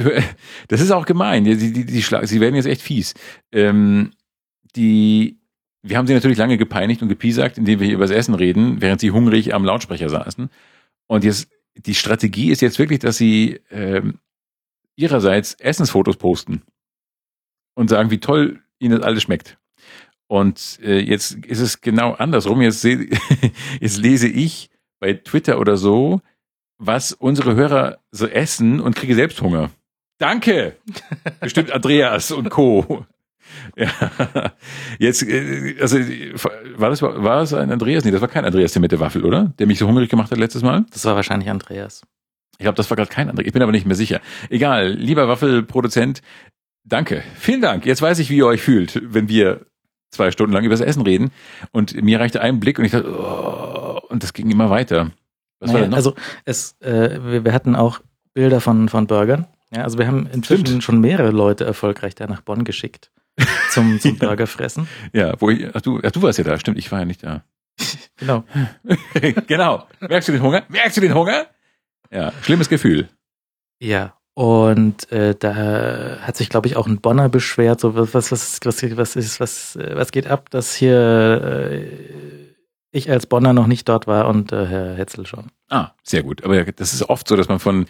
das 0.67 0.81
ist 0.81 0.91
auch 0.91 1.05
gemein. 1.05 1.43
Die, 1.43 1.55
die, 1.57 1.85
die, 1.85 2.01
sie 2.01 2.39
werden 2.39 2.55
jetzt 2.55 2.65
echt 2.65 2.81
fies. 2.81 3.13
Ähm, 3.51 4.11
die, 4.75 5.39
wir 5.81 5.97
haben 5.97 6.07
sie 6.07 6.13
natürlich 6.13 6.37
lange 6.37 6.57
gepeinigt 6.57 7.01
und 7.01 7.09
gepiesackt, 7.09 7.57
indem 7.57 7.79
wir 7.79 7.85
hier 7.85 7.95
über 7.95 8.05
das 8.05 8.15
Essen 8.15 8.35
reden, 8.35 8.81
während 8.81 9.01
sie 9.01 9.11
hungrig 9.11 9.53
am 9.53 9.65
Lautsprecher 9.65 10.09
saßen. 10.09 10.49
Und 11.07 11.23
jetzt, 11.23 11.49
die 11.75 11.95
Strategie 11.95 12.51
ist 12.51 12.61
jetzt 12.61 12.79
wirklich, 12.79 12.99
dass 12.99 13.17
sie 13.17 13.61
ähm, 13.69 14.19
ihrerseits 14.95 15.53
Essensfotos 15.53 16.17
posten 16.17 16.63
und 17.75 17.89
sagen, 17.89 18.11
wie 18.11 18.19
toll 18.19 18.61
ihnen 18.79 18.97
das 18.97 19.03
alles 19.03 19.23
schmeckt. 19.23 19.57
Und 20.27 20.79
äh, 20.83 20.99
jetzt 20.99 21.33
ist 21.45 21.59
es 21.59 21.81
genau 21.81 22.13
andersrum. 22.13 22.61
Jetzt, 22.61 22.83
jetzt 23.79 23.97
lese 23.97 24.27
ich 24.27 24.69
bei 24.99 25.13
Twitter 25.13 25.59
oder 25.59 25.77
so, 25.77 26.21
was 26.79 27.13
unsere 27.13 27.55
Hörer 27.55 27.99
so 28.11 28.25
essen 28.25 28.79
und 28.79 28.95
kriege 28.95 29.13
selbst 29.13 29.41
Hunger. 29.41 29.69
Danke! 30.17 30.77
Bestimmt 31.39 31.71
Andreas 31.71 32.31
und 32.31 32.49
Co. 32.49 33.05
Ja, 33.75 33.89
jetzt, 34.99 35.23
äh, 35.23 35.75
also 35.79 35.97
war 36.77 36.89
das 36.89 37.01
war 37.01 37.41
es 37.41 37.53
ein 37.53 37.71
Andreas? 37.71 38.03
Nee, 38.05 38.11
das 38.11 38.21
war 38.21 38.27
kein 38.27 38.45
Andreas 38.45 38.73
der 38.73 38.81
mit 38.81 38.91
der 38.91 38.99
Waffel, 38.99 39.25
oder? 39.25 39.53
Der 39.59 39.67
mich 39.67 39.79
so 39.79 39.87
hungrig 39.87 40.09
gemacht 40.09 40.31
hat 40.31 40.37
letztes 40.37 40.61
Mal? 40.61 40.85
Das 40.91 41.05
war 41.05 41.15
wahrscheinlich 41.15 41.49
Andreas. 41.49 42.01
Ich 42.57 42.63
glaube, 42.63 42.75
das 42.75 42.89
war 42.89 42.97
gerade 42.97 43.09
kein 43.09 43.29
Andreas. 43.29 43.47
Ich 43.47 43.53
bin 43.53 43.61
aber 43.61 43.71
nicht 43.71 43.85
mehr 43.85 43.95
sicher. 43.95 44.21
Egal, 44.49 44.89
lieber 44.91 45.27
Waffelproduzent, 45.27 46.21
danke. 46.83 47.23
Vielen 47.35 47.61
Dank. 47.61 47.85
Jetzt 47.85 48.01
weiß 48.01 48.19
ich, 48.19 48.29
wie 48.29 48.37
ihr 48.37 48.45
euch 48.45 48.61
fühlt, 48.61 49.01
wenn 49.03 49.29
wir 49.29 49.65
zwei 50.11 50.31
Stunden 50.31 50.53
lang 50.53 50.63
über 50.63 50.73
das 50.73 50.81
Essen 50.81 51.01
reden. 51.01 51.31
Und 51.71 52.01
mir 52.01 52.19
reichte 52.19 52.41
ein 52.41 52.59
Blick 52.59 52.77
und 52.79 52.85
ich 52.85 52.91
dachte, 52.91 53.09
oh, 53.09 53.99
und 54.09 54.23
das 54.23 54.33
ging 54.33 54.49
immer 54.51 54.69
weiter. 54.69 55.11
Was 55.59 55.71
naja, 55.71 55.89
Also 55.91 56.15
es, 56.45 56.75
äh, 56.81 57.19
wir, 57.21 57.45
wir, 57.45 57.53
hatten 57.53 57.75
auch 57.75 57.99
Bilder 58.33 58.61
von, 58.61 58.89
von 58.89 59.07
Burgern. 59.07 59.47
Ja, 59.75 59.83
also 59.83 59.97
wir 59.97 60.07
haben 60.07 60.27
inzwischen 60.31 60.65
Stimmt. 60.65 60.83
schon 60.83 60.99
mehrere 61.01 61.31
Leute 61.31 61.65
erfolgreich 61.65 62.15
da 62.15 62.27
nach 62.27 62.41
Bonn 62.41 62.63
geschickt 62.63 63.11
zum, 63.71 63.99
zum 64.01 64.17
Burgerfressen. 64.17 64.87
Ja, 65.13 65.39
wo 65.39 65.49
ich, 65.49 65.67
ach 65.73 65.81
du, 65.81 65.99
ach, 66.03 66.11
du 66.11 66.21
warst 66.21 66.37
ja 66.37 66.43
da, 66.43 66.57
stimmt, 66.57 66.77
ich 66.77 66.91
war 66.91 66.99
ja 66.99 67.05
nicht 67.05 67.23
da. 67.23 67.43
genau. 68.17 68.43
genau. 69.47 69.87
Merkst 69.99 70.29
du 70.29 70.31
den 70.33 70.41
Hunger? 70.41 70.63
Merkst 70.69 70.97
du 70.97 71.01
den 71.01 71.13
Hunger? 71.13 71.47
Ja, 72.11 72.33
schlimmes 72.41 72.69
Gefühl. 72.69 73.09
Ja, 73.79 74.13
und 74.33 75.11
äh, 75.11 75.35
da 75.37 76.19
hat 76.21 76.37
sich, 76.37 76.49
glaube 76.49 76.67
ich, 76.67 76.75
auch 76.75 76.87
ein 76.87 77.01
Bonner 77.01 77.29
beschwert, 77.29 77.81
so 77.81 77.95
was, 77.95 78.13
was, 78.13 78.31
was, 78.31 78.59
was, 78.63 78.97
was 78.97 79.15
ist, 79.15 79.39
was, 79.39 79.77
was 79.77 80.11
geht 80.11 80.27
ab, 80.27 80.49
dass 80.49 80.75
hier 80.75 81.69
äh, 81.71 82.38
ich 82.91 83.09
als 83.09 83.27
Bonner 83.27 83.53
noch 83.53 83.67
nicht 83.67 83.87
dort 83.87 84.07
war 84.07 84.27
und 84.27 84.51
äh, 84.51 84.65
Herr 84.65 84.95
Hetzel 84.95 85.25
schon. 85.25 85.51
Ah, 85.69 85.91
sehr 86.03 86.23
gut. 86.23 86.43
Aber 86.43 86.63
das 86.63 86.93
ist 86.93 87.03
oft 87.03 87.27
so, 87.27 87.35
dass 87.35 87.47
man 87.47 87.59
von 87.59 87.85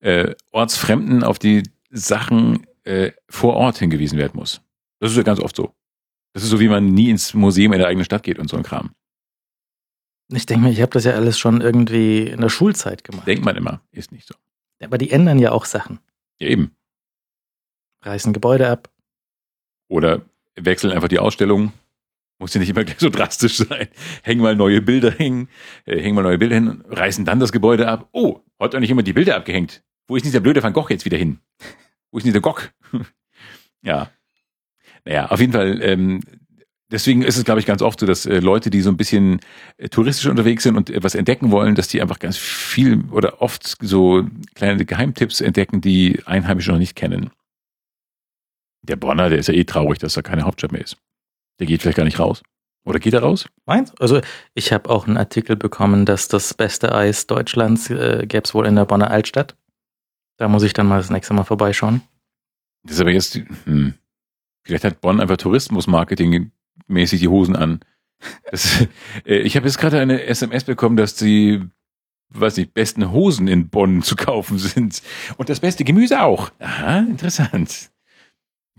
äh, 0.00 0.34
Ortsfremden 0.52 1.22
auf 1.22 1.38
die 1.38 1.64
Sachen 1.90 2.66
äh, 2.84 3.12
vor 3.28 3.54
Ort 3.54 3.78
hingewiesen 3.78 4.18
werden 4.18 4.32
muss. 4.34 4.60
Das 5.00 5.10
ist 5.10 5.16
ja 5.16 5.22
ganz 5.22 5.40
oft 5.40 5.56
so. 5.56 5.74
Das 6.32 6.42
ist 6.42 6.50
so, 6.50 6.60
wie 6.60 6.68
man 6.68 6.86
nie 6.86 7.10
ins 7.10 7.34
Museum 7.34 7.72
in 7.72 7.78
der 7.78 7.88
eigenen 7.88 8.04
Stadt 8.04 8.22
geht 8.22 8.38
und 8.38 8.48
so 8.48 8.56
ein 8.56 8.62
Kram. 8.62 8.90
Ich 10.30 10.46
denke 10.46 10.64
mir, 10.64 10.70
ich 10.70 10.82
habe 10.82 10.92
das 10.92 11.04
ja 11.04 11.12
alles 11.12 11.38
schon 11.38 11.60
irgendwie 11.60 12.22
in 12.22 12.40
der 12.40 12.50
Schulzeit 12.50 13.02
gemacht. 13.02 13.26
Denkt 13.26 13.44
man 13.44 13.56
immer, 13.56 13.80
ist 13.92 14.12
nicht 14.12 14.26
so. 14.26 14.34
Aber 14.82 14.98
die 14.98 15.10
ändern 15.10 15.38
ja 15.38 15.52
auch 15.52 15.64
Sachen. 15.64 16.00
Ja, 16.38 16.48
eben. 16.48 16.76
Reißen 18.02 18.32
Gebäude 18.32 18.68
ab. 18.68 18.90
Oder 19.88 20.22
wechseln 20.54 20.92
einfach 20.92 21.08
die 21.08 21.18
Ausstellung. 21.18 21.72
Muss 22.38 22.54
ja 22.54 22.60
nicht 22.60 22.70
immer 22.70 22.84
so 22.98 23.10
drastisch 23.10 23.56
sein. 23.56 23.88
Hängen 24.22 24.42
mal 24.42 24.56
neue 24.56 24.80
Bilder 24.80 25.10
hin, 25.10 25.48
äh, 25.86 26.00
hängen 26.00 26.14
mal 26.14 26.22
neue 26.22 26.38
Bilder 26.38 26.54
hin, 26.54 26.84
reißen 26.88 27.24
dann 27.24 27.40
das 27.40 27.52
Gebäude 27.52 27.88
ab. 27.88 28.08
Oh, 28.12 28.40
auch 28.58 28.72
nicht 28.74 28.90
immer 28.90 29.02
die 29.02 29.12
Bilder 29.12 29.36
abgehängt. 29.36 29.82
Wo 30.06 30.16
ist 30.16 30.24
dieser 30.24 30.40
blöde 30.40 30.62
Van 30.62 30.72
Gogh 30.72 30.88
jetzt 30.90 31.04
wieder 31.04 31.18
hin? 31.18 31.40
Wo 32.10 32.18
ist 32.18 32.24
denn 32.24 32.32
der 32.32 32.42
Gock? 32.42 32.72
ja. 33.82 34.10
Naja, 35.04 35.26
auf 35.26 35.40
jeden 35.40 35.52
Fall, 35.52 35.80
ähm, 35.82 36.20
deswegen 36.90 37.22
ist 37.22 37.36
es, 37.36 37.44
glaube 37.44 37.60
ich, 37.60 37.66
ganz 37.66 37.82
oft 37.82 38.00
so, 38.00 38.06
dass 38.06 38.26
äh, 38.26 38.40
Leute, 38.40 38.70
die 38.70 38.80
so 38.80 38.90
ein 38.90 38.96
bisschen 38.96 39.40
äh, 39.76 39.88
touristisch 39.88 40.26
unterwegs 40.26 40.62
sind 40.62 40.76
und 40.76 40.90
etwas 40.90 41.14
entdecken 41.14 41.50
wollen, 41.50 41.74
dass 41.74 41.88
die 41.88 42.00
einfach 42.00 42.18
ganz 42.18 42.36
viel 42.36 43.04
oder 43.10 43.42
oft 43.42 43.76
so 43.80 44.26
kleine 44.54 44.84
Geheimtipps 44.84 45.40
entdecken, 45.40 45.80
die 45.80 46.20
Einheimische 46.24 46.72
noch 46.72 46.78
nicht 46.78 46.96
kennen. 46.96 47.30
Der 48.82 48.96
Bonner, 48.96 49.28
der 49.28 49.38
ist 49.38 49.48
ja 49.48 49.54
eh 49.54 49.64
traurig, 49.64 49.98
dass 49.98 50.16
er 50.16 50.22
keine 50.22 50.42
Hauptstadt 50.42 50.72
mehr 50.72 50.80
ist. 50.80 50.96
Der 51.58 51.66
geht 51.66 51.82
vielleicht 51.82 51.96
gar 51.96 52.04
nicht 52.04 52.18
raus. 52.18 52.42
Oder 52.84 53.00
geht 53.00 53.12
er 53.12 53.20
raus? 53.20 53.46
Meins? 53.66 53.92
Also 54.00 54.20
ich 54.54 54.72
habe 54.72 54.88
auch 54.88 55.06
einen 55.06 55.18
Artikel 55.18 55.56
bekommen, 55.56 56.06
dass 56.06 56.28
das 56.28 56.54
beste 56.54 56.94
Eis 56.94 57.26
Deutschlands 57.26 57.90
äh, 57.90 58.24
gäbe 58.26 58.44
es 58.44 58.54
wohl 58.54 58.66
in 58.66 58.76
der 58.76 58.86
Bonner 58.86 59.10
Altstadt. 59.10 59.56
Da 60.38 60.48
muss 60.48 60.62
ich 60.62 60.72
dann 60.72 60.86
mal 60.86 60.98
das 60.98 61.10
nächste 61.10 61.34
Mal 61.34 61.44
vorbeischauen. 61.44 62.00
Das 62.84 62.94
ist 62.94 63.00
aber 63.00 63.10
jetzt, 63.10 63.40
hm, 63.64 63.94
vielleicht 64.62 64.84
hat 64.84 65.00
Bonn 65.00 65.20
einfach 65.20 65.36
Tourismus-Marketing-mäßig 65.36 67.20
die 67.20 67.28
Hosen 67.28 67.56
an. 67.56 67.80
Das, 68.50 68.86
äh, 69.26 69.38
ich 69.38 69.56
habe 69.56 69.66
jetzt 69.66 69.78
gerade 69.78 70.00
eine 70.00 70.22
SMS 70.24 70.64
bekommen, 70.64 70.96
dass 70.96 71.14
die, 71.14 71.62
weiß 72.30 72.56
nicht, 72.56 72.72
besten 72.72 73.10
Hosen 73.10 73.48
in 73.48 73.68
Bonn 73.68 74.02
zu 74.02 74.16
kaufen 74.16 74.58
sind. 74.58 75.02
Und 75.36 75.50
das 75.50 75.60
beste 75.60 75.84
Gemüse 75.84 76.22
auch. 76.22 76.50
Aha, 76.58 77.00
interessant. 77.00 77.90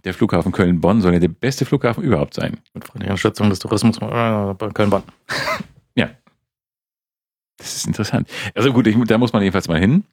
Der 0.04 0.14
Flughafen 0.14 0.52
Köln-Bonn 0.52 1.02
soll 1.02 1.14
ja 1.14 1.20
der 1.20 1.28
beste 1.28 1.66
Flughafen 1.66 2.04
überhaupt 2.04 2.34
sein. 2.34 2.58
Mit 2.74 2.86
freundlicher 2.86 3.12
Unterstützung 3.12 3.50
des 3.50 3.60
Tourismus 3.60 3.98
äh, 3.98 4.72
Köln-Bonn. 4.74 5.04
Ja. 5.96 6.12
Das 7.58 7.76
ist 7.76 7.88
interessant. 7.88 8.30
Also 8.56 8.72
gut, 8.72 8.88
ich, 8.88 8.96
da 9.06 9.18
muss 9.18 9.34
man 9.34 9.42
jedenfalls 9.42 9.68
mal 9.68 9.80
hin. 9.80 10.06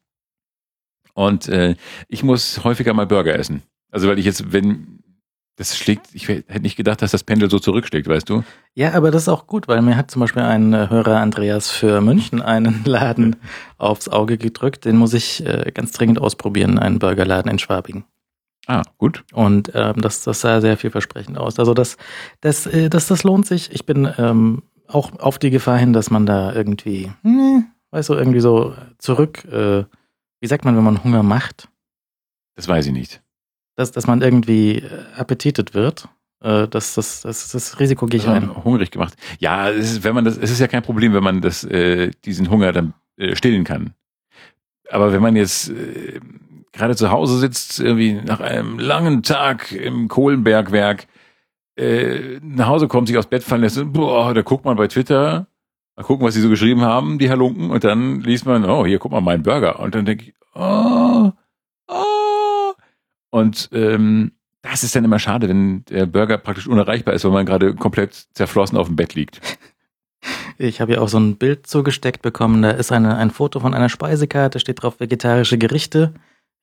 Und 1.14 1.48
äh, 1.48 1.76
ich 2.08 2.24
muss 2.24 2.64
häufiger 2.64 2.92
mal 2.92 3.06
Burger 3.06 3.38
essen. 3.38 3.62
Also 3.92 4.08
weil 4.08 4.18
ich 4.18 4.24
jetzt, 4.24 4.52
wenn 4.52 5.04
das 5.56 5.76
schlägt, 5.76 6.08
ich 6.12 6.28
hätte 6.28 6.60
nicht 6.60 6.76
gedacht, 6.76 7.00
dass 7.00 7.12
das 7.12 7.24
Pendel 7.24 7.50
so 7.50 7.58
zurückschlägt, 7.58 8.06
weißt 8.08 8.28
du? 8.28 8.44
Ja, 8.74 8.92
aber 8.92 9.10
das 9.10 9.22
ist 9.22 9.28
auch 9.28 9.46
gut, 9.46 9.68
weil 9.68 9.80
mir 9.80 9.96
hat 9.96 10.10
zum 10.10 10.20
Beispiel 10.20 10.42
ein 10.42 10.74
äh, 10.74 10.90
Hörer 10.90 11.20
Andreas 11.20 11.70
für 11.70 12.02
München 12.02 12.42
einen 12.42 12.82
Laden 12.84 13.36
aufs 13.78 14.08
Auge 14.08 14.36
gedrückt. 14.36 14.84
Den 14.84 14.96
muss 14.98 15.14
ich 15.14 15.44
äh, 15.46 15.70
ganz 15.72 15.92
dringend 15.92 16.20
ausprobieren, 16.20 16.78
einen 16.78 16.98
Burgerladen 16.98 17.50
in 17.50 17.58
Schwabing. 17.58 18.04
Ah, 18.66 18.82
gut. 18.98 19.24
Und 19.32 19.70
ähm, 19.74 20.00
das, 20.00 20.22
das 20.24 20.40
sah 20.40 20.60
sehr 20.60 20.76
vielversprechend 20.76 21.38
aus. 21.38 21.58
Also 21.58 21.72
das, 21.72 21.96
das, 22.40 22.66
äh, 22.66 22.90
das, 22.90 23.06
das 23.06 23.22
lohnt 23.22 23.46
sich. 23.46 23.70
Ich 23.72 23.86
bin 23.86 24.12
ähm, 24.18 24.62
auch 24.88 25.18
auf 25.20 25.38
die 25.38 25.50
Gefahr 25.50 25.78
hin, 25.78 25.92
dass 25.92 26.10
man 26.10 26.26
da 26.26 26.52
irgendwie, 26.52 27.12
hm, 27.22 27.66
weißt 27.92 28.08
du, 28.08 28.14
irgendwie 28.14 28.40
so 28.40 28.74
zurück, 28.98 29.44
äh, 29.44 29.84
wie 30.40 30.46
sagt 30.46 30.64
man, 30.64 30.76
wenn 30.76 30.84
man 30.84 31.02
Hunger 31.04 31.22
macht? 31.22 31.68
Das 32.56 32.66
weiß 32.66 32.86
ich 32.86 32.92
nicht. 32.92 33.22
Dass, 33.76 33.92
dass 33.92 34.06
man 34.06 34.20
irgendwie 34.20 34.78
äh, 34.78 34.90
appetitet 35.16 35.74
wird. 35.74 36.08
Äh, 36.40 36.66
das, 36.66 36.94
das, 36.94 37.20
das, 37.22 37.52
das 37.52 37.78
Risiko 37.78 38.06
gehe 38.06 38.18
ich 38.18 38.28
ein. 38.28 38.64
hungrig 38.64 38.90
gemacht. 38.90 39.14
Ja, 39.38 39.70
es 39.70 39.92
ist, 39.92 40.04
wenn 40.04 40.14
man 40.14 40.24
das, 40.24 40.36
es 40.36 40.50
ist 40.50 40.58
ja 40.60 40.66
kein 40.66 40.82
Problem, 40.82 41.14
wenn 41.14 41.22
man 41.22 41.40
das, 41.40 41.62
äh, 41.64 42.10
diesen 42.24 42.50
Hunger 42.50 42.72
dann 42.72 42.94
äh, 43.16 43.36
stillen 43.36 43.64
kann. 43.64 43.94
Aber 44.90 45.12
wenn 45.12 45.22
man 45.22 45.36
jetzt 45.36 45.70
äh, 45.70 46.20
gerade 46.76 46.94
zu 46.94 47.10
Hause 47.10 47.38
sitzt, 47.38 47.80
irgendwie 47.80 48.14
nach 48.14 48.40
einem 48.40 48.78
langen 48.78 49.22
Tag 49.22 49.72
im 49.72 50.08
Kohlenbergwerk, 50.08 51.06
äh, 51.76 52.38
nach 52.42 52.68
Hause 52.68 52.88
kommt, 52.88 53.08
sich 53.08 53.16
aufs 53.16 53.28
Bett 53.28 53.42
fallen 53.42 53.62
lässt, 53.62 53.80
boah, 53.92 54.32
da 54.34 54.42
guckt 54.42 54.64
man 54.64 54.76
bei 54.76 54.86
Twitter, 54.86 55.46
mal 55.96 56.04
gucken, 56.04 56.26
was 56.26 56.34
sie 56.34 56.40
so 56.40 56.48
geschrieben 56.48 56.82
haben, 56.82 57.18
die 57.18 57.30
Halunken, 57.30 57.70
und 57.70 57.84
dann 57.84 58.20
liest 58.20 58.46
man, 58.46 58.64
oh, 58.64 58.86
hier, 58.86 58.98
guck 58.98 59.12
mal, 59.12 59.20
mein 59.20 59.42
Burger. 59.42 59.80
Und 59.80 59.94
dann 59.94 60.04
denke 60.04 60.24
ich, 60.24 60.34
oh, 60.54 61.32
oh. 61.88 62.72
Und 63.30 63.68
ähm, 63.72 64.32
das 64.62 64.82
ist 64.82 64.96
dann 64.96 65.04
immer 65.04 65.18
schade, 65.18 65.48
wenn 65.48 65.84
der 65.86 66.06
Burger 66.06 66.38
praktisch 66.38 66.66
unerreichbar 66.66 67.14
ist, 67.14 67.24
weil 67.24 67.32
man 67.32 67.46
gerade 67.46 67.74
komplett 67.74 68.26
zerflossen 68.34 68.76
auf 68.76 68.86
dem 68.86 68.96
Bett 68.96 69.14
liegt. 69.14 69.40
Ich 70.58 70.80
habe 70.80 70.94
ja 70.94 71.00
auch 71.00 71.08
so 71.08 71.18
ein 71.18 71.36
Bild 71.36 71.66
zugesteckt 71.66 72.22
bekommen. 72.22 72.62
Da 72.62 72.70
ist 72.70 72.90
eine, 72.90 73.16
ein 73.16 73.30
Foto 73.30 73.60
von 73.60 73.74
einer 73.74 73.88
Speisekarte, 73.88 74.58
steht 74.58 74.82
drauf 74.82 74.98
vegetarische 74.98 75.58
Gerichte. 75.58 76.14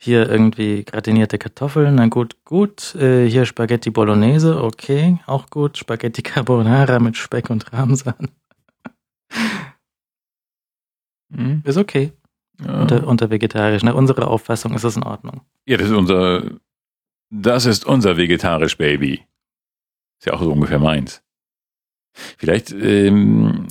Hier 0.03 0.29
irgendwie 0.29 0.83
gratinierte 0.83 1.37
Kartoffeln, 1.37 1.95
na 1.95 2.07
gut, 2.07 2.35
gut. 2.43 2.93
Äh, 2.95 3.25
hier 3.25 3.45
Spaghetti 3.45 3.89
Bolognese, 3.89 4.61
okay, 4.61 5.19
auch 5.27 5.49
gut. 5.49 5.77
Spaghetti 5.77 6.21
Carbonara 6.23 6.99
mit 6.99 7.15
Speck 7.15 7.49
und 7.49 7.71
Rahmsahn. 7.71 8.27
Hm? 11.33 11.61
Ist 11.63 11.77
okay. 11.77 12.11
Ja. 12.59 12.81
Unter, 12.81 13.07
unter 13.07 13.29
vegetarisch. 13.29 13.81
Nach 13.83 13.95
unserer 13.95 14.27
Auffassung 14.27 14.73
ist 14.73 14.83
es 14.83 14.97
in 14.97 15.03
Ordnung. 15.03 15.39
Ja, 15.65 15.77
das 15.77 15.87
ist 15.87 15.95
unser, 15.95 16.51
das 17.29 17.65
ist 17.65 17.85
unser 17.85 18.17
vegetarisch 18.17 18.77
Baby. 18.77 19.25
Ist 20.19 20.25
ja 20.25 20.33
auch 20.33 20.41
so 20.41 20.51
ungefähr 20.51 20.79
meins. 20.79 21.22
Vielleicht, 22.37 22.71
ähm, 22.71 23.67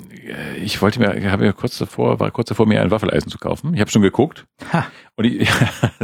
ich 0.63 0.81
wollte 0.83 0.99
mir, 1.01 1.31
habe 1.31 1.45
ja 1.45 1.53
kurz 1.53 1.79
davor, 1.79 2.21
war 2.21 2.31
kurz 2.31 2.49
davor, 2.49 2.67
mir 2.67 2.81
ein 2.83 2.91
Waffeleisen 2.91 3.31
zu 3.31 3.39
kaufen. 3.39 3.75
Ich 3.75 3.81
habe 3.81 3.91
schon 3.91 4.03
geguckt. 4.03 4.47
Ha. 4.73 4.87
Und 5.17 5.25
ich, 5.27 5.49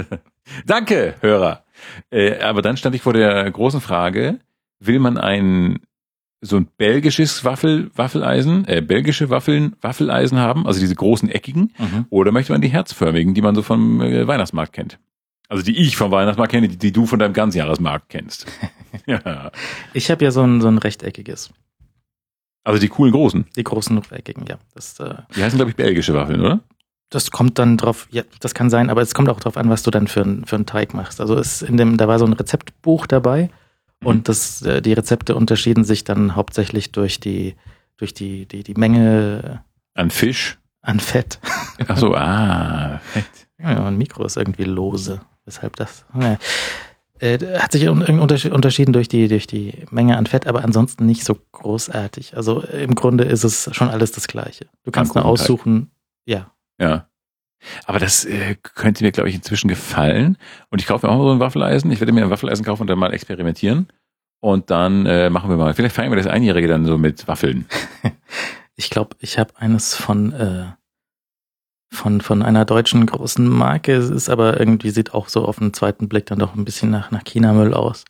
danke, 0.67 1.15
Hörer. 1.21 1.65
Äh, 2.11 2.41
aber 2.41 2.63
dann 2.63 2.77
stand 2.77 2.95
ich 2.95 3.03
vor 3.03 3.13
der 3.13 3.51
großen 3.51 3.81
Frage, 3.81 4.39
will 4.81 4.99
man 4.99 5.19
ein 5.19 5.81
so 6.41 6.57
ein 6.57 6.69
belgisches 6.77 7.45
Waffel, 7.45 7.91
Waffeleisen, 7.97 8.65
äh, 8.69 8.81
belgische 8.81 9.29
Waffeln, 9.29 9.75
Waffeleisen 9.81 10.39
haben, 10.39 10.69
also 10.69 10.79
diese 10.79 10.95
großen 10.95 11.29
eckigen, 11.29 11.73
Mhm. 11.79 12.07
oder 12.11 12.31
möchte 12.31 12.53
man 12.53 12.61
die 12.61 12.69
herzförmigen, 12.69 13.35
die 13.35 13.43
man 13.43 13.57
so 13.57 13.63
vom 13.63 14.01
äh, 14.01 14.25
Weihnachtsmarkt 14.29 14.73
kennt? 14.73 15.01
Also 15.49 15.65
die 15.65 15.77
ich 15.77 15.97
vom 15.97 16.13
Weihnachtsmarkt 16.13 16.53
kenne, 16.53 16.69
die, 16.69 16.77
die 16.77 16.93
du 16.93 17.07
von 17.07 17.19
deinem 17.19 17.33
Ganzjahresmarkt 17.33 18.09
kennst. 18.09 18.47
ja. 19.07 19.51
Ich 19.95 20.13
habe 20.13 20.25
ja 20.25 20.31
so 20.31 20.43
ein, 20.45 20.61
so 20.61 20.69
ein 20.69 20.79
rechteckiges. 20.79 21.51
Also 22.69 22.81
die 22.81 22.89
coolen 22.89 23.13
großen. 23.13 23.47
Die 23.57 23.65
großen 23.65 23.97
rechteckigen, 23.99 24.45
ja. 24.47 24.59
Das, 24.75 25.01
äh, 25.01 25.15
Die 25.35 25.43
heißen, 25.43 25.57
glaube 25.57 25.71
ich, 25.71 25.77
belgische 25.77 26.15
Waffeln, 26.15 26.41
oder? 26.41 26.61
das 27.11 27.31
kommt 27.31 27.59
dann 27.59 27.79
drauf, 27.79 28.07
ja, 28.11 28.23
das 28.41 28.53
kann 28.53 28.69
sein, 28.69 28.91
aber 28.91 29.01
es 29.01 29.15
kommt 29.15 29.31
auch 29.31 29.41
drauf 29.41 29.57
an, 29.57 29.71
was 29.71 29.83
du 29.83 29.91
dann 29.91 30.09
für, 30.09 30.25
für 30.45 30.57
einen 30.57 30.67
Teig 30.67 30.93
machst. 30.93 31.23
Also 31.23 31.37
es 31.39 31.63
in 31.63 31.79
dem, 31.79 31.97
da 31.97 32.07
war 32.07 32.19
so 32.19 32.27
ein 32.27 32.35
Rezeptbuch 32.35 33.07
dabei 33.07 33.49
Mhm. 34.01 34.07
und 34.07 34.29
das, 34.29 34.61
äh, 34.63 34.83
die 34.83 34.93
Rezepte 34.93 35.35
unterschieden 35.35 35.85
sich 35.85 36.05
dann 36.05 36.37
hauptsächlich 36.37 36.93
durch 36.93 37.19
die, 37.19 37.57
durch 37.97 38.13
die, 38.15 38.47
die, 38.47 38.63
die 38.63 38.75
Menge 38.75 39.65
An 39.95 40.11
Fisch. 40.11 40.59
an 40.83 41.01
Fett. 41.01 41.41
Ach 41.89 41.97
so, 41.97 42.15
ah. 42.15 43.01
Fett. 43.13 43.25
Ja, 43.59 43.87
ein 43.87 43.97
Mikro 43.97 44.25
ist 44.27 44.37
irgendwie 44.37 44.65
lose. 44.65 45.21
Weshalb 45.47 45.77
das? 45.77 46.05
Naja. 46.13 46.37
Äh, 47.21 47.39
hat 47.59 47.73
sich 47.73 47.89
un- 47.89 48.03
unterschied- 48.03 48.53
unterschieden 48.53 48.93
durch 48.93 49.09
die, 49.09 49.29
durch 49.29 49.47
die 49.47 49.85
Menge 49.91 50.17
an 50.17 50.27
Fett, 50.27 50.47
aber 50.47 50.65
ansonsten 50.65 51.07
nicht 51.07 51.25
so 51.25 51.37
großartig. 51.53 52.37
Also 52.37 52.63
äh, 52.63 52.83
im 52.85 52.95
Grunde 52.95 53.25
ist 53.25 53.45
es 53.45 53.69
schon 53.75 53.89
alles 53.89 54.13
das 54.13 54.29
Gleiche. 54.29 54.67
Du 54.85 54.91
kannst 54.91 55.15
nur 55.15 55.23
Teig. 55.25 55.31
aussuchen, 55.33 55.91
ja. 56.27 56.53
Ja. 56.81 57.09
Aber 57.87 57.99
das 57.99 58.25
äh, 58.25 58.55
könnte 58.63 59.03
mir, 59.05 59.11
glaube 59.11 59.29
ich, 59.29 59.35
inzwischen 59.35 59.67
gefallen. 59.69 60.37
Und 60.71 60.81
ich 60.81 60.87
kaufe 60.87 61.07
mir 61.07 61.13
auch 61.13 61.19
mal 61.19 61.25
so 61.25 61.33
ein 61.33 61.41
Waffeleisen. 61.41 61.91
Ich 61.91 62.01
werde 62.01 62.13
mir 62.13 62.23
ein 62.23 62.31
Waffeleisen 62.31 62.65
kaufen 62.65 62.83
und 62.83 62.87
dann 62.89 62.99
mal 62.99 63.13
experimentieren. 63.13 63.89
Und 64.41 64.71
dann 64.71 65.05
äh, 65.07 65.29
machen 65.31 65.51
wir 65.51 65.57
mal, 65.57 65.75
vielleicht 65.75 65.97
feiern 65.97 66.13
wir 66.13 66.17
das 66.17 66.29
Einjährige 66.29 66.69
dann 66.69 66.85
so 66.87 66.97
mit 66.99 67.27
Waffeln. 67.29 67.67
Ich 68.81 68.91
glaube, 68.91 69.17
ich 69.19 69.41
habe 69.41 69.53
eines 69.57 69.97
von, 69.97 70.33
äh, 70.33 70.67
von, 71.91 72.21
von 72.21 72.43
einer 72.43 72.65
deutschen 72.65 73.07
großen 73.07 73.49
Marke. 73.49 73.95
Es 73.95 74.11
ist 74.11 74.29
aber 74.29 74.59
irgendwie, 74.59 74.91
sieht 74.91 75.15
auch 75.15 75.29
so 75.29 75.45
auf 75.45 75.59
den 75.59 75.73
zweiten 75.73 76.09
Blick 76.09 76.27
dann 76.27 76.39
doch 76.39 76.55
ein 76.55 76.65
bisschen 76.65 76.91
nach, 76.91 77.11
nach 77.11 77.25
China-Müll 77.25 77.75
aus. 77.75 78.05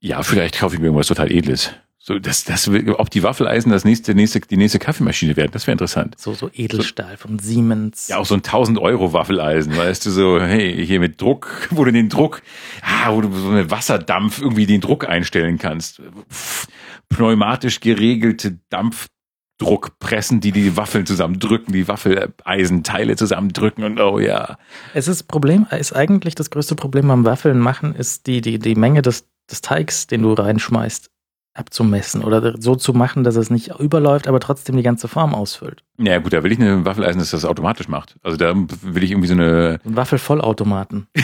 Ja, 0.00 0.22
vielleicht 0.22 0.58
kaufe 0.58 0.74
ich 0.74 0.80
mir 0.80 0.86
irgendwas 0.86 1.08
total 1.08 1.32
Edles. 1.32 1.72
So, 2.00 2.18
das, 2.18 2.44
das, 2.44 2.70
ob 2.70 3.10
die 3.10 3.22
Waffeleisen 3.22 3.70
das 3.70 3.84
nächste, 3.84 4.14
nächste, 4.14 4.40
die 4.40 4.56
nächste 4.56 4.78
Kaffeemaschine 4.78 5.36
werden, 5.36 5.50
das 5.52 5.66
wäre 5.66 5.72
interessant. 5.72 6.14
So, 6.18 6.32
so 6.32 6.48
Edelstahl 6.54 7.16
von 7.16 7.38
Siemens. 7.38 8.08
Ja, 8.08 8.18
auch 8.18 8.24
so 8.24 8.34
ein 8.34 8.38
1000 8.38 8.78
Euro 8.78 9.12
Waffeleisen, 9.12 9.76
weißt 9.76 10.06
du, 10.06 10.10
so, 10.10 10.40
hey, 10.40 10.86
hier 10.86 11.00
mit 11.00 11.20
Druck, 11.20 11.68
wo 11.70 11.84
du 11.84 11.92
den 11.92 12.08
Druck, 12.08 12.42
ah, 12.82 13.12
wo 13.12 13.20
du 13.20 13.30
so 13.30 13.48
mit 13.48 13.70
Wasserdampf 13.70 14.40
irgendwie 14.40 14.64
den 14.64 14.80
Druck 14.80 15.08
einstellen 15.08 15.58
kannst. 15.58 16.00
Pff, 16.30 16.68
pneumatisch 17.10 17.80
geregelte 17.80 18.58
Dampfdruckpressen, 19.58 20.40
die 20.40 20.52
die 20.52 20.76
Waffeln 20.76 21.04
zusammendrücken, 21.06 21.72
die 21.72 21.88
Waffeleisenteile 21.88 23.16
zusammendrücken 23.16 23.84
und 23.84 24.00
oh 24.00 24.18
ja. 24.18 24.56
Es 24.94 25.08
ist 25.08 25.24
Problem, 25.24 25.66
ist 25.70 25.94
eigentlich 25.94 26.34
das 26.34 26.50
größte 26.50 26.76
Problem 26.76 27.08
beim 27.08 27.24
Waffeln 27.24 27.58
machen, 27.58 27.94
ist 27.94 28.26
die, 28.26 28.40
die, 28.40 28.58
die 28.58 28.74
Menge 28.74 29.02
des, 29.02 29.28
des 29.50 29.60
Teigs, 29.60 30.06
den 30.06 30.22
du 30.22 30.32
reinschmeißt, 30.32 31.10
abzumessen 31.54 32.22
oder 32.22 32.54
so 32.60 32.76
zu 32.76 32.92
machen, 32.92 33.24
dass 33.24 33.34
es 33.34 33.50
nicht 33.50 33.78
überläuft, 33.80 34.28
aber 34.28 34.38
trotzdem 34.38 34.76
die 34.76 34.82
ganze 34.84 35.08
Form 35.08 35.34
ausfüllt. 35.34 35.82
Ja 35.98 36.18
gut, 36.18 36.32
da 36.32 36.44
will 36.44 36.52
ich 36.52 36.60
eine 36.60 36.84
Waffeleisen, 36.84 37.18
das 37.18 37.30
das 37.30 37.44
automatisch 37.44 37.88
macht. 37.88 38.16
Also 38.22 38.36
da 38.36 38.54
will 38.54 39.02
ich 39.02 39.10
irgendwie 39.10 39.28
so 39.28 39.34
eine, 39.34 39.80
Ein 39.84 39.96
Waffelvollautomaten. 39.96 41.08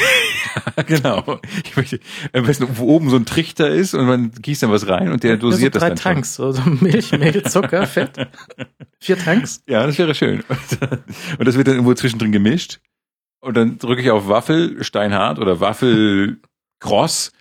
genau. 0.86 1.40
Ich 1.64 1.76
möchte, 1.76 2.00
am 2.32 2.44
besten, 2.44 2.66
wo 2.76 2.84
oben 2.86 3.10
so 3.10 3.16
ein 3.16 3.26
Trichter 3.26 3.68
ist 3.68 3.94
und 3.94 4.06
man 4.06 4.30
gießt 4.30 4.62
dann 4.62 4.70
was 4.70 4.86
rein 4.88 5.10
und 5.12 5.22
der 5.22 5.36
dosiert 5.36 5.74
so 5.74 5.80
drei 5.80 5.90
das 5.90 6.00
dann 6.00 6.14
Tanks, 6.14 6.34
so, 6.34 6.52
so 6.52 6.62
Milch, 6.80 7.12
Mehl, 7.12 7.42
Zucker, 7.44 7.86
Fett. 7.88 8.28
Vier 9.00 9.18
Tanks. 9.18 9.62
Ja, 9.68 9.86
das 9.86 9.98
wäre 9.98 10.14
schön. 10.14 10.42
Und 11.38 11.46
das 11.46 11.56
wird 11.56 11.66
dann 11.68 11.74
irgendwo 11.74 11.94
zwischendrin 11.94 12.32
gemischt. 12.32 12.80
und 13.40 13.56
dann 13.56 13.78
drücke 13.78 14.02
ich 14.02 14.10
auf 14.10 14.28
Waffel 14.28 14.82
Steinhart 14.82 15.38
oder 15.38 15.60
Waffel 15.60 16.40
Cross 16.80 17.32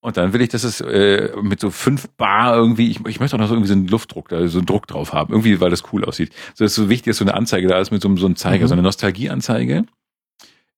und 0.00 0.16
dann 0.16 0.32
will 0.32 0.40
ich, 0.40 0.50
dass 0.50 0.62
es 0.62 0.80
äh, 0.80 1.30
mit 1.42 1.58
so 1.58 1.70
fünf 1.70 2.08
Bar 2.16 2.54
irgendwie, 2.54 2.90
ich, 2.90 3.04
ich 3.06 3.18
möchte 3.18 3.34
auch 3.34 3.40
noch 3.40 3.48
so 3.48 3.54
irgendwie 3.54 3.68
so 3.68 3.74
einen 3.74 3.88
Luftdruck, 3.88 4.28
da 4.28 4.46
so 4.46 4.58
einen 4.58 4.66
Druck 4.66 4.86
drauf 4.86 5.12
haben, 5.12 5.32
irgendwie, 5.32 5.60
weil 5.60 5.70
das 5.70 5.82
cool 5.92 6.04
aussieht. 6.04 6.32
So 6.54 6.64
dass 6.64 6.74
so 6.76 6.88
wichtig, 6.88 7.10
dass 7.10 7.16
so 7.18 7.24
eine 7.24 7.34
Anzeige 7.34 7.66
da 7.66 7.80
ist 7.80 7.90
mit 7.90 8.02
so, 8.02 8.14
so 8.16 8.26
einem 8.26 8.36
Zeiger, 8.36 8.64
Mhm. 8.64 8.68
so 8.68 8.74
eine 8.74 8.82
Nostalgieanzeige 8.82 9.84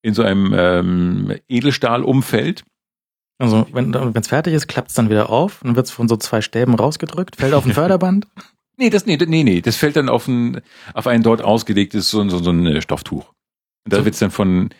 in 0.08 0.14
so 0.14 0.22
einem 0.22 0.54
ähm, 0.56 1.34
Edelstahlumfeld. 1.48 2.64
Also 3.40 3.66
wenn 3.70 3.94
es 3.94 4.28
fertig 4.28 4.54
ist, 4.54 4.66
klappt 4.66 4.88
es 4.88 4.94
dann 4.94 5.10
wieder 5.10 5.30
auf, 5.30 5.60
dann 5.62 5.76
wird 5.76 5.86
es 5.86 5.92
von 5.92 6.08
so 6.08 6.16
zwei 6.16 6.40
Stäben 6.40 6.74
rausgedrückt, 6.74 7.36
fällt 7.36 7.54
auf 7.54 7.64
ein 7.64 7.72
Förderband. 7.74 8.26
Nee, 8.76 8.90
das, 8.90 9.06
nee, 9.06 9.16
nee, 9.16 9.44
nee, 9.44 9.60
das 9.60 9.76
fällt 9.76 9.96
dann 9.96 10.08
auf 10.08 10.26
ein, 10.26 10.60
auf 10.94 11.06
ein 11.06 11.22
dort 11.22 11.42
ausgelegtes 11.42 12.10
so, 12.10 12.28
so, 12.28 12.38
so 12.38 12.50
ein 12.50 12.66
äh, 12.66 12.80
Stofftuch. 12.82 13.32
Und 13.84 13.92
da 13.92 13.98
So. 13.98 14.04
wird's 14.04 14.18
dann 14.18 14.30
von, 14.30 14.70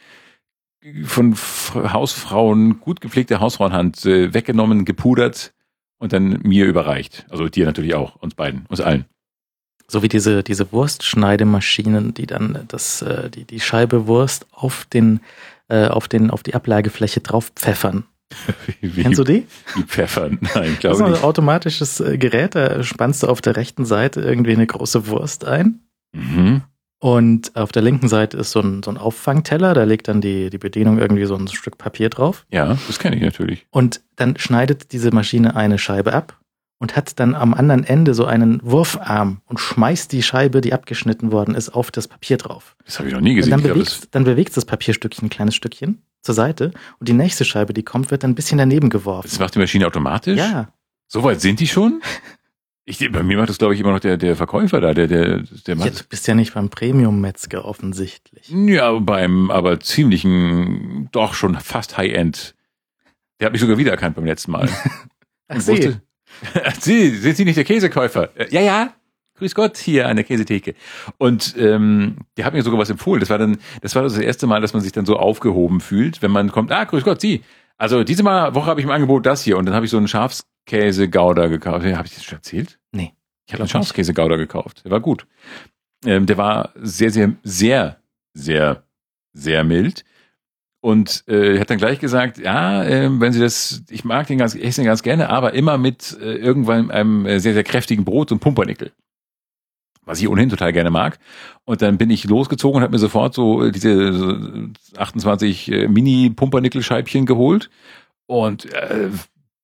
von 1.05 1.37
Hausfrauen, 1.75 2.81
gut 2.81 3.01
gepflegter 3.01 3.41
Hausfrauenhand 3.41 4.05
äh, 4.07 4.35
weggenommen, 4.35 4.85
gepudert 4.85 5.53
und 5.99 6.13
dann 6.13 6.41
mir 6.43 6.67
überreicht. 6.67 7.27
Also 7.31 7.49
dir 7.49 7.67
natürlich 7.67 7.95
auch, 7.95 8.17
uns 8.17 8.35
beiden, 8.35 8.67
uns 8.67 8.81
allen. 8.81 9.05
So 9.91 10.03
wie 10.03 10.09
diese, 10.09 10.43
diese 10.43 10.71
Wurstschneidemaschinen, 10.71 12.15
die 12.15 12.27
dann 12.27 12.65
das, 12.69 13.03
äh, 13.03 13.31
die, 13.31 13.45
die 13.45 13.61
Scheibe 13.61 14.07
Wurst 14.07 14.47
auf 14.53 14.85
den, 14.85 15.21
äh, 15.69 15.87
auf 15.89 16.09
den, 16.09 16.31
auf 16.31 16.43
die 16.43 16.55
Ablagefläche 16.55 17.21
drauf 17.21 17.51
pfeffern. 17.55 18.05
Wie, 18.83 19.03
Kennst 19.03 19.19
du 19.19 19.25
die? 19.25 19.47
wie 19.75 19.83
Pfeffer? 19.85 20.29
Nein, 20.41 20.41
Das 20.43 20.67
ist 20.69 20.79
glaube 20.81 21.05
ein 21.07 21.11
nicht. 21.13 21.25
automatisches 21.25 22.01
äh, 22.01 22.19
Gerät, 22.19 22.55
da 22.55 22.83
spannst 22.83 23.23
du 23.23 23.27
auf 23.29 23.41
der 23.41 23.57
rechten 23.57 23.87
Seite 23.87 24.21
irgendwie 24.21 24.53
eine 24.53 24.67
große 24.67 25.07
Wurst 25.07 25.47
ein. 25.47 25.81
Mhm. 26.13 26.63
Und 27.01 27.55
auf 27.57 27.73
der 27.73 27.81
linken 27.83 28.09
Seite 28.09 28.37
ist 28.37 28.51
so 28.51 28.61
ein, 28.61 28.83
so 28.83 28.91
ein 28.91 28.99
Auffangteller, 28.99 29.73
da 29.73 29.85
legt 29.85 30.09
dann 30.09 30.21
die, 30.21 30.51
die 30.51 30.59
Bedienung 30.59 30.99
irgendwie 30.99 31.25
so 31.27 31.37
ein 31.37 31.47
Stück 31.49 31.79
Papier 31.79 32.11
drauf. 32.11 32.45
Ja, 32.51 32.77
das 32.87 32.99
kenne 32.99 33.17
ich 33.17 33.23
natürlich. 33.23 33.67
Und 33.71 34.03
dann 34.17 34.37
schneidet 34.37 34.93
diese 34.93 35.11
Maschine 35.13 35.55
eine 35.57 35.79
Scheibe 35.79 36.13
ab 36.13 36.39
und 36.79 36.97
hat 36.97 37.19
dann 37.21 37.35
am 37.35 37.55
anderen 37.55 37.85
Ende 37.85 38.15
so 38.15 38.25
einen 38.25 38.61
Wurfarm 38.63 39.41
und 39.47 39.59
schmeißt 39.61 40.13
die 40.13 40.23
Scheibe, 40.23 40.61
die 40.61 40.73
abgeschnitten 40.73 41.33
worden 41.33 41.55
ist, 41.55 41.71
auf 41.71 41.91
das 41.91 42.07
Papier 42.09 42.37
drauf. 42.37 42.77
Das 42.85 42.99
habe 42.99 43.09
ich 43.09 43.15
noch 43.15 43.21
nie 43.21 43.31
Und 43.31 43.37
gesehen. 43.37 43.51
dann 43.51 43.61
Ich 43.61 43.65
glaub, 43.67 43.75
bewegt, 43.77 44.09
dann 44.15 44.25
bewegt 44.25 44.57
das 44.57 44.65
Papierstückchen 44.65 45.27
ein 45.27 45.31
kleines 45.31 45.55
Stückchen 45.55 46.03
zur 46.23 46.35
Seite 46.35 46.73
und 47.01 47.09
die 47.09 47.13
nächste 47.15 47.45
Scheibe, 47.45 47.73
die 47.75 47.83
kommt, 47.83 48.11
wird 48.11 48.23
dann 48.23 48.31
ein 48.31 48.35
bisschen 48.35 48.59
daneben 48.59 48.91
geworfen. 48.91 49.23
das, 49.25 49.33
das 49.33 49.41
macht 49.41 49.55
die 49.55 49.59
Maschine 49.61 49.87
automatisch? 49.87 50.39
Ja, 50.39 50.73
So 51.09 51.23
weit 51.25 51.41
sind 51.41 51.61
die 51.61 51.67
schon? 51.69 52.01
Ich, 52.91 53.01
bei 53.13 53.23
mir 53.23 53.37
macht 53.37 53.51
das, 53.51 53.59
glaube 53.59 53.75
ich, 53.75 53.81
immer 53.81 53.93
noch 53.93 54.01
der, 54.01 54.17
der 54.17 54.35
Verkäufer 54.35 54.81
da, 54.81 54.95
der, 54.95 55.07
der, 55.07 55.41
der 55.41 55.45
ja, 55.67 55.75
macht 55.75 56.01
du 56.01 56.05
bist 56.09 56.27
ja 56.27 56.35
nicht 56.35 56.55
beim 56.55 56.71
Premium-Metzger 56.71 57.67
offensichtlich. 57.67 58.49
Ja, 58.49 58.93
beim 58.99 59.51
aber 59.51 59.79
ziemlichen, 59.79 61.11
doch 61.13 61.35
schon 61.35 61.55
fast 61.57 61.99
High-End. 61.99 62.55
Der 63.41 63.45
hat 63.47 63.53
mich 63.53 63.61
sogar 63.61 63.77
wiedererkannt 63.77 64.17
beim 64.17 64.25
letzten 64.25 64.53
Mal. 64.53 64.71
Ach, 65.49 65.57
Und 65.57 65.67
wusste- 65.67 66.01
Sie, 66.81 67.11
sind 67.11 67.37
Sie 67.37 67.45
nicht 67.45 67.57
der 67.57 67.65
Käsekäufer? 67.65 68.31
Äh, 68.37 68.49
Ja, 68.51 68.61
ja. 68.61 68.93
Grüß 69.39 69.55
Gott, 69.55 69.77
hier 69.77 70.09
an 70.09 70.17
der 70.17 70.25
Käsetheke. 70.25 70.75
Und 71.17 71.55
ähm, 71.57 72.17
der 72.37 72.45
hat 72.45 72.55
mir 72.55 72.63
sogar 72.63 72.81
was 72.81 72.91
empfohlen. 72.91 73.21
Das 73.21 73.31
war 73.31 73.39
dann, 73.39 73.59
das 73.83 73.95
war 73.95 74.03
das 74.03 74.19
erste 74.19 74.49
Mal, 74.49 74.61
dass 74.61 74.73
man 74.73 74.83
sich 74.83 74.91
dann 74.91 75.07
so 75.07 75.17
aufgehoben 75.17 75.81
fühlt, 75.81 76.23
wenn 76.23 76.33
man 76.33 76.51
kommt, 76.51 76.73
ah, 76.73 76.83
grüß 76.83 77.05
Gott, 77.05 77.21
Sie. 77.21 77.45
Also 77.77 78.03
diese 78.03 78.25
Mal 78.25 78.57
Woche 78.57 78.67
habe 78.67 78.81
ich 78.81 78.85
im 78.85 78.91
Angebot 78.91 79.25
das 79.27 79.45
hier 79.45 79.57
und 79.57 79.67
dann 79.67 79.77
habe 79.77 79.85
ich 79.87 79.93
so 79.93 79.97
einen 79.97 80.09
Schafskäse-Gauder 80.09 81.49
gekauft. 81.49 81.87
Habe 81.87 82.07
ich 82.07 82.15
das 82.15 82.25
schon 82.25 82.39
erzählt? 82.39 82.81
Nee. 82.91 83.13
Ich 83.47 83.53
habe 83.53 83.63
einen. 83.63 83.69
Schafskäse-Gauder 83.69 84.37
gekauft. 84.37 84.85
Der 84.85 84.91
war 84.91 85.01
gut. 85.01 85.27
Ähm, 86.05 86.27
der 86.27 86.37
war 86.37 86.73
sehr, 86.75 87.13
sehr, 87.13 87.35
sehr, 87.45 88.01
sehr, 88.35 88.83
sehr 89.33 89.63
mild. 89.63 90.05
Und 90.89 91.25
äh, 91.29 91.61
hat 91.61 91.69
dann 91.69 91.77
gleich 91.77 91.99
gesagt, 91.99 92.39
ja, 92.39 92.83
ähm, 92.83 93.21
wenn 93.21 93.35
Sie 93.35 93.41
das, 93.41 93.83
ich 93.91 94.07
mag 94.07 94.27
den 94.27 94.39
ganz, 94.39 94.55
ich 94.55 94.65
esse 94.65 94.81
den 94.81 94.87
ganz 94.87 95.03
gerne, 95.03 95.29
aber 95.29 95.53
immer 95.53 95.77
mit 95.77 96.17
äh, 96.19 96.37
irgendwann 96.37 96.91
einem 96.91 97.27
äh, 97.27 97.41
sehr, 97.41 97.53
sehr 97.53 97.63
kräftigen 97.63 98.07
Brot 98.07 98.33
und 98.33 98.39
Pumpernickel. 98.39 98.93
Was 100.07 100.19
ich 100.19 100.29
ohnehin 100.31 100.49
total 100.49 100.73
gerne 100.73 100.89
mag. 100.89 101.19
Und 101.67 101.83
dann 101.83 101.99
bin 101.99 102.09
ich 102.09 102.25
losgezogen 102.25 102.79
und 102.79 102.83
habe 102.85 102.93
mir 102.93 102.99
sofort 102.99 103.35
so 103.35 103.65
äh, 103.65 103.71
diese 103.71 103.91
äh, 103.91 104.69
28 104.99 105.71
äh, 105.71 105.89
Mini-Pumpernickel-Scheibchen 105.89 107.27
geholt. 107.27 107.69
Und 108.27 108.73
äh, 108.73 109.11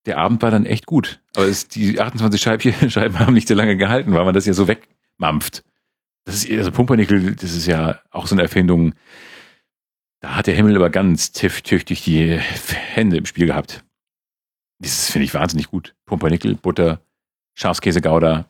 der 0.04 0.18
Abend 0.18 0.42
war 0.42 0.50
dann 0.50 0.66
echt 0.66 0.84
gut. 0.84 1.20
Aber 1.36 1.46
es, 1.46 1.68
die 1.68 2.02
28 2.02 2.38
Scheibchen, 2.38 2.74
Scheiben 2.90 3.18
haben 3.18 3.32
nicht 3.32 3.48
so 3.48 3.54
lange 3.54 3.78
gehalten, 3.78 4.12
weil 4.12 4.26
man 4.26 4.34
das 4.34 4.44
ja 4.44 4.52
so 4.52 4.68
wegmampft. 4.68 5.64
Das 6.26 6.44
ist, 6.44 6.50
also 6.50 6.70
Pumpernickel, 6.70 7.34
das 7.34 7.54
ist 7.54 7.66
ja 7.66 8.00
auch 8.10 8.26
so 8.26 8.34
eine 8.34 8.42
Erfindung. 8.42 8.92
Da 10.24 10.36
hat 10.36 10.46
der 10.46 10.54
Himmel 10.54 10.74
aber 10.76 10.88
ganz 10.88 11.32
tief- 11.32 11.60
tüchtig 11.60 12.02
die 12.02 12.38
Hände 12.38 13.18
im 13.18 13.26
Spiel 13.26 13.46
gehabt. 13.46 13.84
Das 14.78 15.10
finde 15.10 15.26
ich 15.26 15.34
wahnsinnig 15.34 15.70
gut. 15.70 15.94
Pumpernickel, 16.06 16.54
Butter, 16.54 17.02
Schafskäse, 17.54 18.00
Gouda. 18.00 18.46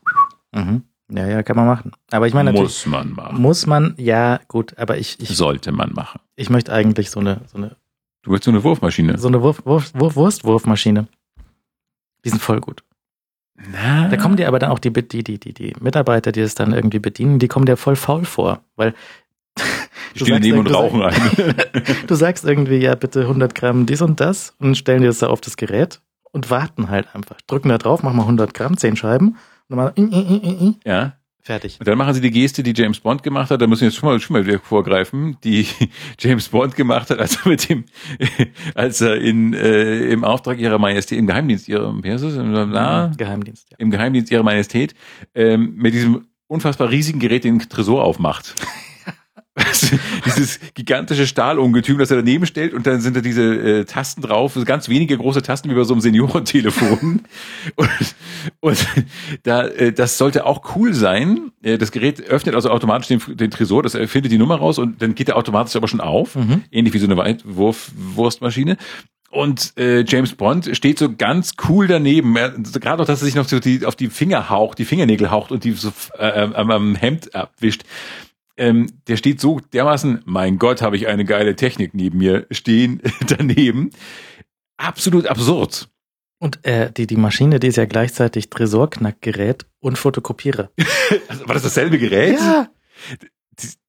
Mhm. 0.53 0.83
Ja, 1.11 1.27
ja, 1.27 1.43
kann 1.43 1.57
man 1.57 1.67
machen. 1.67 1.91
Aber 2.13 2.29
ich 2.29 2.33
meine 2.33 2.53
Muss 2.53 2.87
man 2.87 3.11
machen. 3.15 3.43
muss 3.43 3.67
man, 3.67 3.95
ja, 3.99 4.39
gut, 4.47 4.79
aber 4.79 4.99
ich, 4.99 5.19
ich, 5.19 5.37
Sollte 5.37 5.73
man 5.73 5.93
machen. 5.95 6.21
ich 6.37 6.49
möchte 6.49 6.73
eigentlich 6.73 7.11
so 7.11 7.19
eine, 7.19 7.41
so 7.49 7.57
eine, 7.59 7.75
Du 8.23 8.31
willst 8.31 8.45
so 8.45 8.53
eine 8.53 8.63
Wurfmaschine. 8.63 9.19
so 9.19 9.27
eine 9.27 9.43
Wurf, 9.43 9.67
Wurf, 9.67 9.91
Wurf, 9.95 10.15
Wurstwurfmaschine. 10.15 11.09
Die 12.25 12.29
sind 12.31 12.41
voll 12.41 12.61
gut. 12.61 12.85
Na, 13.57 14.07
Da 14.09 14.17
kommen 14.17 14.37
dir 14.37 14.47
aber 14.47 14.61
dann 14.61 14.71
auch 14.71 14.79
die, 14.79 14.93
die, 14.93 15.25
die, 15.25 15.41
die, 15.41 15.53
die 15.53 15.75
Mitarbeiter, 15.81 16.31
die 16.31 16.41
es 16.41 16.55
dann 16.55 16.73
irgendwie 16.73 17.01
bedienen, 17.01 17.41
die 17.41 17.49
kommen 17.49 17.67
dir 17.67 17.77
voll 17.77 17.97
faul 17.97 18.25
vor, 18.25 18.63
weil 18.77 18.95
stehen 20.15 20.29
sagst 20.29 20.45
daneben 20.45 20.59
und 20.59 20.75
rauchen 20.75 21.03
ein. 21.03 21.55
du 22.07 22.15
sagst 22.15 22.45
irgendwie, 22.45 22.77
ja, 22.77 22.95
bitte 22.95 23.23
100 23.23 23.55
Gramm 23.55 23.87
dies 23.87 24.03
und 24.03 24.21
das 24.21 24.55
und 24.59 24.77
stellen 24.77 25.03
dir 25.03 25.09
das 25.09 25.19
da 25.19 25.29
auf 25.29 25.41
das 25.41 25.57
Gerät 25.57 26.01
und 26.33 26.51
warten 26.51 26.91
halt 26.91 27.15
einfach. 27.15 27.41
Drücken 27.47 27.69
da 27.69 27.79
drauf, 27.79 28.03
machen 28.03 28.17
mal 28.17 28.23
100 28.23 28.55
Gramm, 28.55 28.77
10 28.77 28.97
Scheiben 28.97 29.37
und 29.69 29.77
dann 29.77 29.79
mal, 29.79 29.93
äh, 29.97 30.03
äh, 30.03 30.37
äh, 30.37 30.69
äh, 30.69 30.75
ja. 30.85 31.13
fertig. 31.41 31.77
Und 31.79 31.87
dann 31.87 31.97
machen 31.97 32.13
sie 32.13 32.21
die 32.21 32.31
Geste, 32.31 32.63
die 32.63 32.75
James 32.75 33.01
Bond 33.01 33.23
gemacht 33.23 33.51
hat. 33.51 33.63
Da 33.63 33.67
müssen 33.67 33.83
wir 33.83 33.89
jetzt 33.89 33.97
schon 33.97 34.09
mal, 34.09 34.21
schon 34.21 34.35
mal 34.35 34.47
wieder 34.47 34.59
vorgreifen, 34.59 35.37
die 35.45 35.67
James 36.19 36.49
Bond 36.49 36.75
gemacht 36.75 37.11
hat, 37.11 37.19
als 37.21 37.37
er 37.37 37.49
mit 37.49 37.69
dem, 37.69 37.85
als 38.75 39.01
er 39.01 39.17
in, 39.17 39.55
äh, 39.55 40.07
im 40.07 40.25
Auftrag 40.25 40.59
ihrer 40.59 40.79
Majestät, 40.79 41.19
im 41.19 41.27
Geheimdienst 41.27 41.69
ihrer, 41.69 41.95
wie 42.03 42.11
heißt 42.11 42.25
es? 42.25 42.35
Na, 42.37 43.13
Geheimdienst, 43.17 43.71
ja. 43.71 43.77
im 43.79 43.91
Geheimdienst 43.91 44.31
ihrer 44.31 44.43
Majestät, 44.43 44.95
ähm, 45.35 45.75
mit 45.77 45.95
diesem 45.95 46.27
unfassbar 46.49 46.91
riesigen 46.91 47.21
Gerät 47.21 47.45
den 47.45 47.61
Tresor 47.61 48.05
aufmacht. 48.05 48.55
Dieses 50.27 50.59
gigantische 50.75 51.27
Stahlungetüm, 51.27 51.99
das 51.99 52.11
er 52.11 52.17
daneben 52.17 52.45
stellt 52.47 52.75
und 52.75 52.87
dann 52.87 53.01
sind 53.01 53.17
da 53.17 53.21
diese 53.21 53.43
äh, 53.43 53.85
Tasten 53.85 54.21
drauf, 54.23 54.59
ganz 54.65 54.89
wenige 54.89 55.17
große 55.17 55.43
Tasten 55.43 55.71
wie 55.71 55.75
bei 55.75 55.85
so 55.85 55.95
einem 55.95 56.01
Seniorentelefon. 56.01 57.23
und, 57.77 57.91
und 58.61 58.87
da, 59.45 59.67
äh, 59.67 59.93
das 59.93 60.19
sollte 60.19 60.45
auch 60.47 60.77
cool 60.77 60.93
sein. 60.93 61.53
Äh, 61.63 61.79
das 61.79 61.93
Gerät 61.93 62.21
öffnet 62.21 62.55
also 62.55 62.71
automatisch 62.71 63.09
den, 63.09 63.37
den 63.37 63.51
Tresor, 63.51 63.83
das 63.83 63.93
findet 63.93 64.33
die 64.33 64.39
Nummer 64.39 64.57
raus 64.57 64.79
und 64.79 65.01
dann 65.01 65.15
geht 65.15 65.29
er 65.29 65.37
automatisch 65.37 65.77
aber 65.77 65.89
schon 65.89 66.01
auf, 66.01 66.35
Mhm. 66.35 66.65
ähnlich 66.73 66.93
wie 66.95 66.99
so 66.99 67.07
eine 67.07 67.17
Weitwurf 67.17 67.93
Wurstmaschine. 67.97 68.77
Und 69.31 69.73
äh, 69.77 70.05
James 70.07 70.33
Bond 70.35 70.71
steht 70.77 70.99
so 70.99 71.13
ganz 71.13 71.55
cool 71.69 71.89
daneben. 71.89 72.37
Er, 72.37 72.51
Gerade 72.51 73.03
auch, 73.03 73.07
dass 73.07 73.21
er 73.21 73.25
sich 73.25 73.35
noch 73.35 73.49
so 73.49 73.59
die, 73.59 73.85
auf 73.85 73.97
die 73.97 74.09
Finger 74.09 74.49
haucht, 74.49 74.79
die 74.79 74.85
Fingernägel 74.85 75.31
haucht 75.31 75.51
und 75.51 75.65
die 75.65 75.73
so 75.73 75.93
äh, 76.19 76.43
am, 76.55 76.71
am 76.71 76.95
Hemd 76.95 77.35
abwischt. 77.35 77.83
Ähm, 78.57 78.87
der 79.09 79.17
steht 79.17 79.41
so 79.41 79.61
dermaßen, 79.61 80.23
mein 80.27 80.59
Gott, 80.59 80.81
habe 80.81 80.97
ich 80.97 81.09
eine 81.09 81.25
geile 81.25 81.57
Technik 81.57 81.95
neben 81.95 82.19
mir 82.19 82.47
stehen 82.51 83.03
daneben. 83.27 83.91
Absolut 84.77 85.27
absurd. 85.27 85.89
Und 86.39 86.65
äh, 86.65 86.93
die, 86.93 87.07
die 87.07 87.17
Maschine, 87.17 87.59
die 87.59 87.69
ist 87.69 87.77
ja 87.77 87.87
gleichzeitig 87.87 88.51
Tresorknackgerät 88.51 89.67
und 89.81 89.99
Fotokopierer. 89.99 90.71
Also, 91.29 91.47
war 91.47 91.55
das 91.55 91.63
dasselbe 91.63 91.99
Gerät? 91.99 92.39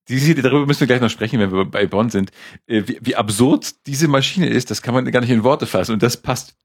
Die, 0.10 0.20
die, 0.20 0.42
darüber 0.42 0.66
müssen 0.66 0.82
wir 0.82 0.88
gleich 0.88 1.02
noch 1.02 1.10
sprechen, 1.10 1.40
wenn 1.40 1.52
wir 1.52 1.66
bei 1.66 1.88
Bond 1.88 2.12
sind. 2.12 2.32
Äh, 2.68 2.84
Wie, 2.86 3.00
wie 3.02 3.16
absurd 3.16 3.88
diese 3.88 4.08
Maschine 4.08 4.48
ist, 4.48 4.70
das 4.70 4.82
kann 4.82 4.94
man 4.94 5.10
gar 5.12 5.22
nicht 5.22 5.30
in 5.30 5.44
Worte 5.44 5.66
fassen. 5.66 5.94
Und 5.94 6.04
das 6.04 6.18
passt. 6.18 6.56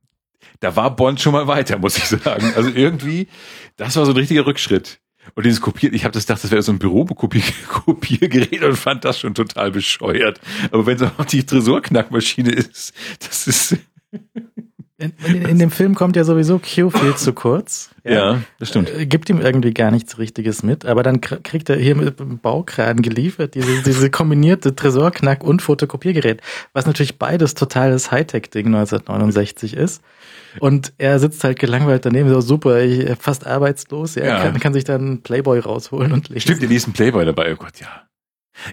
Da 0.61 0.77
war 0.77 0.95
Bond 0.95 1.21
schon 1.21 1.33
mal 1.33 1.47
weiter, 1.47 1.79
muss 1.79 1.97
ich 1.97 2.05
sagen. 2.05 2.53
Also 2.55 2.71
irgendwie, 2.71 3.29
das 3.77 3.97
war 3.97 4.05
so 4.05 4.13
ein 4.13 4.17
richtiger 4.17 4.45
Rückschritt. 4.45 5.01
Und 5.35 5.47
dieses 5.47 5.61
Kopieren, 5.61 5.95
ich 5.95 6.05
habe 6.05 6.13
das 6.13 6.27
gedacht, 6.27 6.43
das 6.45 6.51
wäre 6.51 6.63
so 6.63 6.73
ein 6.73 6.79
Bürokopiergerät 6.79 8.63
und 8.65 8.77
fand 8.77 9.05
das 9.05 9.19
schon 9.21 9.35
total 9.35 9.71
bescheuert. 9.71 10.41
Aber 10.71 10.87
wenn 10.87 10.97
es 10.97 11.03
auch 11.03 11.25
die 11.25 11.45
Tresorknackmaschine 11.45 12.51
ist, 12.51 12.93
das 13.21 13.47
ist 13.47 13.77
In, 14.99 15.15
in, 15.25 15.43
in 15.49 15.59
dem 15.59 15.71
Film 15.71 15.95
kommt 15.95 16.15
ja 16.15 16.25
sowieso 16.25 16.59
Q 16.59 16.91
viel 16.91 17.15
zu 17.17 17.33
kurz. 17.33 17.89
ja, 18.05 18.43
das 18.59 18.69
stimmt. 18.69 18.91
Äh, 18.95 19.07
Gibt 19.07 19.31
ihm 19.31 19.41
irgendwie 19.41 19.73
gar 19.73 19.91
nichts 19.91 20.19
Richtiges 20.19 20.63
mit, 20.63 20.85
aber 20.85 21.03
dann 21.03 21.23
kr- 21.23 21.41
kriegt 21.43 21.71
er 21.71 21.77
hier 21.77 21.95
mit 21.95 22.21
dem 22.21 22.39
Baukran 22.39 23.01
geliefert, 23.01 23.55
diese, 23.55 23.83
diese 23.83 24.11
kombinierte 24.11 24.75
Tresorknack- 24.77 25.43
und 25.43 25.63
Fotokopiergerät, 25.63 26.43
was 26.75 26.85
natürlich 26.85 27.19
beides 27.19 27.55
totales 27.55 28.11
Hightech-Ding 28.11 28.67
1969 28.67 29.75
ist. 29.75 30.03
Und 30.59 30.93
er 30.99 31.19
sitzt 31.19 31.45
halt 31.45 31.59
gelangweilt 31.59 32.05
daneben, 32.05 32.29
so 32.31 32.41
super, 32.41 32.83
ich, 32.83 33.17
fast 33.19 33.47
arbeitslos, 33.47 34.17
er 34.17 34.27
Ja. 34.27 34.43
kann, 34.43 34.59
kann 34.61 34.73
sich 34.75 34.85
dann 34.85 35.01
einen 35.01 35.23
Playboy 35.23 35.61
rausholen 35.61 36.13
und 36.13 36.29
lesen. 36.29 36.41
Stimmt, 36.41 36.63
die 36.63 36.67
nächsten 36.67 36.93
Playboy 36.93 37.25
dabei. 37.25 37.53
Oh 37.53 37.57
Gott, 37.57 37.79
ja. 37.81 38.07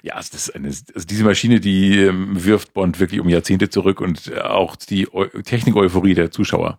Ja, 0.02 0.16
also 0.16 0.30
das 0.32 0.48
ist 0.50 0.56
eine, 0.56 0.68
also 0.68 1.08
diese 1.08 1.24
Maschine, 1.24 1.60
die 1.60 2.00
ähm, 2.00 2.44
wirft 2.44 2.74
Bond 2.74 3.00
wirklich 3.00 3.22
um 3.22 3.30
Jahrzehnte 3.30 3.70
zurück 3.70 4.02
und 4.02 4.28
äh, 4.28 4.40
auch 4.40 4.76
die 4.76 5.08
Eu 5.14 5.28
Technik-Euphorie 5.44 6.14
der 6.16 6.32
Zuschauer. 6.32 6.78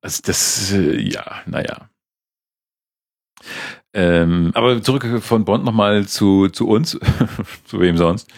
Also 0.00 0.20
das, 0.24 0.72
äh, 0.72 0.98
ja, 1.00 1.42
naja. 1.46 1.88
Ähm, 3.94 4.52
aber 4.54 4.82
zurück 4.82 5.04
von 5.22 5.44
Bond 5.44 5.64
nochmal 5.64 6.06
zu, 6.06 6.48
zu 6.48 6.66
uns, 6.68 6.98
zu 7.64 7.80
wem 7.80 7.96
sonst. 7.96 8.30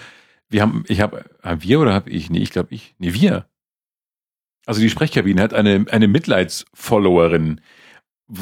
Wir 0.49 0.62
haben, 0.62 0.84
ich 0.88 1.01
habe, 1.01 1.24
haben 1.42 1.62
wir 1.62 1.80
oder 1.80 1.92
habe 1.95 2.11
ich? 2.11 2.30
Nee, 2.30 2.40
ich 2.40 2.51
glaube 2.51 2.74
ich. 2.74 2.95
Nee, 2.99 3.12
wir. 3.14 3.47
Also 4.66 4.80
die 4.80 4.90
Sprechkabine 4.90 5.42
hat 5.42 5.54
eine, 5.54 5.86
eine 5.90 6.08
Mitleidsfollowerin. 6.08 7.60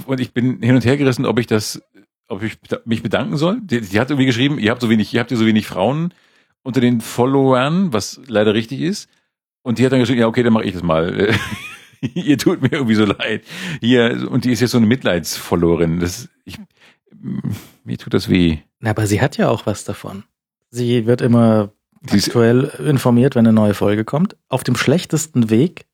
Und 0.07 0.21
ich 0.21 0.33
bin 0.33 0.63
hin 0.63 0.75
und 0.75 0.85
her 0.85 0.97
gerissen, 0.97 1.27
ob 1.27 1.39
ich 1.39 1.47
das, 1.47 1.83
ob 2.29 2.43
ich 2.43 2.59
mich 2.85 3.03
bedanken 3.03 3.37
soll. 3.37 3.61
Die, 3.63 3.81
die 3.81 4.01
hat 4.01 4.11
irgendwie 4.11 4.27
geschrieben, 4.27 4.59
ihr 4.59 4.71
habt 4.71 4.81
so 4.81 4.89
wenig, 4.89 5.13
ihr 5.13 5.21
habt 5.21 5.31
ja 5.31 5.37
so 5.37 5.47
wenig 5.47 5.67
Frauen 5.67 6.15
unter 6.63 6.81
den 6.81 7.01
Followern, 7.01 7.93
was 7.93 8.21
leider 8.27 8.55
richtig 8.55 8.81
ist. 8.81 9.09
Und 9.63 9.79
die 9.79 9.85
hat 9.85 9.93
dann 9.93 10.01
geschrieben, 10.01 10.21
ja, 10.21 10.27
okay, 10.27 10.43
dann 10.43 10.53
mache 10.53 10.65
ich 10.65 10.73
das 10.73 10.83
mal. 10.83 11.35
ihr 12.01 12.39
tut 12.39 12.63
mir 12.63 12.73
irgendwie 12.73 12.95
so 12.95 13.05
leid. 13.05 13.45
Hier, 13.81 14.29
und 14.31 14.45
die 14.45 14.53
ist 14.53 14.61
jetzt 14.61 14.73
so 14.73 14.79
eine 14.79 14.87
Mitleidsfollowerin. 14.87 16.01
Das, 16.01 16.29
ich, 16.45 16.59
mir 17.85 17.99
tut 17.99 18.15
das 18.15 18.29
weh. 18.29 18.59
Na, 18.81 18.91
aber 18.91 19.07
sie 19.07 19.21
hat 19.21 19.37
ja 19.37 19.49
auch 19.49 19.67
was 19.67 19.85
davon. 19.85 20.25
Sie 20.71 21.07
wird 21.07 21.21
immer 21.21 21.73
aktuell 22.11 22.65
informiert, 22.85 23.35
wenn 23.35 23.47
eine 23.47 23.53
neue 23.53 23.75
Folge 23.75 24.05
kommt. 24.05 24.37
Auf 24.49 24.65
dem 24.65 24.75
schlechtesten 24.75 25.51
Weg 25.51 25.87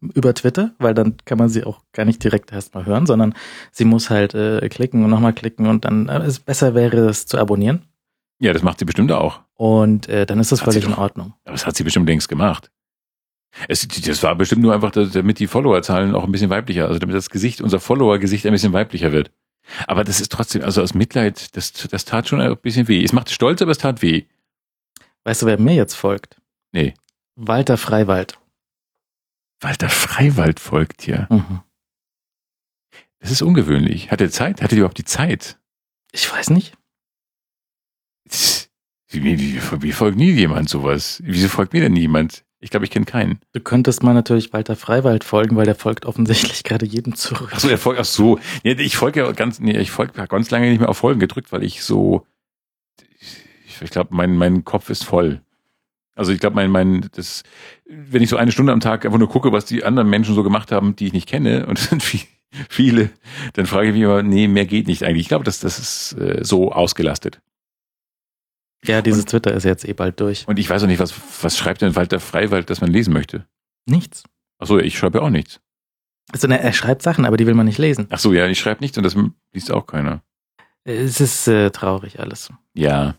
über 0.00 0.34
Twitter, 0.34 0.74
weil 0.78 0.94
dann 0.94 1.16
kann 1.24 1.38
man 1.38 1.48
sie 1.48 1.64
auch 1.64 1.80
gar 1.92 2.04
nicht 2.04 2.22
direkt 2.22 2.52
erstmal 2.52 2.86
hören, 2.86 3.06
sondern 3.06 3.34
sie 3.72 3.84
muss 3.84 4.10
halt 4.10 4.34
äh, 4.34 4.68
klicken 4.68 5.04
und 5.04 5.10
nochmal 5.10 5.32
klicken 5.32 5.66
und 5.66 5.84
dann 5.84 6.08
äh, 6.08 6.18
es 6.18 6.40
besser 6.40 6.74
wäre 6.74 7.08
es 7.08 7.26
zu 7.26 7.38
abonnieren. 7.38 7.82
Ja, 8.40 8.52
das 8.52 8.62
macht 8.62 8.78
sie 8.78 8.84
bestimmt 8.84 9.10
auch. 9.12 9.40
Und 9.54 10.08
äh, 10.08 10.24
dann 10.26 10.38
ist 10.38 10.52
das 10.52 10.60
hat 10.60 10.72
völlig 10.72 10.84
in 10.84 10.94
Ordnung. 10.94 11.34
Aber 11.44 11.54
das 11.54 11.66
hat 11.66 11.76
sie 11.76 11.82
bestimmt 11.82 12.08
längst 12.08 12.28
gemacht. 12.28 12.70
Es, 13.66 13.86
das 13.88 14.22
war 14.22 14.36
bestimmt 14.36 14.62
nur 14.62 14.74
einfach, 14.74 14.92
damit 14.92 15.38
die 15.38 15.46
Followerzahlen 15.46 16.14
auch 16.14 16.24
ein 16.24 16.32
bisschen 16.32 16.50
weiblicher, 16.50 16.86
also 16.86 16.98
damit 16.98 17.16
das 17.16 17.30
Gesicht, 17.30 17.60
unser 17.60 17.80
Follower-Gesicht 17.80 18.46
ein 18.46 18.52
bisschen 18.52 18.72
weiblicher 18.72 19.10
wird. 19.10 19.32
Aber 19.86 20.04
das 20.04 20.20
ist 20.20 20.30
trotzdem, 20.30 20.62
also 20.62 20.82
aus 20.82 20.94
Mitleid, 20.94 21.56
das, 21.56 21.72
das 21.72 22.04
tat 22.04 22.28
schon 22.28 22.40
ein 22.40 22.56
bisschen 22.58 22.88
weh. 22.88 23.02
Es 23.02 23.12
macht 23.12 23.30
stolz, 23.30 23.60
aber 23.60 23.72
es 23.72 23.78
tat 23.78 24.02
weh. 24.02 24.24
Weißt 25.24 25.42
du, 25.42 25.46
wer 25.46 25.58
mir 25.58 25.74
jetzt 25.74 25.94
folgt? 25.94 26.40
Nee. 26.72 26.94
Walter 27.36 27.76
Freiwald. 27.76 28.38
Walter 29.60 29.88
Freiwald 29.88 30.60
folgt 30.60 31.02
hier. 31.02 31.26
Mhm. 31.30 31.60
Das 33.20 33.30
ist 33.30 33.42
ungewöhnlich. 33.42 34.10
Hat 34.10 34.20
er 34.20 34.30
Zeit? 34.30 34.62
Hat 34.62 34.72
er 34.72 34.78
überhaupt 34.78 34.98
die 34.98 35.04
Zeit? 35.04 35.58
Ich 36.12 36.32
weiß 36.32 36.50
nicht. 36.50 36.74
Wie, 39.10 39.92
folgt 39.92 40.18
nie 40.18 40.30
jemand 40.30 40.68
sowas? 40.68 41.20
Wieso 41.24 41.48
folgt 41.48 41.72
mir 41.72 41.80
denn 41.80 41.92
niemand? 41.92 42.44
Ich 42.60 42.70
glaube, 42.70 42.84
ich 42.84 42.90
kenne 42.90 43.06
keinen. 43.06 43.40
Du 43.52 43.60
könntest 43.60 44.02
mal 44.02 44.14
natürlich 44.14 44.52
Walter 44.52 44.76
Freiwald 44.76 45.24
folgen, 45.24 45.56
weil 45.56 45.64
der 45.64 45.76
folgt 45.76 46.06
offensichtlich 46.06 46.64
gerade 46.64 46.86
jedem 46.86 47.14
zurück. 47.14 47.50
Ach 47.52 47.60
so, 47.60 47.68
er 47.68 47.78
folgt, 47.78 48.00
ach 48.00 48.04
so. 48.04 48.38
Ja, 48.64 48.72
ich 48.72 48.96
folge 48.96 49.20
ja 49.20 49.32
ganz, 49.32 49.60
nee, 49.60 49.78
ich 49.78 49.90
folge 49.90 50.26
ganz 50.26 50.50
lange 50.50 50.68
nicht 50.68 50.80
mehr 50.80 50.88
auf 50.88 50.98
Folgen 50.98 51.20
gedrückt, 51.20 51.52
weil 51.52 51.62
ich 51.62 51.82
so, 51.82 52.26
ich, 53.20 53.80
ich 53.80 53.90
glaube, 53.90 54.14
mein, 54.14 54.36
mein 54.36 54.64
Kopf 54.64 54.90
ist 54.90 55.04
voll. 55.04 55.40
Also 56.18 56.32
ich 56.32 56.40
glaube, 56.40 56.56
mein, 56.56 56.70
mein, 56.70 57.08
das, 57.12 57.44
wenn 57.86 58.22
ich 58.22 58.28
so 58.28 58.36
eine 58.36 58.50
Stunde 58.50 58.72
am 58.72 58.80
Tag 58.80 59.06
einfach 59.06 59.20
nur 59.20 59.28
gucke, 59.28 59.52
was 59.52 59.66
die 59.66 59.84
anderen 59.84 60.10
Menschen 60.10 60.34
so 60.34 60.42
gemacht 60.42 60.72
haben, 60.72 60.96
die 60.96 61.06
ich 61.06 61.12
nicht 61.12 61.28
kenne, 61.28 61.66
und 61.68 61.78
das 61.78 61.86
sind 61.86 62.02
viele, 62.68 63.10
dann 63.52 63.66
frage 63.66 63.88
ich 63.88 63.94
mich 63.94 64.02
immer, 64.02 64.24
nee, 64.24 64.48
mehr 64.48 64.66
geht 64.66 64.88
nicht 64.88 65.04
eigentlich. 65.04 65.22
Ich 65.22 65.28
glaube, 65.28 65.44
das, 65.44 65.60
das 65.60 65.78
ist 65.78 66.12
äh, 66.18 66.44
so 66.44 66.72
ausgelastet. 66.72 67.40
Ja, 68.84 69.00
dieses 69.00 69.22
und, 69.22 69.30
Twitter 69.30 69.54
ist 69.54 69.64
jetzt 69.64 69.88
eh 69.88 69.92
bald 69.92 70.18
durch. 70.18 70.46
Und 70.48 70.58
ich 70.58 70.68
weiß 70.68 70.82
auch 70.82 70.86
nicht, 70.88 70.98
was, 70.98 71.14
was 71.42 71.56
schreibt 71.56 71.82
denn 71.82 71.94
Walter 71.94 72.18
Freiwald, 72.18 72.68
dass 72.68 72.80
man 72.80 72.90
lesen 72.90 73.12
möchte? 73.12 73.46
Nichts. 73.86 74.24
Ach 74.58 74.66
so, 74.66 74.78
ich 74.78 74.98
schreibe 74.98 75.18
ja 75.18 75.24
auch 75.24 75.30
nichts. 75.30 75.60
Also, 76.32 76.48
ne, 76.48 76.60
er 76.60 76.72
schreibt 76.72 77.02
Sachen, 77.02 77.26
aber 77.26 77.36
die 77.36 77.46
will 77.46 77.54
man 77.54 77.66
nicht 77.66 77.78
lesen. 77.78 78.08
Ach 78.10 78.18
so, 78.18 78.32
ja, 78.32 78.46
ich 78.48 78.58
schreibe 78.58 78.80
nichts 78.80 78.98
und 78.98 79.04
das 79.04 79.16
liest 79.52 79.70
auch 79.70 79.86
keiner. 79.86 80.22
Es 80.82 81.20
ist 81.20 81.46
äh, 81.46 81.70
traurig 81.70 82.18
alles. 82.18 82.52
Ja. 82.74 83.14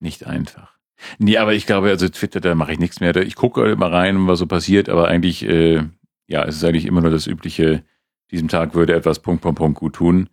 Nicht 0.00 0.26
einfach. 0.26 0.74
Nee, 1.18 1.38
aber 1.38 1.54
ich 1.54 1.66
glaube, 1.66 1.88
also 1.88 2.08
Twitter, 2.08 2.40
da 2.40 2.54
mache 2.54 2.72
ich 2.72 2.78
nichts 2.78 3.00
mehr. 3.00 3.14
Ich 3.16 3.34
gucke 3.34 3.70
immer 3.70 3.92
rein, 3.92 4.26
was 4.26 4.38
so 4.38 4.46
passiert, 4.46 4.88
aber 4.88 5.08
eigentlich, 5.08 5.44
äh, 5.44 5.82
ja, 6.26 6.44
es 6.44 6.56
ist 6.56 6.64
eigentlich 6.64 6.86
immer 6.86 7.00
nur 7.00 7.10
das 7.10 7.26
übliche, 7.26 7.84
diesem 8.30 8.48
Tag 8.48 8.74
würde 8.74 8.94
etwas 8.94 9.20
Punkt, 9.20 9.42
Punkt, 9.42 9.58
Punkt 9.58 9.78
gut 9.78 9.94
tun. 9.94 10.28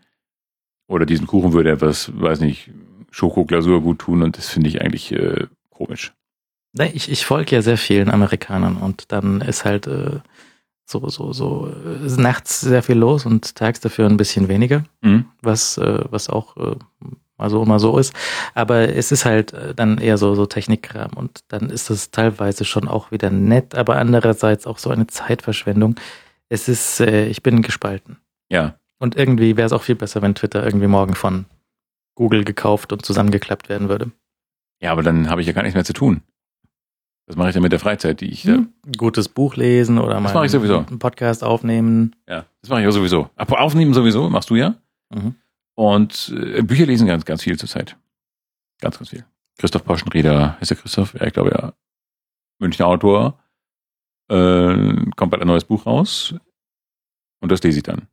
Oder 0.87 1.05
diesem 1.05 1.27
Kuchen 1.27 1.53
würde 1.53 1.71
etwas, 1.71 2.11
weiß 2.13 2.41
nicht, 2.41 2.71
Schokoglasur 3.11 3.81
gut 3.81 3.99
tun 3.99 4.23
und 4.23 4.37
das 4.37 4.49
finde 4.49 4.69
ich 4.69 4.81
eigentlich 4.81 5.11
äh, 5.11 5.47
komisch. 5.69 6.13
Ich, 6.93 7.11
ich 7.11 7.25
folge 7.25 7.55
ja 7.55 7.61
sehr 7.61 7.77
vielen 7.77 8.09
Amerikanern 8.09 8.77
und 8.77 9.11
dann 9.11 9.41
ist 9.41 9.65
halt 9.65 9.87
äh, 9.87 10.19
so, 10.85 11.07
so, 11.09 11.33
so, 11.33 11.73
ist 12.05 12.17
nachts 12.17 12.61
sehr 12.61 12.83
viel 12.83 12.97
los 12.97 13.25
und 13.25 13.55
tags 13.55 13.81
dafür 13.81 14.07
ein 14.07 14.17
bisschen 14.17 14.47
weniger, 14.47 14.83
mhm. 15.01 15.25
was, 15.41 15.77
äh, 15.77 16.03
was 16.09 16.29
auch 16.29 16.55
äh, 16.57 16.75
mal 17.41 17.49
so, 17.49 17.65
mal 17.65 17.79
so 17.79 17.97
ist. 17.97 18.13
Aber 18.53 18.95
es 18.95 19.11
ist 19.11 19.25
halt 19.25 19.53
äh, 19.53 19.75
dann 19.75 19.97
eher 19.97 20.17
so, 20.17 20.35
so 20.35 20.45
Technikkram 20.45 21.11
und 21.15 21.41
dann 21.49 21.69
ist 21.69 21.89
das 21.89 22.11
teilweise 22.11 22.63
schon 22.63 22.87
auch 22.87 23.11
wieder 23.11 23.29
nett, 23.29 23.75
aber 23.75 23.97
andererseits 23.97 24.65
auch 24.65 24.77
so 24.77 24.89
eine 24.89 25.07
Zeitverschwendung. 25.07 25.95
Es 26.47 26.69
ist, 26.69 27.01
äh, 27.01 27.25
ich 27.27 27.43
bin 27.43 27.61
gespalten. 27.61 28.17
Ja. 28.49 28.75
Und 28.99 29.15
irgendwie 29.17 29.57
wäre 29.57 29.65
es 29.65 29.73
auch 29.73 29.83
viel 29.83 29.95
besser, 29.95 30.21
wenn 30.21 30.35
Twitter 30.35 30.63
irgendwie 30.63 30.87
morgen 30.87 31.15
von 31.15 31.45
Google 32.15 32.43
gekauft 32.43 32.93
und 32.93 33.05
zusammengeklappt 33.05 33.67
werden 33.67 33.89
würde. 33.89 34.11
Ja, 34.79 34.91
aber 34.91 35.03
dann 35.03 35.29
habe 35.29 35.41
ich 35.41 35.47
ja 35.47 35.53
gar 35.53 35.63
nichts 35.63 35.75
mehr 35.75 35.85
zu 35.85 35.93
tun. 35.93 36.21
Was 37.27 37.35
mache 37.35 37.49
ich 37.49 37.53
denn 37.53 37.63
mit 37.63 37.71
der 37.71 37.79
Freizeit, 37.79 38.19
die 38.21 38.31
ich 38.31 38.43
da. 38.43 38.53
Hm, 38.53 38.73
gutes 38.97 39.29
Buch 39.29 39.55
lesen 39.55 39.99
oder 39.99 40.19
mal 40.19 40.33
das 40.33 40.45
ich 40.45 40.51
sowieso. 40.51 40.79
einen 40.79 40.99
Podcast 40.99 41.43
aufnehmen. 41.43 42.15
Ja, 42.27 42.45
das 42.61 42.69
mache 42.69 42.81
ich 42.81 42.85
ja 42.85 42.91
sowieso. 42.91 43.29
Aber 43.35 43.61
aufnehmen 43.61 43.93
sowieso, 43.93 44.29
machst 44.29 44.49
du 44.49 44.55
ja. 44.55 44.75
Mhm. 45.13 45.35
Und 45.75 46.33
äh, 46.35 46.61
Bücher 46.61 46.85
lesen 46.85 47.07
ganz, 47.07 47.25
ganz 47.25 47.43
viel 47.43 47.57
zurzeit. 47.57 47.97
Ganz, 48.79 48.97
ganz 48.97 49.09
viel. 49.09 49.25
Christoph 49.57 49.83
Poschenrieder, 49.83 50.57
ist 50.59 50.71
der 50.71 50.77
Christoph? 50.77 51.13
Ja, 51.13 51.27
ich 51.27 51.33
glaube 51.33 51.51
ja. 51.51 51.73
Münchner 52.59 52.87
Autor. 52.87 53.39
Äh, 54.29 55.05
kommt 55.15 55.31
bald 55.31 55.41
ein 55.41 55.47
neues 55.47 55.65
Buch 55.65 55.85
raus. 55.85 56.35
Und 57.41 57.51
das 57.51 57.63
lese 57.63 57.79
ich 57.79 57.83
dann. 57.83 58.07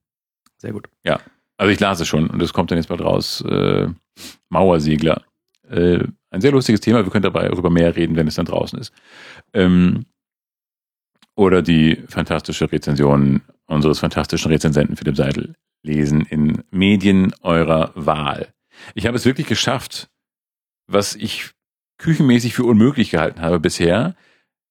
Sehr 0.59 0.73
gut. 0.73 0.89
Ja. 1.05 1.21
Also 1.57 1.73
ich 1.73 1.81
las 1.81 2.01
es 2.01 2.09
schon 2.09 2.31
und 2.31 2.41
es 2.41 2.53
kommt 2.53 2.71
dann 2.71 2.79
jetzt 2.79 2.89
bald 2.89 3.01
raus. 3.01 3.41
Äh, 3.43 3.89
Mauersegler. 4.49 5.25
Äh, 5.69 6.05
ein 6.31 6.41
sehr 6.41 6.53
lustiges 6.53 6.81
Thema. 6.81 7.05
Wir 7.05 7.11
können 7.11 7.23
dabei 7.23 7.49
darüber 7.49 7.71
mehr 7.71 7.95
reden, 7.97 8.17
wenn 8.17 8.29
es 8.29 8.37
dann 8.37 8.47
draußen 8.47 8.79
ist. 8.79 8.93
Ähm, 9.53 10.07
oder 11.35 11.63
die 11.63 11.97
fantastische 12.09 12.71
Rezension 12.71 13.43
unseres 13.67 14.01
fantastischen 14.01 14.51
Rezensenten 14.51 14.97
Philipp 14.97 15.17
Seidel 15.17 15.55
lesen 15.83 16.23
in 16.23 16.65
Medien 16.71 17.35
eurer 17.43 17.93
Wahl. 17.95 18.53
Ich 18.95 19.07
habe 19.07 19.17
es 19.17 19.25
wirklich 19.25 19.47
geschafft, 19.47 20.09
was 20.87 21.15
ich 21.15 21.51
küchenmäßig 21.99 22.55
für 22.55 22.65
unmöglich 22.65 23.11
gehalten 23.11 23.41
habe 23.41 23.61
bisher. 23.61 24.15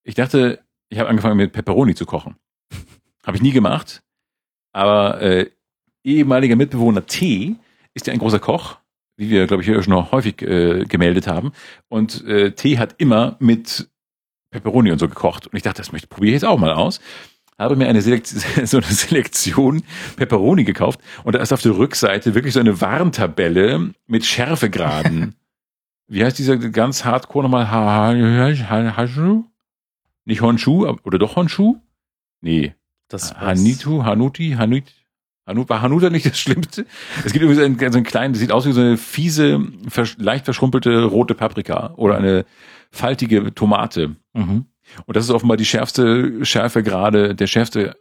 Ich 0.03 0.15
dachte, 0.15 0.63
ich 0.89 0.99
habe 0.99 1.09
angefangen 1.09 1.37
mit 1.37 1.53
Pepperoni 1.53 1.95
zu 1.95 2.05
kochen. 2.05 2.35
habe 3.23 3.37
ich 3.37 3.43
nie 3.43 3.51
gemacht. 3.51 4.01
Aber 4.71 5.21
äh, 5.21 5.49
ehemaliger 6.03 6.55
Mitbewohner 6.55 7.05
T 7.05 7.55
ist 7.93 8.07
ja 8.07 8.13
ein 8.13 8.19
großer 8.19 8.39
Koch, 8.39 8.77
wie 9.17 9.29
wir, 9.29 9.47
glaube 9.47 9.63
ich, 9.63 9.67
hier 9.67 9.81
schon 9.81 9.93
noch 9.93 10.11
häufig 10.11 10.41
äh, 10.41 10.85
gemeldet 10.85 11.27
haben. 11.27 11.51
Und 11.89 12.23
äh, 12.25 12.51
T 12.51 12.77
hat 12.77 12.95
immer 12.99 13.35
mit 13.39 13.89
Pepperoni 14.51 14.91
und 14.91 14.99
so 14.99 15.09
gekocht. 15.09 15.47
Und 15.47 15.55
ich 15.55 15.63
dachte, 15.63 15.81
das 15.81 15.89
probiere 16.07 16.29
ich 16.29 16.41
jetzt 16.41 16.45
auch 16.45 16.59
mal 16.59 16.73
aus. 16.73 17.01
Habe 17.57 17.75
mir 17.75 17.87
eine 17.87 18.01
Selektion, 18.01 18.41
so 18.65 18.77
eine 18.77 18.87
Selektion 18.87 19.83
Pepperoni 20.15 20.63
gekauft 20.63 20.99
und 21.23 21.33
da 21.33 21.39
ist 21.39 21.51
auf 21.51 21.61
der 21.61 21.77
Rückseite 21.77 22.35
wirklich 22.35 22.53
so 22.53 22.59
eine 22.59 22.79
Warntabelle 22.81 23.91
mit 24.05 24.25
Schärfegraden. 24.25 25.35
Wie 26.07 26.23
heißt 26.23 26.39
dieser 26.39 26.57
ganz 26.57 27.03
hardcore 27.03 27.43
nochmal? 27.43 27.69
Nicht 30.23 30.41
Honshu, 30.41 30.87
oder 31.03 31.19
doch 31.19 31.35
Honshu? 31.35 31.77
Nee. 32.41 32.75
Das 33.09 33.33
Hanitu, 33.33 34.03
Hanuti, 34.03 34.55
Hanut, 34.57 34.83
Hanut, 35.45 35.69
war 35.69 35.81
Hanuta 35.81 36.09
nicht 36.09 36.25
das 36.25 36.37
Schlimmste? 36.37 36.85
Es 37.25 37.31
gibt 37.31 37.43
irgendwie 37.43 37.55
so 37.55 37.63
einen, 37.63 37.79
so 37.79 37.85
einen 37.85 38.03
kleinen, 38.03 38.33
das 38.33 38.41
sieht 38.41 38.51
aus 38.51 38.65
wie 38.65 38.73
so 38.73 38.81
eine 38.81 38.97
fiese, 38.97 39.65
leicht 40.17 40.45
verschrumpelte 40.45 41.05
rote 41.05 41.35
Paprika 41.35 41.93
oder 41.95 42.17
eine 42.17 42.45
faltige 42.91 43.53
Tomate. 43.53 44.17
Mhm. 44.33 44.65
Und 45.05 45.15
das 45.15 45.25
ist 45.25 45.31
offenbar 45.31 45.57
die 45.57 45.65
schärfste 45.65 46.45
Schärfegrade, 46.45 47.35
der 47.35 47.47
schärfste 47.47 47.95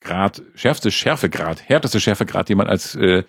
Grad, 0.00 0.42
schärfste 0.54 0.90
Schärfegrad, 0.90 1.68
härteste 1.68 2.00
Schärfegrad, 2.00 2.48
den 2.48 2.56
man 2.56 2.68
als 2.68 2.94
äh, 2.94 3.24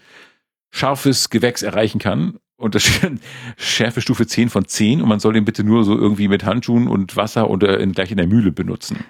scharfes 0.71 1.29
Gewächs 1.29 1.63
erreichen 1.63 1.99
kann. 1.99 2.39
Und 2.55 2.75
das 2.75 2.89
Schärfestufe 3.57 4.25
10 4.25 4.49
von 4.49 4.65
10 4.65 5.01
und 5.01 5.09
man 5.09 5.19
soll 5.19 5.33
den 5.33 5.45
bitte 5.45 5.63
nur 5.63 5.83
so 5.83 5.97
irgendwie 5.97 6.27
mit 6.27 6.45
Handschuhen 6.45 6.87
und 6.87 7.15
Wasser 7.17 7.49
oder 7.49 7.79
in, 7.79 7.91
gleich 7.91 8.11
in 8.11 8.17
der 8.17 8.27
Mühle 8.27 8.51
benutzen. 8.51 9.03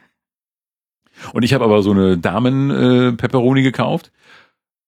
Und 1.34 1.44
ich 1.44 1.54
habe 1.54 1.64
aber 1.66 1.84
so 1.84 1.92
eine 1.92 2.18
Damen-Pepperoni 2.18 3.60
äh, 3.60 3.64
gekauft. 3.64 4.12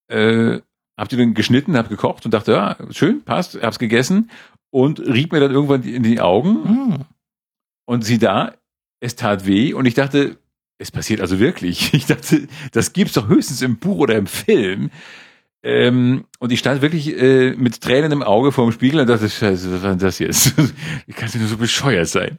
Äh, 0.07 0.61
hab 0.97 1.09
die 1.09 1.17
dann 1.17 1.33
geschnitten, 1.33 1.77
hab 1.77 1.89
gekocht 1.89 2.25
und 2.25 2.33
dachte, 2.33 2.53
ja, 2.53 2.77
schön, 2.91 3.23
passt, 3.23 3.61
hab's 3.61 3.79
gegessen 3.79 4.29
und 4.69 4.99
rieb 4.99 5.31
mir 5.31 5.39
dann 5.39 5.51
irgendwann 5.51 5.83
in 5.83 6.03
die 6.03 6.21
Augen 6.21 6.53
Mm. 6.53 7.05
und 7.85 8.03
sieh 8.05 8.17
da, 8.17 8.53
es 9.03 9.15
tat 9.15 9.45
weh 9.45 9.73
und 9.73 9.85
ich 9.85 9.93
dachte, 9.93 10.37
es 10.77 10.89
passiert 10.89 11.21
also 11.21 11.39
wirklich. 11.39 11.93
Ich 11.93 12.05
dachte, 12.05 12.47
das 12.71 12.93
gibt's 12.93 13.13
doch 13.13 13.27
höchstens 13.27 13.61
im 13.61 13.77
Buch 13.77 13.97
oder 13.97 14.15
im 14.15 14.27
Film. 14.27 14.89
Ähm, 15.65 16.25
und 16.39 16.51
ich 16.51 16.59
stand 16.59 16.81
wirklich 16.81 17.17
äh, 17.17 17.51
mit 17.55 17.79
Tränen 17.79 18.11
im 18.11 18.23
Auge 18.23 18.51
vor 18.51 18.65
dem 18.65 18.73
Spiegel 18.73 18.99
und 18.99 19.07
dachte, 19.07 19.29
scheiße, 19.29 19.73
was 19.73 19.83
war 19.83 19.91
denn 19.91 19.99
das 19.99 20.19
jetzt? 20.19 20.57
Wie 21.05 21.13
kann 21.13 21.29
sie 21.29 21.37
nur 21.37 21.47
so 21.47 21.57
bescheuert 21.57 22.07
sein? 22.07 22.37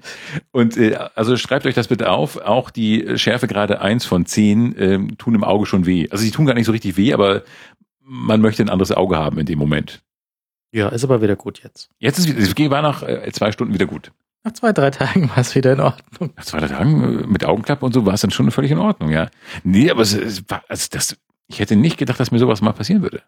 Und 0.53 0.77
äh, 0.77 0.99
also 1.15 1.37
schreibt 1.37 1.65
euch 1.65 1.75
das 1.75 1.89
bitte 1.89 2.11
auf. 2.11 2.37
Auch 2.39 2.71
die 2.71 3.17
Schärfegrade 3.17 3.81
1 3.81 4.05
von 4.05 4.27
10 4.27 4.75
ähm, 4.79 5.19
tun 5.19 5.35
im 5.35 5.45
Auge 5.45 5.65
schon 5.65 5.87
weh. 5.87 6.09
Also 6.11 6.23
sie 6.23 6.31
tun 6.31 6.45
gar 6.45 6.55
nicht 6.55 6.67
so 6.67 6.73
richtig 6.73 6.97
weh, 6.99 7.15
aber 7.15 7.45
man 8.03 8.43
möchte 8.43 8.62
ein 8.62 8.71
anderes 8.71 8.93
Auge 8.93 9.17
haben 9.17 9.39
in 9.39 9.47
dem 9.47 9.59
Moment. 9.59 10.03
Ja, 10.73 10.89
ist 10.89 11.05
aber 11.05 11.23
wieder 11.23 11.37
gut 11.37 11.62
jetzt. 11.62 11.89
Jetzt 11.99 12.19
ist 12.19 12.29
es 12.29 12.71
war 12.71 12.83
nach 12.83 13.03
äh, 13.03 13.31
zwei 13.33 13.53
Stunden 13.53 13.73
wieder 13.73 13.87
gut. 13.87 14.12
Nach 14.45 14.53
zwei, 14.53 14.72
drei 14.72 14.90
Tagen 14.90 15.30
war 15.30 15.38
es 15.38 15.55
wieder 15.55 15.72
in 15.72 15.80
Ordnung. 15.80 16.32
Nach 16.36 16.45
zwei 16.45 16.61
drei 16.61 16.68
Tagen 16.68 17.20
äh, 17.20 17.26
mit 17.26 17.45
Augenklappe 17.45 17.84
und 17.84 17.92
so 17.92 18.05
war 18.05 18.14
es 18.14 18.20
dann 18.20 18.30
schon 18.30 18.51
völlig 18.51 18.70
in 18.70 18.78
Ordnung, 18.78 19.11
ja. 19.11 19.30
Nee, 19.62 19.90
aber 19.90 20.03
es, 20.03 20.12
es 20.12 20.42
war, 20.49 20.62
also 20.68 20.86
das, 20.90 21.16
ich 21.49 21.61
hätte 21.61 21.76
nicht 21.76 21.97
gedacht, 21.97 22.20
dass 22.20 22.30
mir 22.30 22.38
sowas 22.38 22.61
mal 22.61 22.72
passieren 22.72 23.03
würde. 23.03 23.22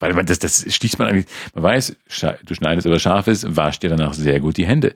Weil 0.00 0.12
man 0.12 0.26
das, 0.26 0.40
das 0.40 0.66
schließt 0.74 0.98
man 0.98 1.08
eigentlich, 1.08 1.26
man 1.54 1.62
weiß, 1.62 1.96
du 2.44 2.54
schneidest 2.54 2.86
aber 2.86 2.98
scharf 2.98 3.28
ist, 3.28 3.56
wasch 3.56 3.78
dir 3.78 3.90
danach 3.90 4.12
sehr 4.12 4.40
gut 4.40 4.56
die 4.56 4.66
Hände. 4.66 4.94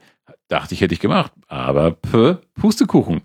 Dachte 0.49 0.73
ich, 0.73 0.81
hätte 0.81 0.93
ich 0.93 0.99
gemacht. 0.99 1.31
Aber 1.47 1.91
pö, 1.91 2.35
Pustekuchen. 2.55 3.21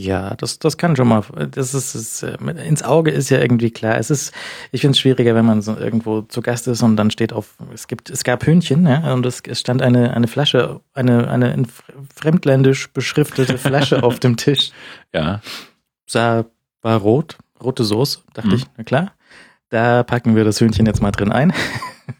Ja, 0.00 0.36
das, 0.36 0.60
das 0.60 0.76
kann 0.76 0.94
schon 0.94 1.08
mal. 1.08 1.22
Das 1.50 1.74
ist, 1.74 1.94
ist 1.96 2.22
äh, 2.22 2.36
mit- 2.40 2.56
ins 2.58 2.84
Auge 2.84 3.10
ist 3.10 3.30
ja 3.30 3.38
irgendwie 3.40 3.72
klar. 3.72 3.98
Es 3.98 4.10
ist, 4.10 4.32
ich 4.70 4.80
finde 4.82 4.92
es 4.92 5.00
schwieriger, 5.00 5.34
wenn 5.34 5.44
man 5.44 5.60
so 5.60 5.76
irgendwo 5.76 6.22
zu 6.22 6.40
Gast 6.40 6.68
ist 6.68 6.82
und 6.82 6.96
dann 6.96 7.10
steht 7.10 7.32
auf, 7.32 7.56
es 7.74 7.88
gibt, 7.88 8.08
es 8.08 8.22
gab 8.22 8.46
Hühnchen, 8.46 8.86
ja, 8.86 9.12
und 9.12 9.26
es, 9.26 9.40
es 9.46 9.58
stand 9.58 9.82
eine, 9.82 10.14
eine 10.14 10.28
Flasche, 10.28 10.80
eine, 10.94 11.28
eine 11.28 11.52
in 11.52 11.66
fr- 11.66 11.92
fremdländisch 12.14 12.92
beschriftete 12.92 13.58
Flasche 13.58 14.02
auf 14.04 14.20
dem 14.20 14.36
Tisch. 14.36 14.70
Ja. 15.12 15.40
Sah, 16.06 16.44
war 16.82 16.98
rot, 17.00 17.36
rote 17.60 17.82
Soße, 17.82 18.20
dachte 18.34 18.48
Mhm. 18.50 18.54
ich, 18.54 18.66
na 18.76 18.84
klar. 18.84 19.12
Da 19.70 20.04
packen 20.04 20.36
wir 20.36 20.44
das 20.44 20.60
Hühnchen 20.60 20.86
jetzt 20.86 21.02
mal 21.02 21.10
drin 21.10 21.32
ein. 21.32 21.52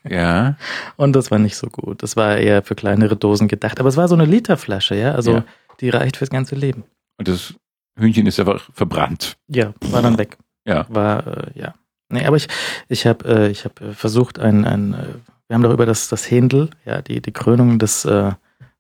Ja. 0.07 0.57
Und 0.97 1.14
das 1.16 1.31
war 1.31 1.39
nicht 1.39 1.57
so 1.57 1.68
gut. 1.68 2.03
Das 2.03 2.14
war 2.14 2.37
eher 2.37 2.62
für 2.62 2.74
kleinere 2.74 3.16
Dosen 3.16 3.49
gedacht. 3.49 3.81
Aber 3.81 3.89
es 3.89 3.97
war 3.97 4.07
so 4.07 4.14
eine 4.14 4.26
Literflasche, 4.26 4.95
ja. 4.95 5.12
Also 5.12 5.33
Ja. 5.37 5.45
die 5.81 5.89
reicht 5.89 6.18
fürs 6.18 6.29
ganze 6.29 6.57
Leben. 6.57 6.85
Und 7.16 7.26
das 7.26 7.55
Hühnchen 7.99 8.26
ist 8.26 8.40
einfach 8.40 8.68
verbrannt. 8.72 9.36
Ja, 9.49 9.74
war 9.80 10.03
dann 10.03 10.18
weg. 10.18 10.38
Ja. 10.64 10.86
War, 10.88 11.26
äh, 11.26 11.59
ja. 11.59 11.74
Nee, 12.11 12.24
aber 12.24 12.36
ich, 12.36 12.49
ich 12.88 13.07
habe 13.07 13.24
äh, 13.28 13.51
ich 13.51 13.64
hab 13.64 13.80
versucht, 13.94 14.38
ein, 14.38 14.64
ein 14.64 14.94
äh, 14.94 15.07
wir 15.49 15.55
haben 15.55 15.62
doch 15.62 15.72
über 15.72 15.86
das, 15.86 16.09
das 16.09 16.30
Händel, 16.30 16.70
ja, 16.84 17.03
die, 17.03 17.20
die 17.20 17.32
Krönung 17.32 17.78
des, 17.78 18.05
äh, 18.05 18.32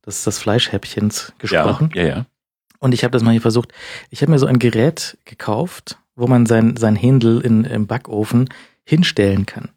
des, 0.06 0.24
des 0.24 0.38
Fleischhäppchens 0.38 1.32
gesprochen. 1.38 1.90
Ja, 1.94 2.02
ja, 2.02 2.08
ja. 2.08 2.26
Und 2.78 2.94
ich 2.94 3.04
habe 3.04 3.10
das 3.10 3.22
mal 3.22 3.32
hier 3.32 3.40
versucht. 3.40 3.72
Ich 4.10 4.22
habe 4.22 4.30
mir 4.30 4.38
so 4.38 4.46
ein 4.46 4.58
Gerät 4.58 5.18
gekauft, 5.24 5.98
wo 6.14 6.26
man 6.26 6.46
sein, 6.46 6.76
sein 6.76 6.94
Händel 6.94 7.40
in, 7.40 7.64
im 7.64 7.86
Backofen 7.86 8.48
hinstellen 8.84 9.46
kann. 9.46 9.70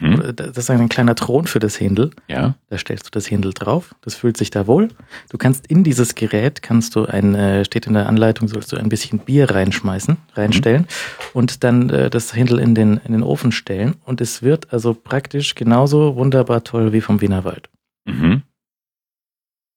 Mhm. 0.00 0.34
Das 0.36 0.56
ist 0.56 0.70
ein 0.70 0.88
kleiner 0.88 1.14
Thron 1.14 1.46
für 1.46 1.58
das 1.58 1.80
Händel. 1.80 2.10
Ja. 2.28 2.54
Da 2.68 2.78
stellst 2.78 3.06
du 3.06 3.10
das 3.10 3.30
Händel 3.30 3.52
drauf. 3.52 3.94
Das 4.00 4.14
fühlt 4.14 4.36
sich 4.36 4.50
da 4.50 4.66
wohl. 4.66 4.88
Du 5.30 5.38
kannst 5.38 5.66
in 5.66 5.84
dieses 5.84 6.14
Gerät, 6.14 6.62
kannst 6.62 6.96
du 6.96 7.06
ein, 7.06 7.34
äh, 7.34 7.64
steht 7.64 7.86
in 7.86 7.94
der 7.94 8.08
Anleitung, 8.08 8.48
sollst 8.48 8.72
du 8.72 8.76
ein 8.76 8.88
bisschen 8.88 9.18
Bier 9.18 9.50
reinschmeißen, 9.50 10.16
reinstellen 10.34 10.86
und 11.32 11.64
dann 11.64 11.90
äh, 11.90 12.10
das 12.10 12.34
Händel 12.34 12.58
in 12.58 12.74
den, 12.74 12.98
in 13.04 13.12
den 13.12 13.22
Ofen 13.22 13.52
stellen. 13.52 13.96
Und 14.04 14.20
es 14.20 14.42
wird 14.42 14.72
also 14.72 14.94
praktisch 14.94 15.54
genauso 15.54 16.16
wunderbar 16.16 16.64
toll 16.64 16.92
wie 16.92 17.00
vom 17.00 17.20
Wienerwald. 17.20 17.68
Mhm. 18.04 18.42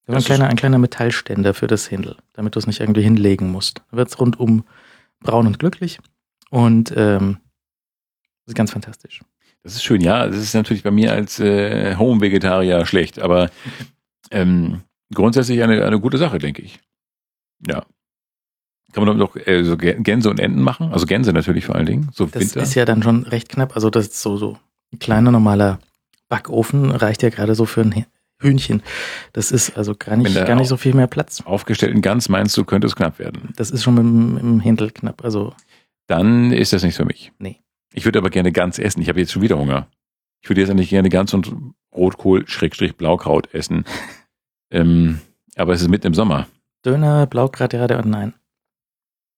Das 0.05 0.17
ein 0.17 0.23
kleiner, 0.23 0.47
ein 0.49 0.55
kleiner 0.55 0.77
Metallständer 0.77 1.53
für 1.53 1.67
das 1.67 1.89
Händel, 1.89 2.15
damit 2.33 2.55
du 2.55 2.59
es 2.59 2.67
nicht 2.67 2.79
irgendwie 2.79 3.01
hinlegen 3.01 3.49
musst. 3.51 3.81
Dann 3.89 3.97
wird 3.97 4.09
es 4.09 4.19
rundum 4.19 4.63
braun 5.21 5.47
und 5.47 5.57
glücklich. 5.57 5.99
Und 6.51 6.93
ähm, 6.95 7.39
das 8.45 8.51
ist 8.51 8.55
ganz 8.55 8.71
fantastisch. 8.71 9.21
Das 9.65 9.73
ist 9.73 9.83
schön, 9.83 9.99
ja. 9.99 10.27
Das 10.27 10.35
ist 10.37 10.53
natürlich 10.53 10.83
bei 10.83 10.91
mir 10.91 11.11
als 11.11 11.39
äh, 11.39 11.95
Home-Vegetarier 11.95 12.85
schlecht, 12.85 13.17
aber 13.17 13.49
ähm, 14.29 14.81
grundsätzlich 15.11 15.63
eine, 15.63 15.83
eine 15.83 15.99
gute 15.99 16.19
Sache, 16.19 16.37
denke 16.37 16.61
ich. 16.61 16.79
Ja. 17.67 17.83
Kann 18.93 19.03
man 19.03 19.17
damit 19.17 19.27
auch 19.27 19.35
äh, 19.47 19.63
so 19.63 19.73
Gä- 19.73 20.01
Gänse 20.03 20.29
und 20.29 20.39
Enten 20.39 20.61
machen? 20.61 20.93
Also 20.93 21.07
Gänse 21.07 21.33
natürlich 21.33 21.65
vor 21.65 21.75
allen 21.75 21.87
Dingen. 21.87 22.09
So 22.13 22.27
Das 22.27 22.41
Winter. 22.41 22.61
ist 22.61 22.75
ja 22.75 22.85
dann 22.85 23.01
schon 23.01 23.23
recht 23.23 23.49
knapp. 23.49 23.73
Also 23.75 23.89
das 23.89 24.05
ist 24.05 24.21
so, 24.21 24.37
so 24.37 24.57
ein 24.93 24.99
kleiner 24.99 25.31
normaler 25.31 25.79
Backofen 26.29 26.91
reicht 26.91 27.23
ja 27.23 27.29
gerade 27.29 27.55
so 27.55 27.65
für 27.65 27.81
ein 27.81 28.05
Hühnchen. 28.39 28.83
Das 29.33 29.51
ist 29.51 29.75
also 29.77 29.95
gar 29.97 30.15
nicht, 30.15 30.35
gar 30.35 30.55
nicht 30.55 30.67
so 30.67 30.77
viel 30.77 30.93
mehr 30.93 31.07
Platz. 31.07 31.41
Aufgestellten 31.43 32.01
Gans 32.03 32.29
meinst 32.29 32.55
du, 32.55 32.65
könnte 32.65 32.85
es 32.85 32.95
knapp 32.95 33.17
werden. 33.17 33.49
Das 33.55 33.71
ist 33.71 33.83
schon 33.83 33.95
mit, 33.95 34.03
dem- 34.03 34.33
mit 34.35 34.43
dem 34.43 34.59
Händel 34.59 34.91
knapp. 34.91 35.23
Also 35.25 35.55
Dann 36.07 36.51
ist 36.51 36.71
das 36.71 36.83
nichts 36.83 36.97
für 36.97 37.05
mich. 37.05 37.31
Nee. 37.39 37.57
Ich 37.93 38.05
würde 38.05 38.19
aber 38.19 38.29
gerne 38.29 38.51
Gans 38.51 38.79
essen. 38.79 39.01
Ich 39.01 39.09
habe 39.09 39.19
jetzt 39.19 39.31
schon 39.31 39.41
wieder 39.41 39.57
Hunger. 39.57 39.87
Ich 40.41 40.49
würde 40.49 40.61
jetzt 40.61 40.69
eigentlich 40.69 40.89
gerne 40.89 41.09
Gans 41.09 41.33
und 41.33 41.53
Rotkohl, 41.93 42.47
Schrägstrich, 42.47 42.97
Blaukraut 42.97 43.53
essen. 43.53 43.85
ähm, 44.71 45.21
aber 45.55 45.73
es 45.73 45.81
ist 45.81 45.87
mitten 45.87 46.07
im 46.07 46.13
Sommer. 46.13 46.47
Döner, 46.85 47.25
Blaukraut, 47.25 47.73
ja 47.73 47.83
oder 47.83 48.05
nein? 48.05 48.33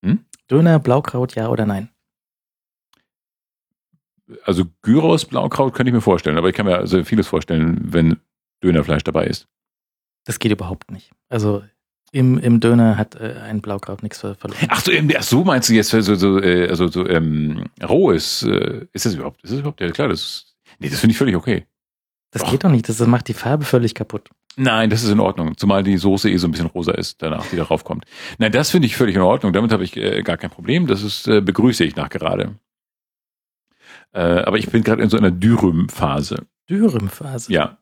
Hm? 0.04 0.24
Döner, 0.50 0.78
Blaukraut, 0.78 1.34
ja 1.34 1.48
oder 1.48 1.66
nein? 1.66 1.90
Also 4.44 4.64
Gyros, 4.82 5.24
Blaukraut 5.24 5.74
könnte 5.74 5.88
ich 5.90 5.94
mir 5.94 6.02
vorstellen, 6.02 6.36
aber 6.36 6.50
ich 6.50 6.54
kann 6.54 6.66
mir 6.66 6.76
also 6.76 7.02
vieles 7.04 7.26
vorstellen, 7.26 7.92
wenn 7.92 8.20
Dönerfleisch 8.62 9.04
dabei 9.04 9.26
ist. 9.26 9.48
Das 10.24 10.38
geht 10.38 10.52
überhaupt 10.52 10.90
nicht. 10.90 11.10
Also 11.30 11.62
im, 12.12 12.38
im 12.38 12.60
Döner 12.60 12.96
hat 12.96 13.14
äh, 13.16 13.34
ein 13.42 13.60
Blaukraut 13.60 14.02
nichts 14.02 14.18
ver 14.20 14.34
verloren. 14.34 14.66
Ach 14.68 14.80
so, 14.80 14.92
ach 14.92 15.22
so 15.22 15.44
meinst 15.44 15.68
du 15.68 15.74
jetzt 15.74 15.90
so, 15.90 16.00
so, 16.00 16.40
äh, 16.40 16.68
also 16.68 16.88
so 16.88 17.06
ähm, 17.06 17.64
rohes, 17.82 18.42
äh, 18.42 18.86
ist 18.92 19.06
das 19.06 19.14
überhaupt, 19.14 19.42
ist 19.42 19.52
das 19.52 19.60
überhaupt, 19.60 19.80
ja 19.80 19.90
klar, 19.90 20.08
das 20.08 20.20
ist, 20.20 20.56
nee, 20.78 20.88
das 20.88 21.00
finde 21.00 21.12
ich 21.12 21.18
völlig 21.18 21.36
okay. 21.36 21.66
Das 22.30 22.42
Doch. 22.42 22.50
geht 22.50 22.64
doch 22.64 22.70
nicht. 22.70 22.86
Das 22.88 22.98
macht 23.06 23.28
die 23.28 23.34
Farbe 23.34 23.64
völlig 23.64 23.94
kaputt. 23.94 24.28
Nein, 24.56 24.90
das 24.90 25.02
ist 25.02 25.10
in 25.10 25.20
Ordnung, 25.20 25.56
zumal 25.56 25.82
die 25.82 25.96
Soße 25.96 26.30
eh 26.30 26.36
so 26.36 26.48
ein 26.48 26.50
bisschen 26.50 26.66
rosa 26.66 26.92
ist, 26.92 27.22
danach, 27.22 27.46
die 27.46 27.56
darauf 27.56 27.84
kommt. 27.84 28.04
Nein, 28.38 28.52
das 28.52 28.70
finde 28.70 28.86
ich 28.86 28.96
völlig 28.96 29.14
in 29.14 29.22
Ordnung, 29.22 29.52
damit 29.52 29.72
habe 29.72 29.84
ich 29.84 29.96
äh, 29.96 30.22
gar 30.22 30.36
kein 30.36 30.50
Problem, 30.50 30.86
das 30.86 31.02
ist, 31.02 31.28
äh, 31.28 31.40
begrüße 31.40 31.84
ich 31.84 31.96
nach 31.96 32.08
gerade. 32.10 32.56
Äh, 34.12 34.20
aber 34.20 34.58
ich 34.58 34.68
bin 34.68 34.82
gerade 34.82 35.02
in 35.02 35.10
so 35.10 35.16
einer 35.16 35.30
Dürüm-Phase. 35.30 36.46
Dürümphase. 36.68 37.52
Ja, 37.52 37.78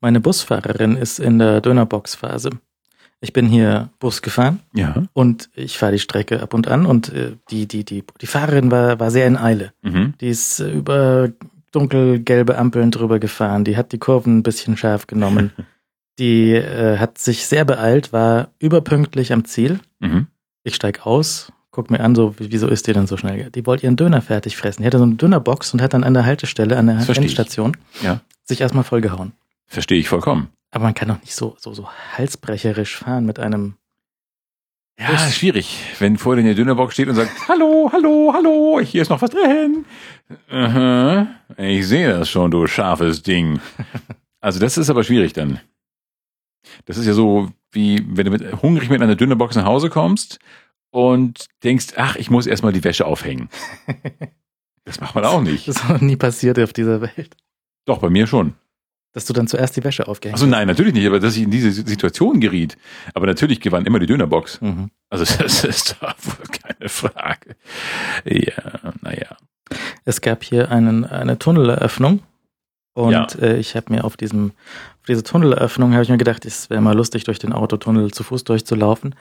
Meine 0.00 0.20
Busfahrerin 0.20 0.96
ist 0.96 1.18
in 1.18 1.38
der 1.38 1.60
Dönerbox-Phase. 1.60 2.50
Ich 3.20 3.32
bin 3.32 3.46
hier 3.46 3.88
Bus 3.98 4.22
gefahren 4.22 4.60
ja, 4.74 5.02
und 5.12 5.50
ich 5.56 5.76
fahre 5.76 5.92
die 5.92 5.98
Strecke 5.98 6.40
ab 6.40 6.54
und 6.54 6.68
an 6.68 6.86
und 6.86 7.08
äh, 7.12 7.32
die, 7.50 7.66
die, 7.66 7.84
die, 7.84 8.04
die 8.20 8.26
Fahrerin 8.26 8.70
war, 8.70 9.00
war 9.00 9.10
sehr 9.10 9.26
in 9.26 9.36
Eile. 9.36 9.72
mhm. 9.82 10.14
Die 10.20 10.28
ist 10.28 10.60
äh, 10.60 10.70
über 10.70 11.30
dunkelgelbe 11.72 12.56
Ampeln 12.56 12.90
drüber 12.90 13.18
gefahren, 13.18 13.64
die 13.64 13.76
hat 13.76 13.92
die 13.92 13.98
Kurven 13.98 14.38
ein 14.38 14.42
bisschen 14.42 14.76
scharf 14.76 15.06
genommen. 15.06 15.52
Die 16.18 16.50
äh, 16.52 16.98
hat 16.98 17.16
sich 17.18 17.46
sehr 17.46 17.64
beeilt, 17.64 18.12
war 18.12 18.48
überpünktlich 18.58 19.32
am 19.32 19.44
Ziel. 19.44 19.78
Mhm. 20.00 20.26
Ich 20.64 20.74
steig 20.74 21.06
aus, 21.06 21.52
guck 21.70 21.92
mir 21.92 22.00
an, 22.00 22.16
so, 22.16 22.34
wie- 22.40 22.50
wieso 22.50 22.66
ist 22.66 22.88
die 22.88 22.92
denn 22.92 23.06
so 23.06 23.16
schnell? 23.16 23.50
Die 23.52 23.64
wollte 23.66 23.84
ihren 23.84 23.94
Döner 23.94 24.20
fertig 24.20 24.56
fressen. 24.56 24.82
Die 24.82 24.86
hatte 24.88 24.98
so 24.98 25.04
eine 25.04 25.14
Dönerbox 25.14 25.72
und 25.74 25.80
hat 25.80 25.94
dann 25.94 26.02
an 26.02 26.14
der 26.14 26.24
Haltestelle, 26.26 26.76
an 26.76 26.88
der. 26.88 26.96
Endstation, 27.08 27.76
Ja. 28.02 28.20
sich 28.42 28.60
erstmal 28.60 28.82
vollgehauen. 28.82 29.30
verstehe 29.68 30.00
ich 30.00 30.08
vollkommen. 30.08 30.48
Aber 30.70 30.84
man 30.84 30.94
kann 30.94 31.08
doch 31.08 31.20
nicht 31.20 31.34
so, 31.34 31.56
so, 31.58 31.72
so 31.74 31.88
halsbrecherisch 32.16 32.96
fahren 32.96 33.24
mit 33.24 33.38
einem. 33.38 33.76
Ja, 35.00 35.12
Das- 35.12 35.28
ist 35.28 35.36
schwierig, 35.36 35.78
wenn 35.98 36.18
vor 36.18 36.34
dir 36.36 36.42
eine 36.42 36.54
Dönerbox 36.54 36.92
steht 36.94 37.08
und 37.08 37.14
sagt, 37.14 37.30
hallo, 37.48 37.88
hallo, 37.92 38.32
hallo, 38.34 38.80
hier 38.80 39.02
ist 39.02 39.08
noch 39.08 39.22
was 39.22 39.30
drin. 39.30 39.84
Aha, 40.50 41.26
ich 41.56 41.86
sehe 41.86 42.08
das 42.08 42.28
schon, 42.28 42.50
du 42.50 42.66
scharfes 42.66 43.22
Ding. 43.22 43.60
Also 44.40 44.60
das 44.60 44.78
ist 44.78 44.88
aber 44.88 45.02
schwierig 45.02 45.32
dann. 45.32 45.58
Das 46.84 46.96
ist 46.96 47.06
ja 47.06 47.12
so, 47.12 47.50
wie 47.72 48.06
wenn 48.08 48.24
du 48.26 48.30
mit, 48.30 48.62
hungrig 48.62 48.88
mit 48.88 49.02
einer 49.02 49.16
Dönerbox 49.16 49.56
nach 49.56 49.64
Hause 49.64 49.90
kommst 49.90 50.38
und 50.90 51.46
denkst, 51.64 51.94
ach, 51.96 52.14
ich 52.14 52.30
muss 52.30 52.46
erstmal 52.46 52.72
die 52.72 52.84
Wäsche 52.84 53.04
aufhängen. 53.06 53.48
Das 54.84 55.00
macht 55.00 55.14
man 55.16 55.24
auch 55.24 55.42
nicht. 55.42 55.66
Das 55.68 55.76
ist 55.76 55.88
noch 55.88 56.00
nie 56.00 56.16
passiert 56.16 56.58
auf 56.60 56.72
dieser 56.72 57.00
Welt. 57.02 57.36
Doch, 57.84 57.98
bei 57.98 58.08
mir 58.10 58.26
schon. 58.28 58.54
Dass 59.12 59.24
du 59.24 59.32
dann 59.32 59.46
zuerst 59.48 59.74
die 59.76 59.84
Wäsche 59.84 60.06
aufgehängt 60.06 60.34
Also 60.36 60.46
nein, 60.46 60.66
natürlich 60.68 60.92
nicht, 60.94 61.06
aber 61.06 61.18
dass 61.18 61.36
ich 61.36 61.42
in 61.42 61.50
diese 61.50 61.72
Situation 61.72 62.40
geriet. 62.40 62.76
Aber 63.14 63.26
natürlich 63.26 63.60
gewann 63.60 63.86
immer 63.86 63.98
die 63.98 64.06
Dönerbox. 64.06 64.54
hast. 64.54 64.62
Mhm. 64.62 64.90
Also 65.10 65.24
das 65.42 65.64
ist 65.64 65.96
doch 66.00 66.14
wohl 66.24 66.46
keine 66.62 66.88
Frage. 66.88 67.56
Ja, 68.24 68.92
naja. 69.02 69.36
Es 70.04 70.20
gab 70.20 70.44
hier 70.44 70.70
einen, 70.70 71.04
eine 71.04 71.38
Tunneleröffnung. 71.38 72.20
Und 72.94 73.12
Ja. 73.12 73.26
äh, 73.40 73.56
ich 73.58 73.76
habe 73.76 73.92
mir 73.92 74.04
auf 74.04 74.16
diesem, 74.16 74.52
auf 75.00 75.06
diese 75.08 75.22
Tunneleröffnung 75.22 75.92
habe 75.92 76.02
ich 76.02 76.08
mir 76.10 76.18
gedacht, 76.18 76.44
es 76.44 76.68
wäre 76.68 76.80
mal 76.80 76.96
lustig, 76.96 77.24
durch 77.24 77.38
den 77.38 77.52
Autotunnel 77.52 78.10
zu 78.12 78.24
Fuß 78.24 78.44
durchzulaufen. 78.44 79.14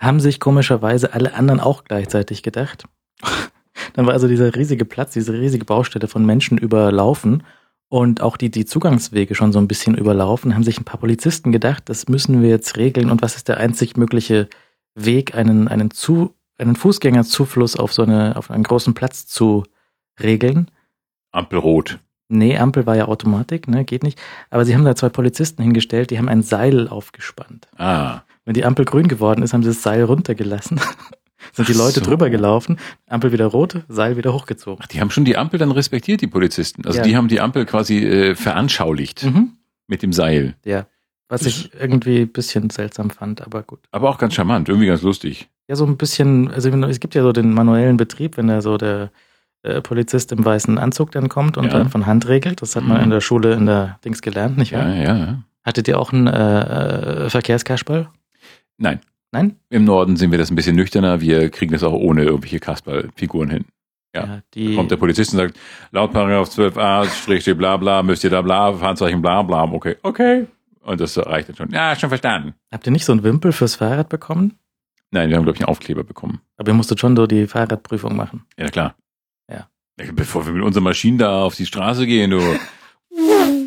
Haben 0.00 0.18
sich 0.20 0.40
komischerweise 0.40 1.12
alle 1.12 1.34
anderen 1.34 1.60
auch 1.60 1.84
gleichzeitig 1.84 2.42
gedacht. 2.42 2.84
dann 3.94 4.06
war 4.06 4.14
also 4.14 4.28
dieser 4.28 4.54
riesige 4.54 4.84
Platz, 4.84 5.12
diese 5.12 5.32
riesige 5.32 5.64
Baustelle 5.64 6.08
von 6.08 6.24
Menschen 6.26 6.58
überlaufen 6.58 7.44
und 7.88 8.20
auch 8.20 8.36
die, 8.36 8.50
die 8.50 8.66
Zugangswege 8.66 9.34
schon 9.34 9.52
so 9.52 9.58
ein 9.58 9.68
bisschen 9.68 9.96
überlaufen, 9.96 10.54
haben 10.54 10.64
sich 10.64 10.78
ein 10.78 10.84
paar 10.84 11.00
Polizisten 11.00 11.52
gedacht, 11.52 11.88
das 11.88 12.08
müssen 12.08 12.42
wir 12.42 12.48
jetzt 12.48 12.76
regeln 12.76 13.10
und 13.10 13.22
was 13.22 13.36
ist 13.36 13.48
der 13.48 13.58
einzig 13.58 13.96
mögliche 13.96 14.48
Weg, 14.94 15.34
einen, 15.34 15.68
einen, 15.68 15.90
zu, 15.90 16.34
einen 16.58 16.76
Fußgängerzufluss 16.76 17.76
auf 17.76 17.92
so 17.92 18.02
eine, 18.02 18.36
auf 18.36 18.50
einen 18.50 18.64
großen 18.64 18.94
Platz 18.94 19.26
zu 19.26 19.64
regeln? 20.20 20.70
Ampelrot. 21.32 21.98
Nee, 22.30 22.58
Ampel 22.58 22.84
war 22.84 22.96
ja 22.96 23.06
Automatik, 23.06 23.68
ne, 23.68 23.84
geht 23.84 24.02
nicht. 24.02 24.20
Aber 24.50 24.66
sie 24.66 24.74
haben 24.74 24.84
da 24.84 24.94
zwei 24.94 25.08
Polizisten 25.08 25.62
hingestellt, 25.62 26.10
die 26.10 26.18
haben 26.18 26.28
ein 26.28 26.42
Seil 26.42 26.88
aufgespannt. 26.88 27.68
Ah. 27.78 28.20
Wenn 28.44 28.52
die 28.52 28.66
Ampel 28.66 28.84
grün 28.84 29.08
geworden 29.08 29.42
ist, 29.42 29.54
haben 29.54 29.62
sie 29.62 29.70
das 29.70 29.82
Seil 29.82 30.04
runtergelassen. 30.04 30.78
Sind 31.52 31.68
die 31.68 31.72
Ach 31.74 31.78
Leute 31.78 32.00
so. 32.00 32.06
drüber 32.06 32.30
gelaufen, 32.30 32.78
Ampel 33.08 33.32
wieder 33.32 33.46
rot, 33.46 33.82
Seil 33.88 34.16
wieder 34.16 34.32
hochgezogen. 34.32 34.80
Ach, 34.82 34.86
die 34.88 35.00
haben 35.00 35.10
schon 35.10 35.24
die 35.24 35.36
Ampel 35.36 35.58
dann 35.58 35.70
respektiert, 35.70 36.20
die 36.20 36.26
Polizisten. 36.26 36.84
Also 36.86 36.98
Ja. 36.98 37.04
die 37.04 37.16
haben 37.16 37.28
die 37.28 37.40
Ampel 37.40 37.64
quasi 37.66 37.98
äh, 38.04 38.34
veranschaulicht 38.34 39.24
Mhm. 39.24 39.52
mit 39.86 40.02
dem 40.02 40.12
Seil. 40.12 40.56
Ja. 40.64 40.86
Was 41.28 41.44
ich 41.44 41.70
irgendwie 41.78 42.20
ein 42.22 42.32
bisschen 42.32 42.70
seltsam 42.70 43.10
fand, 43.10 43.42
aber 43.42 43.62
gut. 43.62 43.80
Aber 43.90 44.08
auch 44.08 44.18
ganz 44.18 44.34
charmant, 44.34 44.68
irgendwie 44.68 44.86
ganz 44.86 45.02
lustig. 45.02 45.48
Ja, 45.68 45.76
so 45.76 45.84
ein 45.84 45.96
bisschen, 45.98 46.50
also 46.50 46.70
es 46.70 47.00
gibt 47.00 47.14
ja 47.14 47.22
so 47.22 47.32
den 47.32 47.52
manuellen 47.52 47.98
Betrieb, 47.98 48.36
wenn 48.38 48.46
da 48.48 48.62
so 48.62 48.76
der 48.78 49.10
äh, 49.62 49.80
Polizist 49.82 50.30
im 50.32 50.44
weißen 50.44 50.78
Anzug 50.78 51.10
dann 51.10 51.28
kommt 51.28 51.56
und 51.58 51.64
Ja. 51.64 51.70
dann 51.72 51.90
von 51.90 52.06
Hand 52.06 52.28
regelt. 52.28 52.62
Das 52.62 52.76
hat 52.76 52.84
man 52.84 52.98
Mhm. 52.98 53.02
in 53.04 53.10
der 53.10 53.20
Schule 53.20 53.52
in 53.54 53.66
der 53.66 53.98
Dings 54.04 54.22
gelernt, 54.22 54.56
nicht 54.56 54.70
Ja, 54.70 54.78
wahr? 54.80 54.94
ja, 54.94 55.16
ja. 55.16 55.42
Hattet 55.64 55.88
ihr 55.88 55.98
auch 56.00 56.12
einen 56.12 56.28
äh, 56.28 57.24
äh, 57.26 57.28
Verkehrskasperl? 57.30 58.08
Nein. 58.78 59.00
Nein? 59.32 59.56
Im 59.70 59.84
Norden 59.84 60.16
sehen 60.16 60.30
wir 60.30 60.38
das 60.38 60.50
ein 60.50 60.56
bisschen 60.56 60.76
nüchterner. 60.76 61.20
Wir 61.20 61.50
kriegen 61.50 61.72
das 61.72 61.82
auch 61.82 61.92
ohne 61.92 62.24
irgendwelche 62.24 62.60
Kasperl-Figuren 62.60 63.50
hin. 63.50 63.64
Ja. 64.14 64.40
die, 64.54 64.74
Kommt 64.74 64.90
der 64.90 64.96
Polizist 64.96 65.32
und 65.32 65.38
sagt, 65.38 65.58
laut 65.90 66.12
Paragraph 66.12 66.48
12a, 66.48 67.04
Strich, 67.04 67.42
Strich, 67.42 67.56
bla, 67.58 67.76
bla, 67.76 68.02
müsst 68.02 68.24
ihr 68.24 68.30
da, 68.30 68.40
bla, 68.40 68.72
Fahrzeichen, 68.72 69.20
bla, 69.20 69.42
bla, 69.42 69.64
okay, 69.64 69.96
okay. 70.02 70.46
Und 70.80 71.00
das 71.00 71.18
reicht 71.18 71.50
dann 71.50 71.56
schon. 71.56 71.70
Ja, 71.70 71.94
schon 71.94 72.08
verstanden. 72.08 72.54
habt 72.72 72.86
ihr 72.86 72.92
nicht 72.92 73.04
so 73.04 73.12
einen 73.12 73.22
Wimpel 73.22 73.52
fürs 73.52 73.74
Fahrrad 73.76 74.08
bekommen? 74.08 74.58
Nein, 75.10 75.28
wir 75.28 75.36
haben, 75.36 75.44
glaube 75.44 75.56
ich, 75.56 75.62
einen 75.62 75.68
Aufkleber 75.68 76.04
bekommen. 76.04 76.40
Aber 76.56 76.70
ihr 76.70 76.74
musstet 76.74 77.00
schon 77.00 77.14
so 77.16 77.26
die 77.26 77.46
Fahrradprüfung 77.46 78.16
machen. 78.16 78.44
Ja, 78.58 78.68
klar. 78.68 78.94
Ja. 79.50 79.68
Bevor 80.14 80.46
wir 80.46 80.52
mit 80.52 80.62
unseren 80.62 80.84
Maschinen 80.84 81.18
da 81.18 81.42
auf 81.42 81.54
die 81.54 81.66
Straße 81.66 82.06
gehen, 82.06 82.30
du. 82.30 82.40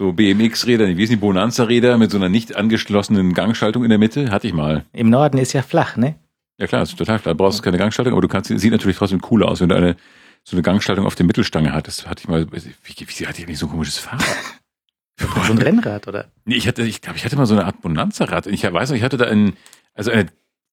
So 0.00 0.14
BMX-Räder, 0.14 0.96
wie 0.96 1.04
sind 1.04 1.16
die 1.16 1.20
Bonanza-Räder 1.20 1.98
mit 1.98 2.10
so 2.10 2.16
einer 2.16 2.30
nicht 2.30 2.56
angeschlossenen 2.56 3.34
Gangschaltung 3.34 3.84
in 3.84 3.90
der 3.90 3.98
Mitte? 3.98 4.30
Hatte 4.30 4.46
ich 4.46 4.54
mal. 4.54 4.86
Im 4.94 5.10
Norden 5.10 5.36
ist 5.36 5.52
ja 5.52 5.60
flach, 5.60 5.98
ne? 5.98 6.14
Ja 6.56 6.66
klar, 6.66 6.84
ist 6.84 6.96
total 6.96 7.18
klar. 7.18 7.34
Du 7.34 7.36
brauchst 7.36 7.62
keine 7.62 7.76
Gangschaltung, 7.76 8.14
aber 8.14 8.22
du 8.22 8.28
kannst, 8.28 8.48
sieht 8.48 8.72
natürlich 8.72 8.96
trotzdem 8.96 9.20
cool 9.30 9.42
aus, 9.42 9.60
wenn 9.60 9.68
du 9.68 9.76
eine, 9.76 9.96
so 10.42 10.56
eine 10.56 10.62
Gangschaltung 10.62 11.04
auf 11.04 11.16
der 11.16 11.26
Mittelstange 11.26 11.74
hattest. 11.74 12.08
Hatte 12.08 12.22
ich 12.22 12.28
mal, 12.28 12.46
wie, 12.50 12.62
wie 12.82 13.26
hatte 13.26 13.42
ich 13.42 13.46
eigentlich 13.46 13.58
so 13.58 13.66
ein 13.66 13.72
komisches 13.72 13.98
Fahrrad? 13.98 14.24
So 15.46 15.52
ein 15.52 15.58
Rennrad, 15.58 16.08
oder? 16.08 16.30
Nee, 16.46 16.54
ich 16.54 16.66
hatte, 16.66 16.80
ich 16.80 17.02
glaube, 17.02 17.18
ich 17.18 17.26
hatte 17.26 17.36
mal 17.36 17.44
so 17.44 17.52
eine 17.52 17.66
Art 17.66 17.82
Bonanza-Rad. 17.82 18.46
Ich 18.46 18.62
weiß 18.64 18.88
noch, 18.88 18.96
ich 18.96 19.02
hatte 19.02 19.18
da 19.18 19.26
ein, 19.26 19.52
also 19.92 20.10
eine 20.10 20.28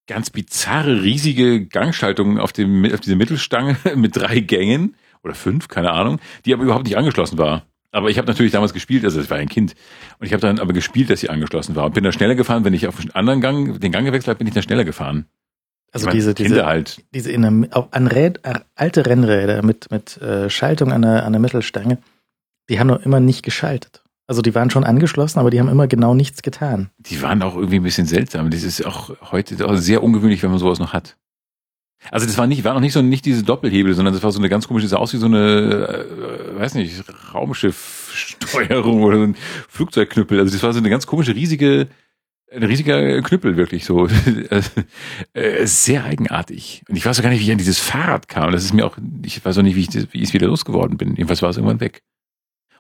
ganz 0.08 0.30
bizarre, 0.30 1.04
riesige 1.04 1.66
Gangschaltung 1.66 2.40
auf 2.40 2.54
dem, 2.54 2.90
auf 2.94 3.02
dieser 3.02 3.18
Mittelstange 3.18 3.76
mit 3.98 4.16
drei 4.16 4.40
Gängen 4.40 4.96
oder 5.22 5.36
fünf, 5.36 5.68
keine 5.68 5.92
Ahnung, 5.92 6.22
die 6.46 6.54
aber 6.54 6.64
überhaupt 6.64 6.86
nicht 6.86 6.98
angeschlossen 6.98 7.38
war. 7.38 7.66
Aber 7.92 8.10
ich 8.10 8.18
habe 8.18 8.28
natürlich 8.28 8.52
damals 8.52 8.74
gespielt, 8.74 9.06
also 9.06 9.20
es 9.20 9.30
war 9.30 9.38
ein 9.38 9.50
Kind, 9.50 9.74
und 10.20 10.28
ich 10.28 10.34
habe 10.34 10.42
dann 10.42 10.60
aber 10.60 10.74
gespielt, 10.74 11.10
dass 11.10 11.22
sie 11.22 11.30
angeschlossen 11.30 11.76
war 11.76 11.86
und 11.86 11.94
bin 11.94 12.04
da 12.04 12.12
schneller 12.12 12.36
gefahren. 12.36 12.66
Wenn 12.66 12.74
ich 12.74 12.88
auf 12.88 13.00
einen 13.00 13.12
anderen 13.12 13.42
Gang, 13.42 13.80
den 13.80 13.92
Gang 13.92 14.06
gewechselt 14.06 14.28
habe, 14.28 14.38
bin 14.40 14.48
ich 14.48 14.54
da 14.54 14.62
schneller 14.62 14.84
gefahren. 14.84 15.26
Also 15.92 16.08
Ich 16.08 16.14
diese, 16.14 16.34
Kinder 16.34 16.56
diese, 16.56 16.66
halt. 16.66 17.06
diese 17.14 17.32
in 17.32 17.42
der, 17.42 17.78
auf, 17.78 17.88
an 17.92 18.08
Räd, 18.08 18.42
äh, 18.44 18.60
alte 18.76 19.06
Rennräder 19.06 19.64
mit, 19.64 19.90
mit 19.90 20.18
äh, 20.22 20.50
Schaltung 20.50 20.92
an 20.92 21.02
der, 21.02 21.26
an 21.26 21.32
der 21.32 21.40
Mittelstange, 21.40 22.00
die 22.70 22.80
haben 22.80 22.88
noch 22.88 23.04
immer 23.06 23.20
nicht 23.20 23.44
geschaltet. 23.44 24.04
Also 24.28 24.42
die 24.42 24.54
waren 24.54 24.70
schon 24.70 24.84
angeschlossen, 24.84 25.40
aber 25.40 25.50
die 25.50 25.60
haben 25.60 25.70
immer 25.70 25.88
genau 25.88 26.14
nichts 26.14 26.42
getan. 26.42 26.90
Die 26.98 27.22
waren 27.22 27.42
auch 27.42 27.56
irgendwie 27.56 27.78
ein 27.78 27.84
bisschen 27.84 28.08
seltsam. 28.08 28.50
Das 28.50 28.64
ist 28.64 28.86
auch 28.86 29.16
heute 29.32 29.66
auch 29.66 29.78
sehr 29.78 30.04
ungewöhnlich, 30.04 30.44
wenn 30.44 30.50
man 30.50 30.60
sowas 30.60 30.80
noch 30.80 30.92
hat. 30.92 31.16
Also 32.12 32.26
das 32.26 32.38
war 32.38 32.48
nicht, 32.48 32.64
war 32.64 32.74
noch 32.74 32.82
nicht 32.82 32.94
so 32.94 33.02
nicht 33.02 33.26
diese 33.26 33.44
Doppelhebel, 33.44 33.94
sondern 33.94 34.14
das 34.14 34.24
war 34.24 34.32
so 34.32 34.40
eine 34.40 34.50
ganz 34.50 34.68
komische, 34.68 34.88
sah 34.88 34.98
aus 34.98 35.14
wie 35.14 35.18
so 35.18 35.26
eine, 35.26 36.06
äh, 36.56 36.60
weiß 36.60 36.76
nicht, 36.76 37.04
Raumschiffsteuerung 37.34 39.04
oder 39.04 39.18
so 39.18 39.24
ein 39.24 39.36
Flugzeugknüppel. 39.68 40.40
Also 40.40 40.54
das 40.54 40.64
war 40.64 40.74
so 40.74 40.80
eine 40.80 40.90
ganz 40.90 41.08
komische, 41.08 41.36
riesige, 41.36 41.88
ein 42.52 42.64
riesiger 42.64 43.22
Knüppel 43.22 43.58
wirklich 43.58 43.84
so. 43.86 44.08
äh, 45.34 45.66
sehr 45.66 46.06
eigenartig. 46.06 46.84
Und 46.88 46.96
ich 46.96 47.06
weiß 47.06 47.20
auch 47.20 47.24
gar 47.24 47.30
nicht, 47.30 47.40
wie 47.42 47.46
ich 47.46 47.52
an 47.52 47.58
dieses 47.58 47.80
Fahrrad 47.80 48.28
kam. 48.28 48.52
Das 48.52 48.64
ist 48.64 48.74
mir 48.74 48.86
auch, 48.86 48.98
ich 49.24 49.44
weiß 49.44 49.58
auch 49.58 49.64
nicht, 49.64 49.76
wie 49.76 49.82
ich, 49.82 49.90
das- 49.90 50.08
wie 50.12 50.22
es 50.24 50.34
wieder 50.34 50.48
losgeworden 50.48 50.98
bin. 50.98 51.16
Jedenfalls 51.16 51.42
war 51.42 51.50
es 51.50 51.58
irgendwann 51.58 51.80
weg. 51.80 52.04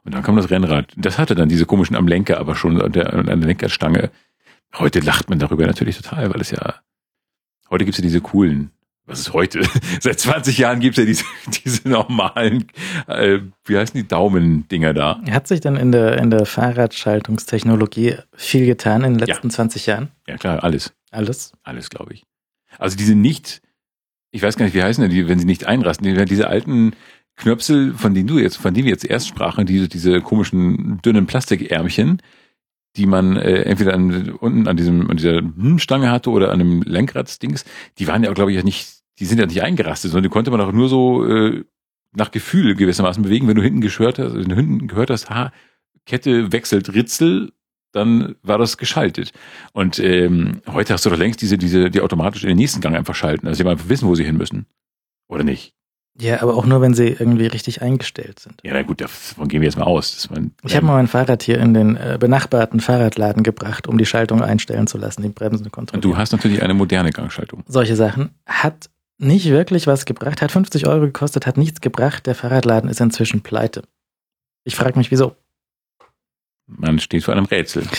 Und 0.03 0.13
dann 0.13 0.23
kam 0.23 0.37
das 0.37 0.49
Rennrad. 0.49 0.93
Das 0.95 1.17
hatte 1.17 1.35
dann 1.35 1.49
diese 1.49 1.65
komischen 1.65 1.95
am 1.95 2.07
Lenker, 2.07 2.39
aber 2.39 2.55
schon 2.55 2.81
an 2.81 2.91
der, 2.93 3.13
an 3.13 3.25
der 3.25 3.35
Lenkerstange. 3.35 4.09
Heute 4.75 4.99
lacht 4.99 5.29
man 5.29 5.39
darüber 5.39 5.65
natürlich 5.65 5.97
total, 5.97 6.33
weil 6.33 6.39
es 6.39 6.51
ja, 6.51 6.75
heute 7.69 7.83
gibt's 7.83 7.97
ja 7.97 8.03
diese 8.03 8.21
coolen, 8.21 8.71
was 9.07 9.21
ist 9.21 9.33
heute? 9.33 9.61
Seit 10.01 10.19
20 10.19 10.57
Jahren 10.57 10.79
gibt's 10.79 10.97
ja 10.97 11.05
diese, 11.05 11.23
diese 11.65 11.89
normalen, 11.89 12.67
äh, 13.07 13.39
wie 13.65 13.77
heißen 13.77 13.99
die 13.99 14.07
Daumendinger 14.07 14.93
da? 14.93 15.21
Hat 15.31 15.47
sich 15.47 15.61
dann 15.61 15.77
in 15.77 15.91
der, 15.91 16.17
in 16.19 16.29
der 16.29 16.45
Fahrradschaltungstechnologie 16.45 18.17
viel 18.35 18.65
getan 18.65 19.03
in 19.03 19.17
den 19.17 19.25
letzten 19.25 19.49
20 19.49 19.85
Jahren? 19.87 20.09
Ja 20.27 20.37
klar, 20.37 20.63
alles. 20.63 20.93
Alles? 21.09 21.53
Alles, 21.63 21.89
glaube 21.89 22.13
ich. 22.13 22.25
Also 22.77 22.97
diese 22.97 23.15
nicht, 23.15 23.61
ich 24.31 24.43
weiß 24.43 24.57
gar 24.57 24.65
nicht, 24.65 24.75
wie 24.75 24.83
heißen 24.83 25.01
denn 25.01 25.11
die, 25.11 25.27
wenn 25.27 25.39
sie 25.39 25.45
nicht 25.45 25.65
einrasten, 25.65 26.05
die, 26.05 26.25
diese 26.25 26.47
alten 26.47 26.93
Knöpsel, 27.37 27.93
von 27.93 28.13
denen 28.13 28.27
du 28.27 28.39
jetzt, 28.39 28.57
von 28.57 28.73
denen 28.73 28.85
wir 28.85 28.91
jetzt 28.91 29.05
erst 29.05 29.27
sprachen, 29.27 29.65
diese, 29.65 29.87
diese 29.87 30.21
komischen 30.21 30.99
dünnen 31.01 31.27
Plastikärmchen, 31.27 32.21
die 32.97 33.05
man 33.05 33.37
äh, 33.37 33.61
entweder 33.61 33.93
an, 33.93 34.31
unten 34.31 34.67
an 34.67 34.75
diesem, 34.75 35.09
an 35.09 35.17
dieser 35.17 35.41
Stange 35.77 36.11
hatte 36.11 36.31
oder 36.31 36.51
an 36.51 36.59
einem 36.59 36.81
Lenkradsdings, 36.81 37.63
die 37.99 38.07
waren 38.07 38.23
ja, 38.23 38.33
glaube 38.33 38.51
ich, 38.51 38.57
ja 38.57 38.63
nicht, 38.63 38.96
die 39.19 39.25
sind 39.25 39.39
ja 39.39 39.45
nicht 39.45 39.63
eingerastet, 39.63 40.11
sondern 40.11 40.23
die 40.23 40.33
konnte 40.33 40.51
man 40.51 40.61
auch 40.61 40.71
nur 40.71 40.89
so 40.89 41.25
äh, 41.25 41.63
nach 42.13 42.31
Gefühl 42.31 42.75
gewissermaßen 42.75 43.23
bewegen, 43.23 43.47
wenn 43.47 43.55
du 43.55 43.61
hinten 43.61 43.81
gehört 43.81 44.19
hast, 44.19 44.33
wenn 44.35 44.49
du 44.49 44.55
hinten 44.55 44.87
gehört 44.87 45.09
hast, 45.09 45.29
ha, 45.29 45.51
Kette 46.05 46.51
wechselt 46.51 46.93
Ritzel, 46.93 47.51
dann 47.91 48.35
war 48.43 48.57
das 48.57 48.77
geschaltet. 48.77 49.31
Und 49.73 49.99
ähm, 49.99 50.61
heute 50.67 50.93
hast 50.93 51.05
du 51.05 51.09
doch 51.09 51.17
längst 51.17 51.41
diese, 51.41 51.57
diese, 51.57 51.89
die 51.89 52.01
automatisch 52.01 52.43
in 52.43 52.49
den 52.49 52.57
nächsten 52.57 52.81
Gang 52.81 52.95
einfach 52.95 53.15
schalten. 53.15 53.47
Also 53.47 53.63
die 53.63 53.69
einfach 53.69 53.89
wissen, 53.89 54.07
wo 54.07 54.15
sie 54.15 54.23
hin 54.23 54.37
müssen. 54.37 54.65
Oder 55.27 55.43
nicht? 55.43 55.73
Ja, 56.19 56.41
aber 56.41 56.55
auch 56.55 56.65
nur, 56.65 56.81
wenn 56.81 56.95
sie 56.95 57.09
irgendwie 57.09 57.45
richtig 57.45 57.83
eingestellt 57.83 58.39
sind. 58.39 58.59
Ja, 58.63 58.73
na 58.73 58.81
gut, 58.81 59.01
davon 59.01 59.47
gehen 59.47 59.61
wir 59.61 59.67
jetzt 59.67 59.77
mal 59.77 59.85
aus. 59.85 60.27
Ich 60.63 60.75
habe 60.75 60.85
mal 60.85 60.93
mein 60.93 61.07
Fahrrad 61.07 61.43
hier 61.43 61.59
in 61.59 61.75
den 61.75 61.95
äh, 61.95 62.17
benachbarten 62.19 62.79
Fahrradladen 62.79 63.43
gebracht, 63.43 63.87
um 63.87 63.99
die 63.99 64.05
Schaltung 64.05 64.41
einstellen 64.41 64.87
zu 64.87 64.97
lassen, 64.97 65.21
die 65.21 65.29
Bremsen 65.29 65.65
und 65.65 65.71
kontrollieren. 65.71 66.01
du 66.01 66.17
hast 66.17 66.31
natürlich 66.31 66.63
eine 66.63 66.73
moderne 66.73 67.11
Gangschaltung. 67.11 67.63
Solche 67.67 67.95
Sachen. 67.95 68.31
Hat 68.47 68.89
nicht 69.17 69.49
wirklich 69.49 69.87
was 69.87 70.05
gebracht, 70.05 70.41
hat 70.41 70.51
50 70.51 70.87
Euro 70.87 71.01
gekostet, 71.01 71.45
hat 71.45 71.57
nichts 71.57 71.81
gebracht. 71.81 72.25
Der 72.25 72.35
Fahrradladen 72.35 72.89
ist 72.89 73.01
inzwischen 73.01 73.41
pleite. 73.41 73.83
Ich 74.63 74.75
frage 74.75 74.97
mich, 74.97 75.11
wieso. 75.11 75.35
Man 76.65 76.99
steht 76.99 77.23
vor 77.23 77.33
einem 77.33 77.45
Rätsel. 77.45 77.87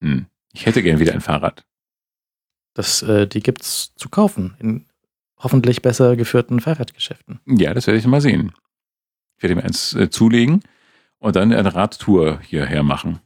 Hm. 0.00 0.26
Ich 0.52 0.66
hätte 0.66 0.82
gern 0.82 0.98
wieder 0.98 1.14
ein 1.14 1.22
Fahrrad. 1.22 1.64
Das, 2.74 3.00
äh, 3.02 3.26
die 3.26 3.40
gibt's 3.40 3.94
zu 3.94 4.10
kaufen 4.10 4.54
in 4.58 4.86
hoffentlich 5.38 5.80
besser 5.82 6.16
geführten 6.16 6.60
Fahrradgeschäften. 6.60 7.40
Ja, 7.46 7.72
das 7.72 7.86
werde 7.86 7.98
ich 7.98 8.06
mal 8.06 8.20
sehen. 8.20 8.52
Ich 9.36 9.42
werde 9.42 9.54
mir 9.54 9.64
eins 9.64 9.94
äh, 9.94 10.10
zulegen 10.10 10.62
und 11.18 11.36
dann 11.36 11.52
eine 11.52 11.74
Radtour 11.74 12.40
hierher 12.40 12.82
machen. 12.82 13.20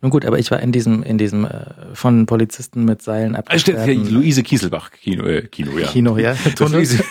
Nun 0.00 0.10
gut, 0.10 0.24
aber 0.24 0.38
ich 0.38 0.50
war 0.50 0.60
in 0.60 0.72
diesem, 0.72 1.02
in 1.02 1.18
diesem 1.18 1.44
äh, 1.44 1.94
von 1.94 2.26
Polizisten 2.26 2.84
mit 2.84 3.02
Seilen 3.02 3.34
Ah, 3.36 3.38
ja, 3.38 3.38
abgesperrten 3.40 4.10
Luise 4.10 4.42
Kieselbach 4.42 4.90
Kino, 4.90 5.24
äh, 5.24 5.42
Kino, 5.46 5.78
ja. 5.78 5.86
Kino, 5.86 6.18
ja. 6.18 6.34
Das 6.44 6.54
Tunnel. 6.56 6.78
Luise, 6.78 7.04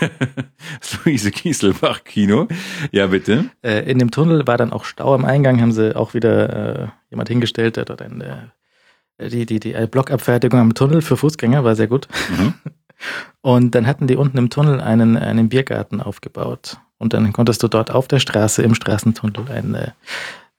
das 0.79 0.99
Luise 1.05 1.31
Kieselbach 1.31 2.03
Kino. 2.03 2.47
Ja, 2.91 3.07
bitte. 3.07 3.45
Äh, 3.61 3.89
in 3.89 3.99
dem 3.99 4.11
Tunnel 4.11 4.45
war 4.47 4.57
dann 4.57 4.73
auch 4.73 4.83
Stau 4.83 5.13
am 5.15 5.23
Eingang, 5.23 5.61
haben 5.61 5.71
sie 5.71 5.95
auch 5.95 6.13
wieder 6.13 6.83
äh, 6.83 6.87
jemand 7.09 7.29
hingestellt, 7.29 7.77
der 7.77 7.85
dort 7.85 8.01
ein, 8.01 8.21
äh, 8.21 9.29
die, 9.29 9.45
die, 9.45 9.59
die 9.61 9.73
äh, 9.73 9.87
Blockabfertigung 9.89 10.59
am 10.59 10.73
Tunnel 10.73 11.01
für 11.01 11.15
Fußgänger 11.15 11.63
war 11.63 11.75
sehr 11.75 11.87
gut. 11.87 12.07
Mhm. 12.29 12.53
Und 13.41 13.73
dann 13.73 13.87
hatten 13.87 14.05
die 14.05 14.15
unten 14.15 14.37
im 14.37 14.49
Tunnel 14.49 14.79
einen, 14.79 15.17
einen 15.17 15.49
Biergarten 15.49 16.01
aufgebaut. 16.01 16.77
Und 16.99 17.13
dann 17.13 17.33
konntest 17.33 17.63
du 17.63 17.67
dort 17.67 17.89
auf 17.89 18.07
der 18.07 18.19
Straße 18.19 18.61
im 18.61 18.75
Straßentunnel 18.75 19.93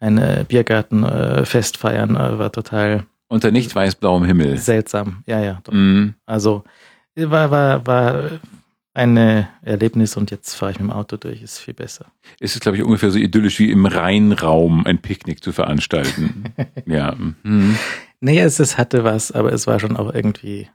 einen, 0.02 0.18
einen 0.18 0.46
Biergarten 0.46 1.04
äh, 1.04 1.44
fest 1.44 1.76
feiern. 1.78 2.16
Äh, 2.16 2.38
war 2.38 2.52
total 2.52 3.04
Unter 3.28 3.50
nicht 3.50 3.74
weiß-blauem 3.74 4.24
Himmel. 4.24 4.58
seltsam. 4.58 5.22
Ja, 5.26 5.40
ja. 5.40 5.62
Mhm. 5.70 6.14
Also 6.26 6.64
war, 7.16 7.50
war, 7.50 7.86
war 7.86 8.30
ein 8.94 9.16
äh, 9.16 9.44
Erlebnis 9.62 10.16
und 10.16 10.30
jetzt 10.30 10.54
fahre 10.54 10.72
ich 10.72 10.78
mit 10.80 10.88
dem 10.88 10.92
Auto 10.92 11.16
durch, 11.16 11.42
ist 11.42 11.58
viel 11.58 11.74
besser. 11.74 12.06
Ist 12.40 12.54
es, 12.54 12.60
glaube 12.60 12.76
ich, 12.76 12.82
ungefähr 12.84 13.10
so 13.10 13.18
idyllisch 13.18 13.58
wie 13.58 13.70
im 13.70 13.86
Rheinraum 13.86 14.86
ein 14.86 14.98
Picknick 14.98 15.42
zu 15.42 15.52
veranstalten. 15.52 16.44
ja. 16.86 17.14
Mhm. 17.42 17.78
Nee, 18.20 18.40
es, 18.40 18.60
es 18.60 18.76
hatte 18.78 19.04
was, 19.04 19.32
aber 19.32 19.52
es 19.52 19.66
war 19.66 19.80
schon 19.80 19.96
auch 19.96 20.12
irgendwie 20.14 20.68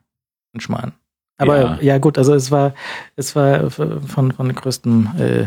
ein 0.56 0.60
Schmarrn. 0.62 0.94
Aber 1.38 1.60
Ja. 1.60 1.78
ja, 1.82 1.98
gut, 2.00 2.18
also 2.18 2.34
es 2.34 2.50
war, 2.50 2.74
es 3.16 3.36
war 3.36 3.70
von, 3.70 4.32
von 4.32 4.56
größtem 4.56 5.10
äh, 5.20 5.46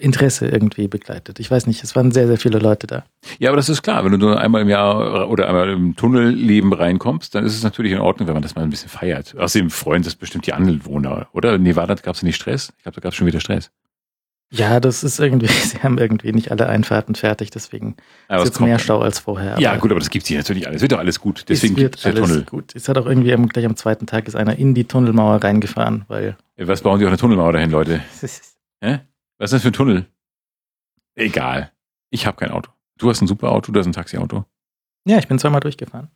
Interesse 0.00 0.48
irgendwie 0.48 0.88
begleitet. 0.88 1.38
Ich 1.40 1.50
weiß 1.50 1.66
nicht, 1.66 1.82
es 1.84 1.94
waren 1.94 2.10
sehr, 2.10 2.26
sehr 2.26 2.38
viele 2.38 2.58
Leute 2.58 2.86
da. 2.86 3.04
Ja, 3.38 3.50
aber 3.50 3.56
das 3.56 3.68
ist 3.68 3.82
klar. 3.82 4.04
Wenn 4.04 4.12
du 4.12 4.18
nur 4.18 4.40
einmal 4.40 4.62
im 4.62 4.68
Jahr 4.68 5.28
oder 5.28 5.48
einmal 5.48 5.70
im 5.70 5.96
Tunnelleben 5.96 6.72
reinkommst, 6.72 7.34
dann 7.34 7.44
ist 7.44 7.56
es 7.56 7.62
natürlich 7.62 7.92
in 7.92 7.98
Ordnung, 8.00 8.26
wenn 8.28 8.34
man 8.34 8.42
das 8.42 8.54
mal 8.54 8.62
ein 8.62 8.70
bisschen 8.70 8.88
feiert. 8.90 9.36
Außerdem 9.36 9.70
freuen 9.70 10.02
das 10.02 10.14
bestimmt 10.14 10.46
die 10.46 10.52
Anwohner, 10.52 11.28
oder? 11.32 11.54
In 11.54 11.62
Nevada 11.62 11.94
gab 11.94 12.14
es 12.14 12.22
nicht 12.22 12.36
Stress? 12.36 12.72
Ich 12.76 12.82
glaube, 12.82 12.96
da 12.96 13.00
gab 13.02 13.12
es 13.12 13.16
schon 13.16 13.26
wieder 13.26 13.40
Stress. 13.40 13.70
Ja, 14.52 14.80
das 14.80 15.04
ist 15.04 15.20
irgendwie, 15.20 15.46
sie 15.46 15.78
haben 15.78 15.98
irgendwie 15.98 16.32
nicht 16.32 16.50
alle 16.50 16.68
Einfahrten 16.68 17.14
fertig, 17.14 17.50
deswegen 17.50 17.96
Aber 18.26 18.42
ist 18.42 18.48
es 18.48 18.54
jetzt 18.56 18.60
mehr. 18.60 18.78
Stau 18.78 19.00
als 19.00 19.20
vorher. 19.20 19.58
Ja, 19.60 19.76
gut, 19.76 19.90
aber 19.92 20.00
das 20.00 20.10
gibt's 20.10 20.28
hier 20.28 20.38
natürlich 20.38 20.66
alles. 20.66 20.82
Wird 20.82 20.92
doch 20.92 20.98
alles 20.98 21.20
gut. 21.20 21.44
Deswegen 21.48 21.74
es 21.74 21.80
wird 21.80 22.04
der 22.04 22.12
alles 22.12 22.28
Tunnel. 22.28 22.44
gut. 22.44 22.74
Es 22.74 22.88
hat 22.88 22.98
auch 22.98 23.06
irgendwie 23.06 23.32
am, 23.32 23.48
gleich 23.48 23.64
am 23.64 23.76
zweiten 23.76 24.06
Tag 24.06 24.26
ist 24.26 24.34
einer 24.34 24.56
in 24.58 24.74
die 24.74 24.84
Tunnelmauer 24.84 25.42
reingefahren, 25.44 26.04
weil 26.08 26.36
Was 26.56 26.82
bauen 26.82 26.98
die 26.98 27.04
auf 27.04 27.10
eine 27.10 27.18
Tunnelmauer 27.18 27.52
dahin, 27.52 27.70
Leute? 27.70 28.00
Hä? 28.82 29.00
Was 29.40 29.48
ist 29.48 29.52
das 29.52 29.62
für 29.62 29.68
ein 29.70 29.72
Tunnel? 29.72 30.06
Egal. 31.14 31.72
Ich 32.10 32.26
habe 32.26 32.36
kein 32.36 32.50
Auto. 32.50 32.70
Du 32.98 33.08
hast 33.08 33.22
ein 33.22 33.26
super 33.26 33.50
Auto, 33.52 33.72
du 33.72 33.80
hast 33.80 33.86
ein 33.86 33.94
Taxiauto. 33.94 34.44
ja, 35.06 35.16
ich 35.16 35.28
bin 35.28 35.38
zweimal 35.38 35.60
durchgefahren. 35.60 36.10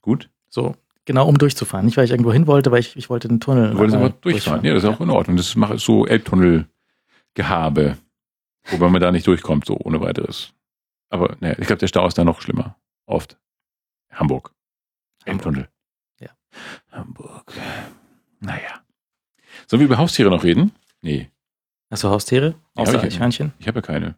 Gut. 0.00 0.30
So, 0.48 0.76
genau 1.04 1.26
um 1.26 1.38
durchzufahren. 1.38 1.86
Nicht, 1.86 1.96
weil 1.96 2.04
ich 2.04 2.12
irgendwo 2.12 2.32
hin 2.32 2.46
wollte, 2.46 2.70
weil 2.70 2.78
ich, 2.78 2.94
ich 2.96 3.10
wollte 3.10 3.26
den 3.26 3.40
Tunnel. 3.40 3.72
Du 3.72 3.78
wolltest 3.78 3.94
nochmal 3.94 4.10
aber 4.10 4.20
durchfahren. 4.20 4.64
Ja, 4.64 4.74
das 4.74 4.84
ist 4.84 4.88
auch 4.88 5.00
in 5.00 5.10
Ordnung. 5.10 5.36
Das 5.36 5.56
macht 5.56 5.80
so 5.80 6.06
Elbtunnel-Gehabe. 6.06 7.98
Wobei 8.70 8.88
man 8.90 9.00
da 9.00 9.10
nicht 9.10 9.26
durchkommt, 9.26 9.64
so 9.66 9.76
ohne 9.76 10.00
weiteres. 10.00 10.54
Aber 11.08 11.36
ne, 11.40 11.56
ich 11.58 11.66
glaube, 11.66 11.80
der 11.80 11.88
Stau 11.88 12.06
ist 12.06 12.16
da 12.16 12.22
noch 12.22 12.40
schlimmer. 12.40 12.76
Oft. 13.06 13.40
Hamburg. 14.12 14.54
Elbtunnel. 15.24 15.68
Ja. 16.20 16.28
Hamburg. 16.92 17.52
Naja. 18.38 18.84
Sollen 19.66 19.80
wir 19.80 19.86
über 19.86 19.98
Haustiere 19.98 20.30
noch 20.30 20.44
reden? 20.44 20.70
Nee, 21.02 21.28
Hast 21.90 22.04
du 22.04 22.08
Haustiere? 22.08 22.54
Ja, 22.76 22.82
Außer 22.82 22.94
ja. 22.94 23.02
Eichhörnchen? 23.02 23.52
ich 23.58 23.68
habe 23.68 23.78
ja 23.78 23.82
keine. 23.82 24.16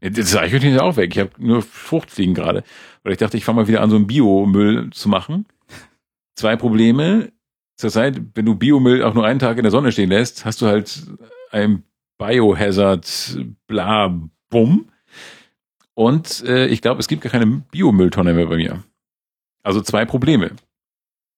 Das 0.00 0.36
Eichhörnchen 0.36 0.74
ist 0.74 0.80
auch 0.80 0.96
weg. 0.96 1.14
Ich 1.14 1.20
habe 1.20 1.30
nur 1.38 1.62
Fruchtfliegen 1.62 2.34
gerade. 2.34 2.62
Weil 3.02 3.12
ich 3.12 3.18
dachte, 3.18 3.36
ich 3.36 3.44
fange 3.44 3.62
mal 3.62 3.68
wieder 3.68 3.80
an, 3.80 3.90
so 3.90 3.96
einen 3.96 4.06
Biomüll 4.06 4.90
zu 4.90 5.08
machen. 5.08 5.46
Zwei 6.34 6.56
Probleme. 6.56 7.32
Zurzeit, 7.76 8.20
wenn 8.34 8.44
du 8.44 8.54
Biomüll 8.54 9.02
auch 9.02 9.14
nur 9.14 9.26
einen 9.26 9.38
Tag 9.38 9.56
in 9.56 9.62
der 9.62 9.70
Sonne 9.70 9.92
stehen 9.92 10.10
lässt, 10.10 10.44
hast 10.44 10.62
du 10.62 10.66
halt 10.66 11.06
ein 11.50 11.82
Biohazard, 12.18 13.38
bla, 13.66 14.14
bumm. 14.50 14.90
Und 15.94 16.44
äh, 16.46 16.66
ich 16.66 16.82
glaube, 16.82 17.00
es 17.00 17.08
gibt 17.08 17.22
gar 17.22 17.32
keine 17.32 17.46
Biomülltonne 17.46 18.34
mehr 18.34 18.46
bei 18.46 18.56
mir. 18.56 18.82
Also 19.62 19.80
zwei 19.80 20.04
Probleme. 20.04 20.52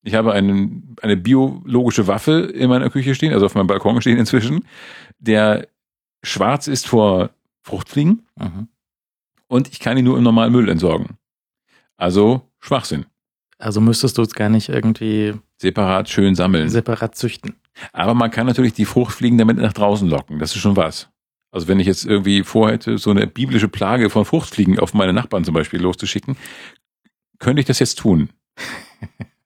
Ich 0.08 0.14
habe 0.14 0.32
einen, 0.32 0.96
eine 1.02 1.16
biologische 1.18 2.06
Waffe 2.06 2.40
in 2.40 2.70
meiner 2.70 2.88
Küche 2.90 3.14
stehen, 3.14 3.32
also 3.34 3.46
auf 3.46 3.54
meinem 3.54 3.66
Balkon 3.66 4.00
stehen 4.00 4.16
inzwischen, 4.18 4.64
der 5.18 5.68
schwarz 6.24 6.66
ist 6.66 6.86
vor 6.88 7.30
Fruchtfliegen 7.62 8.26
Mhm. 8.38 8.68
und 9.48 9.68
ich 9.68 9.80
kann 9.80 9.98
ihn 9.98 10.04
nur 10.04 10.16
im 10.16 10.24
normalen 10.24 10.52
Müll 10.52 10.68
entsorgen. 10.68 11.18
Also 11.96 12.48
Schwachsinn. 12.60 13.04
Also 13.58 13.80
müsstest 13.80 14.16
du 14.16 14.22
es 14.22 14.32
gar 14.32 14.48
nicht 14.48 14.68
irgendwie 14.68 15.34
Separat 15.60 16.08
schön 16.08 16.34
sammeln. 16.34 16.68
separat 16.68 17.16
züchten. 17.16 17.56
Aber 17.92 18.14
man 18.14 18.30
kann 18.30 18.46
natürlich 18.46 18.72
die 18.72 18.84
Fruchtfliegen 18.84 19.36
damit 19.38 19.56
nach 19.58 19.72
draußen 19.72 20.08
locken. 20.08 20.38
Das 20.38 20.54
ist 20.54 20.60
schon 20.62 20.76
was. 20.76 21.08
Also 21.50 21.66
wenn 21.68 21.80
ich 21.80 21.86
jetzt 21.86 22.04
irgendwie 22.06 22.42
vorhätte, 22.44 22.98
so 22.98 23.10
eine 23.10 23.26
biblische 23.26 23.68
Plage 23.68 24.10
von 24.10 24.24
Fruchtfliegen 24.24 24.78
auf 24.78 24.94
meine 24.94 25.12
Nachbarn 25.12 25.44
zum 25.44 25.54
Beispiel 25.54 25.80
loszuschicken, 25.80 26.36
könnte 27.40 27.60
ich 27.60 27.66
das 27.66 27.78
jetzt 27.80 27.98
tun. 27.98 28.30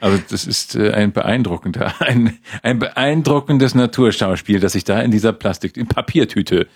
Also 0.00 0.22
das 0.28 0.46
ist 0.46 0.74
äh, 0.74 0.92
ein 0.92 1.12
beeindruckender, 1.12 2.00
ein, 2.00 2.38
ein 2.62 2.78
beeindruckendes 2.78 3.74
Naturschauspiel, 3.74 4.60
das 4.60 4.72
sich 4.72 4.84
da 4.84 5.00
in 5.00 5.10
dieser 5.10 5.32
Plastik, 5.32 5.76
in 5.76 5.86
Papiertüte 5.86 6.68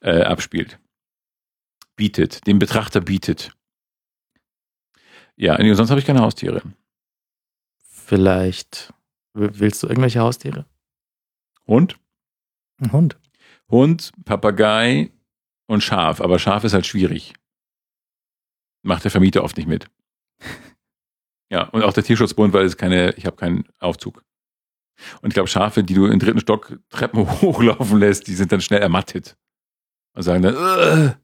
äh, 0.00 0.22
abspielt. 0.22 0.78
Bietet, 1.96 2.46
dem 2.46 2.58
Betrachter 2.58 3.00
bietet. 3.00 3.52
Ja, 5.36 5.56
sonst 5.74 5.90
habe 5.90 6.00
ich 6.00 6.06
keine 6.06 6.20
Haustiere. 6.20 6.62
Vielleicht 7.88 8.92
willst 9.32 9.82
du 9.82 9.86
irgendwelche 9.86 10.20
Haustiere? 10.20 10.66
Hund? 11.66 11.98
Ein 12.78 12.92
Hund. 12.92 13.16
Hund, 13.70 14.12
Papagei 14.24 15.10
und 15.66 15.82
Schaf. 15.82 16.20
Aber 16.20 16.38
Schaf 16.38 16.64
ist 16.64 16.74
halt 16.74 16.86
schwierig. 16.86 17.34
Macht 18.82 19.04
der 19.04 19.10
Vermieter 19.10 19.42
oft 19.42 19.56
nicht 19.56 19.66
mit. 19.66 19.88
Ja, 21.50 21.68
und 21.68 21.82
auch 21.82 21.92
der 21.92 22.04
Tierschutzbund, 22.04 22.52
weil 22.52 22.64
es 22.64 22.76
keine, 22.76 23.12
ich 23.16 23.26
habe 23.26 23.36
keinen 23.36 23.64
Aufzug. 23.78 24.24
Und 25.22 25.30
ich 25.30 25.34
glaube, 25.34 25.48
Schafe, 25.48 25.82
die 25.82 25.94
du 25.94 26.06
im 26.06 26.18
dritten 26.18 26.40
Stock 26.40 26.78
Treppen 26.88 27.28
hochlaufen 27.42 27.98
lässt, 27.98 28.26
die 28.26 28.34
sind 28.34 28.52
dann 28.52 28.60
schnell 28.60 28.80
ermattet. 28.80 29.36
Und 30.14 30.22
sagen 30.22 30.42
dann, 30.42 30.54
"Ugh." 30.54 31.16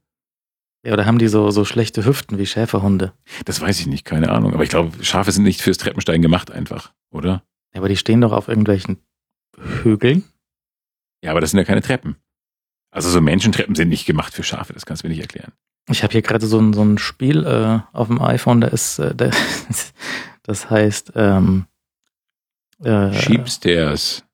Ja, 0.84 0.94
oder 0.94 1.04
haben 1.04 1.18
die 1.18 1.28
so, 1.28 1.50
so 1.50 1.64
schlechte 1.64 2.06
Hüften 2.06 2.38
wie 2.38 2.46
Schäferhunde? 2.46 3.12
das 3.44 3.60
weiß 3.60 3.80
ich 3.80 3.86
nicht, 3.86 4.04
keine 4.04 4.30
Ahnung. 4.30 4.54
Aber 4.54 4.62
ich 4.62 4.70
glaube, 4.70 5.04
Schafe 5.04 5.30
sind 5.30 5.42
nicht 5.42 5.60
fürs 5.60 5.76
Treppensteigen 5.76 6.22
gemacht 6.22 6.50
einfach, 6.50 6.92
oder? 7.10 7.44
Ja, 7.74 7.80
aber 7.80 7.88
die 7.88 7.96
stehen 7.98 8.20
doch 8.22 8.32
auf 8.32 8.48
irgendwelchen 8.48 8.98
Hügeln. 9.82 10.24
Ja, 11.22 11.32
aber 11.32 11.40
das 11.42 11.50
sind 11.50 11.58
ja 11.58 11.64
keine 11.64 11.82
Treppen. 11.82 12.16
Also 12.90 13.08
so 13.08 13.20
Menschentreppen 13.20 13.74
sind 13.74 13.88
nicht 13.88 14.06
gemacht 14.06 14.34
für 14.34 14.42
Schafe, 14.42 14.72
das 14.72 14.86
kannst 14.86 15.02
du 15.02 15.08
mir 15.08 15.14
nicht 15.14 15.22
erklären. 15.22 15.52
Ich 15.88 16.02
habe 16.02 16.12
hier 16.12 16.22
gerade 16.22 16.46
so 16.46 16.58
ein, 16.58 16.72
so 16.72 16.82
ein 16.82 16.98
Spiel 16.98 17.44
äh, 17.44 17.80
auf 17.92 18.08
dem 18.08 18.20
iPhone, 18.20 18.60
da 18.60 18.68
ist, 18.68 18.98
äh, 18.98 19.14
da, 19.14 19.30
das 20.42 20.70
heißt, 20.70 21.12
ähm, 21.14 21.66
äh, 22.82 23.12
Sheepstairs, 23.12 24.24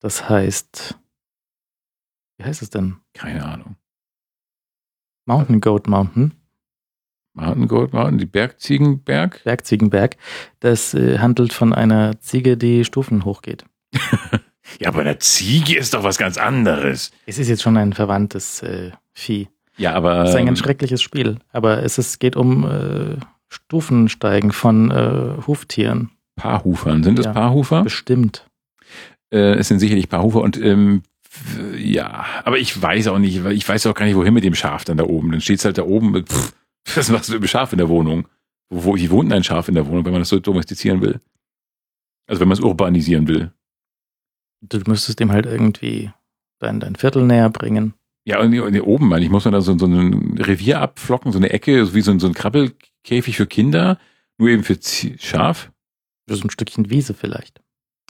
das 0.00 0.28
heißt, 0.28 0.98
wie 2.38 2.44
heißt 2.44 2.62
es 2.62 2.70
denn? 2.70 2.96
keine 3.12 3.44
Ahnung. 3.44 3.76
Mountain 5.26 5.60
Goat 5.60 5.86
Mountain, 5.86 6.32
Mountain 7.34 7.68
Goat 7.68 7.92
Mountain, 7.92 8.18
die 8.18 8.26
Bergziegenberg. 8.26 9.42
Bergziegenberg. 9.44 10.16
Das 10.58 10.94
äh, 10.94 11.18
handelt 11.18 11.52
von 11.52 11.72
einer 11.72 12.18
Ziege, 12.20 12.56
die 12.56 12.84
Stufen 12.84 13.24
hochgeht. 13.24 13.64
Ja, 14.78 14.88
aber 14.88 15.00
eine 15.00 15.18
Ziege 15.18 15.76
ist 15.76 15.94
doch 15.94 16.04
was 16.04 16.18
ganz 16.18 16.36
anderes. 16.38 17.10
Es 17.26 17.38
ist 17.38 17.48
jetzt 17.48 17.62
schon 17.62 17.76
ein 17.76 17.92
verwandtes 17.92 18.62
äh, 18.62 18.90
Vieh. 19.12 19.48
Ja, 19.76 19.94
aber. 19.94 20.24
Es 20.24 20.30
ist 20.30 20.36
ein 20.36 20.46
ganz 20.46 20.60
ähm, 20.60 20.64
schreckliches 20.64 21.02
Spiel, 21.02 21.38
aber 21.52 21.82
es 21.82 21.98
ist, 21.98 22.20
geht 22.20 22.36
um 22.36 22.64
äh, 22.68 23.16
Stufensteigen 23.48 24.52
von 24.52 24.90
äh, 24.90 25.46
Huftieren. 25.46 26.10
Paarhufern. 26.36 27.02
Sind 27.02 27.18
es 27.18 27.26
Ja. 27.26 27.32
Paarhufer? 27.32 27.82
Bestimmt. 27.82 28.46
Äh, 29.32 29.54
es 29.54 29.68
sind 29.68 29.78
sicherlich 29.80 30.08
Paarhufer 30.08 30.40
und 30.40 30.56
ähm, 30.60 31.02
ja, 31.76 32.24
aber 32.44 32.58
ich 32.58 32.80
weiß 32.80 33.06
auch 33.08 33.18
nicht, 33.18 33.44
ich 33.44 33.68
weiß 33.68 33.86
auch 33.86 33.94
gar 33.94 34.04
nicht, 34.06 34.16
wohin 34.16 34.34
mit 34.34 34.42
dem 34.44 34.54
Schaf 34.54 34.84
dann 34.84 34.96
da 34.96 35.04
oben. 35.04 35.30
Dann 35.30 35.40
steht's 35.40 35.64
halt 35.64 35.78
da 35.78 35.82
oben 35.84 36.10
mit, 36.12 36.28
pff, 36.28 36.52
was 36.96 37.08
machst 37.10 37.28
du 37.28 37.34
mit 37.34 37.42
dem 37.42 37.48
Schaf 37.48 37.72
in 37.72 37.78
der 37.78 37.88
Wohnung? 37.88 38.26
Wo, 38.68 38.84
wo 38.84 38.96
wie 38.96 39.10
wohnt 39.10 39.32
ein 39.32 39.44
Schaf 39.44 39.68
in 39.68 39.74
der 39.74 39.86
Wohnung, 39.86 40.04
wenn 40.04 40.12
man 40.12 40.22
das 40.22 40.28
so 40.28 40.40
domestizieren 40.40 41.00
will? 41.00 41.20
Also 42.26 42.40
wenn 42.40 42.48
man 42.48 42.58
es 42.58 42.64
urbanisieren 42.64 43.28
will. 43.28 43.52
Du 44.60 44.78
müsstest 44.86 45.20
ihm 45.20 45.32
halt 45.32 45.46
irgendwie 45.46 46.10
dein, 46.58 46.80
dein 46.80 46.96
Viertel 46.96 47.24
näher 47.24 47.50
bringen. 47.50 47.94
Ja, 48.24 48.40
und, 48.40 48.58
und 48.58 48.72
hier 48.72 48.86
oben, 48.86 49.08
meine 49.08 49.24
ich, 49.24 49.30
muss 49.30 49.44
man 49.44 49.52
da 49.52 49.60
so, 49.60 49.76
so 49.78 49.86
ein 49.86 50.38
Revier 50.38 50.80
abflocken, 50.80 51.32
so 51.32 51.38
eine 51.38 51.50
Ecke, 51.50 51.84
so 51.86 51.94
wie 51.94 52.02
so 52.02 52.10
ein, 52.10 52.20
so 52.20 52.26
ein 52.26 52.34
Krabbelkäfig 52.34 53.36
für 53.36 53.46
Kinder, 53.46 53.98
nur 54.38 54.50
eben 54.50 54.62
für 54.62 54.78
Schaf. 55.18 55.72
So 56.26 56.42
ein 56.42 56.50
Stückchen 56.50 56.90
Wiese 56.90 57.14
vielleicht. 57.14 57.60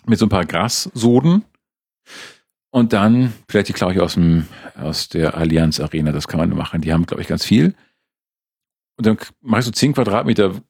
mit 0.06 0.18
so 0.18 0.26
ein 0.26 0.30
paar 0.30 0.46
Grassoden. 0.46 1.44
Und 2.70 2.92
dann, 2.92 3.32
vielleicht 3.48 3.68
die 3.68 3.72
klaue 3.72 3.92
ich 3.92 4.00
aus, 4.00 4.14
dem, 4.14 4.46
aus 4.76 5.08
der 5.08 5.36
Allianz 5.36 5.80
Arena, 5.80 6.12
das 6.12 6.28
kann 6.28 6.38
man 6.38 6.56
machen. 6.56 6.80
Die 6.80 6.92
haben, 6.92 7.06
glaube 7.06 7.22
ich, 7.22 7.28
ganz 7.28 7.44
viel. 7.44 7.74
Und 8.96 9.06
dann 9.06 9.18
mache 9.40 9.60
ich 9.60 9.66
so 9.66 9.72
10 9.72 9.94
Quadratmeter 9.94 10.60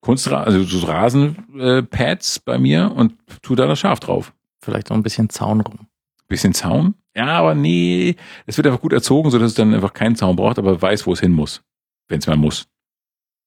Kunstrasen, 0.00 0.46
also 0.46 0.62
so 0.64 0.86
Rasenpads 0.86 2.40
bei 2.40 2.58
mir 2.58 2.92
und 2.92 3.14
tu 3.42 3.54
da 3.54 3.66
das 3.66 3.78
Schaf 3.78 4.00
drauf. 4.00 4.33
Vielleicht 4.64 4.90
noch 4.90 4.96
ein 4.96 5.02
bisschen 5.02 5.28
Zaun 5.30 5.60
rum. 5.60 5.86
Bisschen 6.28 6.54
Zaun. 6.54 6.94
Ja, 7.14 7.26
aber 7.38 7.54
nee, 7.54 8.16
es 8.46 8.56
wird 8.56 8.66
einfach 8.66 8.80
gut 8.80 8.92
erzogen, 8.92 9.30
sodass 9.30 9.50
es 9.50 9.54
dann 9.54 9.74
einfach 9.74 9.92
keinen 9.92 10.16
Zaun 10.16 10.36
braucht, 10.36 10.58
aber 10.58 10.80
weiß, 10.80 11.06
wo 11.06 11.12
es 11.12 11.20
hin 11.20 11.32
muss. 11.32 11.62
Wenn 12.08 12.18
es 12.18 12.26
mal 12.26 12.36
muss. 12.36 12.66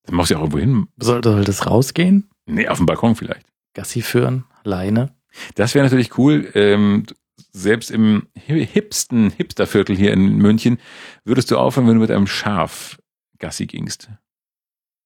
Dann 0.05 0.15
machst 0.15 0.29
du 0.29 0.35
ja 0.35 0.39
auch 0.39 0.43
irgendwo 0.43 0.59
hin. 0.59 0.87
Soll, 0.97 1.23
soll 1.23 1.43
das 1.43 1.65
rausgehen? 1.67 2.29
Nee, 2.45 2.67
auf 2.67 2.77
dem 2.77 2.85
Balkon 2.85 3.15
vielleicht. 3.15 3.45
Gassi 3.73 4.01
führen? 4.01 4.45
Leine? 4.63 5.11
Das 5.55 5.75
wäre 5.75 5.83
natürlich 5.83 6.17
cool. 6.17 6.49
Ähm, 6.53 7.03
selbst 7.51 7.91
im 7.91 8.27
hi- 8.47 8.65
hipsten 8.65 9.31
Hipsterviertel 9.31 9.95
hier 9.95 10.13
in 10.13 10.37
München 10.37 10.77
würdest 11.25 11.51
du 11.51 11.57
aufhören, 11.57 11.87
wenn 11.87 11.95
du 11.95 12.01
mit 12.01 12.11
einem 12.11 12.27
Schaf 12.27 12.99
Gassi 13.39 13.65
gingst. 13.65 14.09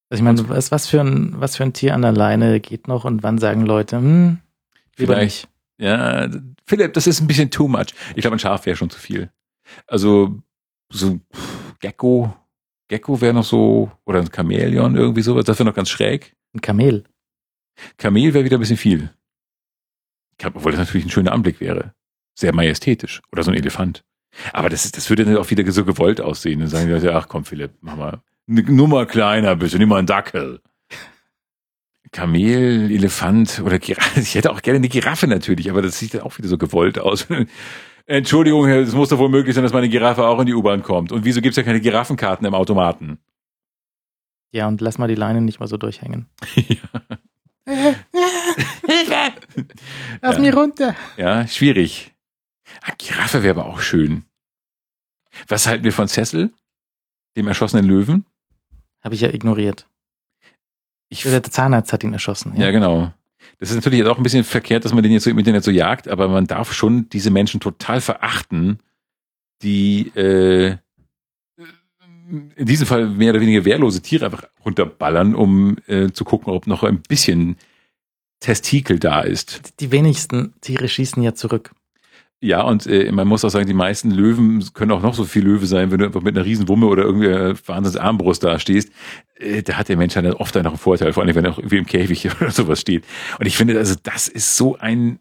Also 0.10 0.22
ich 0.22 0.24
meine, 0.24 0.48
was, 0.50 0.72
was, 0.72 0.88
für 0.88 1.02
ein, 1.02 1.34
was 1.40 1.56
für 1.56 1.64
ein 1.64 1.74
Tier 1.74 1.96
an 1.96 2.02
der 2.04 2.12
Leine 2.12 2.60
geht 2.60 2.88
noch 2.88 3.06
und 3.06 3.24
wann 3.24 3.38
sagen 3.40 3.66
Leute, 3.66 3.98
hm, 3.98 4.40
Vielleicht. 4.96 5.48
Ja, 5.82 6.30
Philipp, 6.68 6.94
das 6.94 7.08
ist 7.08 7.22
ein 7.22 7.28
bisschen 7.28 7.50
too 7.50 7.68
much. 7.68 7.88
Ich 8.16 8.22
glaube, 8.22 8.36
ein 8.36 8.40
Schaf 8.40 8.68
wäre 8.68 8.78
schon 8.78 8.92
zu 8.92 9.00
viel. 9.00 9.32
Also 9.88 10.40
so 10.90 11.20
Gecko, 11.80 12.36
Gecko 12.88 13.20
wäre 13.20 13.34
noch 13.34 13.44
so, 13.44 13.92
oder 14.06 14.20
ein 14.20 14.30
Chamäleon, 14.32 14.96
irgendwie 14.96 15.24
sowas, 15.24 15.46
das 15.46 15.58
wäre 15.58 15.68
noch 15.68 15.76
ganz 15.76 15.90
schräg. 15.90 16.36
Ein 16.54 16.62
Kamel. 16.62 17.04
Kamel 17.98 18.34
wäre 18.34 18.46
wieder 18.46 18.58
ein 18.58 18.60
bisschen 18.60 18.78
viel. 18.78 19.10
Obwohl 20.44 20.72
das 20.72 20.80
natürlich 20.80 21.06
ein 21.06 21.12
schöner 21.12 21.32
Anblick 21.32 21.60
wäre. 21.60 21.96
Sehr 22.38 22.54
majestätisch. 22.54 23.22
Oder 23.32 23.44
so 23.44 23.50
ein 23.50 23.58
Elefant. 23.58 24.04
Aber 24.54 24.70
das, 24.70 24.92
das 24.92 25.10
würde 25.10 25.26
dann 25.26 25.38
auch 25.38 25.50
wieder 25.50 25.70
so 25.72 25.84
gewollt 25.84 26.22
aussehen. 26.22 26.60
Dann 26.60 26.70
sagen 26.70 26.86
die 26.88 26.94
Leute, 26.94 27.16
ach 27.16 27.28
komm, 27.28 27.44
Philipp, 27.44 27.72
mach 27.82 27.96
mal. 27.96 28.22
Eine 28.48 28.64
Nummer 28.64 29.08
kleiner 29.08 29.56
bitte, 29.56 29.80
nimm 29.80 29.90
mal 29.90 29.98
einen 29.98 30.08
Dackel. 30.08 30.62
Kamel, 32.12 32.92
Elefant 32.92 33.62
oder 33.64 33.80
Giraffe. 33.80 34.20
Ich 34.22 34.36
hätte 34.36 34.52
auch 34.52 34.62
gerne 34.62 34.78
eine 34.78 34.90
Giraffe 34.90 35.28
natürlich, 35.28 35.70
aber 35.70 35.82
das 35.82 35.98
sieht 36.00 36.14
dann 36.14 36.22
auch 36.22 36.38
wieder 36.38 36.48
so 36.50 36.58
gewollt 36.58 37.00
aus. 37.00 37.28
Entschuldigung, 38.06 38.68
es 38.68 38.94
muss 38.94 39.10
doch 39.10 39.18
wohl 39.20 39.30
möglich 39.30 39.56
sein, 39.56 39.64
dass 39.64 39.74
meine 39.74 39.88
Giraffe 39.90 40.26
auch 40.28 40.40
in 40.40 40.46
die 40.48 40.54
U-Bahn 40.54 40.84
kommt. 40.84 41.12
Und 41.12 41.24
wieso 41.24 41.40
gibt's 41.42 41.56
ja 41.58 41.64
keine 41.64 41.80
Giraffenkarten 41.80 42.46
im 42.46 42.54
Automaten? 42.54 43.20
Ja, 44.52 44.68
und 44.68 44.82
lass 44.82 44.98
mal 44.98 45.08
die 45.08 45.16
Leine 45.16 45.40
nicht 45.40 45.60
mal 45.62 45.68
so 45.68 45.78
durchhängen. 45.78 46.28
Hilfe! 47.66 49.34
Lass 50.22 50.36
Ja. 50.36 50.42
mich 50.42 50.54
runter. 50.54 50.96
Ja, 51.16 51.48
schwierig. 51.48 52.14
Ah, 52.82 52.92
Giraffe 52.98 53.44
wäre 53.44 53.60
aber 53.60 53.70
auch 53.70 53.80
schön. 53.80 54.26
Was 55.48 55.68
halten 55.68 55.84
wir 55.86 55.94
von 55.94 56.08
Cecil, 56.10 56.52
dem 57.38 57.48
erschossenen 57.48 57.86
Löwen? 57.86 58.26
Habe 59.02 59.16
ich 59.16 59.22
ja 59.22 59.30
ignoriert. 59.30 59.88
Ich, 61.12 61.24
Der 61.24 61.44
Zahnarzt 61.44 61.92
hat 61.92 62.04
ihn 62.04 62.14
erschossen. 62.14 62.54
ja, 62.56 62.72
genau. 62.72 63.14
Das 63.60 63.70
ist 63.70 63.76
natürlich 63.76 64.00
jetzt 64.00 64.08
auch 64.08 64.18
ein 64.18 64.24
bisschen 64.24 64.44
verkehrt, 64.44 64.86
dass 64.86 64.94
man 64.94 65.04
den 65.04 65.12
jetzt 65.12 65.24
so 65.24 65.30
im 65.30 65.38
Internet 65.38 65.64
so 65.64 65.72
jagt, 65.72 66.08
aber 66.08 66.28
man 66.28 66.48
darf 66.48 66.74
schon 66.74 67.10
diese 67.10 67.30
Menschen 67.30 67.60
total 67.60 68.02
verachten, 68.02 68.80
die 69.62 70.08
äh, 70.16 70.78
in 72.56 72.66
diesem 72.66 72.88
Fall 72.88 73.08
mehr 73.08 73.32
oder 73.32 73.42
weniger 73.42 73.66
wehrlose 73.66 74.02
Tiere 74.02 74.26
einfach 74.26 74.46
runterballern, 74.66 75.36
um 75.36 75.78
äh, 75.88 76.12
zu 76.12 76.24
gucken, 76.24 76.54
ob 76.54 76.66
noch 76.66 76.84
ein 76.84 77.02
bisschen 77.02 77.58
Testikel 78.40 78.98
da 78.98 79.22
ist. 79.22 79.80
Die 79.80 79.92
wenigsten 79.92 80.54
Tiere 80.62 80.88
schießen 80.88 81.22
ja 81.22 81.36
zurück. 81.36 81.72
Ja, 82.44 82.64
und 82.64 82.88
äh, 82.88 83.12
man 83.12 83.28
muss 83.28 83.46
auch 83.46 83.50
sagen, 83.50 83.68
die 83.68 83.74
meisten 83.74 84.10
Löwen 84.10 84.68
können 84.74 84.92
auch 84.92 85.04
noch 85.04 85.14
so 85.14 85.26
viel 85.26 85.44
Löwe 85.44 85.68
sein, 85.68 85.92
wenn 85.92 86.00
du 86.00 86.06
einfach 86.08 86.24
mit 86.24 86.36
einer 86.36 86.44
riesen 86.44 86.68
Wumme 86.68 86.88
oder 86.88 87.04
irgendwie 87.04 87.28
einer 87.28 87.56
wahnsinns 87.68 87.98
Armbrust 87.98 88.44
da 88.44 88.58
stehst. 88.58 88.92
Äh, 89.36 89.62
da 89.62 89.78
hat 89.78 89.90
der 89.90 89.98
Mensch 89.98 90.16
dann 90.16 90.26
oft 90.34 90.56
noch 90.56 90.66
einen 90.66 90.78
Vorteil, 90.78 91.14
vor 91.14 91.22
allem 91.22 91.36
wenn 91.36 91.46
er 91.46 91.52
auch 91.52 91.60
irgendwie 91.60 91.78
im 91.78 91.86
Käfig 91.86 92.28
oder 92.42 92.50
sowas 92.50 92.82
steht. 92.82 93.06
Und 93.40 93.46
ich 93.46 93.56
finde, 93.58 93.78
also 93.78 93.94
das 94.02 94.28
ist 94.28 94.58
so 94.58 94.76
ein 94.80 95.20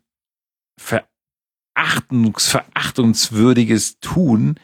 verachtungs, 0.78 2.48
verachtungswürdiges 2.48 4.00
Tun. 4.00 4.54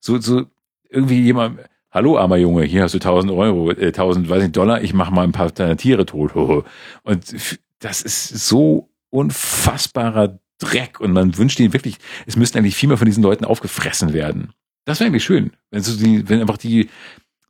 So, 0.00 0.18
so 0.18 0.46
irgendwie 0.88 1.20
jemand, 1.20 1.60
hallo 1.92 2.18
armer 2.18 2.38
Junge, 2.38 2.64
hier 2.64 2.82
hast 2.82 2.94
du 2.94 2.98
1000 2.98 3.30
Euro, 3.30 3.70
äh, 3.70 3.86
1000, 3.86 4.28
weiß 4.28 4.42
nicht, 4.42 4.56
Dollar, 4.56 4.82
ich 4.82 4.94
mache 4.94 5.14
mal 5.14 5.22
ein 5.22 5.32
paar 5.32 5.54
Tiere 5.76 6.06
tot. 6.06 6.34
Und 7.04 7.34
das 7.78 8.02
ist 8.02 8.48
so 8.48 8.88
unfassbarer 9.10 10.40
Dreck 10.60 11.00
und 11.00 11.12
man 11.12 11.36
wünscht 11.36 11.58
ihnen 11.58 11.72
wirklich, 11.72 11.96
es 12.26 12.36
müssten 12.36 12.58
eigentlich 12.58 12.76
viel 12.76 12.88
mehr 12.88 12.98
von 12.98 13.06
diesen 13.06 13.22
Leuten 13.22 13.44
aufgefressen 13.44 14.12
werden. 14.12 14.52
Das 14.84 15.00
wäre 15.00 15.08
eigentlich 15.08 15.24
schön, 15.24 15.52
wenn 15.70 15.82
so 15.82 15.96
die, 15.96 16.28
wenn 16.28 16.40
einfach 16.40 16.58
die 16.58 16.88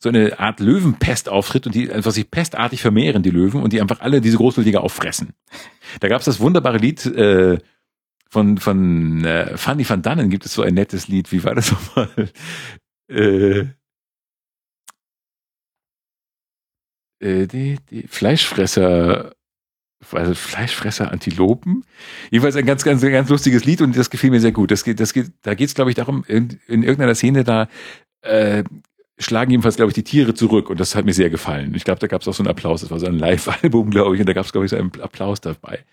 so 0.03 0.09
eine 0.09 0.39
Art 0.39 0.61
Löwenpest 0.61 1.29
auftritt 1.29 1.67
und 1.67 1.75
die 1.75 1.93
einfach 1.93 2.13
sich 2.13 2.31
pestartig 2.31 2.81
vermehren, 2.81 3.23
die 3.23 3.31
Löwen, 3.31 3.63
und 3.63 3.73
die 3.73 3.83
einfach 3.83 4.01
alle 4.01 4.23
diese 4.23 4.39
Großwildjäger 4.39 4.83
auffressen. 4.83 5.35
Da 6.01 6.09
gab 6.09 6.21
es 6.21 6.25
das 6.25 6.41
wunderbare 6.41 6.79
Lied 6.79 7.05
äh, 7.05 7.59
von, 8.31 8.57
von 8.57 9.25
äh, 9.25 9.59
Fanny 9.59 9.87
van 9.87 10.01
Dannen, 10.01 10.31
gibt 10.31 10.47
es 10.47 10.55
so 10.55 10.63
ein 10.63 10.73
nettes 10.75 11.09
Lied, 11.09 11.31
wie 11.33 11.45
war 11.45 11.55
das 11.55 11.73
nochmal? 11.73 12.31
Äh, 13.11 13.67
äh, 17.21 17.47
die, 17.47 17.79
die 17.91 18.07
Fleischfresser, 18.09 19.35
also 20.13 20.35
Fleischfresser 20.35 21.13
Antilopen. 21.13 21.85
Jedenfalls 22.31 22.57
ein 22.57 22.67
ganz, 22.67 22.85
ganz, 22.85 23.03
ganz 23.03 23.29
lustiges 23.29 23.65
Lied 23.65 23.83
und 23.83 23.97
das 23.97 24.11
gefiel 24.11 24.31
mir 24.31 24.41
sehr 24.41 24.53
gut. 24.53 24.71
Das 24.71 24.85
geht, 24.85 25.01
das 25.01 25.13
geht, 25.13 25.33
da 25.43 25.55
geht 25.55 25.69
es, 25.69 25.75
glaube 25.75 25.91
ich, 25.91 25.97
darum, 25.97 26.25
in, 26.27 26.59
in 26.67 26.83
irgendeiner 26.83 27.15
Szene 27.15 27.45
da 27.45 27.69
äh, 28.23 28.65
schlagen 29.19 29.51
jedenfalls, 29.51 29.77
glaube 29.77 29.91
ich, 29.91 29.95
die 29.95 30.05
Tiere 30.05 30.35
zurück 30.35 30.71
und 30.71 30.81
das 30.81 30.95
hat 30.95 31.05
mir 31.05 31.13
sehr 31.13 31.31
gefallen. 31.31 31.75
Ich 31.75 31.85
glaube, 31.85 32.01
da 32.01 32.07
gab 32.07 32.23
es 32.23 32.29
auch 32.29 32.35
so 32.35 32.43
einen 32.43 32.51
Applaus. 32.51 32.81
Das 32.81 32.91
war 32.91 32.99
so 32.99 33.07
ein 33.07 33.19
Live-Album, 33.19 33.91
glaube 33.91 34.15
ich, 34.17 34.21
und 34.21 34.29
da 34.29 34.33
gab 34.33 34.47
es, 34.47 34.53
glaube 34.53 34.65
ich, 34.65 34.71
so 34.71 34.77
einen 34.77 34.93
Applaus 35.01 35.41
dabei. 35.41 35.85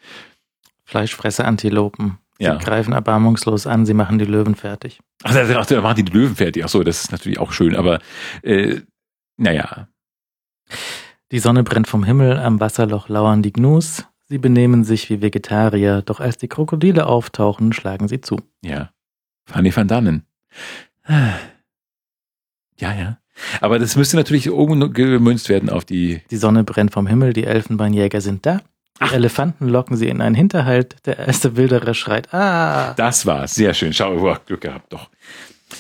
Fleischfresser 0.86 1.46
Antilopen. 1.46 2.18
Sie 2.40 2.46
Ja. 2.46 2.56
greifen 2.56 2.94
erbarmungslos 2.94 3.68
an, 3.68 3.86
sie 3.86 3.94
machen 3.94 4.20
die 4.20 4.26
Löwen 4.26 4.56
fertig. 4.56 5.00
Ach, 5.24 5.34
da, 5.34 5.44
da, 5.64 5.82
machen 5.82 5.96
die 5.98 6.04
die 6.04 6.12
Löwen 6.18 6.36
fertig. 6.36 6.64
Ach 6.64 6.70
so, 6.70 6.84
das 6.84 7.04
ist 7.04 7.12
natürlich 7.12 7.40
auch 7.40 7.52
schön, 7.52 7.76
aber 7.76 8.00
äh, 8.44 8.82
naja, 9.38 9.88
Die 11.32 11.40
Sonne 11.40 11.64
brennt 11.64 11.88
vom 11.88 12.04
Himmel, 12.06 12.38
am 12.38 12.60
Wasserloch 12.62 13.10
lauern 13.10 13.42
die 13.42 13.52
Gnus. 13.52 14.06
Sie 14.30 14.38
benehmen 14.38 14.84
sich 14.86 15.10
wie 15.10 15.22
Vegetarier, 15.22 16.02
doch 16.02 16.20
als 16.22 16.38
die 16.38 16.48
Krokodile 16.48 17.06
auftauchen, 17.06 17.74
schlagen 17.74 18.08
sie 18.08 18.22
zu. 18.22 18.40
ja. 18.62 18.92
Fanny 19.46 19.74
van 19.76 19.88
Dannen. 19.88 20.26
Ja, 22.80 22.94
ja. 22.94 23.18
Aber 23.60 23.80
das 23.80 23.96
müsste 23.96 24.18
natürlich 24.18 24.52
umgemünzt 24.52 25.50
werden 25.50 25.72
auf 25.72 25.84
die. 25.84 26.22
Die 26.30 26.38
Sonne 26.38 26.64
brennt 26.64 26.94
vom 26.94 27.08
Himmel, 27.08 27.34
die 27.34 27.46
Elfenbeinjäger 27.46 28.22
sind 28.22 28.46
da. 28.46 28.58
Die 28.58 28.62
Ach. 29.00 29.14
Elefanten 29.14 29.68
locken 29.68 29.98
sie 29.98 30.10
in 30.10 30.22
einen 30.22 30.36
Hinterhalt. 30.36 30.96
Der 31.08 31.18
erste 31.18 31.56
Wilderer 31.58 31.96
schreit, 31.96 32.32
ah! 32.36 32.94
Das 32.94 33.26
war's. 33.26 33.56
Sehr 33.56 33.74
schön. 33.74 33.94
Schau, 33.94 34.38
Glück 34.46 34.62
gehabt, 34.62 34.94
doch. 34.94 35.10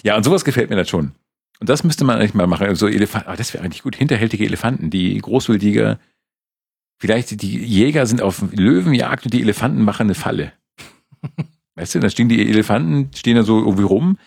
Ja, 0.03 0.17
und 0.17 0.23
sowas 0.23 0.43
gefällt 0.43 0.71
mir 0.71 0.75
dann 0.75 0.87
schon. 0.87 1.11
Und 1.59 1.69
das 1.69 1.83
müsste 1.83 2.05
man 2.05 2.17
eigentlich 2.17 2.33
mal 2.33 2.47
machen. 2.47 2.73
So 2.75 2.87
Elefanten, 2.87 3.27
aber 3.27 3.37
das 3.37 3.53
wäre 3.53 3.63
eigentlich 3.63 3.83
gut. 3.83 3.95
Hinterhältige 3.95 4.45
Elefanten, 4.45 4.89
die 4.89 5.17
Großwildjäger. 5.17 5.99
Vielleicht 6.99 7.41
die 7.41 7.57
Jäger 7.57 8.05
sind 8.05 8.21
auf 8.21 8.43
Löwenjagd 8.51 9.25
und 9.25 9.33
die 9.33 9.41
Elefanten 9.41 9.83
machen 9.83 10.07
eine 10.07 10.15
Falle. 10.15 10.53
Weißt 11.75 11.93
du, 11.93 11.99
da 11.99 12.09
stehen 12.09 12.29
die 12.29 12.49
Elefanten, 12.49 13.11
stehen 13.15 13.35
da 13.35 13.43
so 13.43 13.59
irgendwie 13.59 13.83
rum. 13.83 14.17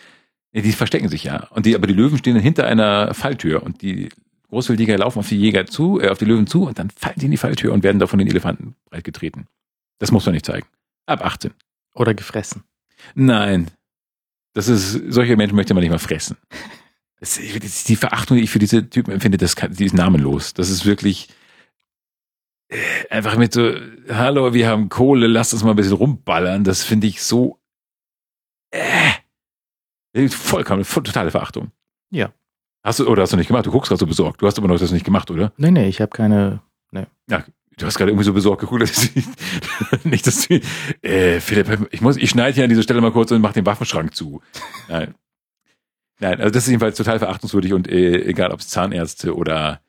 Die 0.52 0.73
verstecken 0.73 1.09
sich 1.09 1.24
ja. 1.24 1.48
Und 1.51 1.66
die, 1.66 1.74
aber 1.74 1.86
die 1.86 1.94
Löwen 1.94 2.19
stehen 2.19 2.35
dann 2.35 2.43
hinter 2.43 2.66
einer 2.66 3.15
Falltür 3.15 3.62
und 3.62 3.82
die 3.82 4.09
Großwildjäger 4.51 4.98
laufen 4.98 5.20
auf 5.20 5.28
die 5.28 5.39
Jäger 5.39 5.66
zu, 5.66 6.01
äh, 6.01 6.09
auf 6.09 6.19
die 6.19 6.24
Löwen 6.24 6.47
zu 6.47 6.66
und 6.66 6.78
dann 6.78 6.90
fallen 6.90 7.16
die 7.19 7.27
in 7.27 7.31
die 7.31 7.36
Falltür 7.36 7.73
und 7.73 7.85
werden 7.85 7.98
da 7.98 8.07
von 8.07 8.19
den 8.19 8.28
Elefanten 8.28 8.74
breitgetreten. 8.90 9.47
Das 9.98 10.11
muss 10.11 10.27
man 10.27 10.35
nicht 10.35 10.47
zeigen. 10.47 10.66
Ab 11.07 11.24
18. 11.24 11.52
Oder 11.94 12.15
gefressen. 12.15 12.65
Nein. 13.15 13.69
Das 14.52 14.69
ist, 14.69 14.93
solche 15.09 15.36
Menschen 15.36 15.55
möchte 15.55 15.74
man 15.74 15.82
nicht 15.82 15.90
mal 15.90 15.98
fressen. 15.98 16.36
Die 17.21 17.97
Verachtung, 17.97 18.37
die 18.37 18.45
ich 18.45 18.51
für 18.51 18.59
diese 18.59 18.89
Typen 18.89 19.13
empfinde, 19.13 19.37
das 19.37 19.57
kann, 19.57 19.75
die 19.75 19.85
ist 19.85 19.95
namenlos. 19.95 20.55
Das 20.55 20.71
ist 20.71 20.87
wirklich 20.87 21.29
äh, 22.69 22.77
einfach 23.11 23.37
mit 23.37 23.53
so, 23.53 23.75
hallo, 24.09 24.55
wir 24.55 24.69
haben 24.69 24.89
Kohle, 24.89 25.27
lasst 25.27 25.53
uns 25.53 25.63
mal 25.63 25.71
ein 25.71 25.77
bisschen 25.77 25.93
rumballern. 25.93 26.65
Das 26.65 26.83
finde 26.83 27.07
ich 27.07 27.23
so, 27.23 27.59
äh, 28.71 30.29
vollkommen, 30.29 30.85
voll, 30.85 31.03
totale 31.03 31.31
Verachtung. 31.31 31.73
Ja. 32.11 32.33
Hast 32.83 33.01
du, 33.01 33.07
oder 33.07 33.23
hast 33.23 33.33
du 33.33 33.37
nicht 33.37 33.49
gemacht? 33.49 33.67
Du 33.67 33.71
guckst 33.71 33.91
gerade 33.91 34.01
so 34.01 34.07
besorgt. 34.07 34.41
Du 34.41 34.47
hast 34.47 34.57
aber 34.57 34.69
noch 34.69 34.79
das 34.79 34.91
nicht 34.91 35.05
gemacht, 35.05 35.31
oder? 35.31 35.53
Nee, 35.59 35.71
nee, 35.71 35.89
ich 35.89 36.01
habe 36.01 36.11
keine. 36.11 36.63
Du 37.81 37.87
hast 37.87 37.97
gerade 37.97 38.11
irgendwie 38.11 38.25
so 38.25 38.35
besorgt 38.35 38.61
geguckt, 38.61 38.83
dass 38.83 39.05
ich 39.05 39.25
nicht, 40.05 40.27
dass 40.27 40.47
du, 40.47 40.61
äh, 41.01 41.41
Philipp, 41.41 41.89
ich 41.91 42.03
muss, 42.03 42.19
ich 42.19 42.29
schneide 42.29 42.55
hier 42.55 42.65
an 42.65 42.69
dieser 42.69 42.83
Stelle 42.83 43.01
mal 43.01 43.11
kurz 43.11 43.33
und 43.33 43.41
mache 43.41 43.55
den 43.55 43.65
Waffenschrank 43.65 44.15
zu. 44.15 44.43
Nein. 44.89 45.15
Nein, 46.21 46.39
also 46.41 46.51
das 46.51 46.65
ist 46.65 46.69
jedenfalls 46.69 46.97
total 46.97 47.19
verachtungswürdig 47.19 47.73
und 47.73 47.89
äh, 47.89 48.23
egal, 48.27 48.53
ob 48.53 48.61
es 48.61 48.69
Zahnärzte 48.69 49.35
oder 49.35 49.81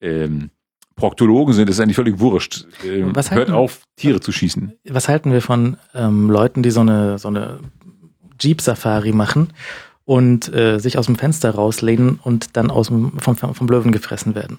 ähm, 0.00 0.50
Proktologen 0.94 1.52
sind, 1.52 1.68
das 1.68 1.76
ist 1.76 1.80
eigentlich 1.80 1.96
völlig 1.96 2.18
wurscht. 2.18 2.66
Ähm, 2.84 3.14
Was 3.14 3.30
hört 3.30 3.48
halten- 3.48 3.52
auf, 3.52 3.82
Tiere 3.96 4.20
zu 4.20 4.32
schießen. 4.32 4.72
Was 4.88 5.08
halten 5.08 5.30
wir 5.32 5.42
von 5.42 5.76
ähm, 5.94 6.30
Leuten, 6.30 6.62
die 6.62 6.70
so 6.70 6.80
eine, 6.80 7.18
so 7.18 7.28
eine 7.28 7.60
Jeep-Safari 8.40 9.12
machen 9.12 9.52
und 10.06 10.52
äh, 10.54 10.78
sich 10.78 10.96
aus 10.96 11.06
dem 11.06 11.16
Fenster 11.16 11.50
rauslehnen 11.50 12.18
und 12.22 12.56
dann 12.56 12.70
aus 12.70 12.88
dem, 12.88 13.18
vom, 13.20 13.36
vom 13.36 13.68
Löwen 13.68 13.92
gefressen 13.92 14.34
werden? 14.34 14.58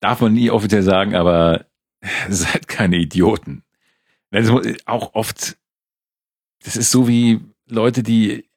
Darf 0.00 0.20
man 0.20 0.32
nie 0.32 0.50
offiziell 0.50 0.82
sagen, 0.82 1.14
aber 1.14 1.66
seid 2.30 2.68
keine 2.68 2.96
Idioten. 2.96 3.62
Auch 4.86 5.14
oft, 5.14 5.56
das 6.64 6.76
ist 6.76 6.90
so 6.90 7.06
wie 7.06 7.40
Leute, 7.68 8.02
die 8.02 8.48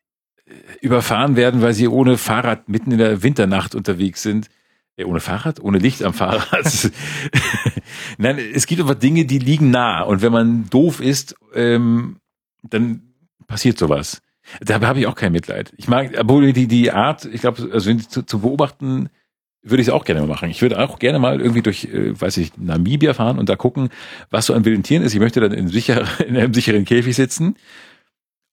überfahren 0.82 1.36
werden, 1.36 1.62
weil 1.62 1.74
sie 1.74 1.88
ohne 1.88 2.18
Fahrrad 2.18 2.70
mitten 2.70 2.92
in 2.92 2.98
der 2.98 3.24
Winternacht 3.24 3.76
unterwegs 3.76 4.22
sind. 4.22 4.50
Äh, 4.96 5.04
ohne 5.04 5.20
Fahrrad? 5.20 5.60
Ohne 5.60 5.78
Licht 5.78 6.04
am 6.04 6.14
Fahrrad. 6.14 6.92
Nein, 8.18 8.40
es 8.54 8.66
gibt 8.66 8.82
einfach 8.82 8.96
Dinge, 8.96 9.26
die 9.26 9.40
liegen 9.40 9.72
nah. 9.72 10.02
Und 10.02 10.22
wenn 10.22 10.32
man 10.32 10.70
doof 10.70 11.02
ist, 11.02 11.36
ähm, 11.54 12.18
dann 12.64 13.14
passiert 13.48 13.78
sowas. 13.78 14.22
Da 14.62 14.80
habe 14.80 15.00
ich 15.00 15.08
auch 15.08 15.16
kein 15.16 15.34
Mitleid. 15.34 15.74
Ich 15.78 15.88
mag, 15.88 16.12
obwohl 16.18 16.54
die, 16.54 16.68
die 16.68 16.92
Art, 16.92 17.26
ich 17.26 17.42
glaube, 17.42 17.70
also 17.72 17.94
zu, 17.96 18.24
zu 18.24 18.40
beobachten, 18.40 19.10
würde 19.62 19.82
ich 19.82 19.90
es 19.90 19.94
auch 19.94 20.06
gerne 20.06 20.22
mal 20.22 20.28
machen. 20.28 20.50
Ich 20.50 20.62
würde 20.62 20.80
auch 20.80 21.00
gerne 21.00 21.20
mal 21.20 21.42
irgendwie 21.42 21.62
durch, 21.62 21.86
äh, 21.86 22.20
weiß 22.20 22.38
ich, 22.38 22.58
Namibia 22.58 23.14
fahren 23.14 23.38
und 23.38 23.50
da 23.50 23.58
gucken, 23.58 23.90
was 24.30 24.46
so 24.46 24.54
an 24.54 24.64
wilden 24.64 24.84
Tieren 24.84 25.04
ist. 25.04 25.14
Ich 25.14 25.20
möchte 25.20 25.42
dann 25.42 25.52
in, 25.52 25.68
sicher, 25.68 26.06
in 26.26 26.38
einem 26.38 26.54
sicheren 26.54 26.86
Käfig 26.86 27.16
sitzen 27.16 27.56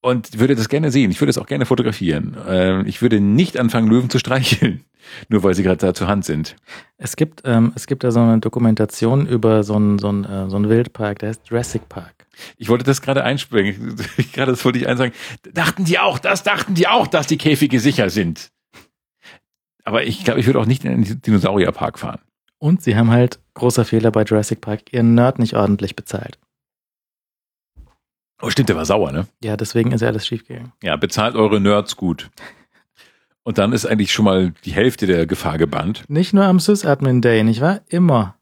und 0.04 0.38
würde 0.38 0.54
das 0.54 0.68
gerne 0.68 0.90
sehen. 0.90 1.10
Ich 1.10 1.20
würde 1.22 1.30
es 1.30 1.38
auch 1.38 1.46
gerne 1.46 1.64
fotografieren. 1.64 2.36
Ähm, 2.46 2.84
ich 2.86 3.00
würde 3.00 3.20
nicht 3.20 3.58
anfangen, 3.58 3.88
Löwen 3.88 4.10
zu 4.10 4.18
streicheln, 4.18 4.84
nur 5.30 5.42
weil 5.42 5.54
sie 5.54 5.62
gerade 5.62 5.78
da 5.78 5.94
zur 5.94 6.08
Hand 6.08 6.26
sind. 6.26 6.56
Es 6.98 7.16
gibt, 7.16 7.40
ähm, 7.46 7.72
es 7.74 7.86
gibt 7.86 8.04
da 8.04 8.10
so 8.10 8.20
eine 8.20 8.38
Dokumentation 8.38 9.26
über 9.26 9.64
so 9.64 9.76
einen, 9.76 9.98
so 9.98 10.08
einen, 10.10 10.24
äh, 10.24 10.50
so 10.50 10.56
einen 10.56 10.68
Wildpark, 10.68 11.20
der 11.20 11.30
heißt 11.30 11.48
Jurassic 11.48 11.88
Park. 11.88 12.26
Ich 12.58 12.68
wollte 12.68 12.84
das 12.84 13.00
gerade 13.00 13.24
einspringen. 13.24 13.96
gerade 14.34 14.52
das 14.52 14.62
wollte 14.66 14.78
ich 14.78 14.86
einsagen. 14.86 15.14
Dachten 15.54 15.86
die 15.86 15.98
auch, 15.98 16.18
das 16.18 16.42
dachten 16.42 16.74
die 16.74 16.86
auch, 16.86 17.06
dass 17.06 17.26
die 17.26 17.38
Käfige 17.38 17.80
sicher 17.80 18.10
sind. 18.10 18.50
Aber 19.84 20.04
ich 20.04 20.22
glaube, 20.22 20.38
ich 20.38 20.44
würde 20.44 20.60
auch 20.60 20.66
nicht 20.66 20.84
in 20.84 21.02
den 21.02 21.22
Dinosaurierpark 21.22 21.98
fahren. 21.98 22.20
Und 22.58 22.82
sie 22.82 22.94
haben 22.94 23.10
halt, 23.10 23.38
großer 23.54 23.86
Fehler 23.86 24.10
bei 24.10 24.24
Jurassic 24.24 24.60
Park, 24.60 24.92
ihren 24.92 25.14
Nerd 25.14 25.38
nicht 25.38 25.54
ordentlich 25.54 25.96
bezahlt. 25.96 26.38
Oh, 28.44 28.50
stimmt, 28.50 28.68
der 28.68 28.76
war 28.76 28.84
sauer, 28.84 29.10
ne? 29.12 29.26
Ja, 29.42 29.56
deswegen 29.56 29.92
ist 29.92 30.00
ja 30.02 30.08
alles 30.08 30.26
schiefgegangen. 30.26 30.72
Ja, 30.82 30.96
bezahlt 30.96 31.34
eure 31.34 31.60
Nerds 31.60 31.96
gut. 31.96 32.30
Und 33.42 33.58
dann 33.58 33.72
ist 33.72 33.86
eigentlich 33.86 34.12
schon 34.12 34.24
mal 34.24 34.52
die 34.64 34.72
Hälfte 34.72 35.06
der 35.06 35.26
Gefahr 35.26 35.58
gebannt. 35.58 36.04
Nicht 36.08 36.32
nur 36.32 36.44
am 36.44 36.60
Sysadmin 36.60 37.20
Day, 37.20 37.42
nicht 37.44 37.60
wahr? 37.60 37.80
Immer. 37.88 38.36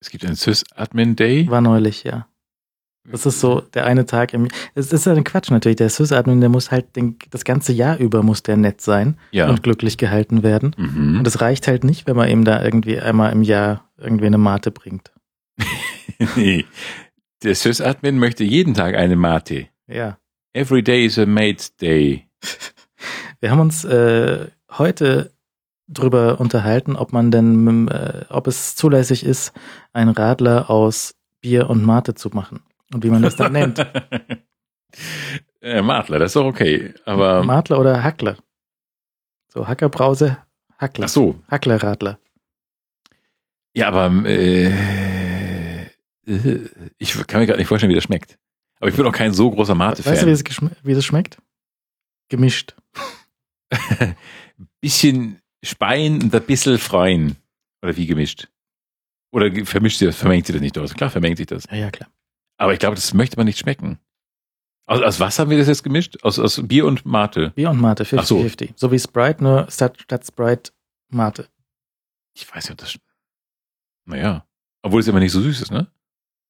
Es 0.00 0.10
gibt 0.10 0.24
einen 0.24 0.36
Sysadmin 0.36 1.16
Day. 1.16 1.48
War 1.50 1.60
neulich, 1.60 2.04
ja. 2.04 2.26
Das 3.10 3.24
ist 3.26 3.40
so 3.40 3.60
der 3.60 3.86
eine 3.86 4.04
Tag 4.06 4.34
im. 4.34 4.48
Es 4.74 4.92
ist 4.92 5.06
ja 5.06 5.12
ein 5.14 5.24
Quatsch 5.24 5.50
natürlich. 5.50 5.76
Der 5.76 5.88
Sysadmin, 5.88 6.40
der 6.40 6.48
muss 6.50 6.70
halt 6.70 6.94
den, 6.96 7.18
das 7.30 7.44
ganze 7.44 7.72
Jahr 7.72 7.96
über 7.98 8.22
muss 8.22 8.42
der 8.42 8.56
nett 8.56 8.80
sein 8.82 9.16
Ja. 9.32 9.48
und 9.48 9.62
glücklich 9.62 9.96
gehalten 9.96 10.42
werden. 10.42 10.76
Mhm. 10.76 11.18
Und 11.18 11.26
es 11.26 11.40
reicht 11.40 11.66
halt 11.66 11.82
nicht, 11.82 12.06
wenn 12.06 12.16
man 12.16 12.28
ihm 12.28 12.44
da 12.44 12.62
irgendwie 12.62 13.00
einmal 13.00 13.32
im 13.32 13.42
Jahr 13.42 13.90
irgendwie 13.96 14.26
eine 14.26 14.38
Mate 14.38 14.70
bringt. 14.70 15.12
nee. 16.36 16.64
Der 17.42 17.54
Sysadmin 17.54 18.18
möchte 18.18 18.44
jeden 18.44 18.74
Tag 18.74 18.94
eine 18.94 19.16
Mate. 19.16 19.68
Ja. 19.86 20.18
Every 20.52 20.82
day 20.82 21.06
is 21.06 21.18
a 21.18 21.24
mate 21.24 21.70
day. 21.80 22.28
Wir 23.40 23.50
haben 23.50 23.60
uns 23.60 23.84
äh, 23.84 24.48
heute 24.70 25.32
drüber 25.88 26.38
unterhalten, 26.38 26.96
ob 26.96 27.12
man 27.12 27.30
denn, 27.30 27.88
äh, 27.88 28.26
ob 28.28 28.46
es 28.46 28.76
zulässig 28.76 29.24
ist, 29.24 29.52
einen 29.92 30.10
Radler 30.10 30.68
aus 30.68 31.14
Bier 31.40 31.70
und 31.70 31.82
Mate 31.82 32.14
zu 32.14 32.28
machen. 32.30 32.60
Und 32.92 33.04
wie 33.04 33.10
man 33.10 33.22
das 33.22 33.36
dann 33.36 33.52
nennt. 33.52 33.78
äh, 35.62 35.80
Madler, 35.80 36.18
das 36.18 36.30
ist 36.30 36.36
doch 36.36 36.44
okay. 36.44 36.92
Aber 37.06 37.42
Madler 37.42 37.80
oder 37.80 38.02
Hackler. 38.02 38.36
So, 39.48 39.66
Hackerbrause, 39.66 40.36
Hackler. 40.78 41.06
ach 41.06 41.08
so, 41.08 41.40
Hacklerradler. 41.48 42.18
ja, 43.74 43.88
aber 43.88 44.10
äh, 44.26 44.66
äh, 44.66 45.19
ich 46.98 47.12
kann 47.26 47.40
mir 47.40 47.46
gerade 47.46 47.58
nicht 47.58 47.68
vorstellen, 47.68 47.90
wie 47.90 47.94
das 47.96 48.04
schmeckt. 48.04 48.38
Aber 48.78 48.88
ich 48.88 48.96
bin 48.96 49.06
auch 49.06 49.12
kein 49.12 49.32
so 49.34 49.50
großer 49.50 49.74
Mate-Fan. 49.74 50.12
Weißt 50.12 50.22
du, 50.22 50.26
wie 50.26 50.32
geschm- 50.32 50.70
wie 50.82 50.94
das 50.94 51.04
schmeckt? 51.04 51.38
Gemischt. 52.28 52.74
bisschen 54.80 55.40
Speien 55.64 56.22
und 56.22 56.34
ein 56.34 56.42
bisschen 56.46 56.78
Freien. 56.78 57.36
Oder 57.82 57.96
wie 57.96 58.06
gemischt? 58.06 58.48
Oder 59.32 59.64
vermischt 59.64 59.98
sie 59.98 60.06
das, 60.06 60.16
vermengt 60.16 60.46
sie 60.46 60.52
das 60.52 60.62
nicht 60.62 60.76
dort? 60.76 60.94
Klar, 60.96 61.10
vermengt 61.10 61.36
sich 61.38 61.46
das. 61.46 61.64
Ja, 61.70 61.76
ja, 61.76 61.90
klar. 61.90 62.10
Aber 62.58 62.72
ich 62.72 62.78
glaube, 62.78 62.96
das 62.96 63.14
möchte 63.14 63.36
man 63.36 63.46
nicht 63.46 63.58
schmecken. 63.58 63.98
Aus, 64.86 65.02
aus 65.02 65.20
was 65.20 65.38
haben 65.38 65.50
wir 65.50 65.58
das 65.58 65.68
jetzt 65.68 65.84
gemischt? 65.84 66.18
Aus, 66.24 66.38
aus 66.38 66.60
Bier 66.66 66.84
und 66.86 67.06
Mate. 67.06 67.50
Bier 67.50 67.70
und 67.70 67.80
Mate, 67.80 68.04
Ach 68.16 68.24
so. 68.24 68.40
50-50. 68.40 68.72
So. 68.76 68.90
wie 68.90 68.98
Sprite, 68.98 69.42
nur 69.42 69.70
statt, 69.70 70.00
statt 70.02 70.26
Sprite 70.26 70.72
Mate. 71.10 71.48
Ich 72.34 72.48
weiß 72.48 72.64
nicht, 72.64 72.72
ob 72.72 72.78
das. 72.78 72.98
Naja. 74.06 74.46
Obwohl 74.82 75.00
es 75.00 75.08
immer 75.08 75.20
nicht 75.20 75.32
so 75.32 75.40
süß 75.40 75.60
ist, 75.60 75.70
ne? 75.70 75.90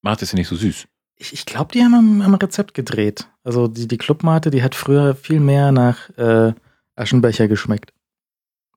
Mate 0.02 0.24
ist 0.24 0.32
ja 0.32 0.38
nicht 0.38 0.48
so 0.48 0.56
süß. 0.56 0.86
Ich, 1.16 1.32
ich 1.34 1.44
glaube, 1.44 1.72
die 1.72 1.82
haben 1.82 1.94
am, 1.94 2.22
am 2.22 2.34
Rezept 2.34 2.74
gedreht. 2.74 3.28
Also 3.44 3.68
die, 3.68 3.86
die 3.86 3.98
Clubmate, 3.98 4.50
die 4.50 4.62
hat 4.62 4.74
früher 4.74 5.14
viel 5.14 5.40
mehr 5.40 5.70
nach 5.70 6.08
äh, 6.16 6.54
Aschenbecher 6.96 7.48
geschmeckt. 7.48 7.92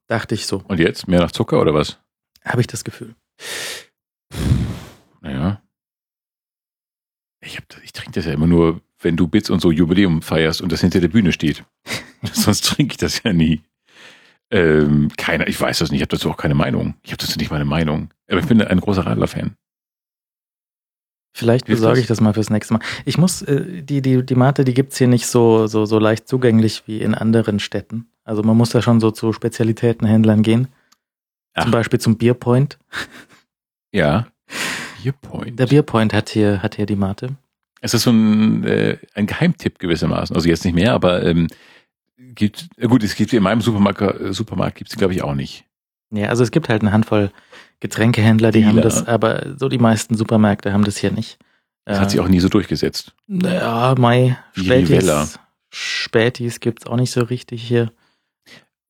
Dachte 0.08 0.36
ich 0.36 0.45
so. 0.45 0.64
Und 0.68 0.80
jetzt? 0.80 1.08
Mehr 1.08 1.22
nach 1.22 1.32
Zucker 1.32 1.62
oder 1.62 1.74
was? 1.74 2.00
Habe 2.44 2.62
ich 2.62 2.68
das 2.68 2.84
Gefühl. 2.84 3.16
Naja. 5.22 5.62
Ich, 7.40 7.58
hab, 7.58 7.66
ich 7.84 7.94
trinke 7.94 8.12
das 8.12 8.26
ja 8.26 8.34
immer 8.34 8.48
nur, 8.48 8.82
wenn 9.00 9.16
du 9.16 9.28
Bits 9.28 9.50
und 9.50 9.62
so 9.62 9.72
Jubiläum 9.72 10.22
feierst 10.22 10.62
und 10.62 10.72
das 10.72 10.82
hinter 10.82 11.00
der 11.00 11.08
Bühne 11.08 11.32
steht. 11.32 11.64
Sonst 12.34 12.66
trinke 12.66 12.94
ich 12.94 12.98
das 12.98 13.24
ja 13.24 13.32
nie. 13.32 13.62
Ähm, 14.52 15.10
keiner, 15.18 15.48
ich 15.48 15.60
weiß 15.60 15.80
das 15.80 15.91
nicht, 15.91 16.00
ich 16.00 16.04
habe 16.04 16.16
dazu 16.16 16.30
auch 16.30 16.38
keine 16.38 16.56
Meinung. 16.56 16.95
Ich 17.04 17.12
habe 17.12 17.22
dazu 17.22 17.38
nicht 17.40 17.52
meine 17.52 17.66
Meinung. 17.66 18.14
Aber 18.30 18.40
ich 18.40 18.48
bin 18.48 18.62
ein 18.62 18.80
großer 18.80 19.06
Radler-Fan. 19.06 19.56
Vielleicht 21.35 21.65
besorge 21.65 21.99
ich 21.99 22.05
das 22.05 22.22
mal 22.22 22.34
fürs 22.34 22.51
nächste 22.51 22.76
Mal. 22.76 22.81
Ich 23.05 23.18
muss, 23.18 23.41
äh, 23.41 23.81
die, 23.81 24.03
die, 24.03 24.23
die 24.23 24.35
Mate, 24.35 24.64
die 24.64 24.76
gibt's 24.76 24.97
hier 24.99 25.07
nicht 25.07 25.26
so, 25.26 25.65
so, 25.65 25.85
so 25.85 25.97
leicht 25.97 26.27
zugänglich 26.27 26.84
wie 26.85 27.01
in 27.01 27.15
anderen 27.15 27.60
Städten. 27.60 28.07
Also 28.23 28.43
man 28.43 28.55
muss 28.55 28.69
da 28.69 28.84
schon 28.84 28.99
so 28.99 29.10
zu 29.10 29.34
Spezialitätenhändlern 29.34 30.43
gehen. 30.43 30.68
Ach. 31.55 31.64
Zum 31.64 31.72
Beispiel 31.72 31.99
zum 31.99 32.18
Bierpoint. 32.18 32.77
Ja. 33.91 34.27
Bierpoint. 35.01 35.60
Der 35.60 35.65
Bierpoint 35.65 36.14
hat 36.14 36.30
hier, 36.30 36.61
hat 36.61 36.76
hier 36.76 36.85
die 36.85 36.95
Mate. 36.95 37.35
Es 37.81 37.95
ist 37.95 38.03
so 38.03 38.11
ein, 38.11 38.64
äh, 38.64 38.97
ein 39.15 39.26
Geheimtipp 39.26 39.80
gewissermaßen. 39.80 40.35
Also 40.35 40.47
jetzt 40.47 40.64
nicht 40.64 40.76
mehr, 40.76 40.93
aber 40.93 41.23
ähm, 41.23 41.47
gibt, 42.18 42.69
äh, 42.77 42.88
gut, 42.88 43.03
es 43.03 43.15
gibt 43.15 43.34
in 43.34 43.43
meinem 43.43 43.61
Supermarkt, 43.61 44.01
äh, 44.01 44.34
Supermarkt 44.34 44.77
gibt 44.77 44.91
es 44.91 44.97
glaube 44.97 45.14
ich 45.14 45.23
auch 45.23 45.34
nicht. 45.34 45.65
Ja, 46.11 46.30
also 46.30 46.43
es 46.43 46.51
gibt 46.51 46.69
halt 46.69 46.84
eine 46.84 46.91
Handvoll 46.91 47.31
Getränkehändler, 47.84 48.51
die 48.51 48.65
haben 48.65 48.77
Dealer. 48.77 48.84
das, 48.89 49.05
aber 49.07 49.57
so 49.60 49.68
die 49.68 49.77
meisten 49.77 50.15
Supermärkte 50.15 50.72
haben 50.72 50.85
das 50.85 50.95
hier 50.97 51.11
nicht. 51.11 51.38
Das 51.85 51.99
hat 51.99 52.11
sich 52.11 52.22
auch 52.22 52.30
nie 52.30 52.39
so 52.39 52.47
durchgesetzt. 52.47 53.14
Ja, 53.27 53.93
Mai. 53.97 54.38
Spätis. 54.53 55.38
Spätis 55.69 56.60
gibt's 56.61 56.88
auch 56.88 56.95
nicht 56.95 57.11
so 57.11 57.23
richtig 57.23 57.61
hier. 57.61 57.91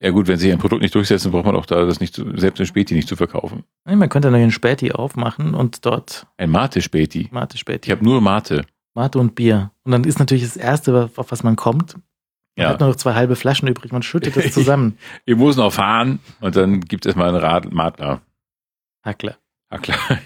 Ja 0.00 0.10
gut, 0.10 0.28
wenn 0.28 0.38
sie 0.38 0.52
ein 0.52 0.58
Produkt 0.58 0.82
nicht 0.82 0.94
durchsetzen, 0.94 1.32
braucht 1.32 1.44
man 1.46 1.56
auch 1.56 1.66
da 1.66 1.84
das 1.86 1.98
nicht, 1.98 2.14
zu, 2.14 2.36
selbst 2.36 2.60
ein 2.60 2.66
Späti 2.66 2.94
nicht 2.94 3.08
zu 3.08 3.16
verkaufen. 3.16 3.64
Nee, 3.84 3.96
Man 3.96 4.08
könnte 4.10 4.30
noch 4.30 4.38
einen 4.38 4.52
Späti 4.52 4.92
aufmachen 4.92 5.54
und 5.54 5.84
dort 5.86 6.26
Ein 6.36 6.50
Mate-Späti. 6.50 7.28
Mate 7.32 7.58
Späti. 7.58 7.88
Ich 7.88 7.92
habe 7.96 8.04
nur 8.04 8.20
Mate. 8.20 8.64
Mate 8.94 9.18
und 9.18 9.34
Bier. 9.34 9.72
Und 9.82 9.90
dann 9.92 10.04
ist 10.04 10.20
natürlich 10.20 10.44
das 10.44 10.56
Erste, 10.56 11.10
auf 11.16 11.32
was 11.32 11.42
man 11.42 11.56
kommt. 11.56 11.94
Man 11.94 12.02
Ja. 12.56 12.68
hat 12.68 12.78
nur 12.80 12.90
noch 12.90 12.96
zwei 12.96 13.14
halbe 13.14 13.34
Flaschen 13.34 13.66
übrig, 13.66 13.90
man 13.90 14.02
schüttet 14.04 14.36
das 14.36 14.52
zusammen. 14.52 14.98
Wir 15.24 15.34
müssen 15.36 15.58
noch 15.58 15.72
fahren 15.72 16.20
und 16.40 16.54
dann 16.54 16.80
gibt 16.82 17.06
es 17.06 17.16
mal 17.16 17.28
einen 17.28 17.38
Rad 17.38 17.72
Hackler. 19.04 19.36
Ah, 19.68 19.78
klar. 19.78 19.98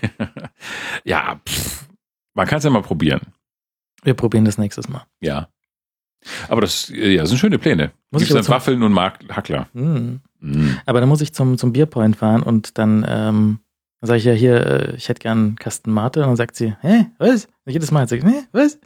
ja, 1.05 1.41
pff, 1.47 1.89
man 2.35 2.47
kann 2.47 2.59
es 2.59 2.65
ja 2.65 2.71
mal 2.71 2.83
probieren. 2.83 3.21
Wir 4.03 4.15
probieren 4.15 4.45
das 4.45 4.59
nächstes 4.59 4.89
Mal. 4.89 5.07
Ja. 5.21 5.49
Aber 6.49 6.61
das, 6.61 6.89
ja, 6.89 7.21
das 7.21 7.31
sind 7.31 7.39
schöne 7.39 7.59
Pläne. 7.59 7.93
Muss 8.11 8.21
Gibt's 8.21 8.35
ich 8.35 8.41
dann 8.41 8.49
Waffeln 8.49 8.83
und 8.83 8.93
Mark 8.93 9.21
Hackler. 9.29 9.69
Hm. 9.73 10.21
Mm. 10.41 10.71
Aber 10.87 11.01
dann 11.01 11.09
muss 11.09 11.21
ich 11.21 11.33
zum, 11.33 11.59
zum 11.59 11.73
Bierpoint 11.73 12.17
fahren 12.17 12.43
und 12.43 12.79
dann 12.79 13.05
ähm, 13.09 13.61
sage 14.01 14.19
ich 14.19 14.25
ja 14.25 14.33
hier, 14.33 14.67
äh, 14.67 14.97
ich 14.97 15.09
hätte 15.09 15.21
gern 15.21 15.39
einen 15.39 15.57
Kasten 15.57 15.93
Mate. 15.93 16.21
Und 16.21 16.29
dann 16.29 16.37
sagt 16.37 16.57
sie, 16.57 16.75
hä, 16.81 17.07
was? 17.19 17.47
Und 17.65 17.73
jedes 17.73 17.91
Mal 17.91 18.09
sagt 18.09 18.23
sie, 18.23 18.29
hä, 18.29 18.45
was? 18.53 18.79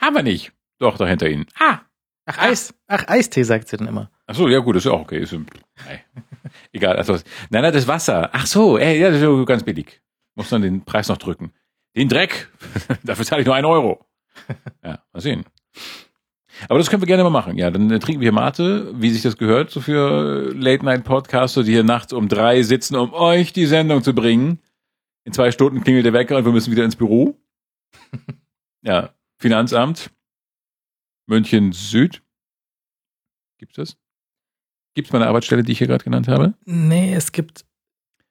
Haben 0.00 0.16
wir 0.16 0.22
nicht. 0.22 0.52
Doch, 0.78 0.96
da 0.96 1.06
hinter 1.06 1.28
Ihnen. 1.28 1.46
Ah. 1.58 1.80
Ach, 2.26 2.38
Eis. 2.38 2.74
Ach, 2.86 3.06
Eistee, 3.08 3.42
sagt 3.42 3.68
sie 3.68 3.76
dann 3.76 3.88
immer. 3.88 4.10
Ach 4.26 4.34
so, 4.34 4.48
ja 4.48 4.60
gut, 4.60 4.76
ist 4.76 4.86
auch 4.86 5.00
okay. 5.00 5.18
Ist. 5.18 5.34
Egal. 6.72 6.96
Also, 6.96 7.14
nein, 7.50 7.62
nein, 7.62 7.72
das 7.72 7.88
Wasser. 7.88 8.30
Ach 8.32 8.46
so, 8.46 8.78
ey, 8.78 9.00
ja, 9.00 9.10
das 9.10 9.20
ist 9.20 9.46
ganz 9.46 9.64
billig. 9.64 10.00
Muss 10.34 10.50
dann 10.50 10.62
den 10.62 10.84
Preis 10.84 11.08
noch 11.08 11.18
drücken. 11.18 11.52
Den 11.96 12.08
Dreck. 12.08 12.48
Dafür 13.02 13.24
zahle 13.24 13.42
ich 13.42 13.46
nur 13.46 13.54
einen 13.54 13.66
Euro. 13.66 14.06
Ja, 14.82 15.02
mal 15.12 15.20
sehen. 15.20 15.44
Aber 16.68 16.78
das 16.78 16.88
können 16.88 17.02
wir 17.02 17.06
gerne 17.06 17.22
mal 17.24 17.30
machen. 17.30 17.56
Ja, 17.58 17.70
dann 17.70 17.88
trinken 18.00 18.20
wir 18.20 18.26
hier 18.26 18.32
Mate, 18.32 18.92
wie 18.94 19.10
sich 19.10 19.22
das 19.22 19.36
gehört, 19.36 19.70
so 19.70 19.80
für 19.80 20.52
Late-Night-Podcaster, 20.54 21.62
die 21.62 21.72
hier 21.72 21.84
nachts 21.84 22.12
um 22.12 22.28
drei 22.28 22.62
sitzen, 22.62 22.96
um 22.96 23.12
euch 23.12 23.52
die 23.52 23.66
Sendung 23.66 24.02
zu 24.02 24.14
bringen. 24.14 24.58
In 25.24 25.32
zwei 25.32 25.50
Stunden 25.50 25.82
klingelt 25.82 26.06
der 26.06 26.12
Wecker 26.12 26.36
und 26.38 26.44
wir 26.44 26.52
müssen 26.52 26.70
wieder 26.70 26.84
ins 26.84 26.96
Büro. 26.96 27.36
Ja, 28.82 29.12
Finanzamt. 29.36 30.10
München 31.26 31.72
Süd. 31.72 32.22
Gibt's 33.58 33.76
das? 33.76 33.98
Gibt's 34.94 35.12
meine 35.12 35.26
Arbeitsstelle, 35.26 35.62
die 35.62 35.72
ich 35.72 35.78
hier 35.78 35.86
gerade 35.86 36.04
genannt 36.04 36.28
habe? 36.28 36.54
Nee, 36.64 37.14
es 37.14 37.32
gibt, 37.32 37.64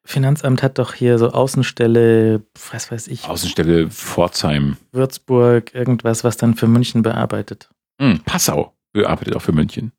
Finanzamt 0.04 0.64
hat 0.64 0.78
doch 0.78 0.94
hier 0.94 1.18
so 1.18 1.32
Außenstelle, 1.32 2.44
was 2.72 2.92
weiß 2.92 3.08
ich, 3.08 3.26
Außenstelle 3.26 3.90
Pforzheim. 3.90 4.78
Würzburg, 4.92 5.74
irgendwas, 5.74 6.24
was 6.24 6.38
dann 6.38 6.56
für 6.56 6.68
München 6.68 7.02
bearbeitet. 7.02 7.70
Hm, 8.02 8.20
Passau 8.26 8.74
bearbeitet 8.92 9.36
auch 9.36 9.42
für 9.42 9.52
München. 9.52 9.92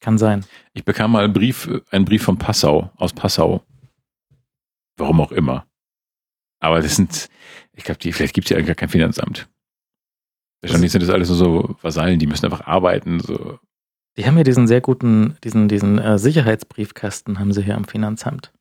Kann 0.00 0.18
sein. 0.18 0.44
Ich 0.72 0.84
bekam 0.84 1.12
mal 1.12 1.24
einen 1.24 1.32
Brief, 1.32 1.68
einen 1.90 2.04
Brief 2.04 2.22
von 2.22 2.38
Passau, 2.38 2.90
aus 2.96 3.12
Passau. 3.12 3.62
Warum 4.96 5.20
auch 5.20 5.32
immer. 5.32 5.66
Aber 6.60 6.80
das 6.80 6.96
sind, 6.96 7.28
ich 7.72 7.84
glaube, 7.84 7.98
die, 7.98 8.12
vielleicht 8.12 8.34
gibt 8.34 8.46
es 8.46 8.50
ja 8.50 8.56
eigentlich 8.56 8.68
gar 8.68 8.74
kein 8.76 8.88
Finanzamt. 8.88 9.48
Wahrscheinlich 10.62 10.90
sind 10.90 11.02
das 11.02 11.10
alles 11.10 11.28
nur 11.28 11.38
so 11.38 11.76
Vasallen, 11.82 12.18
die 12.18 12.26
müssen 12.26 12.46
einfach 12.46 12.66
arbeiten. 12.66 13.20
So. 13.20 13.58
Die 14.16 14.26
haben 14.26 14.38
ja 14.38 14.44
diesen 14.44 14.66
sehr 14.66 14.80
guten, 14.80 15.36
diesen, 15.44 15.68
diesen 15.68 15.98
äh, 15.98 16.18
Sicherheitsbriefkasten 16.18 17.38
haben 17.38 17.52
sie 17.52 17.62
hier 17.62 17.76
am 17.76 17.84
Finanzamt. 17.84 18.52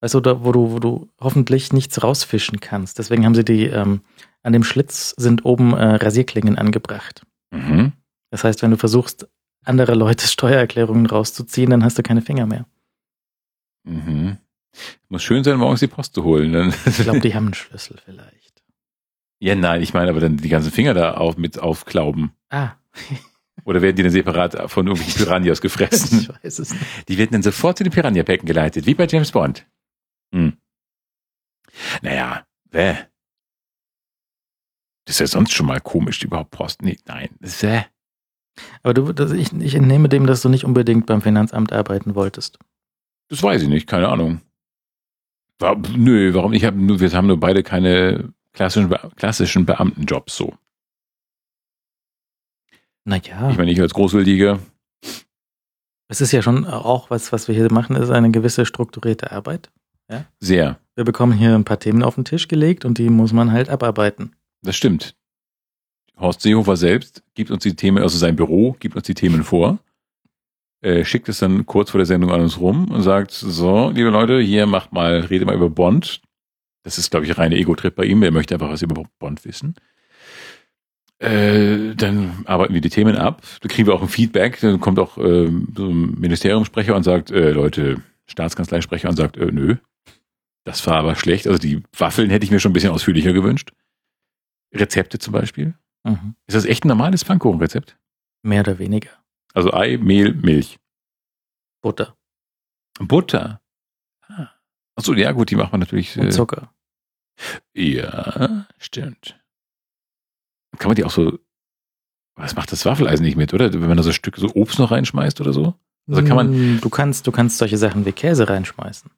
Weißt 0.00 0.14
du, 0.14 0.20
da, 0.20 0.44
wo 0.44 0.52
du, 0.52 0.72
wo 0.72 0.78
du 0.78 1.08
hoffentlich 1.20 1.72
nichts 1.72 2.02
rausfischen 2.02 2.60
kannst. 2.60 2.98
Deswegen 2.98 3.24
haben 3.24 3.34
sie 3.34 3.44
die, 3.44 3.66
ähm, 3.66 4.00
an 4.42 4.52
dem 4.52 4.64
Schlitz 4.64 5.10
sind 5.16 5.44
oben 5.44 5.74
äh, 5.74 5.96
Rasierklingen 5.96 6.56
angebracht. 6.56 7.22
Mhm. 7.50 7.92
Das 8.30 8.44
heißt, 8.44 8.62
wenn 8.62 8.70
du 8.70 8.76
versuchst, 8.76 9.28
andere 9.64 9.94
Leute 9.94 10.26
Steuererklärungen 10.26 11.06
rauszuziehen, 11.06 11.70
dann 11.70 11.84
hast 11.84 11.98
du 11.98 12.02
keine 12.02 12.22
Finger 12.22 12.46
mehr. 12.46 12.66
Mhm. 13.84 14.38
Muss 15.08 15.22
schön 15.22 15.44
sein, 15.44 15.58
morgens 15.58 15.80
die 15.80 15.88
Post 15.88 16.14
zu 16.14 16.24
holen. 16.24 16.52
Dann 16.52 16.74
Ich 16.86 16.98
glaube, 16.98 17.20
die 17.20 17.34
haben 17.34 17.46
einen 17.46 17.54
Schlüssel 17.54 17.98
vielleicht. 18.04 18.62
Ja, 19.40 19.54
nein, 19.54 19.82
ich 19.82 19.94
meine 19.94 20.10
aber 20.10 20.20
dann 20.20 20.36
die 20.36 20.48
ganzen 20.48 20.70
Finger 20.70 20.94
da 20.94 21.14
auf, 21.14 21.36
mit 21.36 21.58
aufklauben. 21.58 22.32
Ah. 22.50 22.72
Oder 23.64 23.82
werden 23.82 23.96
die 23.96 24.02
dann 24.02 24.12
separat 24.12 24.70
von 24.70 24.86
irgendwelchen 24.86 25.24
Piranhas 25.24 25.60
gefressen? 25.60 26.20
ich 26.42 26.44
weiß 26.44 26.58
es 26.58 26.72
nicht. 26.72 27.08
Die 27.08 27.18
werden 27.18 27.30
dann 27.32 27.42
sofort 27.42 27.78
zu 27.78 27.84
den 27.84 27.92
Piranha-Becken 27.92 28.46
geleitet, 28.46 28.86
wie 28.86 28.94
bei 28.94 29.06
James 29.06 29.32
Bond. 29.32 29.66
Hm. 30.34 30.56
Naja, 32.02 32.46
bäh. 32.70 32.96
Das 35.04 35.16
ist 35.16 35.20
ja 35.20 35.26
sonst 35.26 35.52
schon 35.52 35.66
mal 35.66 35.80
komisch, 35.80 36.22
überhaupt 36.22 36.50
Post. 36.50 36.82
Nee, 36.82 36.98
nein, 37.06 37.30
bäh. 37.40 37.82
Aber 38.82 38.94
du, 38.94 39.12
das, 39.12 39.32
ich, 39.32 39.52
ich 39.52 39.74
entnehme 39.74 40.08
dem, 40.08 40.26
dass 40.26 40.42
du 40.42 40.48
nicht 40.48 40.64
unbedingt 40.64 41.06
beim 41.06 41.22
Finanzamt 41.22 41.72
arbeiten 41.72 42.14
wolltest. 42.14 42.58
Das 43.28 43.42
weiß 43.42 43.62
ich 43.62 43.68
nicht, 43.68 43.86
keine 43.86 44.08
Ahnung. 44.08 44.40
War, 45.58 45.76
nö, 45.76 46.34
warum? 46.34 46.52
Ich 46.52 46.64
hab 46.64 46.74
nur, 46.74 47.00
wir 47.00 47.12
haben 47.12 47.26
nur 47.26 47.38
beide 47.38 47.62
keine 47.62 48.32
klassischen, 48.52 48.90
klassischen 49.16 49.66
Beamtenjobs 49.66 50.36
so. 50.36 50.54
Naja, 53.04 53.50
Ich 53.50 53.56
meine, 53.56 53.70
ich 53.70 53.80
als 53.80 53.94
Großwildjäger, 53.94 54.60
es 56.10 56.20
ist 56.20 56.32
ja 56.32 56.42
schon 56.42 56.66
auch 56.66 57.08
was, 57.10 57.32
was 57.32 57.46
wir 57.46 57.54
hier 57.54 57.72
machen, 57.72 57.94
ist 57.94 58.10
eine 58.10 58.32
gewisse 58.32 58.66
strukturierte 58.66 59.30
Arbeit. 59.30 59.70
sehr. 60.40 60.80
Wir 60.96 61.04
bekommen 61.04 61.32
hier 61.32 61.54
ein 61.54 61.64
paar 61.64 61.78
Themen 61.78 62.02
auf 62.02 62.16
den 62.16 62.24
Tisch 62.24 62.48
gelegt 62.48 62.84
und 62.84 62.98
die 62.98 63.08
muss 63.08 63.32
man 63.32 63.52
halt 63.52 63.70
abarbeiten. 63.70 64.34
Das 64.62 64.76
stimmt. 64.76 65.14
Horst 66.18 66.42
Seehofer 66.42 66.76
selbst 66.76 67.22
gibt 67.34 67.50
uns 67.50 67.62
die 67.62 67.76
Themen, 67.76 68.02
also 68.02 68.18
sein 68.18 68.36
Büro 68.36 68.76
gibt 68.80 68.96
uns 68.96 69.06
die 69.06 69.14
Themen 69.14 69.44
vor, 69.44 69.78
äh, 70.82 71.04
schickt 71.04 71.28
es 71.28 71.38
dann 71.38 71.64
kurz 71.64 71.90
vor 71.90 71.98
der 71.98 72.06
Sendung 72.06 72.32
an 72.32 72.40
uns 72.40 72.58
rum 72.58 72.90
und 72.90 73.02
sagt, 73.02 73.30
so, 73.30 73.90
liebe 73.90 74.10
Leute, 74.10 74.40
hier 74.40 74.66
macht 74.66 74.92
mal, 74.92 75.20
rede 75.20 75.44
mal 75.44 75.54
über 75.54 75.70
Bond. 75.70 76.20
Das 76.82 76.98
ist, 76.98 77.10
glaube 77.10 77.24
ich, 77.24 77.38
reine 77.38 77.56
Ego-Trip 77.56 77.94
bei 77.94 78.04
ihm. 78.04 78.22
Er 78.22 78.32
möchte 78.32 78.54
einfach 78.54 78.70
was 78.70 78.82
über 78.82 79.04
Bond 79.18 79.44
wissen. 79.44 79.76
Äh, 81.20 81.94
dann 81.96 82.44
arbeiten 82.46 82.72
wir 82.74 82.80
die 82.80 82.88
Themen 82.88 83.16
ab. 83.16 83.42
Da 83.60 83.68
kriegen 83.68 83.86
wir 83.86 83.94
auch 83.94 84.02
ein 84.02 84.08
Feedback. 84.08 84.58
Dann 84.60 84.80
kommt 84.80 84.98
auch 84.98 85.18
ähm, 85.18 85.68
so 85.76 85.88
ein 85.88 86.18
Ministeriumssprecher 86.18 86.96
und 86.96 87.02
sagt, 87.02 87.30
äh, 87.30 87.50
Leute, 87.52 88.02
Staatskanzleisprecher 88.26 89.08
und 89.08 89.16
sagt, 89.16 89.36
äh, 89.36 89.50
nö, 89.52 89.76
das 90.64 90.86
war 90.86 90.96
aber 90.96 91.14
schlecht. 91.16 91.46
Also 91.46 91.58
die 91.58 91.82
Waffeln 91.96 92.30
hätte 92.30 92.44
ich 92.44 92.50
mir 92.50 92.60
schon 92.60 92.70
ein 92.70 92.72
bisschen 92.74 92.92
ausführlicher 92.92 93.32
gewünscht. 93.32 93.72
Rezepte 94.74 95.18
zum 95.18 95.32
Beispiel. 95.32 95.74
Mhm. 96.04 96.34
Ist 96.46 96.54
das 96.54 96.64
echt 96.64 96.84
ein 96.84 96.88
normales 96.88 97.22
Pfannkuchenrezept? 97.22 97.96
Mehr 98.42 98.60
oder 98.60 98.78
weniger. 98.78 99.10
Also 99.52 99.72
Ei, 99.74 99.98
Mehl, 99.98 100.32
Milch. 100.34 100.78
Butter 101.82 102.16
Butter. 102.98 103.60
Ah. 104.28 104.50
Achso, 104.94 105.14
ja 105.14 105.32
gut, 105.32 105.50
die 105.50 105.56
macht 105.56 105.72
man 105.72 105.80
natürlich. 105.80 106.16
und 106.18 106.26
Äh, 106.28 106.30
Zucker. 106.30 106.72
ja, 107.74 108.66
stimmt. 108.78 109.39
Kann 110.78 110.88
man 110.88 110.96
die 110.96 111.04
auch 111.04 111.10
so. 111.10 111.38
Was 112.36 112.56
macht 112.56 112.72
das 112.72 112.84
Waffeleisen 112.86 113.24
nicht 113.24 113.36
mit, 113.36 113.52
oder? 113.52 113.72
Wenn 113.72 113.88
man 113.88 113.96
da 113.96 114.02
so 114.02 114.12
Stücke 114.12 114.40
so 114.40 114.50
Obst 114.54 114.78
noch 114.78 114.90
reinschmeißt 114.90 115.40
oder 115.40 115.52
so? 115.52 115.74
Also 116.08 116.24
kann 116.24 116.36
man. 116.36 116.76
Mm, 116.76 116.80
Du 116.80 116.88
kannst, 116.88 117.26
du 117.26 117.32
kannst 117.32 117.58
solche 117.58 117.76
Sachen 117.76 118.06
wie 118.06 118.12
Käse 118.12 118.48
reinschmeißen. 118.48 119.10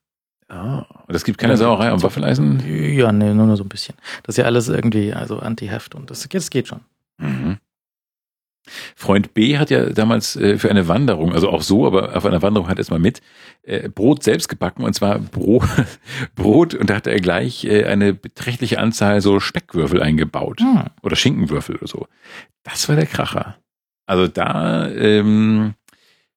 Ah, 0.48 0.84
und 1.06 1.14
es 1.14 1.24
gibt 1.24 1.38
keine 1.38 1.56
Sauerei 1.56 1.88
am 1.90 2.02
Waffeleisen? 2.02 2.60
Ja, 2.66 3.10
nee, 3.12 3.32
nur, 3.32 3.46
nur 3.46 3.56
so 3.56 3.64
ein 3.64 3.68
bisschen. 3.70 3.94
Das 4.22 4.34
ist 4.34 4.38
ja 4.38 4.44
alles 4.44 4.68
irgendwie, 4.68 5.14
also 5.14 5.38
Anti-Heft 5.38 5.94
und 5.94 6.10
das, 6.10 6.28
das 6.28 6.50
geht 6.50 6.68
schon. 6.68 6.80
Mhm. 7.18 7.56
Freund 8.96 9.34
B 9.34 9.58
hat 9.58 9.70
ja 9.70 9.90
damals 9.90 10.36
äh, 10.36 10.58
für 10.58 10.70
eine 10.70 10.88
Wanderung, 10.88 11.32
also 11.32 11.48
auch 11.50 11.62
so, 11.62 11.86
aber 11.86 12.16
auf 12.16 12.24
einer 12.24 12.42
Wanderung 12.42 12.68
hat 12.68 12.78
er 12.78 12.82
es 12.82 12.90
mal 12.90 12.98
mit, 12.98 13.20
äh, 13.62 13.88
Brot 13.88 14.22
selbst 14.22 14.48
gebacken 14.48 14.84
und 14.84 14.94
zwar 14.94 15.18
Brot, 15.18 15.68
Brot 16.34 16.74
und 16.74 16.90
da 16.90 16.96
hatte 16.96 17.10
er 17.10 17.20
gleich 17.20 17.64
äh, 17.64 17.84
eine 17.84 18.14
beträchtliche 18.14 18.78
Anzahl 18.78 19.20
so 19.20 19.40
Speckwürfel 19.40 20.02
eingebaut 20.02 20.60
Hm. 20.60 20.84
oder 21.02 21.16
Schinkenwürfel 21.16 21.76
oder 21.76 21.86
so. 21.86 22.06
Das 22.62 22.88
war 22.88 22.96
der 22.96 23.06
Kracher. 23.06 23.56
Also 24.06 24.28
da, 24.28 24.88
ähm, 24.90 25.74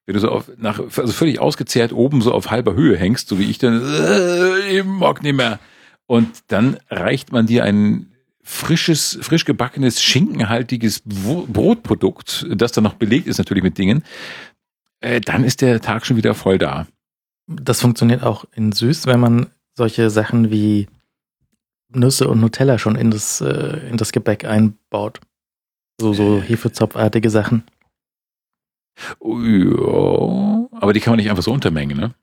wenn 0.05 0.13
du 0.13 0.19
so 0.19 0.29
auf, 0.29 0.51
nach, 0.57 0.79
also 0.79 1.13
völlig 1.13 1.39
ausgezehrt 1.39 1.93
oben 1.93 2.21
so 2.21 2.31
auf 2.31 2.51
halber 2.51 2.75
Höhe 2.75 2.97
hängst, 2.97 3.27
so 3.27 3.39
wie 3.39 3.49
ich 3.49 3.57
dann, 3.57 3.81
äh, 3.81 4.77
ich 4.77 4.83
mag 4.83 5.23
nicht 5.23 5.35
mehr. 5.35 5.59
Und 6.07 6.43
dann 6.47 6.77
reicht 6.89 7.31
man 7.31 7.47
dir 7.47 7.63
ein 7.63 8.14
frisches, 8.45 9.17
frisch 9.22 9.43
gebackenes, 9.43 10.01
schinkenhaltiges 10.01 11.01
Brotprodukt, 11.03 12.45
das 12.49 12.72
dann 12.72 12.84
noch 12.84 12.93
belegt 12.93 13.27
ist 13.27 13.39
natürlich 13.39 13.63
mit 13.63 13.77
Dingen, 13.77 14.03
äh, 15.01 15.19
dann 15.19 15.43
ist 15.43 15.61
der 15.61 15.81
Tag 15.81 16.05
schon 16.05 16.15
wieder 16.15 16.35
voll 16.35 16.59
da. 16.59 16.88
Das 17.47 17.81
funktioniert 17.81 18.23
auch 18.23 18.45
in 18.53 18.72
süß, 18.72 19.07
wenn 19.07 19.19
man 19.19 19.47
solche 19.76 20.09
Sachen 20.11 20.51
wie 20.51 20.88
Nüsse 21.89 22.27
und 22.27 22.39
Nutella 22.39 22.77
schon 22.77 22.95
in 22.95 23.09
das, 23.09 23.41
äh, 23.41 23.89
in 23.89 23.97
das 23.97 24.11
Gebäck 24.11 24.45
einbaut. 24.45 25.19
So, 25.99 26.13
so 26.13 26.41
Hefezopfartige 26.41 27.30
Sachen. 27.30 27.63
Ja, 29.23 30.67
aber 30.72 30.93
die 30.93 30.99
kann 30.99 31.11
man 31.11 31.17
nicht 31.17 31.30
einfach 31.30 31.43
so 31.43 31.51
untermengen, 31.51 31.97
ne? 31.97 32.13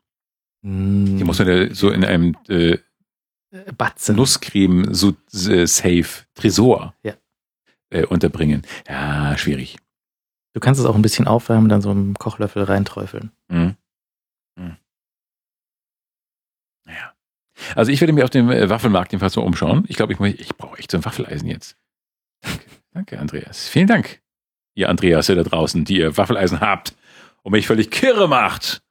Mm, 0.63 1.19
Die 1.19 1.25
muss 1.25 1.39
man 1.39 1.49
ja 1.49 1.75
so 1.75 1.91
in 1.91 2.05
einem 2.05 2.37
äh, 2.49 2.79
Batzen. 3.77 4.17
Nusscreme 4.17 4.95
so 4.95 5.11
äh, 5.33 5.67
safe 5.67 6.25
Tresor 6.35 6.95
Ja. 7.03 7.15
äh, 7.91 8.05
unterbringen. 8.07 8.63
Ja, 8.89 9.37
schwierig. 9.37 9.77
Du 10.55 10.61
kannst 10.61 10.81
es 10.81 10.87
auch 10.87 10.95
ein 10.95 11.03
bisschen 11.03 11.27
aufwärmen, 11.27 11.69
dann 11.69 11.83
so 11.83 11.91
einen 11.91 12.15
Kochlöffel 12.15 12.63
reinträufeln. 12.65 13.31
Mhm. 13.49 13.77
Mhm. 14.57 14.77
Naja. 16.85 17.13
Also 17.75 17.93
ich 17.93 18.01
werde 18.01 18.13
mir 18.13 18.25
auf 18.25 18.31
dem 18.31 18.51
äh, 18.51 18.69
Waffelmarkt 18.69 19.13
jedenfalls 19.13 19.37
mal 19.37 19.43
umschauen. 19.43 19.85
Ich 19.89 19.97
glaube, 19.97 20.13
ich, 20.13 20.21
ich 20.41 20.57
brauche 20.57 20.79
echt 20.79 20.91
so 20.91 20.99
ein 20.99 21.05
Waffeleisen 21.05 21.49
jetzt. 21.49 21.77
Danke, 22.43 22.65
danke, 22.93 23.19
Andreas. 23.19 23.69
Vielen 23.69 23.87
Dank, 23.87 24.21
ihr 24.75 24.89
Andreas 24.89 25.27
da 25.27 25.35
draußen, 25.35 25.85
die 25.85 25.99
ihr 25.99 26.17
Waffeleisen 26.17 26.61
habt 26.61 26.95
und 27.43 27.53
mich 27.53 27.67
völlig 27.67 27.91
kirre 27.91 28.29
macht. 28.29 28.83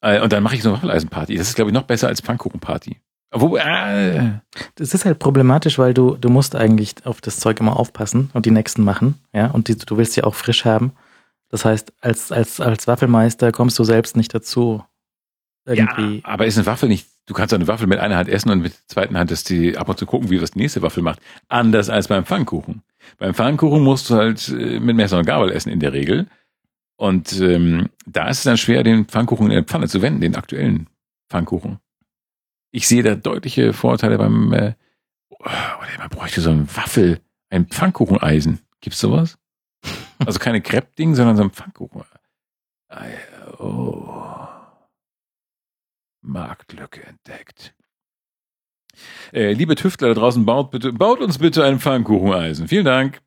Äh, 0.00 0.20
und 0.20 0.32
dann 0.32 0.42
mache 0.42 0.54
ich 0.56 0.62
so 0.62 0.68
eine 0.68 0.76
Waffeleisenparty. 0.76 1.36
Das 1.36 1.48
ist, 1.48 1.54
glaube 1.54 1.70
ich, 1.70 1.74
noch 1.74 1.84
besser 1.84 2.08
als 2.08 2.20
Pfannkuchenparty. 2.20 3.00
Wo, 3.30 3.56
äh, 3.56 4.30
Das 4.76 4.94
ist 4.94 5.04
halt 5.04 5.18
problematisch, 5.18 5.78
weil 5.78 5.92
du, 5.92 6.16
du 6.16 6.30
musst 6.30 6.56
eigentlich 6.56 6.94
auf 7.04 7.20
das 7.20 7.38
Zeug 7.40 7.60
immer 7.60 7.78
aufpassen 7.78 8.30
und 8.32 8.46
die 8.46 8.50
nächsten 8.50 8.84
machen, 8.84 9.16
ja, 9.32 9.48
und 9.48 9.68
die, 9.68 9.76
du 9.76 9.96
willst 9.98 10.14
sie 10.14 10.24
auch 10.24 10.34
frisch 10.34 10.64
haben. 10.64 10.92
Das 11.50 11.64
heißt, 11.64 11.92
als, 12.00 12.32
als, 12.32 12.60
als 12.60 12.86
Waffelmeister 12.86 13.52
kommst 13.52 13.78
du 13.78 13.84
selbst 13.84 14.16
nicht 14.16 14.34
dazu, 14.34 14.82
irgendwie. 15.66 16.16
Ja, 16.16 16.24
aber 16.24 16.46
ist 16.46 16.56
eine 16.56 16.66
Waffel 16.66 16.88
nicht, 16.88 17.06
du 17.26 17.34
kannst 17.34 17.52
eine 17.54 17.68
Waffel 17.68 17.86
mit 17.86 17.98
einer 17.98 18.16
Hand 18.16 18.28
essen 18.28 18.50
und 18.50 18.60
mit 18.60 18.72
der 18.72 18.86
zweiten 18.86 19.18
Hand 19.18 19.30
dass 19.30 19.44
die 19.44 19.76
ab 19.76 19.88
und 19.88 19.98
zu 19.98 20.06
gucken, 20.06 20.30
wie 20.30 20.38
das 20.38 20.52
die 20.52 20.60
nächste 20.60 20.82
Waffel 20.82 21.02
macht. 21.02 21.20
Anders 21.48 21.90
als 21.90 22.08
beim 22.08 22.24
Pfannkuchen. 22.24 22.82
Beim 23.18 23.34
Pfannkuchen 23.34 23.82
musst 23.82 24.10
du 24.10 24.16
halt 24.16 24.48
äh, 24.48 24.80
mit 24.80 24.96
Messer 24.96 25.18
und 25.18 25.26
Gabel 25.26 25.50
essen 25.50 25.70
in 25.70 25.80
der 25.80 25.92
Regel. 25.92 26.26
Und 26.96 27.40
ähm, 27.40 27.90
da 28.06 28.28
ist 28.28 28.38
es 28.38 28.44
dann 28.44 28.56
schwer, 28.56 28.82
den 28.82 29.06
Pfannkuchen 29.06 29.46
in 29.46 29.52
der 29.52 29.62
Pfanne 29.62 29.88
zu 29.88 30.02
wenden, 30.02 30.20
den 30.20 30.34
aktuellen 30.34 30.88
Pfannkuchen. 31.30 31.78
Ich 32.70 32.86
sehe 32.86 33.02
da 33.02 33.14
deutliche 33.14 33.72
Vorteile 33.72 34.18
beim, 34.18 34.52
äh, 34.52 34.74
oh, 35.30 35.36
oder 35.44 35.98
man 35.98 36.08
bräuchte 36.08 36.40
so 36.40 36.50
ein 36.50 36.68
Waffel, 36.76 37.20
ein 37.50 37.66
Pfannkucheneisen. 37.66 38.60
Gibt's 38.80 39.00
sowas? 39.00 39.38
Also 40.18 40.38
keine 40.38 40.60
Crepe-Ding, 40.60 41.14
sondern 41.14 41.36
so 41.36 41.42
ein 41.42 41.50
Pfannkuchen. 41.50 42.02
Oh. 43.58 44.18
Marktlücke 46.22 47.04
entdeckt. 47.04 47.74
Äh, 49.32 49.52
liebe 49.52 49.74
Tüftler 49.74 50.08
da 50.08 50.14
draußen, 50.14 50.44
baut, 50.44 50.70
bitte, 50.70 50.92
baut 50.92 51.20
uns 51.20 51.38
bitte 51.38 51.64
ein 51.64 51.78
Pfannkucheneisen. 51.78 52.68
Vielen 52.68 52.84
Dank. 52.84 53.20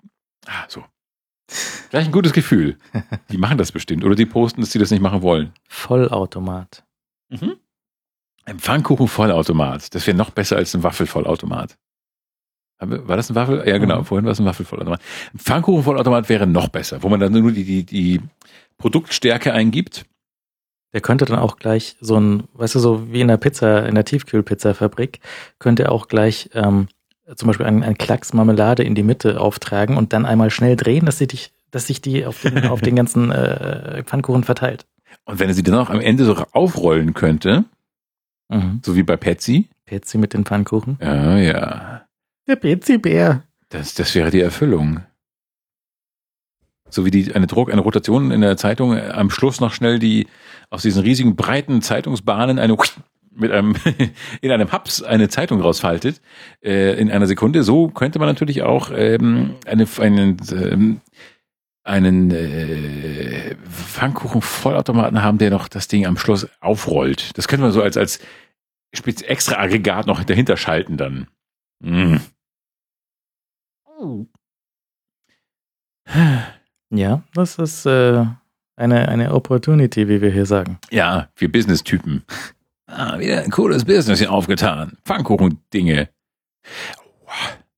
Ah, 0.46 0.66
so. 0.68 0.84
Gleich 1.90 2.06
ein 2.06 2.12
gutes 2.12 2.34
Gefühl. 2.34 2.78
Die 3.32 3.38
machen 3.38 3.58
das 3.58 3.72
bestimmt. 3.72 4.04
Oder 4.04 4.16
die 4.16 4.26
posten, 4.26 4.62
dass 4.62 4.72
sie 4.72 4.80
das 4.80 4.92
nicht 4.92 5.02
machen 5.02 5.22
wollen. 5.22 5.54
Vollautomat. 5.68 6.86
Mhm. 7.30 7.58
Ein 8.46 8.60
Pfannkuchen-Vollautomat. 8.60 9.94
Das 9.94 10.08
wäre 10.08 10.18
noch 10.18 10.32
besser 10.32 10.58
als 10.58 10.74
ein 10.74 10.84
Waffelvollautomat. 10.84 11.78
War 12.80 13.16
das 13.16 13.30
ein 13.30 13.36
Waffel? 13.36 13.64
Ja, 13.68 13.78
genau. 13.78 14.00
Mhm. 14.00 14.06
Vorhin 14.06 14.26
war 14.26 14.32
es 14.32 14.40
ein 14.40 14.46
Waffelvollautomat. 14.46 15.02
Ein 15.34 15.40
Pfannkuchen-Vollautomat 15.40 16.30
wäre 16.30 16.48
noch 16.48 16.68
besser, 16.70 17.04
wo 17.04 17.10
man 17.10 17.20
dann 17.20 17.32
nur 17.32 17.52
die, 17.52 17.64
die, 17.64 17.84
die 17.84 18.22
Produktstärke 18.78 19.54
eingibt. 19.54 20.06
Der 20.94 21.02
könnte 21.02 21.26
dann 21.26 21.40
auch 21.40 21.58
gleich 21.58 21.96
so 22.02 22.20
ein, 22.20 22.44
weißt 22.54 22.76
du, 22.76 22.80
so 22.80 23.14
wie 23.14 23.22
in 23.22 23.28
der 23.28 23.38
Pizza, 23.38 23.86
in 23.88 23.96
der 23.96 24.04
Tiefkühlpizzafabrik, 24.04 25.20
könnte 25.60 25.84
er 25.84 25.92
auch 25.92 26.08
gleich 26.08 26.50
ähm, 26.54 26.88
zum 27.36 27.48
Beispiel 27.48 27.66
einen, 27.66 27.84
einen 27.84 27.98
Klacks 27.98 28.34
Marmelade 28.34 28.84
in 28.84 28.96
die 28.96 29.04
Mitte 29.04 29.40
auftragen 29.40 29.96
und 29.96 30.12
dann 30.12 30.26
einmal 30.26 30.50
schnell 30.50 30.76
drehen, 30.76 31.06
dass 31.06 31.20
sie 31.20 31.28
dich, 31.28 31.54
dass 31.70 31.88
sich 31.88 32.02
die 32.02 32.26
auf 32.26 32.42
den, 32.42 32.66
auf 32.66 32.82
den 32.82 32.96
ganzen 32.98 33.32
äh, 33.32 34.04
Pfannkuchen 34.04 34.44
verteilt. 34.44 34.86
Und 35.24 35.40
wenn 35.40 35.50
er 35.50 35.54
sie 35.54 35.64
dann 35.64 35.76
auch 35.76 35.90
am 35.90 36.02
Ende 36.02 36.26
so 36.26 36.36
aufrollen 36.52 37.14
könnte, 37.14 37.66
Mhm. 38.52 38.82
so 38.86 38.96
wie 38.96 39.04
bei 39.04 39.18
Petsy, 39.18 39.70
Petsy 39.86 40.18
mit 40.18 40.34
den 40.34 40.46
Pfannkuchen. 40.46 40.98
ja, 41.02 41.38
ja, 41.38 42.06
Der 42.48 42.56
Petsy-Bär. 42.58 43.44
das, 43.70 43.94
das 43.96 44.14
wäre 44.14 44.30
die 44.30 44.42
Erfüllung. 44.42 45.02
So 46.90 47.06
wie 47.06 47.12
die, 47.12 47.34
eine 47.34 47.48
Druck, 47.48 47.72
eine 47.72 47.82
Rotation 47.82 48.32
in 48.32 48.42
der 48.42 48.58
Zeitung, 48.58 48.96
äh, 48.98 49.12
am 49.14 49.30
Schluss 49.30 49.62
noch 49.62 49.74
schnell 49.74 49.98
die, 49.98 50.28
aus 50.70 50.82
diesen 50.82 51.02
riesigen 51.02 51.36
breiten 51.36 51.82
Zeitungsbahnen 51.82 52.60
eine 52.60 52.76
mit 53.34 53.52
einem 53.52 53.76
in 54.42 54.52
einem 54.52 54.74
Hubs 54.74 55.02
eine 55.02 55.30
Zeitung 55.30 55.62
rausfaltet 55.62 56.22
äh, 56.62 57.00
in 57.00 57.10
einer 57.10 57.28
Sekunde. 57.28 57.64
So 57.64 57.88
könnte 57.88 58.20
man 58.20 58.28
natürlich 58.28 58.64
auch 58.64 58.92
ähm, 58.94 59.56
eine, 59.66 59.88
einen 60.00 60.38
ähm, 60.52 61.02
einen 61.84 62.30
äh, 62.32 63.56
Pfannkuchen-Vollautomaten 63.72 65.24
haben, 65.24 65.38
der 65.40 65.50
noch 65.50 65.68
das 65.68 65.88
Ding 65.88 66.06
am 66.06 66.18
Schluss 66.18 66.48
aufrollt. 66.60 67.36
Das 67.38 67.48
könnte 67.48 67.64
man 67.64 67.72
so 67.72 67.82
als 67.82 67.98
als 67.98 68.20
extra 68.92 69.58
Aggregat 69.58 70.08
noch 70.08 70.24
dahinter 70.24 70.58
schalten 70.58 70.98
dann. 70.98 71.28
Mm. 71.80 72.18
Ja, 76.90 77.24
das 77.34 77.58
ist 77.58 77.86
äh, 77.86 78.26
eine, 78.76 79.08
eine 79.08 79.34
Opportunity, 79.34 80.10
wie 80.10 80.22
wir 80.22 80.32
hier 80.32 80.46
sagen. 80.46 80.78
Ja, 80.90 81.30
wir 81.38 81.52
Business-Typen. 81.52 82.24
Ah, 82.88 83.18
wieder 83.20 83.42
ein 83.42 83.52
cooles 83.52 83.86
Business 83.86 84.20
hier 84.20 84.32
aufgetan. 84.32 84.98
Pfannkuchen-Dinge. 85.06 86.10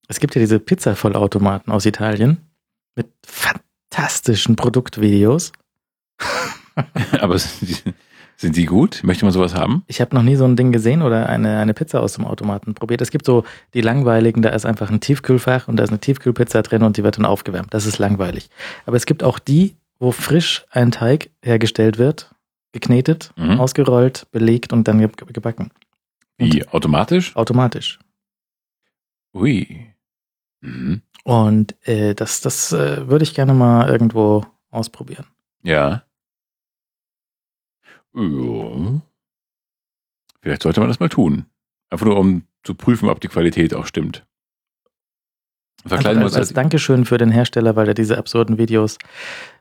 Es 0.07 0.19
gibt 0.19 0.33
ja 0.35 0.41
diese 0.41 0.59
Pizza-Vollautomaten 0.59 1.71
aus 1.71 1.85
Italien 1.85 2.49
mit 2.95 3.11
fantastischen 3.25 4.55
Produktvideos. 4.55 5.51
Aber 7.19 7.39
sind 8.35 8.55
die 8.55 8.65
gut? 8.65 9.01
Möchte 9.03 9.25
man 9.25 9.31
sowas 9.31 9.55
haben? 9.55 9.83
Ich 9.87 10.01
habe 10.01 10.15
noch 10.15 10.23
nie 10.23 10.35
so 10.35 10.45
ein 10.45 10.55
Ding 10.55 10.71
gesehen 10.71 11.01
oder 11.01 11.29
eine, 11.29 11.59
eine 11.59 11.73
Pizza 11.73 12.01
aus 12.01 12.13
dem 12.13 12.25
Automaten 12.25 12.73
probiert. 12.73 13.01
Es 13.01 13.11
gibt 13.11 13.25
so 13.25 13.43
die 13.73 13.81
langweiligen, 13.81 14.41
da 14.41 14.49
ist 14.49 14.65
einfach 14.65 14.89
ein 14.89 14.99
Tiefkühlfach 14.99 15.67
und 15.67 15.77
da 15.77 15.83
ist 15.83 15.89
eine 15.89 15.99
Tiefkühlpizza 15.99 16.61
drin 16.61 16.83
und 16.83 16.97
die 16.97 17.03
wird 17.03 17.17
dann 17.17 17.25
aufgewärmt. 17.25 17.73
Das 17.73 17.85
ist 17.85 17.99
langweilig. 17.99 18.49
Aber 18.85 18.97
es 18.97 19.05
gibt 19.05 19.23
auch 19.23 19.39
die, 19.39 19.75
wo 19.99 20.11
frisch 20.11 20.65
ein 20.71 20.91
Teig 20.91 21.29
hergestellt 21.41 21.97
wird, 21.97 22.33
geknetet, 22.71 23.31
mhm. 23.37 23.59
ausgerollt, 23.59 24.27
belegt 24.31 24.73
und 24.73 24.87
dann 24.87 24.99
gebacken. 24.99 25.71
Wie, 26.37 26.67
automatisch? 26.67 27.35
Automatisch. 27.35 27.99
Ui. 29.33 29.93
Mhm. 30.61 31.01
Und 31.23 31.75
äh, 31.87 32.13
das, 32.15 32.41
das 32.41 32.73
äh, 32.73 33.07
würde 33.07 33.23
ich 33.23 33.33
gerne 33.33 33.53
mal 33.53 33.89
irgendwo 33.89 34.45
ausprobieren. 34.69 35.25
Ja. 35.61 36.03
Ja. 38.15 39.01
Vielleicht 40.41 40.63
sollte 40.63 40.79
man 40.79 40.89
das 40.89 40.99
mal 40.99 41.09
tun. 41.09 41.45
Einfach 41.89 42.05
nur, 42.05 42.17
um 42.17 42.43
zu 42.63 42.75
prüfen, 42.75 43.09
ob 43.09 43.21
die 43.21 43.27
Qualität 43.27 43.73
auch 43.73 43.85
stimmt. 43.85 44.25
Verkleiden 45.85 46.23
als, 46.23 46.33
als, 46.33 46.49
als 46.49 46.53
Dankeschön 46.53 47.05
für 47.05 47.17
den 47.17 47.29
Hersteller, 47.29 47.75
weil 47.75 47.87
er 47.87 47.93
diese 47.93 48.17
absurden 48.17 48.57
Videos 48.57 48.97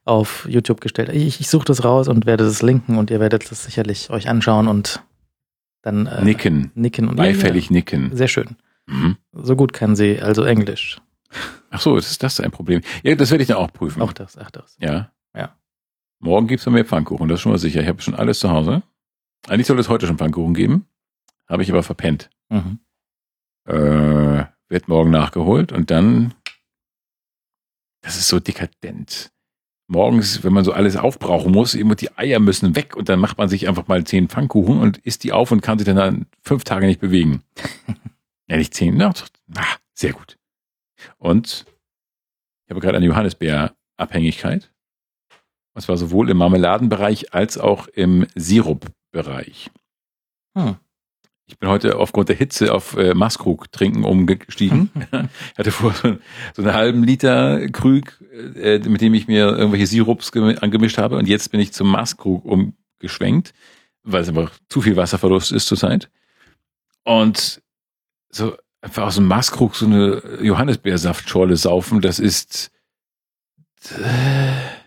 auf 0.05 0.47
YouTube 0.49 0.81
gestellt 0.81 1.09
hat. 1.09 1.17
Ich, 1.17 1.41
ich 1.41 1.49
suche 1.49 1.65
das 1.65 1.85
raus 1.85 2.09
und 2.09 2.27
werde 2.27 2.45
das 2.45 2.63
linken 2.63 2.97
und 2.97 3.11
ihr 3.11 3.21
werdet 3.21 3.51
das 3.51 3.65
sicherlich 3.65 4.11
euch 4.11 4.29
anschauen 4.29 4.69
und 4.69 5.03
dann 5.83 6.07
äh, 6.07 6.25
nicken. 6.25 6.71
Nicken 6.75 7.09
und 7.09 7.17
beifällig 7.17 7.67
ja, 7.67 7.73
nicken. 7.73 8.15
Sehr 8.17 8.29
schön. 8.29 8.57
Mhm. 8.87 9.17
So 9.33 9.57
gut 9.57 9.73
kann 9.73 9.97
sie 9.97 10.21
also 10.21 10.45
Englisch. 10.45 11.01
Ach 11.71 11.81
so, 11.81 11.97
ist 11.97 12.23
das 12.23 12.39
ein 12.41 12.51
Problem? 12.51 12.83
Ja, 13.03 13.15
das 13.15 13.31
werde 13.31 13.43
ich 13.43 13.49
dann 13.49 13.57
auch 13.57 13.73
prüfen. 13.73 14.03
Auch 14.03 14.13
das, 14.13 14.39
ach 14.39 14.51
das. 14.51 14.77
Ja. 14.79 15.11
Morgen 16.23 16.47
gibt's 16.47 16.65
noch 16.67 16.73
mehr 16.73 16.85
Pfannkuchen, 16.85 17.29
das 17.29 17.39
ist 17.39 17.43
schon 17.43 17.51
mal 17.51 17.59
sicher. 17.59 17.81
Ich 17.83 17.89
habe 17.89 18.01
schon 18.01 18.15
alles 18.15 18.39
zu 18.39 18.49
Hause. 18.49 18.85
Eigentlich 19.49 19.67
soll 19.67 19.79
es 19.81 19.89
heute 19.89 20.07
schon 20.07 20.19
Pfannkuchen 20.19 20.55
geben. 20.55 20.87
Habe 21.49 21.65
ich 21.65 21.71
aber 21.71 21.83
verpennt. 21.83 22.31
Mhm. 22.49 22.79
Äh, 23.67 24.45
wird 24.69 24.87
morgen 24.87 25.11
nachgeholt 25.11 25.73
und 25.73 25.91
dann. 25.91 26.33
Das 28.03 28.17
ist 28.17 28.29
so 28.29 28.39
dekadent. 28.39 29.33
Morgens, 29.89 30.45
wenn 30.45 30.53
man 30.53 30.65
so 30.65 30.73
alles 30.73 30.97
aufbrauchen 30.97 31.53
muss, 31.53 31.75
immer 31.75 31.97
die 31.97 32.17
Eier 32.17 32.39
müssen 32.39 32.77
weg 32.77 32.97
und 32.97 33.09
dann 33.09 33.19
macht 33.19 33.39
man 33.39 33.49
sich 33.49 33.69
einfach 33.69 33.89
mal 33.89 34.05
zehn 34.05 34.29
Pfannkuchen 34.29 34.79
und 34.79 34.99
isst 34.99 35.25
die 35.25 35.33
auf 35.33 35.51
und 35.51 35.61
kann 35.61 35.79
sich 35.79 35.87
dann, 35.87 35.97
dann 35.97 36.27
fünf 36.41 36.63
Tage 36.63 36.87
nicht 36.87 37.01
bewegen. 37.01 37.43
ja, 38.49 38.57
nicht 38.57 38.75
zehn, 38.75 38.97
na, 38.97 39.13
ah, 39.57 39.65
sehr 39.93 40.13
gut. 40.13 40.39
Und 41.19 41.67
ich 42.65 42.71
habe 42.71 42.81
gerade 42.81 42.97
eine 42.97 43.07
Johannisbeer-Abhängigkeit. 43.07 44.72
Und 45.75 45.83
zwar 45.83 45.97
sowohl 45.97 46.31
im 46.31 46.37
Marmeladenbereich 46.39 47.33
als 47.33 47.59
auch 47.59 47.87
im 47.89 48.27
Sirupbereich. 48.35 49.71
Hm. 50.57 50.77
Ich 51.47 51.59
bin 51.59 51.69
heute 51.69 51.99
aufgrund 51.99 52.29
der 52.29 52.37
Hitze 52.37 52.73
auf 52.73 52.97
äh, 52.97 53.15
Maskrug 53.15 53.71
trinken 53.73 54.05
umgestiegen. 54.05 54.91
ich 55.53 55.59
hatte 55.59 55.71
vorher 55.71 56.01
so, 56.01 56.19
so 56.55 56.63
einen 56.63 56.75
halben 56.75 57.05
Liter 57.05 57.69
Krug, 57.69 58.23
äh, 58.55 58.79
mit 58.79 59.01
dem 59.01 59.13
ich 59.13 59.29
mir 59.29 59.49
irgendwelche 59.49 59.87
Sirups 59.87 60.33
angemischt 60.35 60.99
habe. 60.99 61.19
Und 61.19 61.29
jetzt 61.29 61.51
bin 61.51 61.61
ich 61.61 61.73
zum 61.73 61.91
Maskrug 61.91 62.45
umgeschwenkt, 62.45 63.53
weil 64.03 64.23
es 64.23 64.29
einfach 64.29 64.53
zu 64.69 64.81
viel 64.81 64.97
Wasserverlust 64.97 65.53
ist 65.53 65.67
zurzeit. 65.67 66.11
Und 67.05 67.61
so 68.31 68.57
einfach 68.81 69.05
aus 69.05 69.17
dem 69.17 69.27
Maskrug 69.27 69.75
so 69.75 69.87
eine 69.87 70.23
Johannisbeersaftschorle 70.41 71.57
saufen, 71.57 72.01
das 72.01 72.19
ist... 72.19 72.71
Äh, 73.91 74.82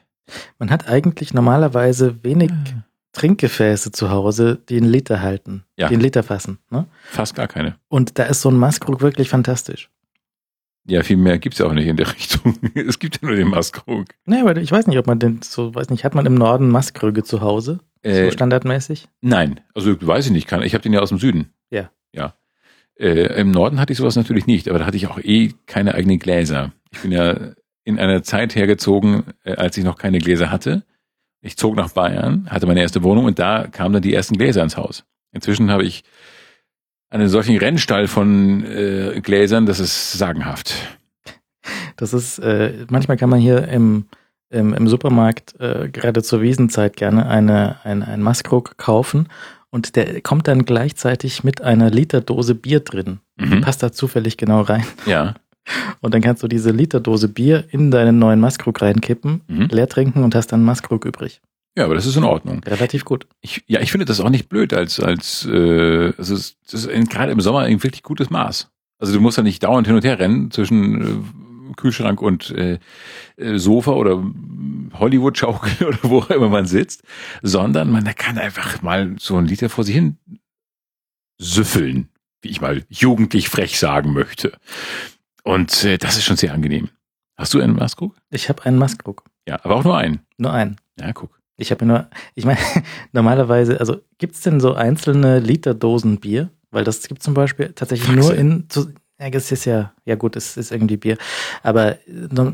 man 0.59 0.69
hat 0.69 0.87
eigentlich 0.87 1.33
normalerweise 1.33 2.23
wenig 2.23 2.51
ah. 2.51 2.83
Trinkgefäße 3.13 3.91
zu 3.91 4.09
Hause, 4.09 4.59
die 4.69 4.77
einen 4.77 4.89
Liter 4.89 5.21
halten, 5.21 5.63
ja. 5.77 5.87
die 5.87 5.93
einen 5.93 6.03
Liter 6.03 6.23
fassen. 6.23 6.59
Ne? 6.69 6.85
Fast 7.05 7.35
gar 7.35 7.47
keine. 7.47 7.77
Und 7.87 8.19
da 8.19 8.23
ist 8.23 8.41
so 8.41 8.49
ein 8.49 8.57
Maskrug 8.57 9.01
wirklich 9.01 9.29
fantastisch. 9.29 9.89
Ja, 10.87 11.01
viel 11.01 11.17
mehr 11.17 11.39
gibt's 11.39 11.57
ja 11.59 11.65
auch 11.65 11.73
nicht 11.73 11.87
in 11.87 11.97
der 11.97 12.11
Richtung. 12.13 12.57
es 12.75 12.99
gibt 12.99 13.21
ja 13.21 13.27
nur 13.27 13.35
den 13.35 13.47
Maskrug. 13.47 14.05
Nee, 14.25 14.41
aber 14.41 14.57
ich 14.57 14.71
weiß 14.71 14.87
nicht, 14.87 14.97
ob 14.97 15.07
man 15.07 15.19
den 15.19 15.41
so, 15.41 15.73
weiß 15.73 15.89
nicht, 15.89 16.03
hat 16.03 16.13
man 16.13 16.25
im 16.25 16.35
Norden 16.35 16.69
Maskrüge 16.69 17.23
zu 17.23 17.41
Hause? 17.41 17.79
Äh, 18.03 18.25
so 18.25 18.31
standardmäßig? 18.31 19.07
Nein, 19.21 19.61
also 19.73 19.95
weiß 19.99 20.27
ich 20.27 20.31
nicht. 20.31 20.51
Ich 20.51 20.73
habe 20.73 20.83
den 20.83 20.93
ja 20.93 20.99
aus 20.99 21.09
dem 21.09 21.17
Süden. 21.17 21.53
Ja. 21.71 21.89
Ja. 22.13 22.35
Äh, 22.97 23.41
Im 23.41 23.51
Norden 23.51 23.79
hatte 23.79 23.93
ich 23.93 23.97
sowas 23.97 24.15
natürlich 24.15 24.45
nicht, 24.45 24.69
aber 24.69 24.79
da 24.79 24.85
hatte 24.85 24.97
ich 24.97 25.07
auch 25.07 25.19
eh 25.19 25.53
keine 25.65 25.95
eigenen 25.95 26.19
Gläser. 26.19 26.71
Ich 26.91 27.01
bin 27.01 27.11
ja 27.11 27.53
in 27.85 27.99
einer 27.99 28.23
Zeit 28.23 28.55
hergezogen, 28.55 29.23
äh, 29.45 29.55
als 29.55 29.77
ich 29.77 29.85
noch 29.85 29.97
keine 29.97 30.19
Gläser 30.19 30.51
hatte. 30.51 30.83
Ich 31.41 31.55
zog 31.55 31.75
nach 31.75 31.91
Bayern, 31.91 32.47
hatte 32.49 32.65
meine 32.65 32.81
erste 32.81 33.03
Wohnung 33.03 33.25
und 33.25 33.39
da 33.39 33.67
kamen 33.67 33.93
dann 33.93 34.01
die 34.01 34.13
ersten 34.13 34.37
Gläser 34.37 34.63
ins 34.63 34.75
Haus. 34.75 35.05
Inzwischen 35.31 35.71
habe 35.71 35.83
ich 35.83 36.03
einen 37.09 37.29
solchen 37.29 37.57
Rennstall 37.57 38.07
von 38.07 38.65
äh, 38.65 39.21
Gläsern, 39.21 39.65
das 39.65 39.79
ist 39.79 40.13
sagenhaft. 40.13 40.73
Das 41.95 42.13
ist, 42.13 42.39
äh, 42.39 42.85
manchmal 42.89 43.17
kann 43.17 43.29
man 43.29 43.39
hier 43.39 43.67
im, 43.67 44.07
im, 44.49 44.73
im 44.73 44.87
Supermarkt 44.87 45.59
äh, 45.59 45.87
gerade 45.89 46.23
zur 46.23 46.41
Wiesenzeit 46.41 46.97
gerne 46.97 47.27
eine, 47.27 47.77
eine, 47.83 48.07
ein 48.07 48.21
Maskrug 48.21 48.77
kaufen 48.77 49.29
und 49.69 49.95
der 49.95 50.21
kommt 50.21 50.47
dann 50.47 50.65
gleichzeitig 50.65 51.43
mit 51.43 51.61
einer 51.61 51.91
Literdose 51.91 52.55
Bier 52.55 52.79
drin. 52.79 53.19
Mhm. 53.37 53.61
Passt 53.61 53.83
da 53.83 53.91
zufällig 53.91 54.37
genau 54.37 54.61
rein. 54.61 54.85
Ja. 55.05 55.35
Und 56.01 56.13
dann 56.13 56.21
kannst 56.21 56.43
du 56.43 56.47
diese 56.47 56.71
Literdose 56.71 57.27
Bier 57.27 57.65
in 57.69 57.91
deinen 57.91 58.19
neuen 58.19 58.39
Maskrug 58.39 58.81
reinkippen, 58.81 59.41
mhm. 59.47 59.67
leer 59.71 59.89
trinken 59.89 60.23
und 60.23 60.35
hast 60.35 60.47
dann 60.47 60.63
Maskrug 60.63 61.05
übrig. 61.05 61.41
Ja, 61.77 61.85
aber 61.85 61.95
das 61.95 62.05
ist 62.05 62.15
in 62.15 62.23
Ordnung. 62.23 62.63
Relativ 62.63 63.03
gut. 63.03 63.27
Ich, 63.41 63.63
ja, 63.67 63.81
ich 63.81 63.91
finde 63.91 64.05
das 64.05 64.21
auch 64.21 64.29
nicht 64.29 64.47
blöd, 64.47 64.73
als, 64.73 64.99
als 64.99 65.45
äh, 65.45 66.13
es 66.17 66.29
ist, 66.29 66.57
das 66.71 66.85
ist 66.85 67.09
gerade 67.09 67.31
im 67.31 67.41
Sommer 67.41 67.61
ein 67.61 67.83
wirklich 67.83 68.03
gutes 68.03 68.29
Maß. 68.29 68.69
Also 68.97 69.13
du 69.13 69.19
musst 69.19 69.37
ja 69.37 69.43
nicht 69.43 69.63
dauernd 69.63 69.87
hin 69.87 69.95
und 69.95 70.05
her 70.05 70.17
rennen 70.17 70.51
zwischen 70.51 71.01
äh, 71.01 71.73
Kühlschrank 71.75 72.21
und 72.21 72.51
äh, 72.51 72.79
äh 73.35 73.57
Sofa 73.57 73.91
oder 73.91 74.23
Hollywood-Schaukel 74.93 75.87
oder 75.87 75.99
wo 76.03 76.19
auch 76.19 76.29
immer 76.29 76.47
man 76.47 76.65
sitzt, 76.65 77.03
sondern 77.41 77.91
man 77.91 78.05
kann 78.15 78.37
einfach 78.37 78.81
mal 78.81 79.15
so 79.19 79.35
einen 79.35 79.47
Liter 79.47 79.67
vor 79.69 79.83
sich 79.83 79.95
hin 79.95 80.17
süffeln, 81.37 82.07
wie 82.41 82.49
ich 82.49 82.61
mal 82.61 82.83
jugendlich 82.89 83.49
frech 83.49 83.77
sagen 83.77 84.13
möchte. 84.13 84.57
Und 85.45 85.83
äh, 85.83 85.97
das 85.97 86.17
ist 86.17 86.25
schon 86.25 86.37
sehr 86.37 86.53
angenehm. 86.53 86.89
Hast 87.37 87.53
du 87.53 87.61
einen 87.61 87.75
Maskrug? 87.75 88.15
Ich 88.29 88.49
habe 88.49 88.65
einen 88.65 88.77
Maskrug. 88.77 89.23
Ja, 89.47 89.59
aber 89.63 89.75
auch 89.75 89.83
nur 89.83 89.97
einen. 89.97 90.21
Nur 90.37 90.51
einen. 90.51 90.77
Ja, 90.99 91.13
guck. 91.13 91.39
Ich 91.57 91.71
habe 91.71 91.85
nur, 91.85 92.09
ich 92.33 92.45
meine, 92.45 92.59
normalerweise, 93.13 93.79
also 93.79 94.01
gibt's 94.17 94.41
denn 94.41 94.59
so 94.59 94.73
einzelne 94.73 95.39
Literdosen 95.39 96.19
Bier? 96.19 96.49
Weil 96.71 96.83
das 96.83 97.07
gibt 97.07 97.23
zum 97.23 97.33
Beispiel 97.33 97.73
tatsächlich 97.73 98.09
Faxe. 98.09 98.29
nur 98.29 98.35
in, 98.35 98.69
zu, 98.69 98.91
ja, 99.19 99.27
es 99.27 99.51
ist 99.51 99.65
ja, 99.65 99.93
ja 100.03 100.15
gut, 100.15 100.35
es 100.35 100.57
ist 100.57 100.71
irgendwie 100.71 100.97
Bier. 100.97 101.17
Aber 101.63 101.97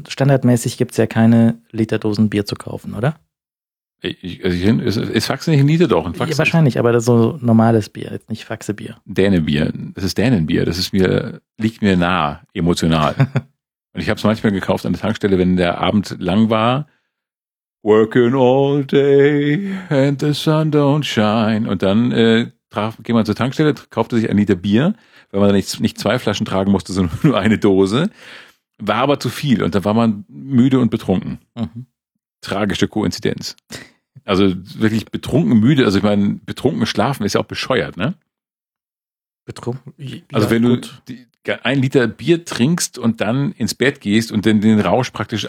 standardmäßig 0.08 0.78
gibt's 0.78 0.98
ja 0.98 1.08
keine 1.08 1.62
Literdosen 1.72 2.30
Bier 2.30 2.46
zu 2.46 2.56
kaufen, 2.56 2.94
oder? 2.94 3.16
Ich, 4.04 4.44
also 4.44 4.58
ich, 4.58 4.66
ist, 4.66 4.98
ist 4.98 5.28
Faxe 5.28 5.52
nicht 5.52 5.60
ein 5.60 5.68
Liter 5.68 5.88
doch? 5.88 6.06
Ein 6.06 6.16
Faxe 6.16 6.34
ja, 6.34 6.38
wahrscheinlich, 6.40 6.80
aber 6.80 6.92
das 6.92 7.04
ist 7.04 7.08
so 7.08 7.38
normales 7.40 7.90
Bier, 7.90 8.10
jetzt 8.12 8.30
nicht 8.30 8.46
Faxe-Bier. 8.46 8.98
Dänebier. 9.06 9.72
Das 9.94 10.04
ist 10.04 10.18
Dänenbier. 10.18 10.66
Das 10.66 10.80
ist 10.80 10.92
mir, 10.92 11.42
liegt 11.58 11.84
mir 11.84 11.96
nah, 11.96 12.42
emotional. 12.54 13.16
Und 13.94 14.02
ich 14.02 14.10
habe 14.10 14.18
es 14.18 14.24
manchmal 14.24 14.54
gekauft 14.54 14.86
an 14.86 14.94
der 14.94 15.02
Tankstelle, 15.02 15.38
wenn 15.38 15.56
der 15.56 15.80
Abend 15.80 16.16
lang 16.20 16.50
war. 16.50 16.88
Working 17.84 18.34
all 18.34 18.86
day 18.86 19.72
and 19.90 20.20
the 20.20 20.34
sun 20.34 20.72
don't 20.72 21.04
shine. 21.04 21.70
Und 21.70 21.84
dann 21.84 22.12
äh, 22.12 22.52
traf, 22.70 22.98
geht 23.04 23.14
man 23.14 23.26
zur 23.26 23.36
Tankstelle, 23.36 23.76
kaufte 23.90 24.18
sich 24.18 24.30
ein 24.30 24.38
Liter 24.38 24.56
Bier, 24.56 24.96
weil 25.32 25.42
man 25.42 25.52
nicht, 25.54 25.80
nicht 25.80 26.00
zwei 26.00 26.18
Flaschen 26.18 26.46
tragen 26.46 26.72
musste, 26.72 26.94
sondern 26.94 27.20
nur 27.24 27.38
eine 27.38 27.60
Dose. 27.60 28.10
War 28.80 28.98
aber 28.98 29.20
zu 29.20 29.30
viel 29.30 29.62
und 29.62 29.76
da 29.76 29.84
war 29.84 29.94
man 29.94 30.26
müde 30.28 30.80
und 30.80 30.90
betrunken. 30.90 31.40
Mhm. 31.56 31.86
Tragische 32.42 32.88
Koinzidenz. 32.88 33.56
Also 34.24 34.54
wirklich 34.80 35.06
betrunken 35.06 35.60
müde, 35.60 35.86
also 35.86 35.98
ich 35.98 36.04
meine, 36.04 36.36
betrunken 36.46 36.86
schlafen 36.86 37.26
ist 37.26 37.34
ja 37.34 37.42
auch 37.42 37.46
bescheuert, 37.46 37.98
ne? 37.98 38.16
Betrunken. 39.46 39.94
Also 40.32 40.50
wenn 40.50 40.62
du 40.62 40.82
die, 41.08 41.26
ein 41.64 41.82
Liter 41.82 42.08
Bier 42.08 42.46
trinkst 42.46 42.98
und 42.98 43.22
dann 43.22 43.52
ins 43.54 43.74
Bett 43.74 44.02
gehst 44.02 44.32
und 44.32 44.46
dann 44.46 44.62
den 44.62 44.80
Rausch 44.80 45.10
praktisch 45.12 45.48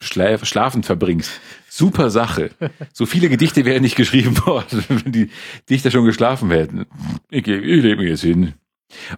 schla 0.00 0.44
schlafend 0.44 0.86
verbringst. 0.86 1.40
Super 1.68 2.10
Sache. 2.10 2.50
So 2.92 3.06
viele 3.06 3.28
Gedichte 3.28 3.64
wären 3.64 3.82
nicht 3.82 3.96
geschrieben 3.96 4.36
worden, 4.46 4.84
wenn 4.88 5.12
die 5.12 5.30
Dichter 5.68 5.90
schon 5.90 6.04
geschlafen 6.04 6.50
hätten. 6.50 6.86
Ich, 7.30 7.46
ich 7.46 7.82
lebe 7.82 8.02
mir 8.02 8.10
jetzt 8.10 8.22
hin. 8.22 8.54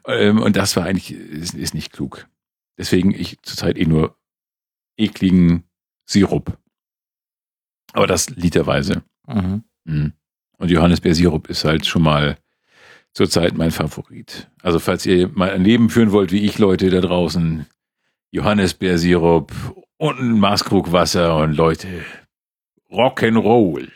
Ähm, 0.07 0.41
und 0.41 0.57
das 0.57 0.77
war 0.77 0.85
eigentlich, 0.85 1.13
ist, 1.13 1.55
ist 1.55 1.75
nicht 1.75 1.93
klug. 1.93 2.27
Deswegen 2.79 3.15
ich 3.15 3.39
zurzeit 3.43 3.79
eh 3.79 3.87
nur 3.87 4.17
ekligen 4.97 5.65
Sirup. 6.07 6.59
Aber 7.97 8.07
das 8.07 8.29
literweise. 8.29 9.03
Mhm. 9.27 9.65
Mhm. 9.85 10.13
Und 10.59 10.71
Johannisbeersirup 10.71 11.49
ist 11.49 11.65
halt 11.65 11.87
schon 11.87 12.03
mal 12.03 12.37
zurzeit 13.15 13.57
mein 13.57 13.71
Favorit. 13.71 14.51
Also 14.63 14.79
falls 14.79 15.07
ihr 15.07 15.29
mal 15.29 15.51
ein 15.51 15.65
Leben 15.65 15.89
führen 15.89 16.13
wollt, 16.13 16.31
wie 16.31 16.45
ich 16.45 16.59
Leute 16.59 16.91
da 16.91 17.01
draußen, 17.01 17.65
Johannisbeersirup 18.33 19.51
und 19.97 20.21
ein 20.21 20.39
Maßkrug 20.39 20.93
Wasser 20.93 21.37
und 21.37 21.57
Leute, 21.57 21.89
Rock'n'Roll. 22.91 23.89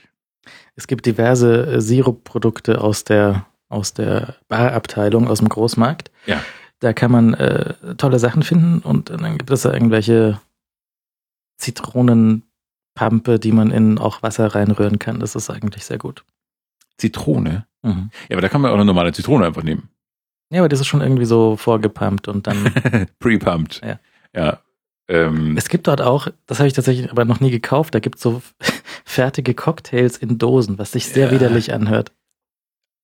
Es 0.77 0.87
gibt 0.87 1.05
diverse 1.05 1.67
äh, 1.67 1.81
Sirupprodukte 1.83 2.81
aus 2.81 3.05
der, 3.05 3.45
aus 3.69 3.93
der 3.93 4.37
Barabteilung, 4.49 5.29
aus 5.29 5.41
dem 5.41 5.51
Großmarkt. 5.51 6.11
Ja. 6.25 6.43
Da 6.79 6.95
kann 6.95 7.13
man 7.13 7.35
äh, 7.35 7.75
tolle 7.97 8.19
Sachen 8.19 8.43
finden 8.43 8.79
und 8.79 9.11
dann 9.11 9.37
gibt 9.37 9.51
es 9.51 9.61
da 9.63 9.75
irgendwelche 9.75 10.41
Zitronenpampe, 13.01 13.39
die 13.39 13.53
man 13.53 13.71
in 13.71 13.99
auch 13.99 14.23
Wasser 14.23 14.47
reinrühren 14.47 14.99
kann. 14.99 15.21
Das 15.21 15.35
ist 15.35 15.51
eigentlich 15.51 15.85
sehr 15.85 15.99
gut. 15.99 16.25
Zitrone? 16.99 17.67
Mhm. 17.83 18.11
Ja, 18.29 18.37
aber 18.37 18.43
da 18.43 18.49
kann 18.49 18.61
man 18.61 18.71
auch 18.71 18.77
eine 18.77 18.85
normale 18.85 19.13
Zitrone 19.13 19.47
einfach 19.47 19.63
nehmen. 19.63 19.89
Ja, 20.53 20.61
aber 20.61 20.69
das 20.69 20.81
ist 20.81 20.87
schon 20.87 21.01
irgendwie 21.01 21.25
so 21.25 21.57
vorgepumpt 21.57 22.29
und 22.29 22.47
dann. 22.47 22.73
Pre-pumped. 23.19 23.81
Ja. 23.85 24.01
Ja. 24.35 24.61
Ähm, 25.09 25.57
es 25.57 25.69
gibt 25.69 25.87
dort 25.87 26.03
auch, 26.03 26.29
das 26.47 26.59
habe 26.59 26.69
ich 26.69 26.75
tatsächlich 26.75 27.11
aber 27.11 27.25
noch 27.25 27.41
nie 27.41 27.51
gekauft, 27.51 27.95
da 27.95 27.99
gibt 27.99 28.17
es 28.17 28.23
so 28.23 28.43
fertige 29.05 29.55
Cocktails 29.55 30.19
in 30.19 30.39
Dosen, 30.39 30.79
was 30.79 30.93
sich 30.93 31.09
sehr 31.09 31.27
ja. 31.27 31.33
widerlich 31.33 31.73
anhört. 31.73 32.13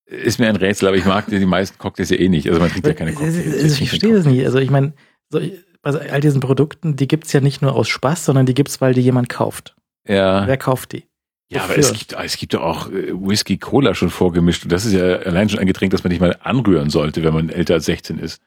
Ist 0.04 0.38
mir 0.38 0.48
ein 0.48 0.56
Rätsel, 0.56 0.86
aber 0.86 0.96
ich 0.96 1.04
mag 1.04 1.26
die 1.26 1.44
meisten 1.46 1.78
Cocktails 1.78 2.10
ja 2.10 2.16
eh 2.16 2.28
nicht. 2.28 2.46
Also 2.48 2.60
man 2.60 2.70
trinkt 2.70 2.86
ja 2.86 2.94
keine 2.94 3.12
Cocktails. 3.12 3.80
Ich 3.80 3.88
verstehe 3.88 4.14
das 4.14 4.24
nicht. 4.24 4.44
Also 4.44 4.58
ich 4.58 4.70
meine, 4.70 4.92
so, 5.30 5.40
also 5.82 5.98
all 5.98 6.20
diesen 6.20 6.40
Produkten, 6.40 6.94
die 6.94 7.08
gibt 7.08 7.26
es 7.26 7.32
ja 7.32 7.40
nicht 7.40 7.60
nur 7.60 7.74
aus 7.74 7.88
Spaß, 7.88 8.24
sondern 8.24 8.46
die 8.46 8.54
gibt 8.54 8.68
es, 8.68 8.80
weil 8.80 8.94
die 8.94 9.00
jemand 9.00 9.28
kauft. 9.28 9.76
Ja. 10.06 10.46
Wer 10.46 10.56
kauft 10.56 10.92
die? 10.92 11.04
Ja, 11.48 11.62
aber 11.62 11.78
es 11.78 11.92
gibt, 11.92 12.12
es 12.12 12.36
gibt 12.36 12.54
ja 12.54 12.60
auch 12.60 12.90
äh, 12.90 13.12
Whisky 13.12 13.56
Cola 13.56 13.94
schon 13.94 14.10
vorgemischt. 14.10 14.64
Und 14.64 14.72
das 14.72 14.84
ist 14.84 14.92
ja 14.92 15.18
allein 15.18 15.48
schon 15.48 15.60
ein 15.60 15.66
Getränk, 15.66 15.92
das 15.92 16.02
man 16.02 16.10
nicht 16.10 16.20
mal 16.20 16.36
anrühren 16.40 16.90
sollte, 16.90 17.22
wenn 17.22 17.34
man 17.34 17.50
älter 17.50 17.74
als 17.74 17.84
16 17.84 18.18
ist. 18.18 18.42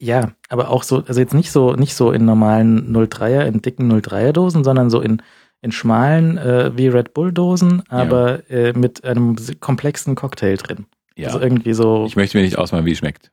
Ja, 0.00 0.32
aber 0.48 0.70
auch 0.70 0.82
so, 0.82 1.04
also 1.06 1.20
jetzt 1.20 1.34
nicht 1.34 1.50
so, 1.50 1.74
nicht 1.74 1.94
so 1.94 2.12
in 2.12 2.24
normalen 2.24 2.94
03er, 2.94 3.44
in 3.46 3.60
dicken 3.60 3.92
03er 3.92 4.32
Dosen, 4.32 4.64
sondern 4.64 4.90
so 4.90 5.00
in, 5.00 5.22
in 5.60 5.72
schmalen, 5.72 6.38
äh, 6.38 6.70
wie 6.76 6.88
Red 6.88 7.14
Bull 7.14 7.32
Dosen, 7.32 7.82
aber 7.88 8.48
ja. 8.48 8.68
äh, 8.68 8.72
mit 8.72 9.04
einem 9.04 9.36
komplexen 9.60 10.14
Cocktail 10.14 10.56
drin. 10.56 10.86
Ja. 11.16 11.28
Also 11.28 11.40
irgendwie 11.40 11.74
so. 11.74 12.06
Ich 12.06 12.16
möchte 12.16 12.38
mir 12.38 12.44
nicht 12.44 12.56
ausmalen, 12.56 12.86
wie 12.86 12.92
es 12.92 12.98
schmeckt. 12.98 13.32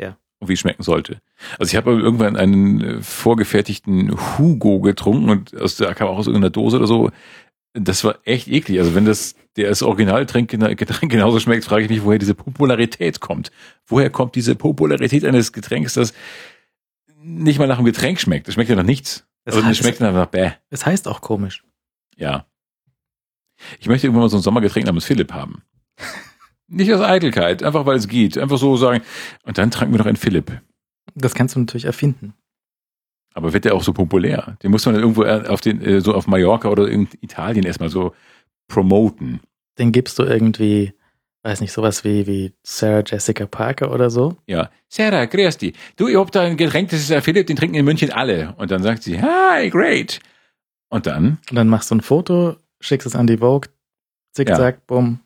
Ja. 0.00 0.16
Und 0.38 0.48
wie 0.48 0.52
es 0.52 0.60
schmecken 0.60 0.82
sollte. 0.82 1.20
Also 1.58 1.70
ich 1.70 1.76
habe 1.76 1.92
irgendwann 1.92 2.36
einen 2.36 2.80
äh, 2.82 3.02
vorgefertigten 3.02 4.14
Hugo 4.36 4.80
getrunken 4.80 5.30
und 5.30 5.58
aus 5.58 5.76
der 5.76 5.94
kam 5.94 6.08
auch 6.08 6.18
aus 6.18 6.26
irgendeiner 6.26 6.50
Dose 6.50 6.76
oder 6.76 6.86
so. 6.86 7.10
Das 7.72 8.04
war 8.04 8.18
echt 8.24 8.48
eklig. 8.48 8.78
Also 8.78 8.94
wenn 8.94 9.06
das 9.06 9.34
der 9.56 9.70
das 9.70 9.82
Originalgetränk 9.82 10.50
genauso 10.50 11.40
schmeckt, 11.40 11.64
frage 11.64 11.84
ich 11.84 11.90
mich, 11.90 12.04
woher 12.04 12.18
diese 12.18 12.34
Popularität 12.34 13.20
kommt. 13.20 13.50
Woher 13.86 14.10
kommt 14.10 14.34
diese 14.34 14.54
Popularität 14.54 15.24
eines 15.24 15.52
Getränks, 15.52 15.94
das 15.94 16.12
nicht 17.22 17.58
mal 17.58 17.66
nach 17.66 17.78
einem 17.78 17.86
Getränk 17.86 18.20
schmeckt? 18.20 18.46
Das 18.46 18.54
schmeckt 18.54 18.70
ja 18.70 18.76
nach 18.76 18.82
nichts. 18.82 19.26
Das 19.44 19.54
also 19.54 19.66
heißt, 19.66 19.80
schmeckt 19.80 20.00
nach 20.00 20.26
bäh. 20.26 20.52
Es 20.70 20.84
heißt 20.84 21.08
auch 21.08 21.20
komisch. 21.20 21.64
Ja. 22.16 22.46
Ich 23.80 23.88
möchte 23.88 24.06
irgendwann 24.06 24.24
mal 24.24 24.28
so 24.28 24.36
ein 24.36 24.42
Sommergetränk 24.42 24.86
namens 24.86 25.04
Philipp 25.04 25.32
haben. 25.32 25.62
Nicht 26.68 26.92
aus 26.92 27.00
Eitelkeit, 27.00 27.62
einfach 27.62 27.86
weil 27.86 27.96
es 27.96 28.08
geht. 28.08 28.38
Einfach 28.38 28.58
so 28.58 28.76
sagen, 28.76 29.02
und 29.44 29.58
dann 29.58 29.70
tranken 29.70 29.94
wir 29.94 29.98
noch 29.98 30.06
einen 30.06 30.16
Philipp. 30.16 30.60
Das 31.14 31.34
kannst 31.34 31.54
du 31.54 31.60
natürlich 31.60 31.84
erfinden. 31.84 32.34
Aber 33.34 33.52
wird 33.52 33.66
der 33.66 33.74
auch 33.74 33.82
so 33.82 33.92
populär? 33.92 34.56
Den 34.62 34.70
muss 34.70 34.86
man 34.86 34.94
dann 34.94 35.02
irgendwo 35.02 35.24
auf 35.24 35.60
den, 35.60 35.82
äh, 35.82 36.00
so 36.00 36.14
auf 36.14 36.26
Mallorca 36.26 36.70
oder 36.70 36.88
in 36.88 37.06
Italien 37.20 37.66
erstmal 37.66 37.90
so 37.90 38.14
promoten. 38.66 39.40
Den 39.78 39.92
gibst 39.92 40.18
du 40.18 40.22
irgendwie, 40.22 40.94
weiß 41.42 41.60
nicht, 41.60 41.72
sowas 41.72 42.02
wie, 42.02 42.26
wie 42.26 42.54
Sarah 42.62 43.02
Jessica 43.06 43.44
Parker 43.44 43.92
oder 43.92 44.08
so. 44.08 44.36
Ja. 44.46 44.70
Sarah, 44.88 45.26
grüß 45.26 45.58
dich. 45.58 45.76
Du, 45.96 46.08
ich 46.08 46.16
hab 46.16 46.32
da 46.32 46.42
ein 46.42 46.56
Getränk, 46.56 46.88
das 46.88 47.00
ist 47.00 47.10
ja 47.10 47.20
Philipp, 47.20 47.46
den 47.46 47.56
trinken 47.56 47.76
in 47.76 47.84
München 47.84 48.10
alle. 48.10 48.54
Und 48.56 48.70
dann 48.70 48.82
sagt 48.82 49.02
sie, 49.02 49.20
hi, 49.20 49.68
great. 49.68 50.20
Und 50.88 51.06
dann? 51.06 51.38
Und 51.50 51.56
dann 51.56 51.68
machst 51.68 51.90
du 51.90 51.96
ein 51.96 52.00
Foto, 52.00 52.56
schickst 52.80 53.06
es 53.06 53.14
an 53.14 53.26
die 53.26 53.36
Vogue, 53.36 53.68
zickzack, 54.32 54.76
ja. 54.76 54.82
bumm, 54.86 55.20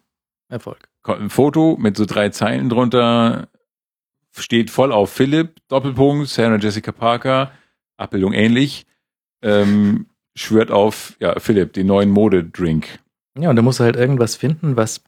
Erfolg. 0.48 0.89
Ein 1.18 1.30
Foto 1.30 1.76
mit 1.78 1.96
so 1.96 2.04
drei 2.04 2.28
Zeilen 2.30 2.68
drunter, 2.68 3.48
steht 4.36 4.70
voll 4.70 4.92
auf 4.92 5.10
Philipp, 5.10 5.56
Doppelpunkt, 5.68 6.28
Sarah 6.28 6.56
Jessica 6.56 6.92
Parker, 6.92 7.52
Abbildung 7.96 8.32
ähnlich, 8.32 8.86
ähm, 9.42 10.06
schwört 10.34 10.70
auf, 10.70 11.16
ja, 11.20 11.38
Philipp, 11.38 11.72
den 11.72 11.86
neuen 11.86 12.10
Modedrink. 12.10 13.00
Ja, 13.38 13.50
und 13.50 13.56
da 13.56 13.62
musst 13.62 13.80
du 13.80 13.84
halt 13.84 13.96
irgendwas 13.96 14.36
finden, 14.36 14.76
was, 14.76 15.02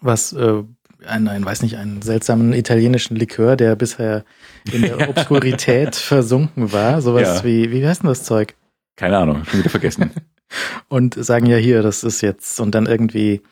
was 0.00 0.32
äh, 0.32 0.62
ein, 1.06 1.28
ein, 1.28 1.44
weiß 1.44 1.62
nicht, 1.62 1.76
einen 1.76 2.02
seltsamen 2.02 2.52
italienischen 2.52 3.16
Likör, 3.16 3.56
der 3.56 3.76
bisher 3.76 4.24
in 4.70 4.82
der 4.82 5.08
Obskurität 5.08 5.96
versunken 5.96 6.72
war. 6.72 7.00
Sowas 7.02 7.38
ja. 7.38 7.44
wie, 7.44 7.70
wie 7.70 7.86
heißt 7.86 8.02
denn 8.02 8.08
das 8.08 8.24
Zeug? 8.24 8.54
Keine 8.96 9.18
Ahnung, 9.18 9.44
schon 9.44 9.60
wieder 9.60 9.70
vergessen. 9.70 10.10
und 10.88 11.14
sagen 11.14 11.46
ja 11.46 11.56
hier, 11.56 11.82
das 11.82 12.04
ist 12.04 12.20
jetzt, 12.20 12.60
und 12.60 12.74
dann 12.74 12.86
irgendwie, 12.86 13.42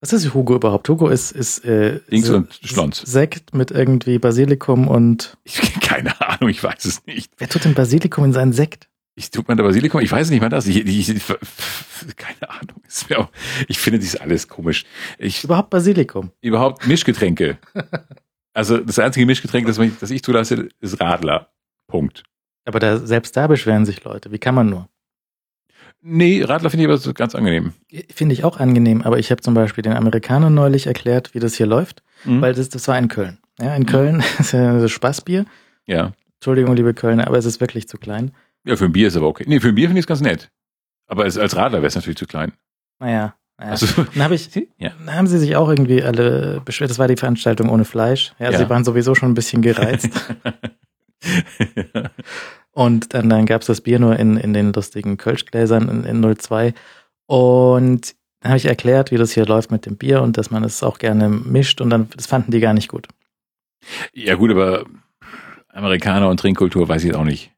was 0.00 0.12
ist 0.12 0.32
Hugo 0.32 0.56
überhaupt? 0.56 0.88
Hugo 0.88 1.08
ist, 1.08 1.32
ist 1.32 1.64
äh, 1.64 2.00
Dings 2.10 2.30
und 2.30 2.58
Schlons. 2.62 2.98
Sekt 2.98 3.54
mit 3.54 3.70
irgendwie 3.70 4.18
Basilikum 4.18 4.88
und. 4.88 5.36
Ich, 5.44 5.60
keine 5.80 6.18
Ahnung, 6.20 6.48
ich 6.48 6.62
weiß 6.62 6.84
es 6.86 7.04
nicht. 7.06 7.32
Wer 7.38 7.48
tut 7.48 7.64
denn 7.64 7.74
Basilikum 7.74 8.24
in 8.24 8.32
seinen 8.32 8.52
Sekt? 8.52 8.88
Ich 9.14 9.30
tut 9.30 9.48
man 9.48 9.58
da 9.58 9.64
Basilikum? 9.64 10.00
Ich 10.00 10.10
weiß 10.10 10.30
nicht 10.30 10.40
mal 10.40 10.48
das. 10.48 10.66
Ich, 10.66 10.86
ich, 10.86 11.10
ich, 11.10 11.26
keine 12.16 12.48
Ahnung. 12.48 12.82
Auch, 13.16 13.28
ich 13.68 13.78
finde 13.78 13.98
dies 13.98 14.16
alles 14.16 14.48
komisch. 14.48 14.84
Ich, 15.18 15.44
überhaupt 15.44 15.68
Basilikum? 15.68 16.30
Überhaupt 16.40 16.86
Mischgetränke. 16.86 17.58
also 18.54 18.78
das 18.78 18.98
einzige 18.98 19.26
Mischgetränk, 19.26 19.66
das, 19.66 19.78
ich, 19.78 19.98
das 19.98 20.10
ich 20.10 20.22
zulasse, 20.22 20.68
ist 20.80 21.00
Radler. 21.00 21.50
Punkt. 21.86 22.22
Aber 22.64 22.78
da, 22.78 22.98
selbst 22.98 23.36
da 23.36 23.46
beschweren 23.46 23.84
sich 23.84 24.02
Leute. 24.04 24.32
Wie 24.32 24.38
kann 24.38 24.54
man 24.54 24.70
nur? 24.70 24.88
Nee, 26.02 26.42
Radler 26.42 26.70
finde 26.70 26.84
ich 26.84 26.88
aber 26.88 26.98
so 26.98 27.12
ganz 27.12 27.34
angenehm. 27.34 27.74
Finde 28.14 28.32
ich 28.32 28.44
auch 28.44 28.58
angenehm, 28.58 29.02
aber 29.02 29.18
ich 29.18 29.30
habe 29.30 29.42
zum 29.42 29.54
Beispiel 29.54 29.82
den 29.82 29.92
Amerikanern 29.92 30.54
neulich 30.54 30.86
erklärt, 30.86 31.34
wie 31.34 31.40
das 31.40 31.54
hier 31.54 31.66
läuft, 31.66 32.02
mhm. 32.24 32.40
weil 32.40 32.54
das, 32.54 32.70
das 32.70 32.88
war 32.88 32.98
in 32.98 33.08
Köln. 33.08 33.38
Ja, 33.60 33.74
in 33.74 33.86
Köln 33.86 34.16
mhm. 34.16 34.22
ist 34.38 34.52
ja 34.52 34.78
das 34.78 34.90
Spaßbier. 34.90 35.44
Ja. 35.86 36.12
Entschuldigung, 36.36 36.74
liebe 36.74 36.94
Kölner, 36.94 37.26
aber 37.26 37.36
es 37.36 37.44
ist 37.44 37.60
wirklich 37.60 37.86
zu 37.86 37.98
klein. 37.98 38.32
Ja, 38.64 38.76
für 38.76 38.86
ein 38.86 38.92
Bier 38.92 39.08
ist 39.08 39.16
aber 39.16 39.26
okay. 39.26 39.44
Nee, 39.46 39.60
für 39.60 39.68
ein 39.68 39.74
Bier 39.74 39.88
finde 39.88 39.98
ich 39.98 40.04
es 40.04 40.06
ganz 40.06 40.22
nett. 40.22 40.50
Aber 41.06 41.24
als, 41.24 41.36
als 41.36 41.56
Radler 41.56 41.78
wäre 41.78 41.88
es 41.88 41.94
natürlich 41.96 42.16
zu 42.16 42.26
klein. 42.26 42.52
Naja. 42.98 43.34
naja. 43.58 43.70
Also, 43.72 43.86
dann, 44.14 44.24
hab 44.24 44.30
ich, 44.30 44.54
ja. 44.78 44.92
dann 45.04 45.14
haben 45.14 45.26
sie 45.26 45.38
sich 45.38 45.56
auch 45.56 45.68
irgendwie 45.68 46.02
alle 46.02 46.62
beschwert. 46.64 46.90
Das 46.90 46.98
war 46.98 47.08
die 47.08 47.16
Veranstaltung 47.16 47.68
ohne 47.68 47.84
Fleisch. 47.84 48.32
Ja, 48.38 48.50
ja. 48.50 48.58
sie 48.58 48.70
waren 48.70 48.84
sowieso 48.84 49.14
schon 49.14 49.32
ein 49.32 49.34
bisschen 49.34 49.60
gereizt. 49.60 50.10
Und 52.72 53.14
dann, 53.14 53.28
dann 53.28 53.46
gab 53.46 53.62
es 53.62 53.66
das 53.66 53.80
Bier 53.80 53.98
nur 53.98 54.18
in, 54.18 54.36
in 54.36 54.52
den 54.52 54.72
lustigen 54.72 55.16
Kölschgläsern 55.16 55.88
in, 55.88 56.04
in 56.04 56.36
02. 56.36 56.72
Und 57.26 58.14
dann 58.40 58.50
habe 58.50 58.58
ich 58.58 58.66
erklärt, 58.66 59.10
wie 59.10 59.16
das 59.16 59.32
hier 59.32 59.46
läuft 59.46 59.70
mit 59.70 59.86
dem 59.86 59.96
Bier 59.96 60.22
und 60.22 60.38
dass 60.38 60.50
man 60.50 60.64
es 60.64 60.82
auch 60.82 60.98
gerne 60.98 61.28
mischt. 61.28 61.80
Und 61.80 61.90
dann, 61.90 62.08
das 62.16 62.26
fanden 62.26 62.52
die 62.52 62.60
gar 62.60 62.74
nicht 62.74 62.88
gut. 62.88 63.08
Ja, 64.12 64.34
gut, 64.34 64.50
aber 64.50 64.84
Amerikaner 65.68 66.28
und 66.28 66.40
Trinkkultur 66.40 66.88
weiß 66.88 67.02
ich 67.02 67.08
jetzt 67.08 67.16
auch 67.16 67.24
nicht. 67.24 67.52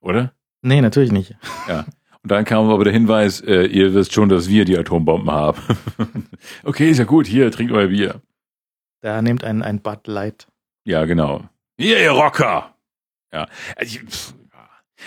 Oder? 0.00 0.32
Nee, 0.62 0.80
natürlich 0.80 1.12
nicht. 1.12 1.36
Ja. 1.68 1.86
Und 2.22 2.32
dann 2.32 2.44
kam 2.44 2.68
aber 2.68 2.84
der 2.84 2.92
Hinweis, 2.92 3.40
äh, 3.40 3.64
ihr 3.66 3.94
wisst 3.94 4.12
schon, 4.12 4.28
dass 4.28 4.48
wir 4.48 4.64
die 4.64 4.76
Atombomben 4.76 5.30
haben. 5.30 5.60
okay, 6.64 6.90
ist 6.90 6.98
ja 6.98 7.04
gut, 7.04 7.26
hier, 7.26 7.50
trinkt 7.50 7.72
euer 7.72 7.88
Bier. 7.88 8.20
Da 9.00 9.22
nehmt 9.22 9.44
ein, 9.44 9.62
ein 9.62 9.80
Bud 9.80 10.06
Light. 10.06 10.48
Ja, 10.84 11.04
genau. 11.04 11.44
Hier, 11.78 12.00
ihr 12.00 12.10
Rocker! 12.10 12.74
Ja. 13.32 13.46
Ich, 13.80 14.00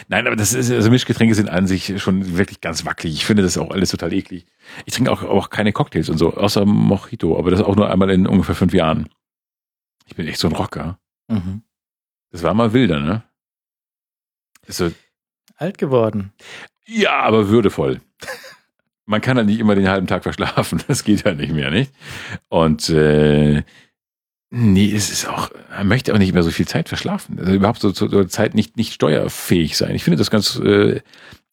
Nein, 0.07 0.27
aber 0.27 0.35
das 0.35 0.53
ist, 0.53 0.71
also 0.71 0.89
Mischgetränke 0.89 1.35
sind 1.35 1.49
an 1.49 1.67
sich 1.67 2.01
schon 2.01 2.37
wirklich 2.37 2.61
ganz 2.61 2.85
wackelig. 2.85 3.15
Ich 3.15 3.25
finde 3.25 3.43
das 3.43 3.57
auch 3.57 3.71
alles 3.71 3.91
total 3.91 4.13
eklig. 4.13 4.45
Ich 4.85 4.93
trinke 4.93 5.11
auch, 5.11 5.23
auch 5.23 5.49
keine 5.49 5.73
Cocktails 5.73 6.09
und 6.09 6.17
so, 6.17 6.33
außer 6.33 6.65
Mojito, 6.65 7.37
aber 7.37 7.51
das 7.51 7.61
auch 7.61 7.75
nur 7.75 7.89
einmal 7.89 8.09
in 8.09 8.27
ungefähr 8.27 8.55
fünf 8.55 8.73
Jahren. 8.73 9.09
Ich 10.05 10.15
bin 10.15 10.27
echt 10.27 10.39
so 10.39 10.47
ein 10.47 10.55
Rocker. 10.55 10.99
Mhm. 11.27 11.63
Das 12.31 12.43
war 12.43 12.53
mal 12.53 12.73
wilder, 12.73 12.99
ne? 12.99 13.23
So, 14.67 14.91
Alt 15.61 15.77
geworden. 15.77 16.33
Ja, 16.87 17.19
aber 17.19 17.49
würdevoll. 17.49 18.01
Man 19.05 19.21
kann 19.21 19.37
halt 19.37 19.45
nicht 19.45 19.59
immer 19.59 19.75
den 19.75 19.89
halben 19.89 20.07
Tag 20.07 20.23
verschlafen. 20.23 20.81
Das 20.87 21.03
geht 21.03 21.23
halt 21.23 21.37
nicht 21.37 21.53
mehr, 21.53 21.69
nicht? 21.69 21.93
Und 22.49 22.89
äh, 22.89 23.61
Nee, 24.53 24.93
es 24.93 25.09
ist 25.09 25.29
auch, 25.29 25.49
er 25.69 25.85
möchte 25.85 26.13
auch 26.13 26.17
nicht 26.17 26.33
mehr 26.33 26.43
so 26.43 26.51
viel 26.51 26.67
Zeit 26.67 26.89
verschlafen. 26.89 27.39
Also 27.39 27.53
überhaupt 27.53 27.79
so 27.79 27.93
zur 27.93 28.27
Zeit 28.27 28.53
nicht, 28.53 28.75
nicht 28.75 28.93
steuerfähig 28.93 29.77
sein. 29.77 29.95
Ich 29.95 30.03
finde 30.03 30.17
das 30.17 30.29
ganz 30.29 30.57
äh, 30.57 30.99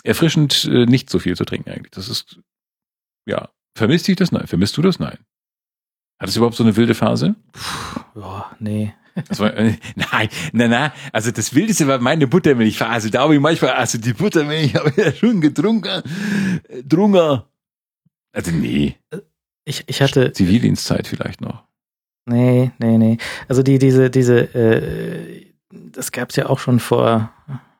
erfrischend, 0.03 0.65
äh, 0.65 0.85
nicht 0.85 1.09
so 1.09 1.21
viel 1.21 1.37
zu 1.37 1.45
trinken 1.45 1.71
eigentlich. 1.71 1.93
Das 1.93 2.09
ist, 2.09 2.41
ja, 3.25 3.51
vermisst 3.77 4.09
dich 4.09 4.17
das? 4.17 4.33
Nein. 4.33 4.49
Vermisst 4.49 4.77
du 4.77 4.83
das? 4.83 4.99
Nein. 4.99 5.17
Hattest 6.19 6.37
du 6.37 6.41
überhaupt 6.41 6.57
so 6.57 6.65
eine 6.65 6.75
wilde 6.75 6.95
Phase? 6.95 7.37
Puh, 7.53 8.21
ja, 8.21 8.57
nee. 8.59 8.93
War, 9.37 9.55
äh, 9.57 9.77
nein, 9.95 10.29
nein, 10.53 10.71
nein. 10.71 10.93
Also 11.13 11.31
das 11.31 11.55
Wildeste 11.55 11.87
war 11.87 12.01
meine 12.01 12.27
Buttermilchphase. 12.27 13.13
Da 13.13 13.21
habe 13.21 13.37
ich 13.37 13.41
manchmal, 13.41 13.75
also 13.75 13.99
die 13.99 14.13
Buttermilch 14.13 14.75
habe 14.75 14.91
ich 14.91 14.97
ja 14.97 15.13
schon 15.13 15.41
getrunken. 15.41 16.03
Äh, 16.69 16.83
Drunker. 16.83 17.49
Also 18.33 18.51
nee. 18.51 18.97
Ich, 19.65 19.85
ich 19.87 20.03
hatte. 20.03 20.33
Zivildienstzeit 20.33 21.07
vielleicht 21.07 21.41
noch. 21.41 21.68
Nee, 22.29 22.71
nee, 22.79 22.99
nee. 22.99 23.19
Also 23.49 23.63
die, 23.63 23.79
diese, 23.79 24.11
diese, 24.11 24.55
äh, 24.55 25.47
das 25.71 26.13
gab's 26.13 26.37
ja 26.37 26.47
auch 26.47 26.59
schon 26.59 26.79
vor 26.81 27.33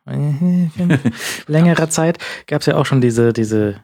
äh, 0.07 0.69
längerer 1.47 1.91
Zeit, 1.91 2.19
gab's 2.47 2.67
ja 2.67 2.77
auch 2.77 2.87
schon 2.87 3.01
diese, 3.01 3.33
diese 3.33 3.77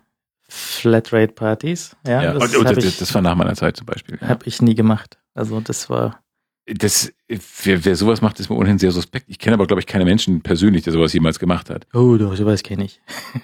Flatrate-Partys. 0.48 1.96
Ja, 2.06 2.22
Ja, 2.22 2.32
das, 2.34 2.54
und, 2.54 2.66
und 2.66 2.76
das, 2.76 2.84
ich, 2.84 2.98
das 2.98 3.14
war 3.14 3.22
nach 3.22 3.34
meiner 3.34 3.54
Zeit 3.54 3.76
zum 3.76 3.86
Beispiel. 3.86 4.18
Ja. 4.20 4.28
hab 4.28 4.46
ich 4.46 4.62
nie 4.62 4.74
gemacht. 4.74 5.18
Also 5.34 5.60
das 5.60 5.90
war. 5.90 6.20
Das, 6.66 7.12
wer, 7.28 7.84
wer 7.84 7.94
sowas 7.96 8.22
macht, 8.22 8.40
ist 8.40 8.48
mir 8.48 8.56
ohnehin 8.56 8.78
sehr 8.78 8.90
suspekt. 8.90 9.26
Ich 9.28 9.38
kenne 9.38 9.54
aber, 9.54 9.66
glaube 9.66 9.80
ich, 9.80 9.86
keine 9.86 10.06
Menschen 10.06 10.40
persönlich, 10.40 10.82
der 10.84 10.94
sowas 10.94 11.12
jemals 11.12 11.38
gemacht 11.38 11.68
hat. 11.68 11.86
Oh, 11.92 12.16
doch, 12.16 12.34
sowas 12.36 12.62
kenne 12.62 12.84
ich. 12.84 13.00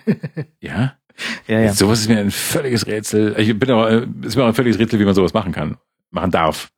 Ja? 0.60 0.94
Ja, 1.46 1.60
ja. 1.60 1.72
Sowas 1.74 2.00
ist 2.00 2.08
mir 2.08 2.18
ein 2.18 2.30
völliges 2.30 2.86
Rätsel. 2.86 3.34
Ich 3.38 3.58
bin 3.58 3.70
aber, 3.70 3.90
äh, 3.90 4.06
ist 4.22 4.36
mir 4.36 4.44
auch 4.44 4.48
ein 4.48 4.54
völliges 4.54 4.78
Rätsel, 4.78 4.98
wie 5.00 5.04
man 5.04 5.14
sowas 5.14 5.34
machen 5.34 5.52
kann, 5.52 5.76
machen 6.10 6.30
darf. 6.30 6.70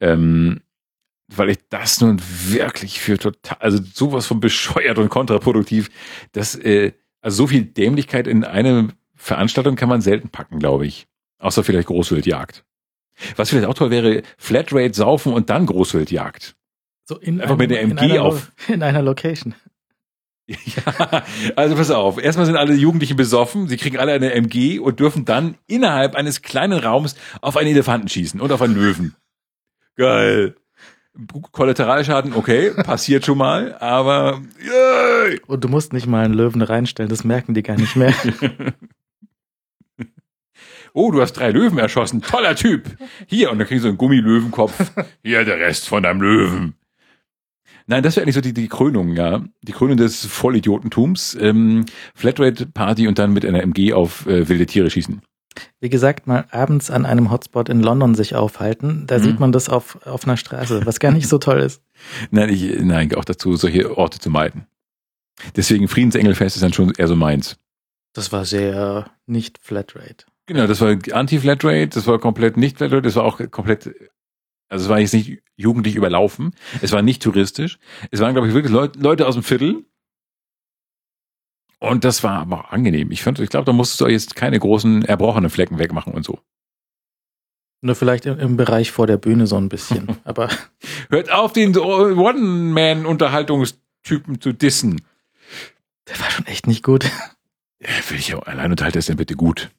Ähm, 0.00 0.60
weil 1.28 1.50
ich 1.50 1.58
das 1.68 2.00
nun 2.00 2.20
wirklich 2.48 3.00
für 3.00 3.16
total, 3.18 3.58
also 3.60 3.78
sowas 3.94 4.26
von 4.26 4.40
bescheuert 4.40 4.98
und 4.98 5.08
kontraproduktiv, 5.10 5.88
dass, 6.32 6.56
äh, 6.56 6.92
also 7.20 7.36
so 7.36 7.46
viel 7.46 7.64
Dämlichkeit 7.64 8.26
in 8.26 8.42
eine 8.44 8.88
Veranstaltung 9.14 9.76
kann 9.76 9.88
man 9.88 10.00
selten 10.00 10.30
packen, 10.30 10.58
glaube 10.58 10.86
ich. 10.86 11.06
Außer 11.38 11.62
vielleicht 11.62 11.88
Großwildjagd. 11.88 12.64
Was 13.36 13.50
vielleicht 13.50 13.66
auch 13.66 13.74
toll 13.74 13.90
wäre, 13.90 14.22
Flatrate 14.38 14.94
saufen 14.94 15.32
und 15.32 15.50
dann 15.50 15.66
Großwildjagd. 15.66 16.56
So 17.06 17.18
in 17.18 17.40
Einfach 17.40 17.56
mit 17.56 17.70
der 17.70 17.80
in 17.82 17.96
MG 17.96 18.18
auf- 18.18 18.50
In 18.68 18.82
einer 18.82 19.02
Location. 19.02 19.54
Ja, 20.48 21.22
also 21.54 21.76
pass 21.76 21.92
auf. 21.92 22.20
Erstmal 22.20 22.44
sind 22.44 22.56
alle 22.56 22.74
Jugendlichen 22.74 23.16
besoffen, 23.16 23.68
sie 23.68 23.76
kriegen 23.76 23.98
alle 23.98 24.12
eine 24.12 24.32
MG 24.32 24.80
und 24.80 24.98
dürfen 24.98 25.24
dann 25.24 25.54
innerhalb 25.68 26.16
eines 26.16 26.42
kleinen 26.42 26.80
Raums 26.80 27.14
auf 27.40 27.56
einen 27.56 27.70
Elefanten 27.70 28.08
schießen 28.08 28.40
und 28.40 28.50
auf 28.50 28.60
einen 28.60 28.74
Löwen. 28.74 29.14
Geil. 29.96 30.56
Kollateralschaden, 31.52 32.34
okay, 32.34 32.70
passiert 32.84 33.26
schon 33.26 33.38
mal, 33.38 33.76
aber 33.78 34.40
yay! 34.62 35.40
Und 35.46 35.64
du 35.64 35.68
musst 35.68 35.92
nicht 35.92 36.06
mal 36.06 36.24
einen 36.24 36.34
Löwen 36.34 36.62
reinstellen, 36.62 37.10
das 37.10 37.24
merken 37.24 37.52
die 37.52 37.62
gar 37.62 37.76
nicht 37.76 37.96
mehr. 37.96 38.14
Oh, 40.92 41.10
du 41.10 41.20
hast 41.20 41.34
drei 41.34 41.50
Löwen 41.50 41.78
erschossen, 41.78 42.20
toller 42.20 42.56
Typ. 42.56 42.96
Hier, 43.26 43.50
und 43.50 43.58
dann 43.58 43.68
kriegst 43.68 43.84
du 43.84 43.88
einen 43.88 43.98
Gummilöwenkopf. 43.98 44.92
Hier, 45.22 45.44
der 45.44 45.58
Rest 45.58 45.88
von 45.88 46.02
deinem 46.02 46.20
Löwen. 46.20 46.74
Nein, 47.86 48.02
das 48.02 48.16
wäre 48.16 48.24
eigentlich 48.24 48.34
so 48.34 48.40
die, 48.40 48.52
die 48.52 48.68
Krönung, 48.68 49.14
ja. 49.14 49.44
Die 49.62 49.72
Krönung 49.72 49.96
des 49.96 50.26
Vollidiotentums. 50.26 51.36
Ähm, 51.40 51.86
Flatrate-Party 52.14 53.08
und 53.08 53.18
dann 53.18 53.32
mit 53.32 53.44
einer 53.44 53.62
MG 53.62 53.92
auf 53.92 54.26
äh, 54.26 54.48
wilde 54.48 54.66
Tiere 54.66 54.90
schießen. 54.90 55.22
Wie 55.80 55.88
gesagt, 55.90 56.26
mal 56.26 56.44
abends 56.50 56.90
an 56.90 57.06
einem 57.06 57.30
Hotspot 57.30 57.68
in 57.68 57.80
London 57.80 58.14
sich 58.14 58.34
aufhalten, 58.34 59.04
da 59.06 59.18
Mhm. 59.18 59.22
sieht 59.22 59.40
man 59.40 59.52
das 59.52 59.68
auf, 59.68 60.04
auf 60.06 60.24
einer 60.24 60.36
Straße, 60.36 60.84
was 60.86 61.00
gar 61.00 61.12
nicht 61.12 61.28
so 61.28 61.38
toll 61.38 61.60
ist. 61.60 61.82
Nein, 62.30 62.48
ich 62.48 62.80
neige 62.80 63.16
auch 63.18 63.24
dazu, 63.24 63.56
solche 63.56 63.96
Orte 63.96 64.18
zu 64.18 64.30
meiden. 64.30 64.66
Deswegen 65.56 65.88
Friedensengelfest 65.88 66.56
ist 66.56 66.62
dann 66.62 66.72
schon 66.72 66.92
eher 66.92 67.08
so 67.08 67.16
meins. 67.16 67.56
Das 68.12 68.32
war 68.32 68.44
sehr 68.44 69.10
nicht 69.26 69.58
Flatrate. 69.62 70.26
Genau, 70.46 70.66
das 70.66 70.80
war 70.80 70.96
Anti-Flatrate, 71.12 71.88
das 71.88 72.06
war 72.06 72.18
komplett 72.18 72.56
nicht 72.56 72.76
Flatrate, 72.78 73.02
das 73.02 73.14
war 73.16 73.24
auch 73.24 73.40
komplett, 73.50 73.94
also 74.68 74.84
es 74.84 74.88
war 74.88 74.98
jetzt 74.98 75.14
nicht 75.14 75.42
jugendlich 75.56 75.94
überlaufen, 75.94 76.54
es 76.82 76.90
war 76.92 77.02
nicht 77.02 77.22
touristisch, 77.22 77.78
es 78.10 78.20
waren, 78.20 78.32
glaube 78.34 78.48
ich, 78.48 78.54
wirklich 78.54 78.72
Leut, 78.72 78.96
Leute 78.96 79.26
aus 79.28 79.34
dem 79.34 79.44
Viertel. 79.44 79.84
Und 81.80 82.04
das 82.04 82.22
war 82.22 82.38
aber 82.40 82.66
auch 82.66 82.70
angenehm. 82.70 83.10
Ich 83.10 83.22
fand, 83.22 83.38
ich 83.40 83.48
glaube, 83.50 83.64
da 83.64 83.72
musstest 83.72 84.00
du 84.02 84.06
jetzt 84.06 84.36
keine 84.36 84.58
großen 84.58 85.02
erbrochenen 85.04 85.48
Flecken 85.50 85.78
wegmachen 85.78 86.12
und 86.12 86.24
so. 86.24 86.38
Nur 87.82 87.94
vielleicht 87.94 88.26
im, 88.26 88.38
im 88.38 88.58
Bereich 88.58 88.90
vor 88.92 89.06
der 89.06 89.16
Bühne 89.16 89.46
so 89.46 89.56
ein 89.56 89.70
bisschen. 89.70 90.18
Aber 90.24 90.50
Hört 91.08 91.32
auf, 91.32 91.54
den 91.54 91.74
One-Man-Unterhaltungstypen 91.76 94.38
zu 94.40 94.52
dissen. 94.52 95.00
der 96.08 96.20
war 96.20 96.30
schon 96.30 96.46
echt 96.46 96.66
nicht 96.66 96.82
gut. 96.84 97.10
Ja, 97.82 97.88
welcher 98.10 98.46
Alleinunterhalter 98.46 98.98
ist 98.98 99.08
denn 99.08 99.16
bitte 99.16 99.36
gut? 99.36 99.70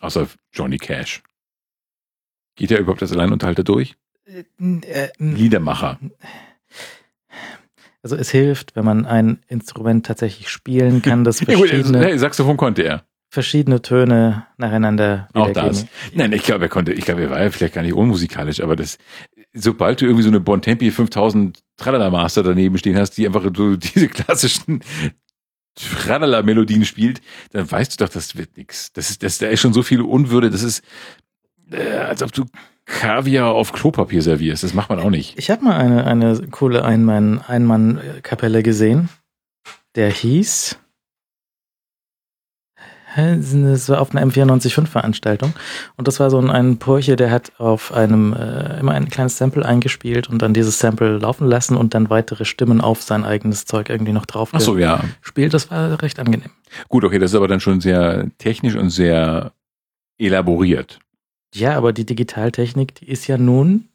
Außer 0.00 0.26
Johnny 0.54 0.78
Cash. 0.78 1.22
Geht 2.56 2.70
ja 2.70 2.78
überhaupt 2.78 3.02
das 3.02 3.12
Alleinunterhalter 3.12 3.62
durch? 3.62 3.94
Äh, 4.24 4.44
Liedermacher. 5.18 5.98
Also 8.04 8.16
es 8.16 8.30
hilft, 8.30 8.76
wenn 8.76 8.84
man 8.84 9.06
ein 9.06 9.38
Instrument 9.48 10.04
tatsächlich 10.04 10.50
spielen 10.50 11.00
kann, 11.00 11.24
das 11.24 11.40
verschiedene, 11.40 12.00
hey, 12.00 12.18
Saxophon 12.18 12.58
konnte 12.58 12.82
er. 12.82 13.04
verschiedene 13.30 13.80
Töne 13.80 14.46
nacheinander 14.58 15.28
Auch 15.32 15.50
das. 15.50 15.86
Nein, 16.12 16.32
ich 16.32 16.42
glaube, 16.42 16.66
er 16.66 16.68
konnte, 16.68 16.92
ich 16.92 17.06
glaube, 17.06 17.22
er 17.22 17.30
war 17.30 17.42
ja 17.42 17.50
vielleicht 17.50 17.74
gar 17.74 17.80
nicht 17.80 17.94
unmusikalisch, 17.94 18.60
aber 18.60 18.76
das, 18.76 18.98
sobald 19.54 20.02
du 20.02 20.04
irgendwie 20.04 20.22
so 20.22 20.28
eine 20.28 20.40
Bontempi 20.40 20.90
5000 20.90 21.58
Tralala 21.78 22.10
Master 22.10 22.42
daneben 22.42 22.76
stehen 22.76 22.98
hast, 22.98 23.12
die 23.12 23.26
einfach 23.26 23.42
so 23.56 23.76
diese 23.76 24.08
klassischen 24.08 24.80
Tralala 25.74 26.42
Melodien 26.42 26.84
spielt, 26.84 27.22
dann 27.52 27.68
weißt 27.68 27.98
du 27.98 28.04
doch, 28.04 28.12
das 28.12 28.36
wird 28.36 28.58
nix. 28.58 28.92
Das 28.92 29.08
ist, 29.08 29.22
das, 29.22 29.38
da 29.38 29.46
ist 29.46 29.60
schon 29.60 29.72
so 29.72 29.82
viel 29.82 30.02
Unwürde, 30.02 30.50
das 30.50 30.62
ist, 30.62 30.84
äh, 31.70 31.96
als 31.96 32.22
ob 32.22 32.32
du 32.32 32.44
Kaviar 32.86 33.48
auf 33.52 33.72
Klopapier 33.72 34.20
servierst. 34.22 34.62
Das 34.62 34.74
macht 34.74 34.90
man 34.90 35.00
auch 35.00 35.10
nicht. 35.10 35.38
Ich 35.38 35.50
habe 35.50 35.64
mal 35.64 35.76
eine, 35.76 36.04
eine 36.06 36.38
coole 36.50 36.84
Einmann- 36.84 37.40
Einmann-Kapelle 37.46 38.62
gesehen. 38.62 39.08
Der 39.94 40.10
hieß. 40.10 40.78
Das 43.16 43.88
war 43.88 44.00
auf 44.00 44.12
einer 44.12 44.26
M945-Veranstaltung. 44.26 45.52
Und 45.96 46.08
das 46.08 46.18
war 46.18 46.30
so 46.30 46.38
ein, 46.40 46.50
ein 46.50 46.78
Purche, 46.78 47.14
der 47.14 47.30
hat 47.30 47.52
auf 47.58 47.92
einem 47.92 48.32
äh, 48.32 48.80
immer 48.80 48.90
ein 48.92 49.08
kleines 49.08 49.38
Sample 49.38 49.64
eingespielt 49.64 50.28
und 50.28 50.42
dann 50.42 50.52
dieses 50.52 50.80
Sample 50.80 51.18
laufen 51.18 51.46
lassen 51.46 51.76
und 51.76 51.94
dann 51.94 52.10
weitere 52.10 52.44
Stimmen 52.44 52.80
auf 52.80 53.02
sein 53.02 53.24
eigenes 53.24 53.66
Zeug 53.66 53.88
irgendwie 53.88 54.12
noch 54.12 54.26
drauf 54.26 54.50
Ach 54.52 54.60
so, 54.60 54.76
ja. 54.76 55.04
gespielt. 55.22 55.54
Das 55.54 55.70
war 55.70 56.02
recht 56.02 56.18
angenehm. 56.18 56.50
Gut, 56.88 57.04
okay, 57.04 57.20
das 57.20 57.30
ist 57.30 57.36
aber 57.36 57.46
dann 57.46 57.60
schon 57.60 57.80
sehr 57.80 58.26
technisch 58.38 58.74
und 58.74 58.90
sehr 58.90 59.52
elaboriert. 60.18 60.98
Ja, 61.54 61.76
aber 61.76 61.92
die 61.92 62.04
Digitaltechnik, 62.04 62.96
die 62.96 63.08
ist 63.08 63.26
ja 63.28 63.38
nun 63.38 63.88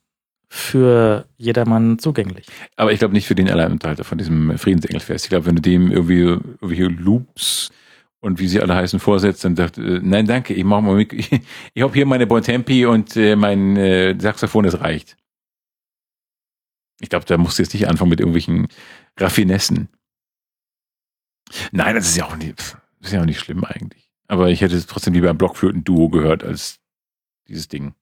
für 0.47 1.25
jedermann 1.37 1.99
zugänglich. 1.99 2.47
Aber 2.75 2.91
ich 2.91 2.99
glaube 2.99 3.13
nicht 3.13 3.27
für 3.27 3.35
den 3.35 3.49
Alleinunterhalter 3.49 4.03
von 4.03 4.17
diesem 4.17 4.57
Friedensengelfest. 4.57 5.25
Ich 5.25 5.29
glaube, 5.29 5.45
wenn 5.45 5.57
du 5.57 5.61
dem 5.61 5.91
irgendwie 5.91 6.21
irgendwelche 6.21 6.85
Loops 6.85 7.69
und 8.21 8.39
wie 8.39 8.47
sie 8.47 8.61
alle 8.61 8.75
heißen 8.75 8.99
vorsetzt, 8.99 9.43
dann 9.43 9.55
sagt, 9.55 9.77
äh, 9.77 9.99
nein, 10.01 10.25
danke, 10.25 10.53
ich 10.53 10.63
mach 10.63 10.81
mal 10.81 10.95
mit, 10.95 11.13
ich, 11.13 11.31
ich 11.73 11.83
habe 11.83 11.93
hier 11.93 12.05
meine 12.05 12.25
Bontempi 12.25 12.85
und 12.85 13.15
äh, 13.15 13.35
mein 13.35 13.75
äh, 13.77 14.15
Saxophon, 14.17 14.63
das 14.63 14.79
reicht. 14.79 15.17
Ich 17.01 17.09
glaube, 17.09 17.25
da 17.25 17.37
musst 17.37 17.59
du 17.59 17.63
jetzt 17.63 17.73
nicht 17.73 17.87
anfangen 17.87 18.09
mit 18.09 18.19
irgendwelchen 18.19 18.67
Raffinessen. 19.17 19.89
Nein, 21.71 21.95
das 21.95 22.07
ist 22.07 22.17
ja 22.17 22.25
auch 22.25 22.35
nicht, 22.35 22.57
das 22.57 22.77
ist 23.01 23.13
ja 23.13 23.21
auch 23.21 23.25
nicht 23.25 23.39
schlimm 23.39 23.63
eigentlich. 23.63 24.09
Aber 24.27 24.49
ich 24.49 24.61
hätte 24.61 24.75
es 24.75 24.85
trotzdem 24.85 25.13
lieber 25.13 25.29
ein 25.29 25.37
Blockflöten-Duo 25.37 26.09
gehört 26.09 26.43
als 26.43 26.78
dieses 27.49 27.67
Ding. 27.67 27.93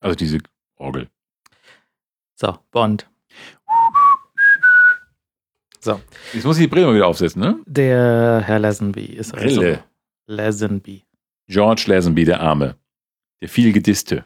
Also 0.00 0.14
diese 0.14 0.38
Orgel. 0.76 1.08
So, 2.34 2.58
Bond. 2.70 3.08
So, 5.80 6.00
Jetzt 6.32 6.44
muss 6.44 6.58
ich 6.58 6.64
die 6.64 6.68
Brille 6.68 6.86
mal 6.86 6.94
wieder 6.94 7.06
aufsetzen, 7.06 7.40
ne? 7.40 7.58
der 7.66 8.42
Herr 8.44 8.58
Lazenby 8.58 9.04
ist 9.04 9.32
also 9.32 9.60
Brille. 9.60 9.84
Lazenby. 10.26 11.04
George 11.46 11.84
Lazenby, 11.86 12.24
der 12.24 12.40
Arme. 12.40 12.76
Der 13.40 13.48
viel 13.48 13.72
gedisste. 13.72 14.24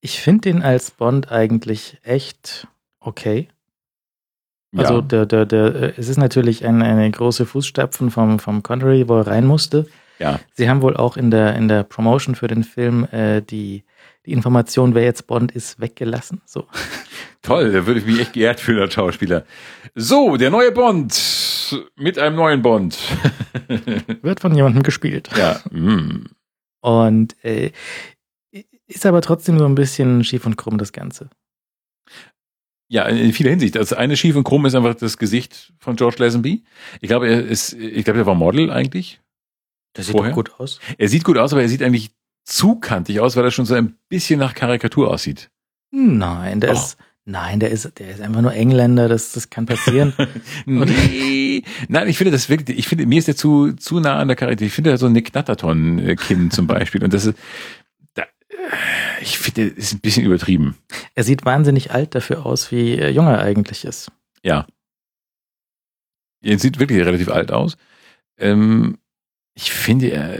Ich 0.00 0.20
finde 0.20 0.50
den 0.52 0.62
als 0.62 0.90
Bond 0.90 1.30
eigentlich 1.32 1.98
echt 2.02 2.66
okay. 3.00 3.48
Ja. 4.72 4.80
Also 4.80 5.00
der, 5.00 5.24
der, 5.26 5.46
der, 5.46 5.74
äh, 5.74 5.92
es 5.96 6.08
ist 6.08 6.18
natürlich 6.18 6.64
ein, 6.64 6.82
eine 6.82 7.10
große 7.10 7.46
Fußstapfen 7.46 8.10
vom, 8.10 8.38
vom 8.38 8.62
Connery, 8.62 9.08
wo 9.08 9.16
er 9.18 9.26
rein 9.26 9.46
musste. 9.46 9.86
Ja. 10.18 10.40
Sie 10.54 10.68
haben 10.68 10.82
wohl 10.82 10.96
auch 10.96 11.16
in 11.16 11.30
der, 11.30 11.56
in 11.56 11.68
der 11.68 11.82
Promotion 11.82 12.34
für 12.34 12.48
den 12.48 12.64
Film 12.64 13.06
äh, 13.12 13.40
die, 13.40 13.84
die 14.26 14.32
Information, 14.32 14.94
wer 14.94 15.04
jetzt 15.04 15.26
Bond 15.26 15.52
ist, 15.52 15.80
weggelassen. 15.80 16.40
So. 16.44 16.66
Toll, 17.42 17.72
da 17.72 17.86
würde 17.86 18.00
ich 18.00 18.06
mich 18.06 18.20
echt 18.20 18.32
geehrt 18.32 18.60
fühlen 18.60 18.80
als 18.80 18.94
Schauspieler. 18.94 19.44
So, 19.94 20.36
der 20.36 20.50
neue 20.50 20.72
Bond 20.72 21.86
mit 21.96 22.18
einem 22.18 22.36
neuen 22.36 22.62
Bond. 22.62 22.98
Wird 24.22 24.40
von 24.40 24.54
jemandem 24.54 24.82
gespielt. 24.82 25.30
ja. 25.36 25.60
Mm. 25.70 26.26
Und 26.80 27.36
äh, 27.44 27.72
ist 28.86 29.04
aber 29.04 29.20
trotzdem 29.20 29.58
so 29.58 29.66
ein 29.66 29.74
bisschen 29.74 30.24
schief 30.24 30.46
und 30.46 30.56
krumm, 30.56 30.78
das 30.78 30.92
Ganze. 30.92 31.28
Ja, 32.90 33.04
in 33.04 33.32
vieler 33.34 33.50
Hinsicht. 33.50 33.76
Also 33.76 33.96
eine 33.96 34.16
schief 34.16 34.34
und 34.34 34.44
krumm 34.44 34.64
ist 34.64 34.74
einfach 34.74 34.94
das 34.94 35.18
Gesicht 35.18 35.74
von 35.78 35.96
George 35.96 36.16
Lazenby. 36.18 36.64
Ich 37.00 37.08
glaube, 37.08 37.28
er 37.28 37.44
ist, 37.44 37.74
ich 37.74 38.04
glaube, 38.04 38.20
er 38.20 38.26
war 38.26 38.34
Model 38.34 38.70
eigentlich. 38.70 39.20
Das 39.92 40.06
sieht 40.06 40.16
Vorher? 40.16 40.32
gut 40.32 40.52
aus. 40.60 40.80
Er 40.96 41.08
sieht 41.08 41.24
gut 41.24 41.38
aus, 41.38 41.52
aber 41.52 41.62
er 41.62 41.68
sieht 41.68 41.82
eigentlich 41.82 42.10
zu 42.44 42.76
kantig 42.76 43.20
aus, 43.20 43.36
weil 43.36 43.44
er 43.44 43.50
schon 43.50 43.66
so 43.66 43.74
ein 43.74 43.96
bisschen 44.08 44.38
nach 44.40 44.54
Karikatur 44.54 45.10
aussieht. 45.10 45.50
Nein, 45.90 46.60
der 46.60 46.72
Doch. 46.72 46.82
ist, 46.82 46.96
nein, 47.24 47.60
der 47.60 47.70
ist, 47.70 47.98
der 47.98 48.10
ist 48.10 48.20
einfach 48.20 48.40
nur 48.40 48.52
Engländer, 48.52 49.08
das, 49.08 49.32
das 49.32 49.50
kann 49.50 49.66
passieren. 49.66 50.14
nee. 50.66 51.62
Nein, 51.88 52.08
ich 52.08 52.16
finde 52.18 52.30
das 52.30 52.48
wirklich, 52.48 52.78
ich 52.78 52.88
finde, 52.88 53.06
mir 53.06 53.18
ist 53.18 53.28
der 53.28 53.36
zu, 53.36 53.72
zu 53.72 54.00
nah 54.00 54.18
an 54.18 54.28
der 54.28 54.36
Karikatur. 54.36 54.66
Ich 54.66 54.72
finde 54.72 54.96
so 54.96 55.06
eine 55.06 55.22
Knatterton-Kinn 55.22 56.50
zum 56.50 56.66
Beispiel. 56.68 57.02
Und 57.04 57.12
das 57.12 57.26
ist, 57.26 57.38
da, 58.14 58.22
äh, 58.22 58.26
ich 59.22 59.38
finde, 59.38 59.70
das 59.70 59.78
ist 59.78 59.94
ein 59.94 60.00
bisschen 60.00 60.24
übertrieben. 60.24 60.76
er 61.14 61.24
sieht 61.24 61.44
wahnsinnig 61.44 61.92
alt 61.92 62.14
dafür 62.14 62.46
aus, 62.46 62.70
wie 62.70 62.92
äh, 62.94 63.10
jung 63.10 63.26
er 63.26 63.40
eigentlich 63.40 63.84
ist. 63.84 64.10
Ja. 64.42 64.66
Er 66.42 66.58
sieht 66.58 66.78
wirklich 66.78 67.00
relativ 67.00 67.28
alt 67.28 67.50
aus. 67.50 67.76
Ähm, 68.38 68.98
ich 69.60 69.72
finde, 69.72 70.10
er 70.12 70.38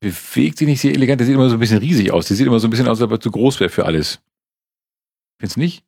bewegt 0.00 0.58
sich 0.58 0.66
nicht 0.66 0.80
sehr 0.80 0.92
elegant. 0.92 1.20
Der 1.20 1.26
sieht 1.26 1.34
immer 1.36 1.48
so 1.48 1.54
ein 1.56 1.60
bisschen 1.60 1.78
riesig 1.78 2.10
aus. 2.12 2.26
Der 2.26 2.36
sieht 2.36 2.46
immer 2.46 2.58
so 2.58 2.66
ein 2.66 2.70
bisschen 2.70 2.88
aus, 2.88 2.98
als 3.00 3.02
ob 3.06 3.12
er 3.12 3.20
zu 3.20 3.30
groß 3.30 3.60
wäre 3.60 3.70
für 3.70 3.84
alles. 3.86 4.20
Findest 5.38 5.56
du 5.56 5.60
nicht? 5.60 5.84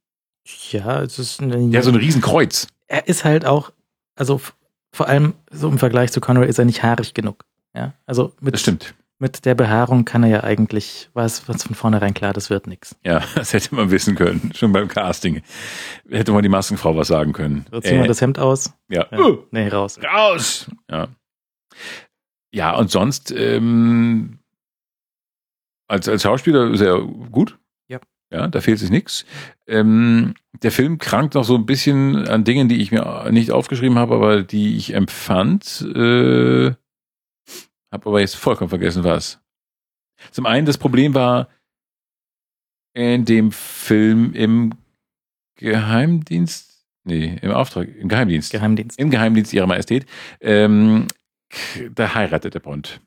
Ja, 0.70 1.02
es 1.02 1.18
ist 1.18 1.40
ein, 1.40 1.74
hat 1.76 1.84
so 1.84 1.90
ein 1.90 1.96
Riesenkreuz. 1.96 2.68
er 2.86 3.08
ist 3.08 3.24
halt 3.24 3.44
auch, 3.44 3.72
also 4.14 4.40
vor 4.92 5.08
allem 5.08 5.34
so 5.50 5.68
im 5.68 5.78
Vergleich 5.78 6.12
zu 6.12 6.20
Conroy 6.20 6.46
ist 6.48 6.58
er 6.58 6.64
nicht 6.64 6.82
haarig 6.82 7.12
genug. 7.14 7.44
Ja, 7.74 7.94
also 8.06 8.28
Das 8.36 8.42
mit, 8.42 8.58
stimmt. 8.60 8.94
mit 9.18 9.44
der 9.44 9.54
Behaarung 9.54 10.04
kann 10.06 10.22
er 10.22 10.28
ja 10.30 10.44
eigentlich, 10.44 11.10
war 11.12 11.26
es 11.26 11.48
was 11.48 11.64
von 11.64 11.74
vornherein 11.74 12.14
klar, 12.14 12.32
das 12.32 12.48
wird 12.48 12.66
nichts. 12.66 12.96
Ja, 13.04 13.22
das 13.34 13.52
hätte 13.52 13.74
man 13.74 13.90
wissen 13.90 14.14
können. 14.14 14.52
Schon 14.54 14.72
beim 14.72 14.88
Casting. 14.88 15.42
Hätte 16.08 16.32
man 16.32 16.42
die 16.42 16.48
Maskenfrau 16.48 16.96
was 16.96 17.08
sagen 17.08 17.32
können. 17.34 17.66
So, 17.70 17.80
ziehen 17.80 18.00
wir 18.00 18.06
das 18.08 18.20
Hemd 18.22 18.38
aus? 18.38 18.72
ja. 18.88 19.06
Ja. 19.10 19.18
Uh, 19.18 19.38
Nee, 19.50 19.68
raus. 19.68 19.98
raus! 20.02 20.70
Ja. 20.90 21.08
Ja, 22.52 22.74
und 22.76 22.90
sonst, 22.90 23.30
ähm, 23.30 24.38
als, 25.88 26.08
als 26.08 26.22
Schauspieler 26.22 26.76
sehr 26.76 27.00
gut. 27.00 27.58
Ja. 27.88 28.00
Ja, 28.30 28.48
da 28.48 28.60
fehlt 28.60 28.78
sich 28.78 28.90
nichts. 28.90 29.24
Ähm, 29.66 30.34
der 30.62 30.70
Film 30.70 30.98
krankt 30.98 31.34
noch 31.34 31.44
so 31.44 31.54
ein 31.54 31.66
bisschen 31.66 32.28
an 32.28 32.44
Dingen, 32.44 32.68
die 32.68 32.80
ich 32.80 32.92
mir 32.92 33.28
nicht 33.30 33.50
aufgeschrieben 33.50 33.98
habe, 33.98 34.14
aber 34.14 34.42
die 34.42 34.76
ich 34.76 34.94
empfand. 34.94 35.80
Äh, 35.94 36.72
hab 37.90 38.06
aber 38.06 38.20
jetzt 38.20 38.36
vollkommen 38.36 38.68
vergessen, 38.68 39.04
was. 39.04 39.40
Zum 40.30 40.46
einen, 40.46 40.66
das 40.66 40.78
Problem 40.78 41.14
war 41.14 41.48
in 42.94 43.24
dem 43.24 43.52
Film 43.52 44.34
im 44.34 44.74
Geheimdienst, 45.56 46.84
nee, 47.04 47.38
im 47.40 47.52
Auftrag, 47.52 47.88
im 47.88 48.08
Geheimdienst. 48.08 48.52
Geheimdienst. 48.52 48.98
Im 48.98 49.10
Geheimdienst 49.10 49.52
ihrer 49.52 49.66
Majestät. 49.66 50.06
Ähm, 50.40 51.06
da 51.94 52.14
heiratet 52.14 52.54
der 52.54 52.60
Bond. 52.60 53.00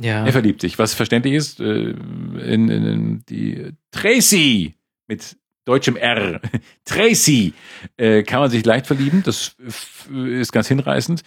Ja. 0.00 0.24
Er 0.24 0.32
verliebt 0.32 0.60
sich, 0.60 0.78
was 0.78 0.94
verständlich 0.94 1.34
ist. 1.34 1.60
Äh, 1.60 1.90
in, 1.90 2.68
in, 2.68 3.24
die 3.28 3.72
Tracy 3.90 4.74
mit 5.08 5.36
deutschem 5.64 5.96
R. 5.96 6.40
Tracy 6.84 7.52
äh, 7.96 8.22
kann 8.22 8.40
man 8.40 8.50
sich 8.50 8.64
leicht 8.64 8.86
verlieben. 8.86 9.22
Das 9.24 9.56
f- 9.66 10.08
ist 10.10 10.52
ganz 10.52 10.68
hinreißend. 10.68 11.22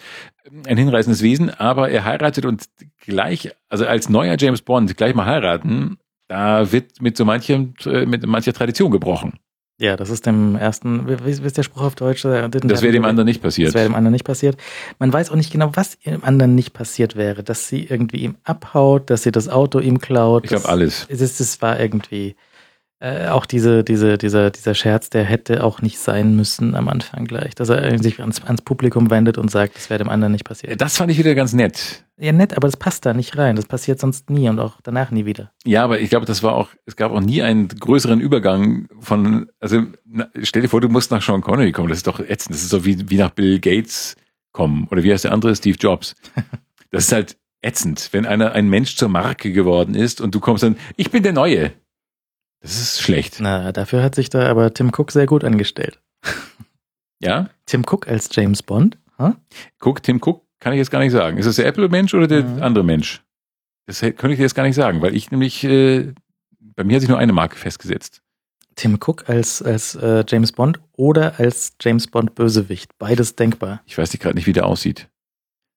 Ein 0.66 0.76
hinreißendes 0.78 1.22
Wesen, 1.22 1.50
aber 1.50 1.90
er 1.90 2.04
heiratet 2.04 2.46
und 2.46 2.64
gleich, 2.98 3.50
also 3.68 3.86
als 3.86 4.08
neuer 4.08 4.36
James 4.38 4.62
Bond 4.62 4.96
gleich 4.96 5.14
mal 5.14 5.26
heiraten, 5.26 5.98
da 6.28 6.72
wird 6.72 7.02
mit 7.02 7.16
so 7.16 7.24
manchem, 7.26 7.74
äh, 7.84 8.06
mit 8.06 8.26
mancher 8.26 8.52
Tradition 8.54 8.90
gebrochen. 8.90 9.34
Ja, 9.78 9.96
das 9.96 10.10
ist 10.10 10.26
dem 10.26 10.54
ersten, 10.54 11.08
wie, 11.08 11.30
ist 11.30 11.56
der 11.56 11.62
Spruch 11.62 11.82
auf 11.82 11.94
Deutsch? 11.94 12.24
Äh, 12.24 12.48
Das 12.50 12.82
wäre 12.82 12.92
dem 12.92 13.04
anderen 13.04 13.26
nicht 13.26 13.42
passiert. 13.42 13.68
Das 13.68 13.74
wäre 13.74 13.88
dem 13.88 13.94
anderen 13.94 14.12
nicht 14.12 14.24
passiert. 14.24 14.56
Man 14.98 15.12
weiß 15.12 15.30
auch 15.30 15.34
nicht 15.34 15.50
genau, 15.50 15.70
was 15.74 15.98
dem 15.98 16.22
anderen 16.24 16.54
nicht 16.54 16.72
passiert 16.72 17.16
wäre. 17.16 17.42
Dass 17.42 17.68
sie 17.68 17.84
irgendwie 17.84 18.18
ihm 18.18 18.36
abhaut, 18.44 19.10
dass 19.10 19.22
sie 19.24 19.32
das 19.32 19.48
Auto 19.48 19.80
ihm 19.80 19.98
klaut. 19.98 20.44
Ich 20.44 20.50
glaube 20.50 20.68
alles. 20.68 21.06
Es, 21.08 21.20
ist, 21.20 21.40
es 21.40 21.60
war 21.62 21.80
irgendwie 21.80 22.36
äh, 23.02 23.26
auch 23.26 23.46
diese, 23.46 23.82
diese, 23.82 24.16
dieser, 24.16 24.50
dieser 24.50 24.74
Scherz, 24.74 25.10
der 25.10 25.24
hätte 25.24 25.64
auch 25.64 25.82
nicht 25.82 25.98
sein 25.98 26.36
müssen 26.36 26.76
am 26.76 26.86
Anfang 26.86 27.24
gleich, 27.24 27.56
dass 27.56 27.68
er 27.68 27.98
sich 27.98 28.20
ans, 28.20 28.40
ans 28.44 28.62
Publikum 28.62 29.10
wendet 29.10 29.38
und 29.38 29.50
sagt, 29.50 29.74
das 29.74 29.90
wäre 29.90 29.98
dem 29.98 30.08
anderen 30.08 30.30
nicht 30.30 30.44
passiert. 30.44 30.80
Das 30.80 30.98
fand 30.98 31.10
ich 31.10 31.18
wieder 31.18 31.34
ganz 31.34 31.52
nett. 31.52 32.04
Ja, 32.16 32.30
nett, 32.30 32.56
aber 32.56 32.68
das 32.68 32.76
passt 32.76 33.04
da 33.04 33.12
nicht 33.12 33.36
rein. 33.36 33.56
Das 33.56 33.66
passiert 33.66 33.98
sonst 33.98 34.30
nie 34.30 34.48
und 34.48 34.60
auch 34.60 34.80
danach 34.84 35.10
nie 35.10 35.26
wieder. 35.26 35.50
Ja, 35.64 35.82
aber 35.82 35.98
ich 35.98 36.10
glaube, 36.10 36.26
das 36.26 36.44
war 36.44 36.54
auch, 36.54 36.68
es 36.86 36.94
gab 36.94 37.10
auch 37.10 37.20
nie 37.20 37.42
einen 37.42 37.66
größeren 37.66 38.20
Übergang 38.20 38.86
von, 39.00 39.48
also 39.58 39.82
na, 40.04 40.28
stell 40.40 40.62
dir 40.62 40.68
vor, 40.68 40.80
du 40.80 40.88
musst 40.88 41.10
nach 41.10 41.22
Sean 41.22 41.40
Connery 41.40 41.72
kommen, 41.72 41.88
das 41.88 41.98
ist 41.98 42.06
doch 42.06 42.20
ätzend, 42.20 42.54
das 42.54 42.62
ist 42.62 42.70
so 42.70 42.84
wie, 42.84 43.10
wie 43.10 43.16
nach 43.16 43.30
Bill 43.30 43.58
Gates 43.58 44.14
kommen 44.52 44.86
oder 44.92 45.02
wie 45.02 45.12
heißt 45.12 45.24
der 45.24 45.32
andere, 45.32 45.56
Steve 45.56 45.76
Jobs. 45.78 46.14
Das 46.94 47.04
ist 47.04 47.12
halt 47.12 47.38
ätzend, 47.62 48.10
wenn 48.12 48.26
einer 48.26 48.52
ein 48.52 48.68
Mensch 48.68 48.96
zur 48.96 49.08
Marke 49.08 49.50
geworden 49.50 49.94
ist 49.94 50.20
und 50.20 50.34
du 50.34 50.40
kommst 50.40 50.62
dann, 50.62 50.76
ich 50.96 51.10
bin 51.10 51.22
der 51.22 51.32
Neue. 51.32 51.72
Das 52.62 52.78
ist 52.80 53.00
schlecht. 53.02 53.38
Na, 53.40 53.72
dafür 53.72 54.02
hat 54.02 54.14
sich 54.14 54.30
da 54.30 54.48
aber 54.48 54.72
Tim 54.72 54.88
Cook 54.96 55.10
sehr 55.12 55.26
gut 55.26 55.44
angestellt. 55.44 56.00
Ja? 57.20 57.50
Tim 57.66 57.82
Cook 57.88 58.08
als 58.08 58.28
James 58.32 58.64
Bond? 58.64 58.98
Huh? 59.16 59.34
Guck, 59.78 60.02
Tim 60.02 60.20
Cook 60.20 60.42
kann 60.58 60.72
ich 60.72 60.78
jetzt 60.78 60.90
gar 60.90 60.98
nicht 60.98 61.12
sagen. 61.12 61.38
Ist 61.38 61.46
das 61.46 61.54
der 61.54 61.66
Apple-Mensch 61.66 62.14
oder 62.14 62.26
der 62.26 62.42
Mhm. 62.42 62.62
andere 62.64 62.82
Mensch? 62.84 63.22
Das 63.86 64.00
könnte 64.00 64.30
ich 64.32 64.36
dir 64.38 64.42
jetzt 64.42 64.56
gar 64.56 64.64
nicht 64.64 64.74
sagen, 64.74 65.02
weil 65.02 65.14
ich 65.14 65.30
nämlich, 65.30 65.62
äh, 65.62 66.12
bei 66.74 66.82
mir 66.82 66.96
hat 66.96 67.00
sich 67.02 67.08
nur 67.08 67.18
eine 67.18 67.32
Marke 67.32 67.56
festgesetzt. 67.56 68.22
Tim 68.74 68.94
Cook 69.00 69.28
als, 69.28 69.62
als 69.62 69.94
äh, 69.94 70.24
James 70.26 70.50
Bond 70.50 70.80
oder 70.96 71.38
als 71.38 71.74
James 71.80 72.08
Bond 72.08 72.34
Bösewicht. 72.34 72.90
Beides 72.98 73.36
denkbar. 73.36 73.82
Ich 73.86 73.96
weiß 73.96 74.12
nicht 74.12 74.20
gerade 74.20 74.34
nicht, 74.34 74.46
wie 74.48 74.52
der 74.52 74.66
aussieht. 74.66 75.08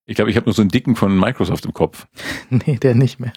Ich 0.08 0.16
glaube, 0.16 0.32
ich 0.32 0.38
habe 0.38 0.46
nur 0.46 0.54
so 0.56 0.62
einen 0.64 0.72
dicken 0.72 0.96
von 0.96 1.16
Microsoft 1.16 1.66
im 1.66 1.74
Kopf. 1.74 2.08
nee, 2.50 2.78
der 2.78 2.96
nicht 2.96 3.20
mehr. 3.20 3.34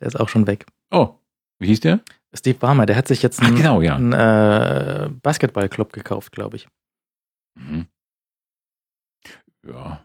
Der 0.00 0.08
ist 0.08 0.18
auch 0.18 0.28
schon 0.28 0.48
weg. 0.48 0.66
Oh, 0.90 1.14
wie 1.60 1.66
hieß 1.68 1.78
der? 1.80 2.00
Steve 2.34 2.58
Barmer, 2.58 2.86
der 2.86 2.96
hat 2.96 3.08
sich 3.08 3.22
jetzt 3.22 3.40
Ach, 3.40 3.46
einen, 3.46 3.56
genau, 3.56 3.80
ja. 3.82 3.96
einen 3.96 4.12
äh, 4.12 5.10
Basketballclub 5.22 5.92
gekauft, 5.92 6.32
glaube 6.32 6.56
ich. 6.56 6.68
Mhm. 7.58 7.86
Ja. 9.66 10.04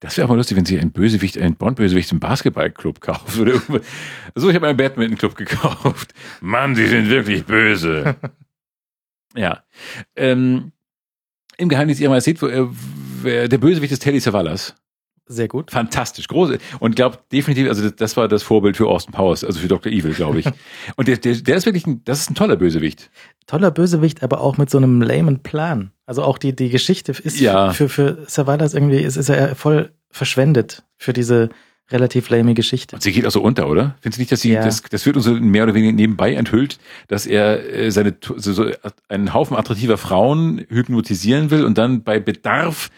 Das 0.00 0.16
wäre 0.16 0.26
aber 0.26 0.36
lustig, 0.36 0.56
wenn 0.56 0.64
sie 0.64 0.78
ein 0.78 0.92
Bösewicht, 0.92 1.36
ein 1.38 1.56
Bond-Bösewicht 1.56 2.10
im 2.12 2.20
Basketballclub 2.20 3.00
kauft 3.00 3.38
oder. 3.38 3.60
So, 4.34 4.48
ich 4.48 4.54
habe 4.54 4.68
einen 4.68 4.76
Badminton-Club 4.76 5.34
gekauft. 5.36 6.14
Mann, 6.40 6.74
sie 6.74 6.86
sind 6.86 7.08
wirklich 7.10 7.44
böse. 7.44 8.16
ja. 9.34 9.62
Ähm, 10.14 10.72
Im 11.58 11.68
Geheimnis 11.68 12.00
ihrer 12.00 12.10
Majestät, 12.10 12.40
wo, 12.40 12.46
äh, 12.48 12.66
wer- 13.22 13.48
der 13.48 13.58
Bösewicht 13.58 13.92
ist 13.92 14.00
Telly 14.00 14.20
Savalas. 14.20 14.74
Sehr 15.28 15.48
gut. 15.48 15.70
Fantastisch, 15.72 16.28
groß. 16.28 16.52
Und 16.78 16.94
glaubt 16.96 17.32
definitiv, 17.32 17.68
also 17.68 17.82
das, 17.82 17.96
das 17.96 18.16
war 18.16 18.28
das 18.28 18.42
Vorbild 18.44 18.76
für 18.76 18.86
Austin 18.86 19.12
Powers, 19.12 19.42
also 19.42 19.58
für 19.58 19.66
Dr. 19.68 19.90
Evil, 19.92 20.12
glaube 20.14 20.38
ich. 20.38 20.46
Und 20.96 21.08
der, 21.08 21.16
der, 21.16 21.34
der 21.34 21.56
ist 21.56 21.66
wirklich 21.66 21.86
ein, 21.86 22.02
das 22.04 22.20
ist 22.20 22.30
ein 22.30 22.34
toller 22.36 22.56
Bösewicht. 22.56 23.10
Toller 23.48 23.70
Bösewicht, 23.72 24.22
aber 24.22 24.40
auch 24.40 24.56
mit 24.56 24.70
so 24.70 24.78
einem 24.78 25.02
lamen 25.02 25.40
Plan. 25.42 25.90
Also 26.06 26.22
auch 26.22 26.38
die, 26.38 26.54
die 26.54 26.68
Geschichte 26.68 27.12
ist 27.12 27.40
Ja. 27.40 27.72
für, 27.72 27.88
für 27.88 28.24
Savalas 28.28 28.74
irgendwie, 28.74 28.98
ist, 28.98 29.16
ist 29.16 29.28
er 29.28 29.56
voll 29.56 29.90
verschwendet 30.10 30.84
für 30.96 31.12
diese 31.12 31.48
relativ 31.90 32.30
lame 32.30 32.54
Geschichte. 32.54 32.96
Und 32.96 33.02
sie 33.02 33.12
geht 33.12 33.26
auch 33.26 33.30
so 33.30 33.40
unter, 33.42 33.68
oder? 33.68 33.96
Findest 34.00 34.18
du 34.18 34.22
nicht, 34.22 34.32
dass 34.32 34.40
sie, 34.40 34.52
Ja. 34.52 34.64
das, 34.64 34.82
das 34.82 35.06
wird 35.06 35.16
uns 35.16 35.24
so 35.24 35.32
mehr 35.34 35.64
oder 35.64 35.74
weniger 35.74 35.92
nebenbei 35.92 36.34
enthüllt, 36.34 36.78
dass 37.08 37.26
er 37.26 37.68
äh, 37.72 37.90
seine, 37.90 38.14
so, 38.20 38.52
so 38.52 38.70
einen 39.08 39.34
Haufen 39.34 39.56
attraktiver 39.56 39.96
Frauen 39.98 40.64
hypnotisieren 40.68 41.50
will 41.50 41.64
und 41.64 41.78
dann 41.78 42.02
bei 42.02 42.18
Bedarf 42.20 42.90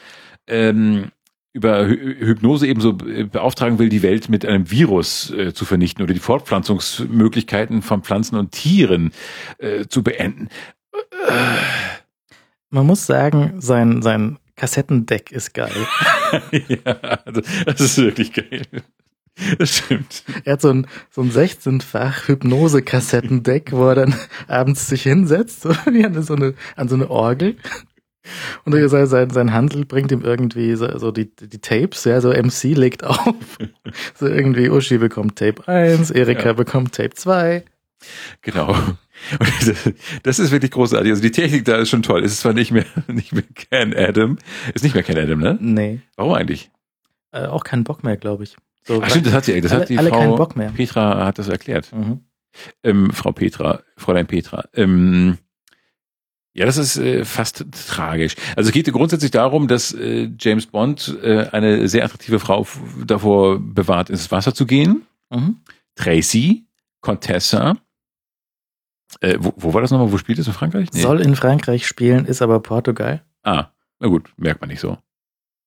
ähm, 0.47 1.11
über 1.59 1.87
Hy 1.87 2.17
Hypnose 2.21 2.67
eben 2.67 2.81
so 2.81 2.97
äh, 3.07 3.25
beauftragen 3.25 3.79
will, 3.79 3.89
die 3.89 4.03
Welt 4.03 4.29
mit 4.29 4.47
einem 4.47 4.71
Virus 4.71 5.31
äh, 5.31 5.53
zu 5.53 5.65
vernichten 5.65 6.03
oder 6.03 6.15
die 6.15 6.21
Fortpflanzungsmöglichkeiten 6.21 7.83
von 7.83 8.03
Pflanzen 8.03 8.37
und 8.37 8.53
Tieren 8.53 9.13
äh, 9.59 9.87
zu 9.87 10.03
beenden. 10.03 10.49
Man 12.71 12.87
muss 12.87 13.07
sagen, 13.07 13.61
sein, 13.61 14.03
sein 14.03 14.39
Kassettendeck 14.57 15.33
ist 15.33 15.55
geil. 15.55 15.73
ja, 16.69 16.93
also, 17.25 17.43
das 17.67 17.81
ist 17.81 17.99
wirklich 17.99 18.33
geil. 18.33 18.63
Das 19.59 19.79
stimmt. 19.79 20.25
Er 20.45 20.55
hat 20.55 20.63
so 20.63 20.71
ein, 20.71 20.87
so 21.11 21.23
ein 21.23 21.31
16-fach 21.31 22.29
Hypnose-Kassettendeck, 22.29 23.73
wo 23.73 23.89
er 23.89 23.95
dann 23.95 24.15
abends 24.49 24.89
sich 24.89 25.03
hinsetzt, 25.05 25.63
so 25.63 25.71
wie 25.71 26.05
an 26.05 26.21
so 26.23 26.35
eine, 26.35 26.55
an 26.77 26.89
so 26.89 26.97
eine 26.97 27.11
Orgel. 27.11 27.57
Und 28.65 28.75
er 28.75 28.89
sein, 28.89 29.07
sein, 29.07 29.31
sein 29.31 29.53
Handel 29.53 29.85
bringt 29.85 30.13
ihm 30.13 30.23
irgendwie 30.23 30.75
so, 30.75 30.99
so 30.99 31.13
die, 31.13 31.35
die 31.35 31.61
Tapes, 31.61 32.05
ja, 32.05 32.21
so 32.21 32.31
MC 32.31 32.77
legt 32.77 33.05
auf. 33.05 33.19
So 34.15 34.27
irgendwie 34.27 34.69
Uschi 34.69 34.99
bekommt 34.99 35.37
Tape 35.39 35.67
1, 35.67 36.11
Erika 36.11 36.47
Ja. 36.47 36.53
bekommt 36.53 36.95
Tape 36.95 37.15
2. 37.15 37.65
Genau. 38.43 38.75
Und 39.39 39.77
das- 40.23 40.39
ist 40.39 40.51
wirklich 40.51 40.71
großartig. 40.71 41.11
Also 41.11 41.23
die 41.23 41.31
Technik 41.33 41.65
da 41.65 41.77
ist 41.79 41.89
schon 41.89 42.03
toll. 42.03 42.23
Es 42.25 42.33
ist 42.33 42.41
zwar 42.41 42.53
nicht 42.53 42.71
mehr, 42.71 42.85
nicht 43.09 43.33
mehr 43.33 43.45
Ken 43.55 43.95
Adam. 43.97 44.39
Ist 44.75 44.85
nicht 44.85 44.95
mehr 44.95 45.03
Ken 45.03 45.19
Adam, 45.19 45.41
ne? 45.41 45.57
Nee, 45.61 46.01
Warum 46.17 46.33
eigentlich? 46.35 46.71
äh, 47.33 47.47
auch 47.47 47.65
keinen 47.65 47.85
Bock 47.85 48.05
mehr, 48.05 48.17
glaube 48.17 48.45
ich. 48.45 48.57
So, 48.85 49.03
Ach 49.03 49.11
stimmt, 49.11 49.27
das 49.27 49.33
hat 49.35 49.45
sie, 49.45 49.61
das 49.61 49.73
alle, 49.73 49.81
hat 49.83 49.89
die 49.89 49.97
Frau 49.99 50.37
Bock 50.37 50.57
mehr. 50.57 50.71
Petra 50.71 51.27
hat 51.27 51.39
das 51.39 51.49
erklärt. 51.49 51.93
Mhm. 51.93 52.21
Ähm, 52.83 53.11
Frau 53.13 53.33
Petra, 53.33 53.83
Fräulein 53.97 54.27
Petra. 54.27 54.65
Ähm, 54.75 55.39
Ja, 56.59 56.67
das 56.67 56.77
ist 56.77 56.97
äh, 56.97 57.25
fast 57.25 57.67
tragisch. 57.87 58.35
Also 58.57 58.71
es 58.71 58.75
geht 58.75 58.93
grundsätzlich 58.93 59.31
darum, 59.31 59.69
dass 59.69 59.95
äh, 59.95 60.29
James 60.41 60.67
Bond 60.67 61.17
äh, 61.23 61.47
eine 61.53 61.87
sehr 61.87 62.05
attraktive 62.05 62.41
Frau 62.41 62.67
davor 63.07 63.61
bewahrt, 63.61 64.11
ins 64.11 64.33
Wasser 64.33 64.53
zu 64.53 64.67
gehen. 64.67 65.07
Mhm. 65.31 65.61
Tracy, 65.95 66.67
Contessa. 67.01 67.77
Äh, 69.21 69.37
wo, 69.39 69.55
wo 69.57 69.73
war 69.73 69.83
das 69.83 69.93
nochmal? 69.93 70.11
Wo 70.11 70.19
spielt 70.19 70.41
es 70.41 70.49
in 70.49 70.53
Frankreich? 70.53 70.89
Nee. 70.93 71.01
Soll 71.01 71.21
in 71.21 71.37
Frankreich 71.37 71.87
spielen, 71.87 72.27
ist 72.27 72.43
aber 72.43 72.59
Portugal. 72.59 73.23
Ah, 73.45 73.69
na 74.01 74.09
gut, 74.09 74.29
merkt 74.37 74.61
man 74.61 74.69
nicht 74.69 74.81
so. 74.81 74.99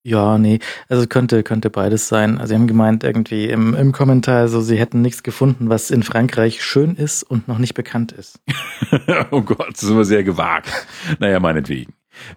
Ja, 0.04 0.40
nee, 0.40 0.60
also 0.90 1.06
könnte, 1.06 1.44
könnte 1.44 1.70
beides 1.70 2.08
sein. 2.08 2.40
Also 2.40 2.50
sie 2.50 2.56
haben 2.56 2.68
gemeint 2.68 3.04
irgendwie 3.04 3.46
im, 3.46 3.76
im 3.76 3.92
Kommentar, 3.92 4.38
also 4.38 4.60
sie 4.60 4.78
hätten 4.78 5.02
nichts 5.02 5.22
gefunden, 5.22 5.70
was 5.70 5.92
in 5.92 6.02
Frankreich 6.02 6.64
schön 6.64 6.96
ist 6.96 7.22
und 7.22 7.48
noch 7.48 7.60
nicht 7.60 7.76
bekannt 7.76 8.12
ist. 8.12 8.40
oh 9.32 9.42
Gott, 9.42 9.74
das 9.74 9.84
ist 9.84 9.90
immer 9.90 10.04
sehr 10.04 10.24
gewagt. 10.24 10.70
naja, 11.20 11.40
meinetwegen. 11.40 11.94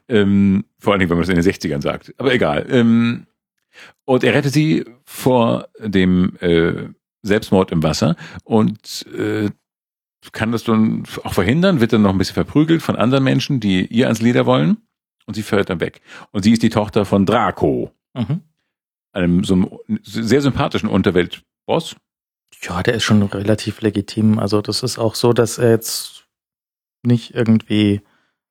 Ähm, 0.09 0.67
vor 0.79 0.93
allen 0.93 1.01
Dingen, 1.01 1.11
wenn 1.11 1.17
man 1.17 1.27
das 1.27 1.35
in 1.35 1.41
den 1.41 1.53
60ern 1.53 1.81
sagt. 1.81 2.15
Aber 2.19 2.35
egal. 2.35 2.67
Ähm, 2.69 3.27
und 4.05 4.25
er 4.25 4.35
rettet 4.35 4.53
sie 4.53 4.85
vor 5.05 5.69
dem 5.79 6.37
äh, 6.41 6.89
Selbstmord 7.23 7.73
im 7.73 7.83
Wasser 7.83 8.17
und 8.45 9.07
äh, 9.17 9.49
kann 10.33 10.53
das 10.53 10.65
dann 10.65 11.05
auch 11.23 11.33
verhindern, 11.33 11.81
wird 11.81 11.95
dann 11.95 12.03
noch 12.03 12.11
ein 12.11 12.19
bisschen 12.19 12.35
verprügelt 12.35 12.83
von 12.83 12.97
anderen 12.97 13.25
Menschen, 13.25 13.61
die 13.61 13.87
ihr 13.87 14.07
ans 14.07 14.21
Leder 14.21 14.45
wollen 14.45 14.79
und 15.27 15.35
sie 15.35 15.43
fährt 15.43 15.71
dann 15.71 15.81
weg. 15.81 16.01
Und 16.33 16.43
sie 16.43 16.53
ist 16.53 16.63
die 16.63 16.71
Tochter 16.71 17.05
von 17.05 17.27
Draco, 17.27 17.91
Mhm. 18.15 18.41
einem 19.13 19.45
so 19.45 19.55
einem 19.55 19.71
sehr 20.03 20.41
sympathischen 20.41 20.89
Unterweltboss. 20.89 21.97
Ja, 22.63 22.83
der 22.83 22.95
ist 22.95 23.03
schon 23.05 23.23
relativ 23.23 23.81
legitim. 23.81 24.39
Also 24.39 24.61
das 24.63 24.83
ist 24.83 24.99
auch 24.99 25.15
so, 25.15 25.33
dass 25.33 25.59
er 25.59 25.71
jetzt 25.71 26.27
nicht 27.03 27.35
irgendwie, 27.35 28.01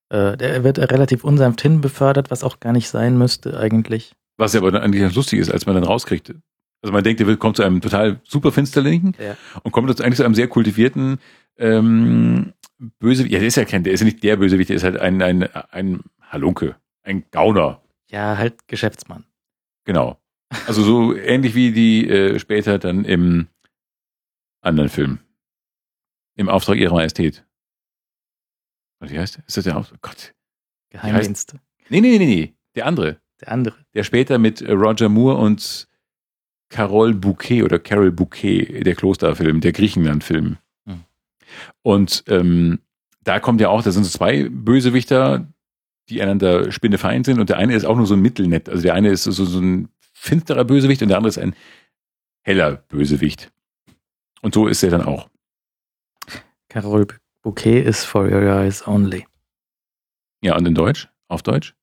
äh, 0.10 0.38
der 0.38 0.64
wird 0.64 0.78
relativ 0.80 1.24
unsanft 1.24 1.62
hinbefördert, 1.62 2.30
was 2.30 2.44
auch 2.44 2.60
gar 2.60 2.74
nicht 2.74 2.90
sein 2.90 3.18
müsste 3.18 3.58
eigentlich. 3.60 4.14
Was 4.38 4.54
ja 4.54 4.60
aber 4.60 4.72
dann 4.72 4.82
eigentlich 4.84 5.02
ganz 5.02 5.16
lustig 5.16 5.40
ist, 5.40 5.52
als 5.52 5.66
man 5.66 5.76
dann 5.76 5.84
rauskriegt. 5.86 6.34
Also 6.82 6.92
man 6.92 7.04
denkt, 7.04 7.22
er 7.22 7.28
wird- 7.28 7.40
kommt 7.40 7.56
zu 7.56 7.64
einem 7.64 7.80
total 7.82 8.20
super 8.24 8.52
Finsterlinken 8.52 9.16
Ja. 9.24 9.38
und 9.64 9.72
kommt 9.72 9.88
jetzt 9.90 10.02
eigentlich 10.02 10.18
zu 10.18 10.26
einem 10.26 10.36
sehr 10.36 10.48
kultivierten 10.50 11.20
ähm, 11.58 12.54
Bösewicht. 13.00 13.32
Ja, 13.32 13.40
der 13.40 13.48
ist 13.48 13.56
ja 13.56 13.64
kein, 13.66 13.84
der 13.84 13.94
ist 13.94 14.00
ja 14.02 14.06
nicht 14.06 14.24
der 14.24 14.36
Bösewicht, 14.38 14.70
der 14.70 14.76
ist 14.76 14.84
halt 14.84 14.98
ein, 15.00 15.22
ein, 15.22 15.44
ein 15.72 16.02
Halunke, 16.34 16.76
ein 17.04 17.24
Gauner. 17.32 17.82
Ja, 18.10 18.38
halt 18.38 18.68
Geschäftsmann. 18.68 19.26
Genau. 19.86 20.20
Also 20.68 20.84
so 20.84 21.16
ähnlich 21.16 21.56
wie 21.56 21.72
die 21.72 22.10
äh, 22.10 22.40
später 22.40 22.80
dann 22.80 23.06
im 23.06 23.48
anderen 24.62 24.90
Film. 24.90 25.20
Im 26.36 26.50
Auftrag 26.50 26.78
ihrer 26.78 26.96
Majestät. 26.96 27.46
Und 29.00 29.12
wie 29.12 29.20
heißt 29.20 29.38
der? 29.38 29.44
Ist 29.48 29.58
das 29.58 29.64
der 29.64 29.78
Auftrag? 29.78 30.02
Gott. 30.02 30.34
Geheimdienste. 30.90 31.60
Nee, 31.90 32.02
nee, 32.02 32.18
nee, 32.18 32.26
nee. 32.26 32.54
Der 32.76 32.88
andere. 32.88 33.20
Der 33.42 33.52
andere. 33.52 33.76
der 33.94 34.04
später 34.04 34.38
mit 34.38 34.62
äh, 34.62 34.72
Roger 34.72 35.10
Moore 35.10 35.38
und 35.38 35.88
Carol 36.70 37.14
Bouquet 37.14 37.64
oder 37.64 37.78
Carol 37.78 38.12
Bouquet, 38.12 38.84
der 38.84 38.96
Klosterfilm, 38.96 39.62
der 39.62 39.74
Griechenland-Film. 39.74 40.58
Hm. 40.88 41.04
Und 41.84 42.24
ähm, 42.28 42.80
da 43.22 43.40
kommt 43.40 43.62
ja 43.62 43.70
auch, 43.70 43.84
da 43.84 43.92
sind 43.92 44.04
so 44.04 44.10
zwei 44.10 44.50
Bösewichter, 44.50 45.48
die 46.14 46.22
einander 46.22 46.72
spinnefeind 46.72 47.26
sind 47.26 47.40
und 47.40 47.50
der 47.50 47.58
eine 47.58 47.76
ist 47.76 47.86
auch 47.86 47.98
nur 47.98 48.06
so 48.06 48.14
ein 48.14 48.22
Mittelnett. 48.22 48.70
Also 48.70 48.82
der 48.84 48.94
eine 48.94 49.10
ist 49.10 49.24
so, 49.24 49.32
so 49.32 49.60
ein 49.60 49.90
finsterer 50.14 50.64
Bösewicht 50.64 51.02
und 51.02 51.10
der 51.10 51.18
andere 51.18 51.30
ist 51.30 51.38
ein 51.38 51.56
heller 52.44 52.78
Bösewicht. 52.88 53.52
Und 54.42 54.54
so 54.54 54.68
ist 54.68 54.84
er 54.84 54.92
dann 54.92 55.04
auch. 55.04 55.30
Carol 56.70 57.08
Bouquet 57.42 57.82
ist 57.82 58.06
For 58.06 58.24
Your 58.26 58.42
Eyes 58.44 58.88
Only. 58.88 59.26
Ja, 60.42 60.56
und 60.58 60.66
in 60.68 60.76
Deutsch? 60.76 61.10
Auf 61.28 61.44
Deutsch? 61.44 61.76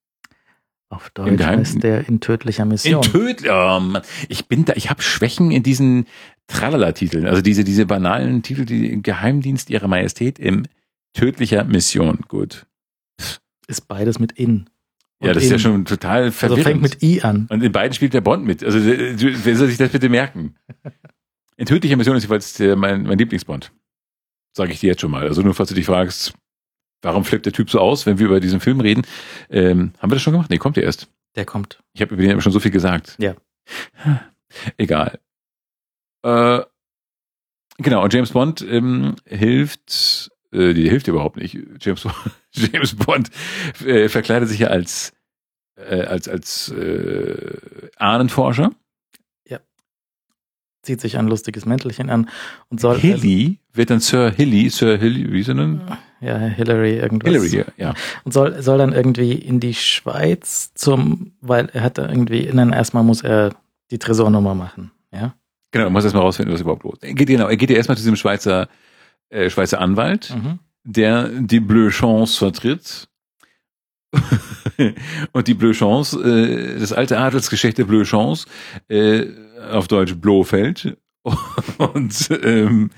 Auf 0.89 1.11
Deutsch 1.11 1.37
Geheim- 1.37 1.61
heißt 1.61 1.83
der 1.83 2.09
in 2.09 2.21
tödlicher 2.21 2.65
In 2.65 2.69
Mission. 2.71 3.03
Töd 3.03 3.49
oh 3.49 3.81
Mann. 3.81 4.03
Ich 4.29 4.49
bin 4.49 4.65
da, 4.65 4.73
ich 4.75 4.91
habe 4.91 5.03
Schwächen 5.03 5.51
in 5.51 5.63
diesen 5.63 6.07
Tralala-Titeln, 6.49 7.27
also 7.27 7.43
diese, 7.43 7.63
diese 7.63 7.87
banalen 7.87 8.43
Titel, 8.43 8.65
die 8.65 8.91
im 8.91 9.03
Geheimdienst 9.03 9.71
ihrer 9.71 9.87
Majestät 9.87 10.39
im 10.39 10.67
tödlicher 11.15 11.65
Mission. 11.65 12.19
Gut. 12.27 12.67
Ist 13.71 13.89
beides 13.89 14.19
mit 14.19 14.33
in. 14.33 14.69
Ja, 15.23 15.33
das 15.33 15.45
ist 15.45 15.51
ja 15.51 15.57
in. 15.57 15.61
schon 15.61 15.85
total 15.85 16.25
Also 16.25 16.33
verwirrend. 16.39 16.65
fängt 16.65 16.83
mit 16.83 17.03
I 17.03 17.23
an. 17.23 17.47
Und 17.51 17.63
in 17.63 17.73
beiden 17.73 17.93
spielt 17.95 18.15
der 18.15 18.21
Bond 18.21 18.45
mit. 18.45 18.65
Also 18.65 18.79
wer 18.83 19.57
soll 19.57 19.69
sich 19.69 19.79
das 19.79 19.91
bitte 19.91 20.09
merken? 20.09 20.57
In 21.57 21.67
tödlicher 21.67 21.97
Mission 21.99 22.17
ist 22.17 22.23
jeweils 22.23 22.59
mein, 22.59 23.03
mein 23.03 23.19
Lieblingsbond. 23.19 23.71
Sage 24.57 24.73
ich 24.73 24.81
dir 24.81 24.87
jetzt 24.87 25.03
schon 25.03 25.11
mal. 25.11 25.25
Also 25.25 25.43
nur 25.43 25.53
falls 25.55 25.69
du 25.69 25.75
dich 25.75 25.85
fragst, 25.85 26.33
warum 27.03 27.23
flippt 27.23 27.45
der 27.45 27.53
Typ 27.53 27.69
so 27.69 27.81
aus, 27.81 28.07
wenn 28.07 28.19
wir 28.19 28.27
über 28.27 28.41
diesen 28.41 28.61
Film 28.61 28.81
reden. 28.81 29.03
Ähm, 29.51 29.93
haben 29.99 30.11
wir 30.11 30.15
das 30.17 30.23
schon 30.23 30.33
gemacht? 30.33 30.49
Nee, 30.49 30.57
kommt 30.57 30.77
der 30.77 30.85
erst. 30.85 31.09
Der 31.37 31.45
kommt. 31.45 31.83
Ich 31.93 32.01
habe 32.01 32.15
über 32.15 32.23
den 32.23 32.41
schon 32.41 32.53
so 32.53 32.61
viel 32.61 32.71
gesagt. 32.71 33.17
Ja. 33.19 33.35
Egal. 34.79 35.19
Äh, 36.23 36.61
genau, 37.77 38.03
und 38.05 38.15
James 38.15 38.31
Bond 38.33 38.63
ähm, 38.63 39.17
hilft, 39.27 40.31
äh, 40.53 40.75
die 40.75 40.89
hilft 40.89 41.09
überhaupt 41.09 41.37
nicht. 41.37 41.59
James, 41.81 42.07
James 42.53 42.95
Bond 42.95 43.31
äh, 43.85 44.09
verkleidet 44.09 44.49
sich 44.49 44.61
ja 44.61 44.69
als, 44.69 45.13
äh, 45.77 46.03
als, 46.03 46.29
als 46.29 46.71
äh, 46.71 47.57
Ahnenforscher. 47.97 48.71
Zieht 50.83 51.03
sich 51.03 51.19
ein 51.19 51.29
lustiges 51.29 51.67
Mäntelchen 51.67 52.09
an 52.09 52.31
und 52.71 52.81
soll. 52.81 52.99
Hilly 52.99 53.59
wird 53.75 53.91
dann 53.91 54.01
Sir 54.01 54.31
Hilly, 54.31 54.71
Sir 54.71 54.97
Hilly, 54.97 55.31
wie 55.31 55.41
ist 55.41 55.49
er 55.49 55.55
denn? 55.55 55.81
Also, 55.81 55.97
ja, 56.23 56.39
Hillary 56.39 56.97
irgendwas. 56.97 57.31
Hillary, 57.31 57.67
ja. 57.77 57.93
Und 58.25 58.33
soll, 58.33 58.63
soll 58.63 58.79
dann 58.79 58.95
irgendwie 58.95 59.33
in 59.33 59.61
die 59.61 59.75
Schweiz 59.75 60.73
zum, 60.75 61.33
weil 61.43 61.69
er 61.75 61.83
hat 61.83 61.99
da 61.99 62.09
irgendwie, 62.09 62.47
dann 62.47 62.73
erstmal 62.73 63.03
muss 63.03 63.23
er 63.23 63.51
die 63.91 63.99
Tresornummer 63.99 64.55
machen. 64.55 64.91
Ja. 65.13 65.35
Genau, 65.71 65.85
man 65.85 65.93
muss 65.93 66.05
erstmal 66.05 66.23
rausfinden, 66.23 66.55
was 66.55 66.63
überhaupt 66.63 66.85
los 66.85 66.95
ist. 66.95 67.05
Er 67.05 67.15
geht, 67.15 67.29
genau, 67.29 67.49
er 67.49 67.57
geht 67.59 67.69
ja 67.69 67.77
erstmal 67.77 67.99
zu 67.99 68.03
diesem 68.03 68.17
Schweizer, 68.17 68.69
äh, 69.31 69.51
Schweizer 69.51 69.81
Anwalt. 69.81 70.35
Mhm. 70.35 70.59
der 70.85 71.29
die 71.29 71.61
Bleu 71.61 71.89
Chance 71.89 72.39
vertritt. 72.39 73.09
und 75.33 75.47
die 75.47 75.55
Bleu 75.55 75.73
Chance, 75.73 76.21
äh, 76.23 76.79
das 76.79 76.93
alte 76.93 77.19
Adelsgeschlecht 77.19 77.79
der 77.79 77.85
Bleu 77.85 78.03
Chance, 78.03 78.47
äh, 78.89 79.27
auf 79.71 79.89
Deutsch 79.89 80.15
Blofeld. 80.15 80.97
Und 81.79 82.31
ähm, 82.43 82.91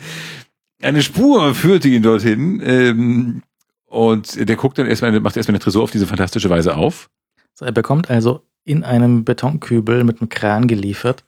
eine 0.81 1.03
Spur 1.03 1.55
führte 1.55 1.89
ihn 1.89 2.03
dorthin. 2.03 2.63
Ähm, 2.65 3.43
und 3.87 4.49
der 4.49 4.57
guckt 4.57 4.79
dann 4.79 4.87
erstmal, 4.87 5.19
macht 5.21 5.37
erstmal 5.37 5.59
den 5.59 5.63
Tresor 5.63 5.83
auf 5.83 5.91
diese 5.91 6.07
fantastische 6.07 6.49
Weise 6.49 6.77
auf. 6.77 7.11
So, 7.55 7.65
er 7.67 7.73
bekommt 7.73 8.11
also 8.11 8.47
in 8.65 8.85
einem 8.85 9.25
Betonkübel 9.25 10.05
mit 10.05 10.21
einem 10.21 10.29
Kran 10.29 10.67
geliefert 10.67 11.25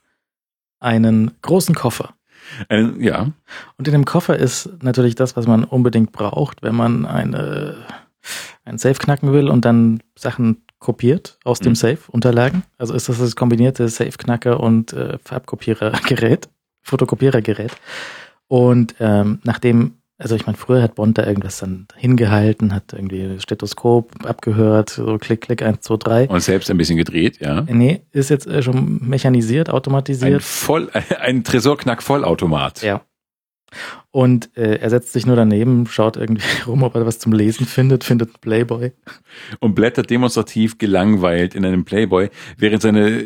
einen 0.79 1.31
großen 1.41 1.75
Koffer. 1.75 2.14
Einen, 2.69 3.01
ja, 3.01 3.31
Und 3.77 3.87
in 3.87 3.91
dem 3.91 4.05
Koffer 4.05 4.37
ist 4.37 4.69
natürlich 4.81 5.15
das, 5.15 5.35
was 5.35 5.47
man 5.47 5.63
unbedingt 5.63 6.11
braucht, 6.11 6.63
wenn 6.63 6.75
man 6.75 7.05
eine, 7.05 7.77
ein 8.63 8.77
Safe 8.77 8.95
knacken 8.99 9.33
will 9.33 9.49
und 9.49 9.65
dann 9.65 10.01
Sachen 10.17 10.63
kopiert 10.79 11.39
aus 11.43 11.59
dem 11.59 11.71
Mhm. 11.71 11.75
Safe, 11.75 11.99
Unterlagen. 12.11 12.63
Also 12.77 12.93
ist 12.93 13.09
das 13.09 13.17
das 13.19 13.35
kombinierte 13.35 13.89
Safe-Knacker 13.89 14.59
und 14.59 14.93
äh, 14.93 15.17
Farbkopierergerät, 15.23 16.49
Fotokopierergerät. 16.83 17.71
Und 18.47 18.95
ähm, 18.99 19.39
nachdem, 19.43 19.95
also 20.17 20.35
ich 20.35 20.45
meine, 20.45 20.57
früher 20.57 20.81
hat 20.81 20.95
Bond 20.95 21.17
da 21.17 21.25
irgendwas 21.25 21.59
dann 21.59 21.87
hingehalten, 21.95 22.73
hat 22.73 22.93
irgendwie 22.93 23.37
Stethoskop 23.39 24.25
abgehört, 24.25 24.89
so 24.89 25.17
klick, 25.17 25.41
klick, 25.41 25.61
eins, 25.61 25.81
zwei, 25.81 25.97
drei. 25.97 26.27
und 26.29 26.39
selbst 26.41 26.69
ein 26.71 26.77
bisschen 26.77 26.97
gedreht, 26.97 27.39
ja. 27.41 27.61
Nee, 27.67 28.01
ist 28.11 28.29
jetzt 28.29 28.47
äh, 28.47 28.61
schon 28.63 28.99
mechanisiert, 29.01 29.69
Ein 29.69 29.75
automatisiert. 29.75 30.41
voll, 30.41 30.89
ein 31.19 31.43
Tresorknack-Vollautomat. 31.43 32.81
Ja. 32.81 33.01
Und 34.11 34.55
äh, 34.55 34.77
er 34.77 34.89
setzt 34.89 35.11
sich 35.11 35.25
nur 35.25 35.35
daneben, 35.35 35.85
schaut 35.87 36.15
irgendwie 36.15 36.43
rum, 36.67 36.83
ob 36.83 36.95
er 36.95 37.05
was 37.05 37.19
zum 37.19 37.33
Lesen 37.33 37.65
findet, 37.65 38.05
findet 38.05 38.29
einen 38.29 38.39
Playboy. 38.39 38.93
und 39.59 39.75
blättert 39.75 40.09
demonstrativ 40.09 40.77
gelangweilt 40.77 41.55
in 41.55 41.65
einem 41.65 41.83
Playboy, 41.83 42.29
während 42.57 42.81
seine 42.81 43.25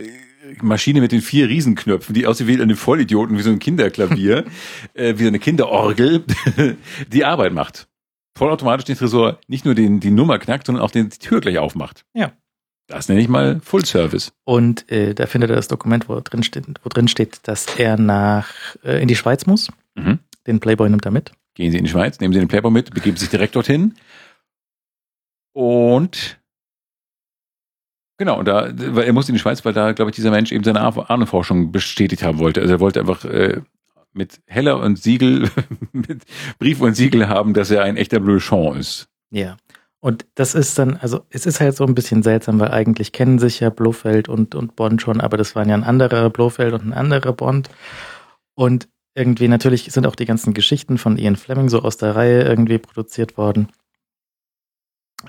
Maschine 0.62 1.02
mit 1.02 1.12
den 1.12 1.22
vier 1.22 1.50
Riesenknöpfen, 1.50 2.14
die 2.14 2.28
aussieht 2.28 2.48
wie 2.48 2.62
eine 2.62 2.76
Vollidioten, 2.76 3.38
wie 3.38 3.42
so 3.42 3.50
ein 3.50 3.60
Kinderklavier, 3.60 4.46
äh, 4.94 5.16
wie 5.18 5.24
so 5.24 5.28
eine 5.28 5.40
Kinderorgel, 5.40 6.24
die 7.12 7.26
Arbeit 7.26 7.54
macht. 7.54 7.88
Vollautomatisch 8.38 8.86
den 8.86 8.98
Tresor 8.98 9.40
nicht 9.48 9.66
nur 9.66 9.76
den, 9.76 10.00
die 10.00 10.12
Nummer 10.12 10.40
knackt, 10.40 10.68
sondern 10.68 10.84
auch 10.84 10.92
den, 10.92 11.10
die 11.10 11.18
Tür 11.18 11.42
gleich 11.42 11.58
aufmacht. 11.58 12.06
Ja. 12.14 12.32
Das 12.88 13.08
nenne 13.08 13.22
ich 13.22 13.28
mal 13.28 13.60
Full 13.62 13.86
Service. 13.86 14.34
Und 14.46 14.92
äh, 14.92 15.14
da 15.14 15.28
findet 15.28 15.52
er 15.52 15.56
das 15.56 15.68
Dokument, 15.68 16.10
wo 16.10 16.20
drin 16.22 16.42
steht, 16.42 16.66
wo 16.82 16.90
drin 16.90 17.08
steht, 17.08 17.40
dass 17.44 17.68
er 17.78 17.98
nach 17.98 18.50
äh, 18.84 19.00
in 19.00 19.08
die 19.08 19.16
Schweiz 19.16 19.46
muss. 19.46 19.72
Mhm. 19.94 20.20
Den 20.48 20.60
Playboy 20.60 20.90
nimmt 20.90 21.06
er 21.06 21.12
mit. 21.12 21.32
Gehen 21.54 21.72
Sie 21.72 21.78
in 21.78 21.84
die 21.84 21.92
Schweiz, 21.92 22.20
nehmen 22.20 22.34
Sie 22.34 22.40
den 22.40 22.48
Playboy 22.48 22.72
mit, 22.72 22.92
begeben 22.92 23.18
sich 23.18 23.30
direkt 23.30 23.56
dorthin. 23.56 23.94
Und 25.54 26.39
genau, 28.20 28.38
und 28.38 28.46
da, 28.48 28.70
weil 28.76 29.06
er 29.06 29.14
musste 29.14 29.32
in 29.32 29.36
die 29.36 29.40
Schweiz, 29.40 29.66
weil 29.66 29.74
da, 29.74 29.94
glaube 29.94 30.12
ich, 30.12 30.16
dieser 30.16 30.30
Mensch 30.30 30.52
eben 30.52 30.64
seine 30.64 30.82
Ah- 30.82 31.06
Ahnenforschung 31.08 31.72
bestätigt 31.72 32.22
haben 32.22 32.38
wollte. 32.38 32.62
Also 32.62 32.76
er 32.76 32.80
wollte 32.80 33.00
einfach 33.00 33.26
äh, 33.26 33.62
mit 34.14 34.42
Heller 34.46 34.80
und 34.80 35.00
Siegel, 35.02 35.50
mit 35.92 36.24
Brief 36.60 36.82
und 36.82 36.94
Siegel 36.96 37.28
haben, 37.28 37.56
dass 37.56 37.72
er 37.72 37.84
ein 37.84 37.98
echter 37.98 38.20
Bleuchon 38.20 38.78
ist. 38.78 39.08
Ja. 39.32 39.58
Und 40.02 40.26
das 40.36 40.56
ist 40.56 40.80
dann, 40.80 40.96
also 40.98 41.22
es 41.30 41.46
ist 41.46 41.60
halt 41.60 41.76
so 41.76 41.86
ein 41.86 41.96
bisschen 41.96 42.24
seltsam, 42.24 42.60
weil 42.60 42.72
eigentlich 42.72 43.12
kennen 43.12 43.38
sich 43.38 43.60
ja 43.60 43.70
Blofeld 43.70 44.30
und, 44.30 44.56
und 44.56 44.76
Bond 44.76 45.02
schon, 45.02 45.20
aber 45.20 45.36
das 45.36 45.56
waren 45.56 45.68
ja 45.68 45.76
ein 45.76 45.84
anderer 45.84 46.30
Blofeld 46.30 46.74
und 46.74 46.86
ein 46.86 46.94
anderer 46.94 47.34
Bond. 47.34 47.70
Und 48.56 48.88
irgendwie 49.14 49.50
natürlich 49.50 49.92
sind 49.92 50.08
auch 50.08 50.16
die 50.16 50.26
ganzen 50.26 50.54
Geschichten 50.54 50.98
von 50.98 51.18
Ian 51.18 51.36
Fleming 51.36 51.68
so 51.68 51.82
aus 51.82 51.98
der 51.98 52.16
Reihe 52.16 52.44
irgendwie 52.44 52.78
produziert 52.78 53.38
worden. 53.38 53.68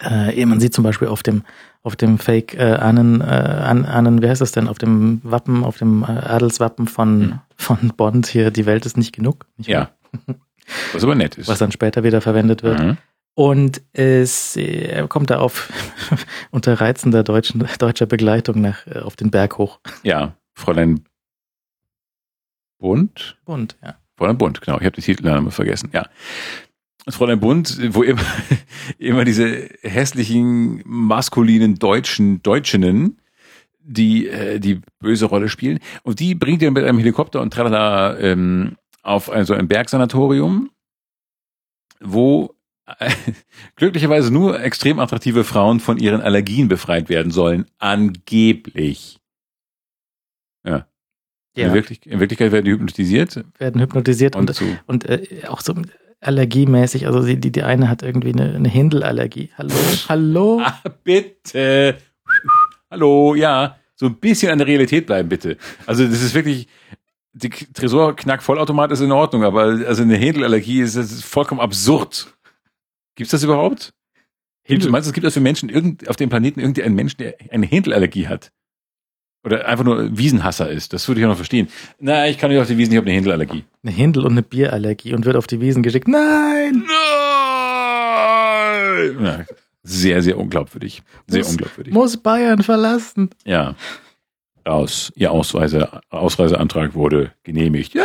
Äh, 0.01 0.45
man 0.47 0.61
sieht 0.61 0.75
zum 0.75 0.85
Beispiel 0.85 1.09
auf 1.09 1.23
dem 1.23 1.43
auf 1.83 1.97
dem 1.97 2.19
Fake 2.19 2.55
äh, 2.55 2.75
Ahnen, 2.75 3.21
äh, 3.21 3.25
Ahnen, 3.25 4.23
wie 4.23 4.29
heißt 4.29 4.41
das 4.41 4.53
denn, 4.53 4.69
auf 4.69 4.79
dem 4.79 5.21
Wappen, 5.23 5.65
auf 5.65 5.79
dem 5.79 6.03
äh, 6.03 6.07
Adelswappen 6.07 6.87
von, 6.87 7.21
mhm. 7.21 7.41
von 7.57 7.93
Bond 7.97 8.27
hier, 8.27 8.51
die 8.51 8.67
Welt 8.67 8.85
ist 8.85 8.97
nicht 8.97 9.13
genug. 9.13 9.47
Nicht 9.57 9.69
ja. 9.69 9.91
Was 10.93 11.03
aber 11.03 11.15
nett 11.15 11.39
ist. 11.39 11.49
Was 11.49 11.59
dann 11.59 11.73
später 11.73 12.05
wieder 12.05 12.21
verwendet 12.21 12.63
wird. 12.63 12.81
Mhm. 12.81 12.97
Und 13.35 13.81
es 13.93 14.57
er 14.57 15.09
kommt 15.09 15.31
da 15.31 15.39
auf 15.39 15.73
unter 16.51 16.81
reizender 16.81 17.23
deutschen, 17.23 17.67
deutscher 17.79 18.07
Begleitung 18.07 18.61
nach, 18.61 18.87
äh, 18.87 18.99
auf 18.99 19.17
den 19.17 19.31
Berg 19.31 19.57
hoch. 19.57 19.81
Ja, 20.03 20.37
Fräulein 20.53 21.05
Bund? 22.79 23.39
Bund, 23.45 23.79
ja. 23.83 23.97
Fräulein 24.17 24.37
Bund, 24.37 24.61
genau. 24.61 24.79
Ich 24.79 24.85
habe 24.85 24.97
die 24.97 25.03
Titelname 25.03 25.51
vergessen, 25.51 25.91
ja. 25.93 26.07
Das 27.07 27.17
Fräulein 27.17 27.41
Bund, 27.41 27.79
wo 27.95 28.03
immer, 28.03 28.23
immer 28.99 29.25
diese 29.25 29.69
hässlichen, 29.83 30.83
maskulinen 30.85 31.77
Deutschen, 31.77 32.43
Deutschinnen, 32.43 33.19
die 33.83 34.29
äh, 34.29 34.59
die 34.61 34.81
böse 34.99 35.27
Rolle 35.27 35.49
spielen. 35.49 35.81
Und 36.03 36.21
die 36.21 36.35
bringt 36.35 36.63
ihr 36.63 36.71
mit 36.71 36.85
einem 36.85 36.99
Helikopter 36.99 37.41
und 37.41 37.53
tralala 37.53 38.19
ähm, 38.19 38.77
auf 39.03 39.31
ein, 39.31 39.45
so 39.45 39.55
ein 39.55 39.69
Bergsanatorium, 39.69 40.71
wo 42.01 42.55
äh, 42.99 43.11
glücklicherweise 43.77 44.33
nur 44.33 44.61
extrem 44.61 44.99
attraktive 44.99 45.45
Frauen 45.45 45.81
von 45.81 45.99
ihren 45.99 46.21
Allergien 46.21 46.69
befreit 46.69 47.09
werden 47.09 47.33
sollen. 47.33 47.67
Angeblich. 47.79 49.19
Ja. 50.65 50.87
ja. 51.57 51.69
In, 51.69 51.75
Wirklich, 51.75 52.07
in, 52.07 52.21
Wirklichkeit 52.21 52.53
werden 52.53 52.67
die 52.67 52.73
hypnotisiert. 52.73 53.45
Werden 53.59 53.81
hypnotisiert 53.81 54.37
und, 54.37 54.51
und, 54.61 54.79
und 54.87 55.09
äh, 55.09 55.47
auch 55.49 55.61
so 55.61 55.75
allergiemäßig. 56.21 57.07
Also 57.07 57.23
die, 57.23 57.39
die 57.39 57.63
eine 57.63 57.89
hat 57.89 58.03
irgendwie 58.03 58.33
eine, 58.33 58.55
eine 58.55 58.69
Hindelallergie. 58.69 59.51
Hallo? 59.57 59.75
Hallo? 60.09 60.61
Ah, 60.65 60.81
bitte. 61.03 61.99
Hallo, 62.91 63.35
ja. 63.35 63.77
So 63.95 64.07
ein 64.07 64.17
bisschen 64.17 64.51
an 64.51 64.59
der 64.59 64.67
Realität 64.67 65.07
bleiben, 65.07 65.29
bitte. 65.29 65.57
Also 65.87 66.07
das 66.07 66.23
ist 66.23 66.35
wirklich, 66.35 66.69
die 67.33 67.51
Tresor-Knack-Vollautomat 67.51 68.93
ist 68.93 69.01
in 69.01 69.13
Ordnung, 69.13 69.45
aber 69.45 69.63
also 69.87 70.03
eine 70.03 70.17
Hindelallergie 70.17 70.81
ist, 70.81 70.97
ist 70.97 71.25
vollkommen 71.25 71.61
absurd. 71.61 72.35
Gibt's 73.15 73.33
das 73.33 73.43
überhaupt? 73.43 73.93
Hindel. 74.63 74.91
Meinst 74.91 75.07
du, 75.07 75.11
es 75.11 75.15
gibt 75.15 75.27
das 75.27 75.35
für 75.35 75.41
Menschen 75.41 75.69
irgend, 75.69 76.09
auf 76.09 76.17
dem 76.17 76.29
Planeten 76.29 76.61
irgendeinen 76.61 76.95
Menschen, 76.95 77.19
der 77.19 77.37
eine 77.51 77.67
Hindelallergie 77.67 78.29
hat? 78.29 78.53
Oder 79.43 79.67
einfach 79.67 79.85
nur 79.85 80.17
Wiesenhasser 80.17 80.69
ist. 80.69 80.93
Das 80.93 81.09
würde 81.09 81.21
ich 81.21 81.25
auch 81.25 81.31
noch 81.31 81.37
verstehen. 81.37 81.69
Na, 81.99 82.29
ich 82.29 82.37
kann 82.37 82.51
nicht 82.51 82.61
auf 82.61 82.67
die 82.67 82.77
Wiesen, 82.77 82.93
ich 82.93 82.99
habe 82.99 83.07
eine 83.07 83.15
Hindelallergie. 83.15 83.65
Eine 83.83 83.93
Hindel 83.93 84.27
und 84.27 84.33
eine 84.33 84.43
Bierallergie 84.43 85.15
und 85.15 85.25
wird 85.25 85.37
auf 85.37 85.47
die 85.47 85.61
Wiesen 85.61 85.83
geschickt. 85.83 86.09
Nein! 86.09 86.85
Nein! 86.87 89.25
Ja, 89.25 89.45
sehr, 89.83 90.23
sehr 90.23 90.39
unglaubwürdig. 90.39 91.03
Sehr 91.27 91.39
muss, 91.39 91.51
unglaubwürdig. 91.53 91.95
Muss 91.95 92.17
Bayern 92.19 92.63
verlassen. 92.63 93.31
Ja. 93.47 93.77
Aus. 94.65 95.11
Ihr 95.17 95.33
Ausreise, 95.33 96.03
Ausreiseantrag 96.11 96.95
wurde 96.95 97.33
genehmigt. 97.43 97.95
Ja! 97.95 98.05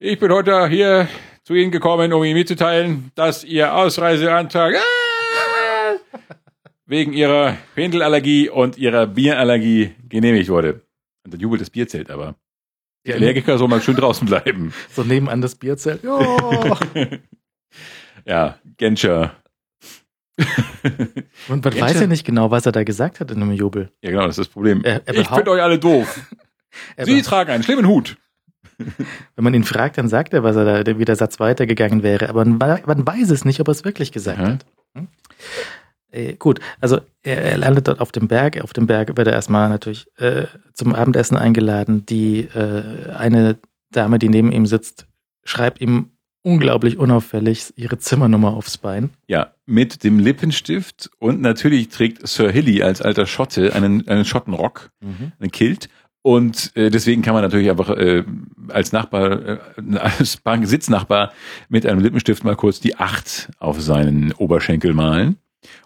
Ich 0.00 0.18
bin 0.18 0.32
heute 0.32 0.66
hier 0.66 1.06
zu 1.44 1.54
Ihnen 1.54 1.70
gekommen, 1.70 2.12
um 2.12 2.24
Ihnen 2.24 2.34
mitzuteilen, 2.34 3.12
dass 3.14 3.44
Ihr 3.44 3.72
Ausreiseantrag. 3.72 4.74
Ja! 4.74 4.80
Wegen 6.92 7.14
ihrer 7.14 7.56
Pendelallergie 7.74 8.50
und 8.50 8.76
ihrer 8.76 9.06
Bierallergie 9.06 9.94
genehmigt 10.10 10.50
wurde. 10.50 10.82
Und 11.24 11.32
dann 11.32 11.40
jubelt 11.40 11.62
das 11.62 11.70
Bierzelt 11.70 12.10
aber. 12.10 12.36
Die 13.06 13.14
Allergiker 13.14 13.56
soll 13.58 13.66
mal 13.66 13.80
schön 13.80 13.96
draußen 13.96 14.26
bleiben. 14.28 14.72
So 14.90 15.02
nebenan 15.02 15.40
das 15.40 15.56
Bierzelt. 15.56 16.04
Ja, 16.04 16.78
ja 18.26 18.58
Genscher. 18.76 19.34
Und 20.38 20.44
man 21.48 21.60
Genscher. 21.62 21.80
weiß 21.80 22.00
ja 22.00 22.06
nicht 22.06 22.26
genau, 22.26 22.50
was 22.50 22.66
er 22.66 22.72
da 22.72 22.84
gesagt 22.84 23.20
hat 23.20 23.30
in 23.30 23.42
einem 23.42 23.52
Jubel. 23.52 23.90
Ja, 24.02 24.10
genau, 24.10 24.26
das 24.26 24.36
ist 24.36 24.46
das 24.46 24.52
Problem. 24.52 24.84
Er, 24.84 25.00
er 25.06 25.14
ich 25.14 25.28
finde 25.28 25.50
euch 25.50 25.62
alle 25.62 25.78
doof. 25.78 26.20
Sie 26.98 27.22
tragen 27.22 27.50
einen 27.50 27.62
schlimmen 27.62 27.86
Hut. 27.86 28.18
Wenn 28.76 29.44
man 29.44 29.54
ihn 29.54 29.64
fragt, 29.64 29.96
dann 29.96 30.08
sagt 30.08 30.34
er, 30.34 30.42
was 30.42 30.56
er 30.56 30.84
da, 30.84 30.98
wie 30.98 31.04
der 31.04 31.16
Satz 31.16 31.40
weitergegangen 31.40 32.02
wäre. 32.02 32.28
Aber 32.28 32.44
man, 32.44 32.58
man 32.58 33.06
weiß 33.06 33.30
es 33.30 33.46
nicht, 33.46 33.60
ob 33.60 33.68
er 33.68 33.72
es 33.72 33.84
wirklich 33.84 34.12
gesagt 34.12 34.38
mhm. 34.38 34.46
hat. 34.46 34.66
Hm? 34.94 35.08
Äh, 36.12 36.34
gut, 36.34 36.60
also 36.80 37.00
er, 37.22 37.42
er, 37.42 37.58
landet 37.58 37.88
dort 37.88 38.00
auf 38.00 38.12
dem 38.12 38.28
Berg. 38.28 38.62
Auf 38.62 38.72
dem 38.72 38.86
Berg 38.86 39.16
wird 39.16 39.26
er 39.26 39.32
erstmal 39.32 39.68
natürlich 39.68 40.06
äh, 40.18 40.44
zum 40.74 40.94
Abendessen 40.94 41.36
eingeladen. 41.36 42.06
Die 42.06 42.40
äh, 42.40 43.10
eine 43.12 43.58
Dame, 43.90 44.18
die 44.18 44.28
neben 44.28 44.52
ihm 44.52 44.66
sitzt, 44.66 45.06
schreibt 45.44 45.80
ihm 45.80 46.10
unglaublich 46.42 46.98
unauffällig 46.98 47.72
ihre 47.76 47.98
Zimmernummer 47.98 48.54
aufs 48.54 48.76
Bein. 48.76 49.10
Ja, 49.26 49.54
mit 49.64 50.04
dem 50.04 50.18
Lippenstift 50.18 51.10
und 51.18 51.40
natürlich 51.40 51.88
trägt 51.88 52.26
Sir 52.26 52.50
Hilly 52.50 52.82
als 52.82 53.00
alter 53.00 53.26
Schotte 53.26 53.74
einen, 53.74 54.06
einen 54.08 54.24
Schottenrock, 54.24 54.90
mhm. 55.00 55.32
einen 55.38 55.50
Kilt. 55.50 55.88
Und 56.24 56.70
äh, 56.76 56.90
deswegen 56.90 57.22
kann 57.22 57.34
man 57.34 57.42
natürlich 57.42 57.68
einfach 57.68 57.90
äh, 57.90 58.24
als 58.68 58.92
Nachbar, 58.92 59.48
äh, 59.48 59.58
als 59.98 60.36
Bank-Sitznachbar 60.36 61.32
mit 61.68 61.84
einem 61.84 62.00
Lippenstift 62.00 62.44
mal 62.44 62.54
kurz 62.54 62.80
die 62.80 62.96
Acht 62.96 63.50
auf 63.58 63.80
seinen 63.80 64.32
Oberschenkel 64.32 64.94
malen. 64.94 65.38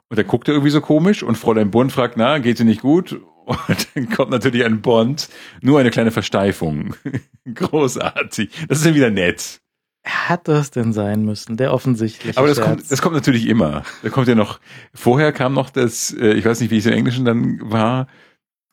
Und 0.09 0.19
dann 0.19 0.27
guckt 0.27 0.49
er 0.49 0.55
irgendwie 0.55 0.71
so 0.71 0.81
komisch 0.81 1.23
und 1.23 1.37
Fräulein 1.37 1.71
Bund 1.71 1.93
fragt, 1.93 2.17
na, 2.17 2.39
geht 2.39 2.59
sie 2.59 2.65
nicht 2.65 2.83
gut? 2.83 3.21
Und 3.47 3.89
dann 3.95 4.11
kommt 4.11 4.33
natürlich 4.33 4.65
ein 4.65 4.83
Bond, 4.83 5.29
nur 5.63 5.79
eine 5.79 5.91
kleine 5.93 6.11
Versteifung. 6.11 6.97
Großartig. 7.55 8.51
Das 8.69 8.81
ist 8.81 8.87
ja 8.87 8.95
wieder 8.95 9.11
nett. 9.11 9.61
Hat 10.05 10.49
das 10.49 10.73
denn 10.73 10.93
sein 10.93 11.25
müssen? 11.25 11.57
Der 11.57 11.73
offensichtliche 11.73 12.39
Aber 12.39 12.49
das 12.49 12.61
kommt, 12.61 12.91
das 12.91 13.01
kommt 13.03 13.15
natürlich 13.15 13.47
immer. 13.47 13.85
Da 14.03 14.09
kommt 14.09 14.27
ja 14.27 14.35
noch, 14.35 14.59
vorher 14.95 15.33
kam 15.33 15.53
noch 15.53 15.71
das, 15.71 16.13
äh, 16.13 16.33
ich 16.33 16.45
weiß 16.45 16.61
nicht, 16.61 16.73
wie 16.73 16.79
es 16.79 16.87
im 16.87 16.93
Englischen 16.93 17.25
dann 17.25 17.61
war, 17.63 18.09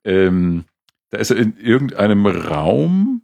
ähm, 0.06 0.66
da 1.12 1.20
ist 1.20 1.30
er 1.30 1.38
in 1.38 1.56
irgendeinem 1.58 2.26
Raum 2.26 3.22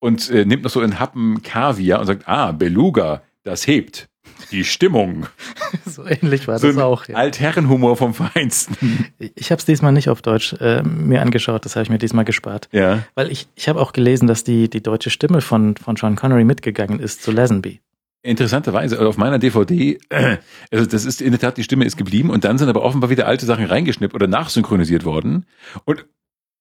und 0.00 0.30
äh, 0.30 0.44
nimmt 0.44 0.64
noch 0.64 0.70
so 0.70 0.80
einen 0.80 0.98
Happen 0.98 1.42
Kaviar 1.42 2.00
und 2.00 2.06
sagt, 2.06 2.26
ah, 2.26 2.50
Beluga, 2.50 3.22
das 3.44 3.68
hebt. 3.68 4.09
Die 4.50 4.64
Stimmung. 4.64 5.26
so 5.86 6.04
ähnlich 6.06 6.48
war 6.48 6.58
so 6.58 6.68
das 6.68 6.78
auch. 6.78 7.06
Ja. 7.06 7.16
Altherrenhumor 7.16 7.96
vom 7.96 8.14
Feinsten. 8.14 9.06
Ich 9.18 9.50
habe 9.50 9.58
es 9.58 9.64
diesmal 9.64 9.92
nicht 9.92 10.08
auf 10.08 10.22
Deutsch 10.22 10.54
äh, 10.54 10.82
mir 10.82 11.22
angeschaut, 11.22 11.64
das 11.64 11.76
habe 11.76 11.84
ich 11.84 11.90
mir 11.90 11.98
diesmal 11.98 12.24
gespart. 12.24 12.68
Ja. 12.72 13.04
Weil 13.14 13.30
ich, 13.30 13.48
ich 13.54 13.68
habe 13.68 13.80
auch 13.80 13.92
gelesen, 13.92 14.26
dass 14.26 14.44
die, 14.44 14.68
die 14.68 14.82
deutsche 14.82 15.10
Stimme 15.10 15.40
von, 15.40 15.76
von 15.76 15.96
Sean 15.96 16.16
Connery 16.16 16.44
mitgegangen 16.44 17.00
ist 17.00 17.22
zu 17.22 17.30
Lazenby. 17.30 17.80
Interessanterweise, 18.22 18.98
also 18.98 19.08
auf 19.08 19.16
meiner 19.16 19.38
DVD, 19.38 19.98
also 20.70 20.86
das 20.86 21.04
ist 21.04 21.22
in 21.22 21.30
der 21.30 21.40
Tat, 21.40 21.56
die 21.56 21.64
Stimme 21.64 21.86
ist 21.86 21.96
geblieben 21.96 22.30
und 22.30 22.44
dann 22.44 22.58
sind 22.58 22.68
aber 22.68 22.82
offenbar 22.82 23.08
wieder 23.08 23.26
alte 23.26 23.46
Sachen 23.46 23.64
reingeschnippt 23.64 24.14
oder 24.14 24.26
nachsynchronisiert 24.26 25.04
worden. 25.04 25.46
Und 25.84 26.04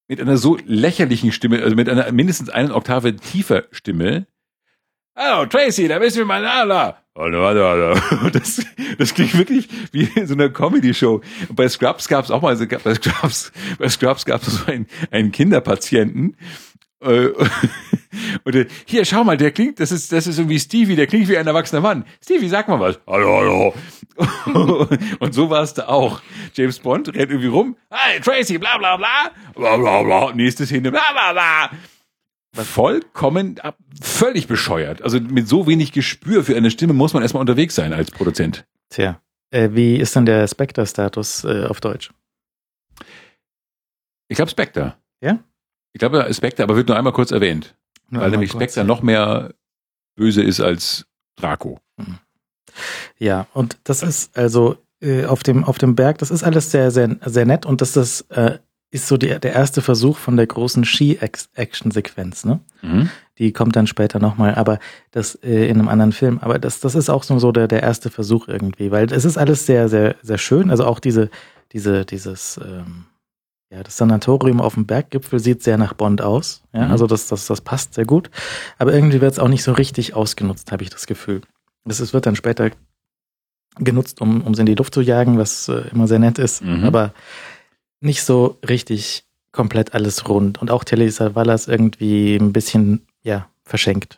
mit 0.07 0.21
einer 0.21 0.37
so 0.37 0.57
lächerlichen 0.65 1.31
Stimme, 1.31 1.61
also 1.61 1.75
mit 1.75 1.89
einer 1.89 2.11
mindestens 2.11 2.49
einen 2.49 2.71
Oktave 2.71 3.15
tiefer 3.15 3.65
Stimme, 3.71 4.25
Hallo, 5.21 5.45
Tracy, 5.47 5.89
da 5.89 5.99
bist 5.99 6.15
du 6.15 6.23
mal 6.23 6.41
da. 6.41 7.03
Hallo, 7.13 7.45
hallo, 7.45 7.65
hallo. 7.67 8.29
Das, 8.31 8.65
das 8.97 9.13
klingt 9.13 9.37
wirklich 9.37 9.67
wie 9.91 10.07
in 10.15 10.27
so 10.27 10.33
einer 10.33 10.47
Comedy-Show. 10.47 11.19
Bei 11.49 11.67
Scrubs 11.67 12.07
gab 12.07 12.23
es 12.23 12.31
auch 12.31 12.41
mal, 12.41 12.55
bei 12.55 12.95
Scrubs, 12.95 13.51
bei 13.77 13.89
Scrubs 13.89 14.23
gab 14.23 14.41
es 14.43 14.53
so 14.53 14.71
einen, 14.71 14.87
einen 15.11 15.33
Kinderpatienten. 15.33 16.37
Äh, 17.01 17.31
und 18.45 18.55
äh, 18.55 18.67
hier, 18.85 19.03
schau 19.03 19.25
mal, 19.25 19.35
der 19.35 19.51
klingt, 19.51 19.81
das 19.81 19.91
ist, 19.91 20.09
das 20.13 20.25
ist 20.25 20.37
irgendwie 20.37 20.57
Stevie, 20.57 20.95
der 20.95 21.07
klingt 21.07 21.27
wie 21.27 21.37
ein 21.37 21.47
erwachsener 21.47 21.81
Mann. 21.81 22.05
Stevie, 22.23 22.47
sag 22.47 22.69
mal 22.69 22.79
was. 22.79 22.97
Hallo, 23.05 23.39
hallo. 23.39 24.87
Und 25.19 25.33
so 25.33 25.49
war 25.49 25.63
es 25.63 25.73
da 25.73 25.89
auch. 25.89 26.21
James 26.53 26.79
Bond 26.79 27.09
rennt 27.09 27.29
irgendwie 27.29 27.47
rum. 27.47 27.75
Hey, 27.89 28.21
Tracy, 28.21 28.57
bla, 28.57 28.77
bla, 28.77 28.95
bla. 28.95 29.31
Bla, 29.53 29.75
bla, 29.75 30.01
bla. 30.01 30.33
Nächstes 30.33 30.69
hin, 30.69 30.83
bla, 30.83 30.91
bla, 30.91 31.33
bla 31.33 31.71
vollkommen 32.53 33.59
völlig 34.01 34.47
bescheuert. 34.47 35.01
Also 35.01 35.19
mit 35.19 35.47
so 35.47 35.67
wenig 35.67 35.91
Gespür 35.91 36.43
für 36.43 36.55
eine 36.55 36.71
Stimme 36.71 36.93
muss 36.93 37.13
man 37.13 37.23
erstmal 37.23 37.41
unterwegs 37.41 37.75
sein 37.75 37.93
als 37.93 38.11
Produzent. 38.11 38.65
Tja, 38.89 39.21
äh, 39.51 39.69
wie 39.73 39.97
ist 39.97 40.15
dann 40.15 40.25
der 40.25 40.47
Spectre-Status 40.47 41.43
äh, 41.43 41.65
auf 41.65 41.79
Deutsch? 41.79 42.11
Ich 44.27 44.35
glaube 44.35 44.51
Spectre. 44.51 44.95
Ja? 45.21 45.39
Ich 45.93 45.99
glaube 45.99 46.31
Spectre, 46.33 46.63
aber 46.63 46.75
wird 46.75 46.87
nur 46.87 46.97
einmal 46.97 47.13
kurz 47.13 47.31
erwähnt. 47.31 47.75
Nur 48.09 48.21
weil 48.21 48.31
nämlich 48.31 48.51
Spectre 48.51 48.83
noch 48.83 49.01
mehr 49.01 49.53
böse 50.15 50.43
ist 50.43 50.59
als 50.59 51.05
Draco. 51.35 51.79
Mhm. 51.97 52.19
Ja, 53.17 53.47
und 53.53 53.77
das 53.83 54.03
ist 54.03 54.37
also 54.37 54.77
äh, 55.01 55.25
auf 55.25 55.43
dem 55.43 55.63
auf 55.63 55.77
dem 55.77 55.95
Berg, 55.95 56.19
das 56.19 56.31
ist 56.31 56.43
alles 56.43 56.71
sehr 56.71 56.91
sehr 56.91 57.17
sehr 57.25 57.45
nett 57.45 57.65
und 57.65 57.81
das 57.81 57.97
ist 57.97 58.29
äh, 58.31 58.59
ist 58.91 59.07
so 59.07 59.17
die, 59.17 59.27
der 59.39 59.53
erste 59.53 59.81
Versuch 59.81 60.17
von 60.17 60.35
der 60.35 60.47
großen 60.47 60.83
Ski-Action-Sequenz, 60.85 62.45
ne? 62.45 62.59
Mhm. 62.81 63.09
Die 63.37 63.53
kommt 63.53 63.75
dann 63.75 63.87
später 63.87 64.19
nochmal, 64.19 64.55
aber 64.55 64.79
das 65.11 65.35
äh, 65.35 65.67
in 65.69 65.79
einem 65.79 65.87
anderen 65.87 66.11
Film. 66.11 66.39
Aber 66.39 66.59
das, 66.59 66.79
das 66.81 66.95
ist 66.95 67.09
auch 67.09 67.23
so, 67.23 67.39
so 67.39 67.51
der, 67.51 67.67
der 67.67 67.83
erste 67.83 68.09
Versuch 68.09 68.47
irgendwie, 68.47 68.91
weil 68.91 69.11
es 69.13 69.23
ist 69.25 69.37
alles 69.37 69.65
sehr, 69.65 69.87
sehr, 69.89 70.15
sehr 70.21 70.37
schön. 70.37 70.71
Also 70.71 70.85
auch 70.85 70.99
diese, 70.99 71.29
diese, 71.71 72.03
dieses, 72.05 72.59
ähm, 72.63 73.05
ja, 73.71 73.83
das 73.83 73.95
Sanatorium 73.97 74.59
auf 74.59 74.73
dem 74.73 74.85
Berggipfel 74.87 75.39
sieht 75.39 75.61
sehr 75.63 75.77
nach 75.77 75.93
Bond 75.93 76.21
aus. 76.21 76.63
Ja, 76.73 76.85
Mhm. 76.87 76.91
also 76.91 77.07
das, 77.07 77.27
das, 77.27 77.45
das 77.45 77.61
passt 77.61 77.93
sehr 77.93 78.05
gut. 78.05 78.29
Aber 78.77 78.93
irgendwie 78.93 79.21
wird 79.21 79.31
es 79.33 79.39
auch 79.39 79.47
nicht 79.47 79.63
so 79.63 79.71
richtig 79.73 80.15
ausgenutzt, 80.15 80.71
habe 80.71 80.83
ich 80.83 80.89
das 80.89 81.05
Gefühl. 81.05 81.41
Es 81.87 81.99
es 82.01 82.11
wird 82.13 82.25
dann 82.25 82.35
später 82.35 82.71
genutzt, 83.77 84.19
um, 84.19 84.41
um 84.41 84.53
sie 84.55 84.61
in 84.61 84.65
die 84.65 84.75
Luft 84.75 84.93
zu 84.93 85.01
jagen, 85.01 85.37
was 85.37 85.69
äh, 85.69 85.83
immer 85.93 86.07
sehr 86.07 86.19
nett 86.19 86.39
ist, 86.39 86.61
Mhm. 86.63 86.83
aber 86.83 87.13
nicht 88.01 88.23
so 88.23 88.57
richtig 88.67 89.23
komplett 89.51 89.93
alles 89.93 90.27
rund. 90.27 90.61
Und 90.61 90.71
auch 90.71 90.83
Telly 90.83 91.09
Savalas 91.09 91.67
irgendwie 91.67 92.35
ein 92.35 92.53
bisschen, 92.53 93.05
ja, 93.23 93.49
verschenkt. 93.63 94.17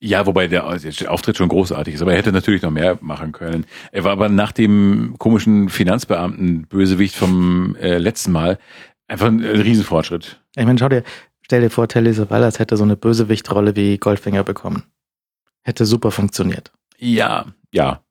Ja, 0.00 0.26
wobei 0.26 0.48
der, 0.48 0.66
Auftritt 0.66 1.36
schon 1.36 1.48
großartig 1.48 1.94
ist, 1.94 2.02
aber 2.02 2.12
er 2.12 2.18
hätte 2.18 2.32
natürlich 2.32 2.62
noch 2.62 2.70
mehr 2.70 2.98
machen 3.00 3.32
können. 3.32 3.64
Er 3.92 4.04
war 4.04 4.12
aber 4.12 4.28
nach 4.28 4.52
dem 4.52 5.14
komischen 5.18 5.68
Finanzbeamten-Bösewicht 5.68 7.14
vom 7.14 7.76
äh, 7.76 7.98
letzten 7.98 8.32
Mal 8.32 8.58
einfach 9.06 9.26
ein 9.26 9.42
äh, 9.42 9.48
Riesenfortschritt. 9.48 10.40
Ich 10.56 10.66
meine, 10.66 10.78
schau 10.78 10.88
dir, 10.88 11.04
stell 11.42 11.60
dir 11.60 11.70
vor, 11.70 11.88
Telly 11.88 12.12
Savalas 12.12 12.58
hätte 12.58 12.76
so 12.76 12.84
eine 12.84 12.96
Bösewichtrolle 12.96 13.76
wie 13.76 13.98
Goldfinger 13.98 14.44
bekommen. 14.44 14.84
Hätte 15.62 15.84
super 15.84 16.10
funktioniert. 16.10 16.72
Ja, 16.98 17.46
ja. 17.72 18.02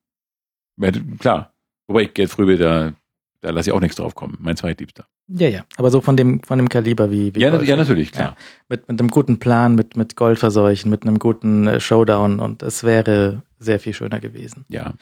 Klar. 1.18 1.52
Wobei 1.86 2.02
ich 2.02 2.14
Geld 2.14 2.30
früher, 2.30 2.56
da, 2.56 2.92
da 3.40 3.50
lasse 3.50 3.70
ich 3.70 3.74
auch 3.74 3.80
nichts 3.80 3.96
drauf 3.96 4.14
kommen. 4.14 4.36
Mein 4.40 4.56
zweitliebster. 4.56 5.06
Ja, 5.28 5.48
ja. 5.48 5.64
Aber 5.76 5.90
so 5.90 6.00
von 6.00 6.16
dem, 6.16 6.42
von 6.42 6.58
dem 6.58 6.68
Kaliber 6.68 7.10
wie, 7.10 7.34
wie 7.34 7.40
Ja, 7.40 7.50
Goldfinger. 7.50 7.70
ja, 7.70 7.76
natürlich, 7.76 8.12
klar. 8.12 8.36
Mit, 8.68 8.88
mit 8.88 8.98
einem 9.00 9.10
guten 9.10 9.38
Plan, 9.38 9.74
mit, 9.74 9.96
mit 9.96 10.16
Gold 10.16 10.38
verseuchen, 10.38 10.90
mit 10.90 11.02
einem 11.02 11.18
guten 11.18 11.66
äh, 11.66 11.80
Showdown 11.80 12.40
und 12.40 12.62
es 12.62 12.82
wäre 12.84 13.42
sehr 13.58 13.78
viel 13.78 13.92
schöner 13.94 14.20
gewesen. 14.20 14.64
Ja. 14.68 14.94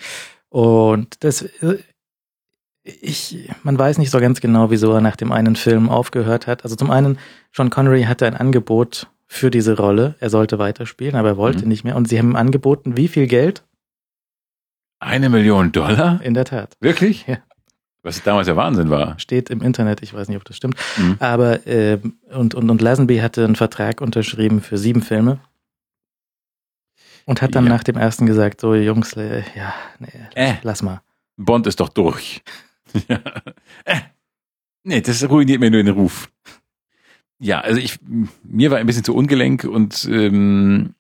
Und 0.49 1.23
das, 1.25 1.43
äh, 1.43 1.79
ich, 2.83 3.49
man 3.63 3.79
weiß 3.79 3.99
nicht 3.99 4.11
so 4.11 4.21
ganz 4.21 4.41
genau, 4.41 4.71
wieso 4.71 4.93
er 4.93 5.01
nach 5.01 5.17
dem 5.17 5.33
einen 5.33 5.57
Film 5.57 5.89
aufgehört 5.89 6.47
hat. 6.47 6.63
Also 6.65 6.77
zum 6.77 6.91
einen, 6.91 7.19
Sean 7.53 7.71
Connery 7.71 8.03
hatte 8.05 8.27
ein 8.27 8.37
Angebot 8.37 9.09
für 9.27 9.51
diese 9.51 9.77
Rolle. 9.77 10.15
Er 10.21 10.31
sollte 10.31 10.59
weiterspielen, 10.59 11.17
aber 11.17 11.31
er 11.31 11.37
wollte 11.37 11.63
Mhm. 11.63 11.69
nicht 11.69 11.85
mehr. 11.85 11.97
Und 11.97 12.09
sie 12.09 12.19
haben 12.19 12.31
ihm 12.31 12.37
angeboten, 12.37 12.97
wie 12.97 13.09
viel 13.09 13.27
Geld? 13.27 13.65
Eine 15.01 15.29
Million 15.29 15.73
Dollar? 15.73 16.21
In 16.23 16.35
der 16.35 16.45
Tat. 16.45 16.75
Wirklich? 16.81 17.27
Ja. 17.27 17.39
Was 18.07 18.23
damals 18.23 18.47
der 18.47 18.55
Wahnsinn 18.57 18.89
war. 18.89 19.19
Steht 19.19 19.51
im 19.51 19.63
Internet, 19.63 20.01
ich 20.01 20.15
weiß 20.15 20.29
nicht, 20.29 20.37
ob 20.37 20.45
das 20.45 20.57
stimmt. 20.57 20.77
Mhm. 20.97 21.17
Aber, 21.19 21.67
ähm, 21.67 22.19
und, 22.31 22.55
und, 22.55 22.71
und 22.71 22.81
Lazenby 22.81 23.19
hatte 23.19 23.45
einen 23.45 23.57
Vertrag 23.57 24.01
unterschrieben 24.01 24.61
für 24.61 24.79
sieben 24.79 25.03
Filme. 25.03 25.41
Und 27.25 27.43
hat 27.43 27.57
dann 27.57 27.65
Ja. 27.67 27.71
nach 27.71 27.83
dem 27.83 27.97
ersten 27.97 28.27
gesagt, 28.27 28.61
so 28.61 28.77
Jungs, 28.77 29.15
äh, 29.15 29.43
ja, 29.57 29.75
nee, 29.99 30.09
Äh. 30.37 30.55
lass 30.63 30.83
mal. 30.83 31.03
Bond 31.37 31.67
ist 31.67 31.81
doch 31.81 31.89
durch. 31.89 32.43
ja. 33.09 33.19
äh. 33.85 33.97
Nee, 34.85 35.01
das 35.01 35.29
ruiniert 35.29 35.59
mir 35.59 35.73
nur 35.73 35.83
den 35.83 35.93
Ruf. 35.93 36.31
Ja, 37.41 37.61
also 37.61 37.81
ich, 37.81 37.99
mir 38.45 38.71
war 38.71 38.79
ein 38.79 38.87
bisschen 38.87 39.03
zu 39.03 39.17
ungelenk 39.17 39.65
und 39.65 40.05
ähm, 40.09 40.95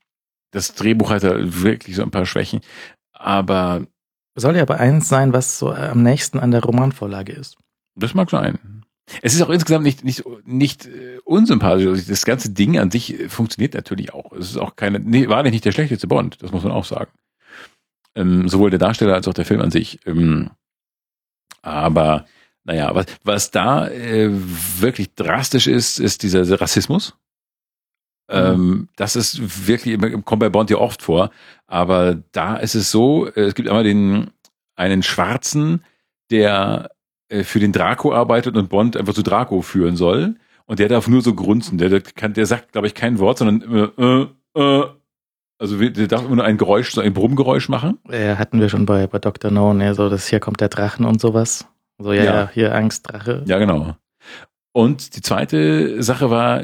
das 0.50 0.74
Drehbuch 0.74 1.10
hatte 1.10 1.62
wirklich 1.62 1.94
so 1.94 2.02
ein 2.02 2.10
paar 2.10 2.26
Schwächen. 2.26 2.60
Aber 3.12 3.86
Soll 4.36 4.54
ja 4.56 4.62
aber 4.62 4.78
eins 4.78 5.08
sein, 5.08 5.32
was 5.32 5.58
so 5.58 5.72
am 5.72 6.02
nächsten 6.02 6.38
an 6.38 6.50
der 6.50 6.62
Romanvorlage 6.62 7.32
ist. 7.32 7.56
das 7.96 8.14
mag 8.14 8.30
sein. 8.30 8.84
Es 9.22 9.34
ist 9.34 9.42
auch 9.42 9.50
insgesamt 9.50 9.84
nicht, 9.84 10.04
nicht, 10.04 10.24
nicht 10.44 10.86
äh, 10.86 11.18
unsympathisch. 11.24 11.86
Also 11.86 12.08
Das 12.08 12.24
ganze 12.24 12.50
Ding 12.50 12.78
an 12.78 12.90
sich 12.90 13.18
äh, 13.18 13.28
funktioniert 13.28 13.74
natürlich 13.74 14.12
auch. 14.12 14.32
Es 14.32 14.50
ist 14.50 14.56
auch 14.56 14.76
keine, 14.76 14.98
nee, 14.98 15.28
war 15.28 15.42
nicht 15.44 15.64
der 15.64 15.72
schlechteste 15.72 16.06
Bond, 16.08 16.42
das 16.42 16.52
muss 16.52 16.64
man 16.64 16.72
auch 16.72 16.84
sagen. 16.84 17.10
Ähm, 18.14 18.48
sowohl 18.48 18.70
der 18.70 18.78
Darsteller 18.78 19.14
als 19.14 19.28
auch 19.28 19.34
der 19.34 19.44
Film 19.44 19.60
an 19.60 19.70
sich. 19.70 20.00
Ähm, 20.06 20.50
aber 21.62 22.26
naja, 22.64 22.94
was, 22.94 23.06
was 23.22 23.50
da 23.52 23.88
äh, 23.88 24.28
wirklich 24.30 25.14
drastisch 25.14 25.68
ist, 25.68 26.00
ist 26.00 26.22
dieser 26.22 26.60
Rassismus. 26.60 27.14
Ähm, 28.28 28.88
das 28.96 29.14
ist 29.16 29.66
wirklich, 29.68 29.98
kommt 30.24 30.40
bei 30.40 30.48
Bond 30.48 30.70
ja 30.70 30.78
oft 30.78 31.02
vor, 31.02 31.30
aber 31.66 32.16
da 32.32 32.56
ist 32.56 32.74
es 32.74 32.90
so, 32.90 33.26
äh, 33.26 33.42
es 33.42 33.54
gibt 33.54 33.68
einmal 33.68 33.84
den, 33.84 34.30
einen 34.74 35.02
Schwarzen, 35.02 35.84
der 36.30 36.90
äh, 37.28 37.44
für 37.44 37.60
den 37.60 37.72
Draco 37.72 38.12
arbeitet 38.12 38.56
und 38.56 38.68
Bond 38.68 38.96
einfach 38.96 39.14
zu 39.14 39.22
Draco 39.22 39.62
führen 39.62 39.96
soll. 39.96 40.36
Und 40.66 40.80
der 40.80 40.88
darf 40.88 41.06
nur 41.06 41.22
so 41.22 41.32
grunzen. 41.34 41.78
Der, 41.78 41.88
der, 41.88 42.00
kann, 42.00 42.32
der 42.34 42.46
sagt, 42.46 42.72
glaube 42.72 42.88
ich, 42.88 42.94
kein 42.94 43.20
Wort, 43.20 43.38
sondern 43.38 43.60
immer, 43.60 44.28
äh, 44.56 44.60
äh. 44.60 44.84
Also 45.58 45.78
der 45.78 46.06
darf 46.06 46.24
immer 46.24 46.36
nur 46.36 46.44
ein 46.44 46.58
Geräusch, 46.58 46.92
so 46.92 47.00
ein 47.00 47.14
Brummgeräusch 47.14 47.70
machen. 47.70 47.98
Äh, 48.10 48.34
hatten 48.36 48.60
wir 48.60 48.68
schon 48.68 48.84
bei, 48.84 49.06
bei 49.06 49.18
Dr. 49.18 49.50
No, 49.50 49.72
ne, 49.72 49.94
so 49.94 50.10
das 50.10 50.26
hier 50.26 50.38
kommt 50.38 50.60
der 50.60 50.68
Drachen 50.68 51.06
und 51.06 51.18
sowas. 51.20 51.66
So, 51.98 52.12
ja, 52.12 52.24
Ja. 52.24 52.34
ja, 52.34 52.50
hier 52.52 52.74
Angst, 52.74 53.10
Drache. 53.10 53.42
Ja, 53.46 53.58
genau. 53.58 53.96
Und 54.76 55.16
die 55.16 55.22
zweite 55.22 56.02
Sache 56.02 56.28
war, 56.28 56.62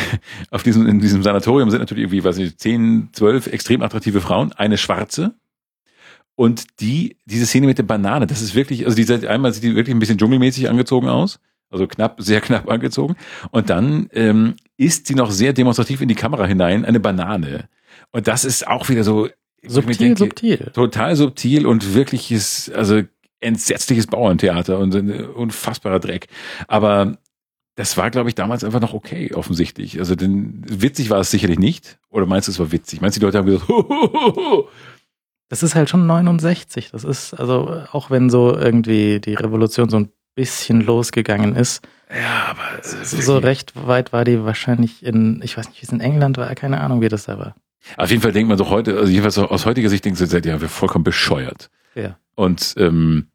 auf 0.50 0.62
diesem, 0.62 0.86
in 0.86 1.00
diesem 1.00 1.22
Sanatorium 1.22 1.70
sind 1.70 1.78
natürlich 1.78 2.02
irgendwie, 2.02 2.22
weiß 2.22 2.36
nicht, 2.36 2.60
10, 2.60 3.08
12 3.14 3.46
extrem 3.46 3.80
attraktive 3.80 4.20
Frauen, 4.20 4.52
eine 4.52 4.76
schwarze. 4.76 5.32
Und 6.34 6.78
die, 6.80 7.16
diese 7.24 7.46
Szene 7.46 7.66
mit 7.66 7.78
der 7.78 7.84
Banane, 7.84 8.26
das 8.26 8.42
ist 8.42 8.54
wirklich, 8.54 8.84
also 8.84 8.94
die 8.94 9.04
sieht, 9.04 9.24
einmal 9.24 9.54
sieht 9.54 9.62
die 9.62 9.74
wirklich 9.74 9.96
ein 9.96 9.98
bisschen 9.98 10.18
dschungelmäßig 10.18 10.68
angezogen 10.68 11.08
aus. 11.08 11.40
Also 11.70 11.86
knapp, 11.86 12.20
sehr 12.20 12.42
knapp 12.42 12.68
angezogen. 12.70 13.16
Und 13.50 13.70
dann 13.70 14.10
ähm, 14.12 14.56
isst 14.76 15.06
sie 15.06 15.14
noch 15.14 15.30
sehr 15.30 15.54
demonstrativ 15.54 16.02
in 16.02 16.08
die 16.08 16.14
Kamera 16.14 16.44
hinein 16.44 16.84
eine 16.84 17.00
Banane. 17.00 17.70
Und 18.12 18.28
das 18.28 18.44
ist 18.44 18.68
auch 18.68 18.90
wieder 18.90 19.04
so, 19.04 19.28
ich 19.62 19.72
Subtil, 19.72 19.96
denke, 19.96 20.18
subtil. 20.18 20.70
total 20.74 21.16
subtil 21.16 21.66
und 21.66 21.94
wirkliches, 21.94 22.70
also 22.74 23.00
entsetzliches 23.40 24.06
Bauerntheater 24.06 24.78
und 24.78 24.94
ein 24.94 25.24
unfassbarer 25.24 25.98
Dreck. 25.98 26.28
Aber 26.68 27.16
das 27.76 27.96
war, 27.96 28.10
glaube 28.10 28.28
ich, 28.28 28.34
damals 28.34 28.62
einfach 28.62 28.80
noch 28.80 28.94
okay, 28.94 29.32
offensichtlich. 29.34 29.98
Also 29.98 30.14
denn 30.14 30.62
witzig 30.68 31.10
war 31.10 31.20
es 31.20 31.30
sicherlich 31.30 31.58
nicht. 31.58 31.98
Oder 32.08 32.26
meinst 32.26 32.48
du, 32.48 32.52
es 32.52 32.58
war 32.58 32.70
witzig? 32.70 33.00
Meinst 33.00 33.16
du, 33.16 33.20
die 33.20 33.26
Leute 33.26 33.38
haben 33.38 33.46
gesagt, 33.46 33.68
Hohoho? 33.68 34.68
Das 35.48 35.62
ist 35.62 35.74
halt 35.74 35.90
schon 35.90 36.06
69. 36.06 36.90
Das 36.92 37.04
ist, 37.04 37.34
also, 37.34 37.82
auch 37.92 38.10
wenn 38.10 38.30
so 38.30 38.56
irgendwie 38.56 39.20
die 39.20 39.34
Revolution 39.34 39.88
so 39.88 39.98
ein 39.98 40.10
bisschen 40.34 40.80
losgegangen 40.80 41.54
ist, 41.54 41.86
ja, 42.10 42.46
aber 42.50 42.78
ist 42.80 43.10
so 43.10 43.38
recht 43.38 43.72
weit 43.86 44.12
war 44.12 44.24
die 44.24 44.44
wahrscheinlich 44.44 45.04
in, 45.04 45.40
ich 45.42 45.56
weiß 45.56 45.68
nicht, 45.68 45.80
wie 45.80 45.86
es 45.86 45.92
in 45.92 46.00
England 46.00 46.36
war, 46.36 46.54
keine 46.54 46.80
Ahnung, 46.80 47.00
wie 47.00 47.08
das 47.08 47.24
da 47.24 47.38
war. 47.38 47.54
Auf 47.96 48.10
jeden 48.10 48.22
Fall 48.22 48.32
denkt 48.32 48.48
man 48.48 48.58
so 48.58 48.68
heute, 48.70 48.96
also 48.96 49.10
jedenfalls 49.10 49.38
aus 49.38 49.66
heutiger 49.66 49.88
Sicht 49.88 50.04
denkt 50.04 50.20
man, 50.20 50.42
ja, 50.42 50.60
wir 50.60 50.68
vollkommen 50.68 51.04
bescheuert. 51.04 51.70
Ja. 51.94 52.16
Und 52.34 52.74
ähm, 52.78 53.28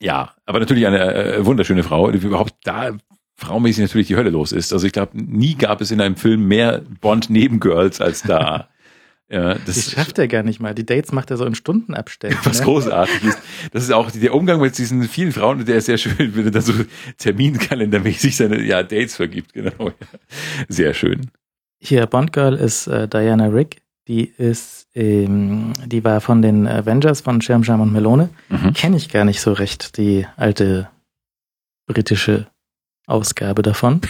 ja, 0.00 0.32
aber 0.46 0.60
natürlich 0.60 0.86
eine 0.86 1.14
äh, 1.14 1.46
wunderschöne 1.46 1.82
Frau, 1.82 2.10
die 2.10 2.18
überhaupt 2.18 2.54
da 2.64 2.92
fraumäßig 3.34 3.82
natürlich 3.82 4.08
die 4.08 4.16
Hölle 4.16 4.30
los 4.30 4.52
ist. 4.52 4.72
Also 4.72 4.86
ich 4.86 4.92
glaube, 4.92 5.12
nie 5.14 5.54
gab 5.54 5.80
es 5.80 5.90
in 5.90 6.00
einem 6.00 6.16
Film 6.16 6.46
mehr 6.46 6.82
Bond-Nebengirls 7.00 8.00
als 8.00 8.22
da. 8.22 8.68
ja, 9.28 9.54
das 9.54 9.64
Das 9.64 9.90
schafft 9.92 10.18
er 10.18 10.28
gar 10.28 10.42
nicht 10.42 10.60
mal. 10.60 10.74
Die 10.74 10.86
Dates 10.86 11.12
macht 11.12 11.30
er 11.30 11.36
so 11.36 11.44
in 11.44 11.54
Stundenabständen. 11.54 12.38
was 12.44 12.60
ne? 12.60 12.64
großartig 12.64 13.24
ist. 13.24 13.38
Das 13.72 13.82
ist 13.82 13.92
auch 13.92 14.10
der 14.10 14.34
Umgang 14.34 14.60
mit 14.60 14.76
diesen 14.78 15.02
vielen 15.04 15.32
Frauen, 15.32 15.64
der 15.64 15.76
ist 15.76 15.86
sehr 15.86 15.98
schön, 15.98 16.34
wenn 16.36 16.44
er 16.44 16.50
dann 16.50 16.62
so 16.62 16.74
terminkalendermäßig 17.18 18.36
seine 18.36 18.62
ja, 18.62 18.82
Dates 18.82 19.16
vergibt. 19.16 19.52
Genau. 19.52 19.92
Sehr 20.68 20.94
schön. 20.94 21.30
Hier, 21.80 22.06
Bond 22.06 22.32
Girl 22.32 22.54
ist 22.54 22.86
äh, 22.86 23.08
Diana 23.08 23.46
Rigg. 23.46 23.78
Die 24.08 24.24
ist, 24.24 24.88
ähm, 24.94 25.72
die 25.86 26.02
war 26.02 26.20
von 26.20 26.42
den 26.42 26.66
Avengers 26.66 27.20
von 27.20 27.40
Scherm, 27.40 27.62
Scham 27.62 27.80
und 27.80 27.92
Melone. 27.92 28.30
Mhm. 28.48 28.72
Kenne 28.72 28.96
ich 28.96 29.08
gar 29.10 29.24
nicht 29.24 29.40
so 29.40 29.52
recht, 29.52 29.96
die 29.96 30.26
alte 30.36 30.88
britische 31.86 32.51
Ausgabe 33.06 33.62
davon. 33.62 34.00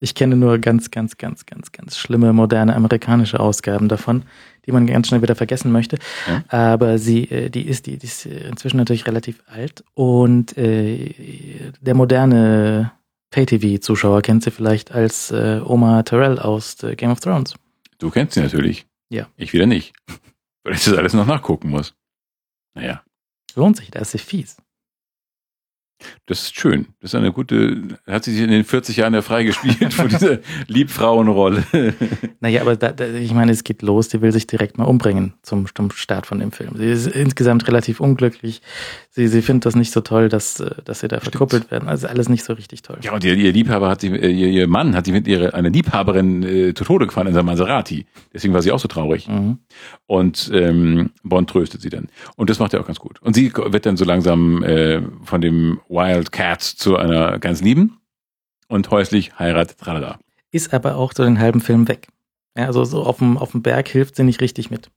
Ich 0.00 0.16
kenne 0.16 0.34
nur 0.34 0.58
ganz, 0.58 0.90
ganz, 0.90 1.16
ganz, 1.16 1.46
ganz, 1.46 1.70
ganz 1.70 1.96
schlimme, 1.96 2.32
moderne 2.32 2.74
amerikanische 2.74 3.38
Ausgaben 3.38 3.88
davon, 3.88 4.24
die 4.66 4.72
man 4.72 4.88
ganz 4.88 5.06
schnell 5.06 5.22
wieder 5.22 5.36
vergessen 5.36 5.70
möchte. 5.70 5.96
Ja. 6.26 6.42
Aber 6.48 6.98
sie, 6.98 7.30
äh, 7.30 7.50
die 7.50 7.62
ist, 7.62 7.86
die, 7.86 7.98
die 7.98 8.06
ist 8.06 8.26
inzwischen 8.26 8.78
natürlich 8.78 9.06
relativ 9.06 9.42
alt 9.46 9.84
und 9.94 10.58
äh, 10.58 11.14
der 11.80 11.94
moderne 11.94 12.90
Pay-TV-Zuschauer 13.30 14.22
kennt 14.22 14.42
sie 14.42 14.50
vielleicht 14.50 14.92
als 14.92 15.30
äh, 15.30 15.60
Oma 15.64 16.02
Terrell 16.02 16.38
aus 16.38 16.82
äh, 16.82 16.96
Game 16.96 17.12
of 17.12 17.20
Thrones. 17.20 17.54
Du 17.98 18.10
kennst 18.10 18.34
sie 18.34 18.40
natürlich. 18.40 18.86
Ja. 19.08 19.28
Ich 19.36 19.52
wieder 19.52 19.66
nicht. 19.66 19.94
Weil 20.64 20.74
ich 20.74 20.84
das 20.84 20.94
alles 20.94 21.14
noch 21.14 21.26
nachgucken 21.26 21.70
muss. 21.70 21.94
Naja. 22.74 23.02
Lohnt 23.54 23.76
sich, 23.76 23.90
da 23.90 24.00
ist 24.00 24.10
sie 24.10 24.18
fies. 24.18 24.56
Das 26.26 26.42
ist 26.42 26.58
schön. 26.58 26.86
Das 27.00 27.10
ist 27.10 27.14
eine 27.14 27.32
gute, 27.32 27.98
hat 28.06 28.24
sie 28.24 28.32
sich 28.32 28.42
in 28.42 28.50
den 28.50 28.64
40 28.64 28.96
Jahren 28.96 29.14
ja 29.14 29.22
freigespielt 29.22 29.92
von 29.92 30.08
dieser 30.08 30.38
Liebfrauenrolle. 30.68 31.64
Naja, 32.40 32.62
aber 32.62 32.76
da, 32.76 32.92
da, 32.92 33.06
ich 33.06 33.32
meine, 33.34 33.52
es 33.52 33.64
geht 33.64 33.82
los, 33.82 34.08
die 34.08 34.20
will 34.20 34.32
sich 34.32 34.46
direkt 34.46 34.78
mal 34.78 34.84
umbringen 34.84 35.34
zum, 35.42 35.66
zum 35.74 35.90
Start 35.90 36.26
von 36.26 36.40
dem 36.40 36.52
Film. 36.52 36.70
Sie 36.76 36.86
ist 36.86 37.06
insgesamt 37.06 37.68
relativ 37.68 38.00
unglücklich. 38.00 38.62
Sie, 39.10 39.28
sie 39.28 39.42
findet 39.42 39.66
das 39.66 39.76
nicht 39.76 39.92
so 39.92 40.00
toll, 40.00 40.28
dass, 40.28 40.58
äh, 40.60 40.70
dass 40.84 41.00
sie 41.00 41.08
da 41.08 41.16
Stimmt. 41.16 41.32
verkuppelt 41.32 41.70
werden. 41.70 41.88
Also 41.88 42.08
alles 42.08 42.28
nicht 42.28 42.44
so 42.44 42.52
richtig 42.54 42.82
toll. 42.82 42.98
Ja, 43.02 43.12
und 43.12 43.24
ihr, 43.24 43.34
ihr 43.34 43.52
Liebhaber 43.52 43.88
hat 43.88 44.00
sie, 44.00 44.08
äh, 44.08 44.30
ihr, 44.30 44.48
ihr 44.48 44.66
Mann 44.66 44.94
hat 44.94 45.06
sie 45.06 45.12
mit 45.12 45.28
ihrer, 45.28 45.54
einer 45.54 45.70
Liebhaberin 45.70 46.42
äh, 46.42 46.74
zu 46.74 46.84
Tode 46.84 47.06
gefahren 47.06 47.26
in 47.26 47.34
seinem 47.34 47.46
Maserati. 47.46 48.06
Deswegen 48.32 48.54
war 48.54 48.62
sie 48.62 48.72
auch 48.72 48.78
so 48.78 48.88
traurig. 48.88 49.28
Mhm. 49.28 49.58
Und 50.06 50.50
ähm, 50.52 51.10
Bond 51.22 51.50
tröstet 51.50 51.82
sie 51.82 51.90
dann. 51.90 52.08
Und 52.36 52.50
das 52.50 52.58
macht 52.58 52.74
er 52.74 52.80
auch 52.80 52.86
ganz 52.86 52.98
gut. 52.98 53.20
Und 53.22 53.34
sie 53.34 53.52
wird 53.54 53.86
dann 53.86 53.96
so 53.96 54.04
langsam 54.04 54.62
äh, 54.62 55.02
von 55.24 55.40
dem 55.40 55.80
Wild 55.92 56.32
Cat 56.32 56.62
zu 56.62 56.96
einer 56.96 57.38
ganz 57.38 57.60
lieben 57.60 58.00
und 58.68 58.90
häuslich 58.90 59.38
heiratet, 59.38 59.78
tralala. 59.78 60.18
Ist 60.50 60.72
aber 60.72 60.96
auch 60.96 61.12
so 61.14 61.22
den 61.22 61.38
halben 61.38 61.60
Film 61.60 61.86
weg. 61.86 62.08
Ja, 62.56 62.66
also 62.66 62.84
so 62.84 63.02
auf 63.02 63.18
dem, 63.18 63.36
auf 63.36 63.52
dem 63.52 63.62
Berg 63.62 63.88
hilft 63.88 64.16
sie 64.16 64.24
nicht 64.24 64.40
richtig 64.40 64.70
mit. 64.70 64.90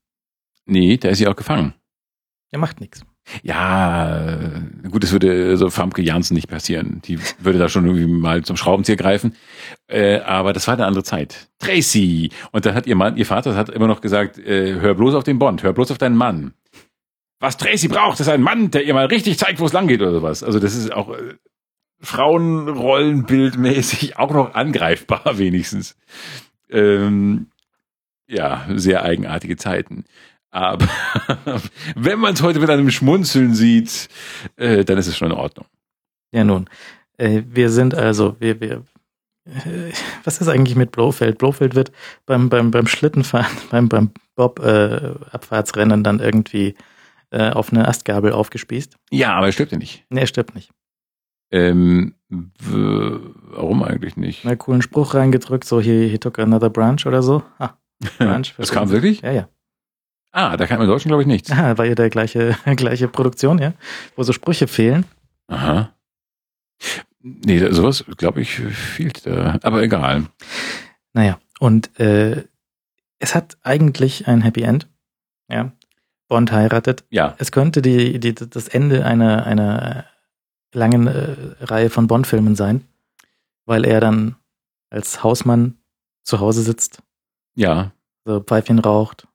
Nee, 0.66 0.98
da 0.98 1.10
ist 1.10 1.18
sie 1.18 1.28
auch 1.28 1.36
gefangen. 1.36 1.74
Er 2.52 2.60
macht 2.60 2.80
nichts. 2.80 3.06
Ja, 3.44 4.62
gut, 4.90 5.04
das 5.04 5.12
würde 5.12 5.58
so 5.58 5.70
Famke 5.70 6.02
Janssen 6.02 6.36
nicht 6.36 6.48
passieren. 6.48 7.02
Die 7.06 7.20
würde 7.40 7.58
da 7.60 7.70
schon 7.70 7.86
irgendwie 7.86 8.06
mal 8.06 8.44
zum 8.44 8.56
Schraubenzieher 8.56 8.98
greifen. 8.98 9.36
Äh, 9.88 10.20
aber 10.20 10.54
das 10.54 10.68
war 10.68 10.76
eine 10.76 10.86
andere 10.86 11.04
Zeit. 11.04 11.50
Tracy! 11.60 12.30
Und 12.52 12.66
dann 12.66 12.76
hat 12.76 12.88
ihr 12.88 12.96
Mann, 12.96 13.18
ihr 13.18 13.26
Vater 13.26 13.56
hat 13.56 13.70
immer 13.70 13.88
noch 13.88 14.02
gesagt, 14.02 14.38
äh, 14.38 14.80
hör 14.80 14.94
bloß 14.94 15.16
auf 15.16 15.24
den 15.24 15.40
Bond, 15.40 15.64
hör 15.64 15.74
bloß 15.74 15.92
auf 15.92 15.98
deinen 15.98 16.16
Mann. 16.16 16.54
Was 17.40 17.58
Tracy 17.58 17.88
braucht, 17.88 18.20
ist 18.20 18.30
ein 18.30 18.42
Mann, 18.42 18.72
der 18.72 18.84
ihr 18.84 18.94
mal 18.94 19.08
richtig 19.08 19.38
zeigt, 19.38 19.60
wo 19.60 19.66
es 19.66 19.74
lang 19.74 19.88
geht 19.88 20.02
oder 20.02 20.14
sowas. 20.14 20.44
Also 20.44 20.60
das 20.60 20.76
ist 20.76 20.94
auch 20.94 21.10
äh, 21.10 21.36
Frauenrollenbildmäßig 22.00 24.18
auch 24.20 24.32
noch 24.32 24.54
angreifbar 24.54 25.24
wenigstens. 25.38 25.98
Ähm, 26.70 27.48
ja, 28.28 28.66
sehr 28.74 29.04
eigenartige 29.04 29.58
Zeiten. 29.58 30.06
Aber 30.50 30.88
wenn 31.96 32.20
man 32.20 32.34
es 32.34 32.42
heute 32.42 32.60
mit 32.60 32.70
einem 32.70 32.90
Schmunzeln 32.90 33.54
sieht, 33.54 34.08
äh, 34.56 34.86
dann 34.86 34.98
ist 34.98 35.08
es 35.08 35.18
schon 35.18 35.32
in 35.32 35.38
Ordnung. 35.38 35.66
Ja, 36.32 36.46
nun. 36.46 36.70
Äh, 37.18 37.44
wir 37.48 37.70
sind 37.70 37.94
also, 37.94 38.38
wir, 38.40 38.62
wir, 38.62 38.84
äh, 39.46 39.92
was 40.24 40.40
ist 40.40 40.48
eigentlich 40.48 40.78
mit 40.78 40.92
Blofeld? 40.92 41.38
Blofeld 41.38 41.76
wird 41.76 41.92
beim, 42.26 42.50
beim, 42.50 42.72
beim 42.72 42.88
Schlittenfahren, 42.88 43.56
beim, 43.70 43.90
beim 43.90 44.12
Bob-Abfahrtsrennen 44.36 46.04
dann 46.04 46.20
irgendwie 46.20 46.76
äh, 47.36 47.50
auf 47.52 47.72
eine 47.72 47.88
Astgabel 47.88 48.32
aufgespießt. 48.32 48.96
Ja, 49.12 49.34
aber 49.34 49.48
er 49.48 49.52
stirbt 49.52 49.74
ja 49.74 49.78
nicht. 49.78 50.06
Nee, 50.10 50.22
er 50.22 50.28
stirbt 50.28 50.56
nicht. 50.56 50.72
Ähm, 51.52 52.16
warum 52.30 53.84
eigentlich 53.84 54.18
nicht? 54.18 54.46
Na, 54.46 54.56
coolen 54.56 54.82
Spruch 54.82 55.14
reingedrückt, 55.14 55.66
so 55.66 55.80
he, 55.80 56.08
he 56.08 56.18
took 56.18 56.40
another 56.40 56.70
branch 56.70 57.06
oder 57.06 57.22
so. 57.22 57.44
Ah, 57.60 57.74
branch. 58.18 58.54
Das 58.58 58.72
kam 58.72 58.90
wirklich? 58.90 59.22
Ja, 59.22 59.32
ja. 59.32 59.50
Ah, 60.32 60.58
da 60.58 60.66
kam 60.66 60.82
im 60.82 60.88
Deutschen 60.88 61.10
glaube 61.10 61.24
ich 61.24 61.28
nichts. 61.28 61.52
Ah, 61.52 61.78
war 61.78 61.86
ja 61.86 61.96
der 61.96 62.10
gleiche, 62.10 62.58
gleiche 62.76 63.08
Produktion, 63.08 63.60
ja? 63.60 63.74
Wo 64.16 64.24
so 64.24 64.34
Sprüche 64.34 64.68
fehlen. 64.68 65.06
Aha. 65.48 65.94
Nee, 67.22 67.72
sowas 67.72 68.06
glaube 68.18 68.42
ich 68.42 68.56
fehlt 68.56 69.26
da. 69.26 69.60
Aber 69.62 69.82
egal. 69.84 70.26
Naja, 71.14 71.40
und 71.60 72.00
äh, 72.00 72.44
es 73.20 73.36
hat 73.36 73.58
eigentlich 73.64 74.28
ein 74.28 74.42
Happy 74.42 74.62
End. 74.64 74.90
Ja. 75.50 75.72
Bond 76.28 76.52
heiratet. 76.52 77.04
Ja, 77.10 77.36
Es 77.38 77.52
könnte 77.52 77.82
die, 77.82 78.20
die, 78.20 78.34
das 78.34 78.68
Ende 78.68 79.06
einer, 79.06 79.46
einer 79.46 80.06
langen 80.74 81.08
äh, 81.08 81.36
Reihe 81.62 81.90
von 81.90 82.08
Bond-Filmen 82.08 82.56
sein, 82.56 82.86
weil 83.66 83.86
er 83.86 84.00
dann 84.00 84.36
als 84.90 85.24
Hausmann 85.24 85.78
zu 86.24 86.40
Hause 86.40 86.62
sitzt, 86.62 87.02
ja. 87.56 87.92
so 88.26 88.40
Pfeifchen 88.40 88.80
raucht, 88.80 89.28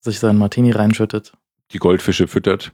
sich 0.00 0.18
seinen 0.18 0.38
Martini 0.38 0.70
reinschüttet. 0.70 1.32
Die 1.72 1.78
Goldfische 1.78 2.28
füttert. 2.28 2.72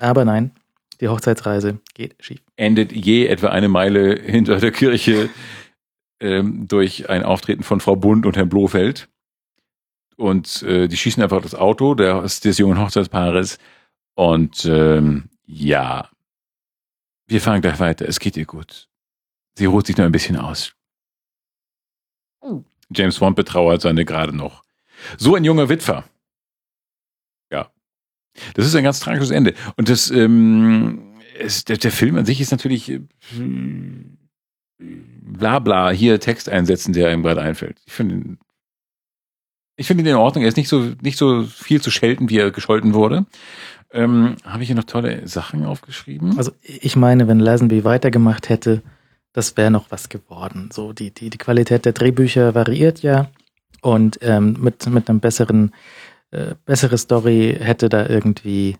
Aber 0.00 0.24
nein, 0.24 0.52
die 1.00 1.08
Hochzeitsreise 1.08 1.80
geht 1.94 2.16
schief. 2.20 2.40
endet 2.56 2.92
je 2.92 3.26
etwa 3.26 3.48
eine 3.48 3.68
Meile 3.68 4.20
hinter 4.20 4.58
der 4.58 4.70
Kirche 4.72 5.30
ähm, 6.20 6.66
durch 6.68 7.08
ein 7.08 7.22
Auftreten 7.22 7.62
von 7.62 7.80
Frau 7.80 7.96
Bund 7.96 8.26
und 8.26 8.36
Herrn 8.36 8.48
Blofeld. 8.48 9.08
Und 10.18 10.62
äh, 10.64 10.88
die 10.88 10.96
schießen 10.96 11.22
einfach 11.22 11.40
das 11.42 11.54
Auto 11.54 11.94
des, 11.94 12.40
des 12.40 12.58
jungen 12.58 12.80
Hochzeitspaares. 12.80 13.58
Und 14.14 14.64
ähm, 14.64 15.30
ja, 15.46 16.10
wir 17.28 17.40
fahren 17.40 17.60
gleich 17.60 17.78
weiter. 17.78 18.08
Es 18.08 18.18
geht 18.18 18.36
ihr 18.36 18.44
gut. 18.44 18.88
Sie 19.56 19.66
ruht 19.66 19.86
sich 19.86 19.96
noch 19.96 20.04
ein 20.04 20.12
bisschen 20.12 20.36
aus. 20.36 20.74
James 22.90 23.18
Bond 23.18 23.36
betrauert 23.36 23.82
seine 23.82 24.04
gerade 24.04 24.34
noch. 24.34 24.64
So 25.18 25.36
ein 25.36 25.44
junger 25.44 25.68
Witwer. 25.68 26.04
Ja. 27.52 27.70
Das 28.54 28.66
ist 28.66 28.74
ein 28.74 28.84
ganz 28.84 28.98
tragisches 28.98 29.30
Ende. 29.30 29.54
Und 29.76 29.88
das, 29.88 30.10
ähm, 30.10 31.14
es, 31.38 31.64
der, 31.64 31.76
der 31.76 31.92
Film 31.92 32.16
an 32.16 32.26
sich 32.26 32.40
ist 32.40 32.50
natürlich 32.50 32.90
äh, 32.90 33.00
bla 34.78 35.58
bla, 35.58 35.90
hier 35.90 36.18
Text 36.18 36.48
einsetzen, 36.48 36.92
der 36.92 37.08
einem 37.08 37.22
gerade 37.22 37.42
einfällt. 37.42 37.80
Ich 37.86 37.92
finde 37.92 38.38
ich 39.78 39.86
finde 39.86 40.02
ihn 40.02 40.08
in 40.08 40.16
Ordnung. 40.16 40.42
Er 40.42 40.48
ist 40.48 40.56
nicht 40.56 40.68
so, 40.68 40.92
nicht 41.00 41.16
so 41.16 41.44
viel 41.44 41.80
zu 41.80 41.90
schelten, 41.90 42.28
wie 42.28 42.38
er 42.38 42.50
gescholten 42.50 42.94
wurde. 42.94 43.24
Ähm, 43.92 44.36
Habe 44.44 44.62
ich 44.62 44.68
hier 44.68 44.76
noch 44.76 44.84
tolle 44.84 45.26
Sachen 45.26 45.64
aufgeschrieben? 45.64 46.36
Also 46.36 46.50
ich 46.62 46.96
meine, 46.96 47.28
wenn 47.28 47.38
Lazenby 47.38 47.84
weitergemacht 47.84 48.48
hätte, 48.48 48.82
das 49.32 49.56
wäre 49.56 49.70
noch 49.70 49.90
was 49.90 50.08
geworden. 50.08 50.70
So 50.72 50.92
die, 50.92 51.12
die, 51.12 51.30
die 51.30 51.38
Qualität 51.38 51.84
der 51.84 51.92
Drehbücher 51.92 52.54
variiert 52.54 53.02
ja 53.02 53.30
und 53.80 54.18
ähm, 54.20 54.56
mit, 54.60 54.86
mit 54.88 55.08
einem 55.08 55.20
besseren, 55.20 55.72
äh, 56.32 56.54
bessere 56.66 56.98
Story 56.98 57.56
hätte 57.58 57.88
da 57.88 58.06
irgendwie 58.06 58.76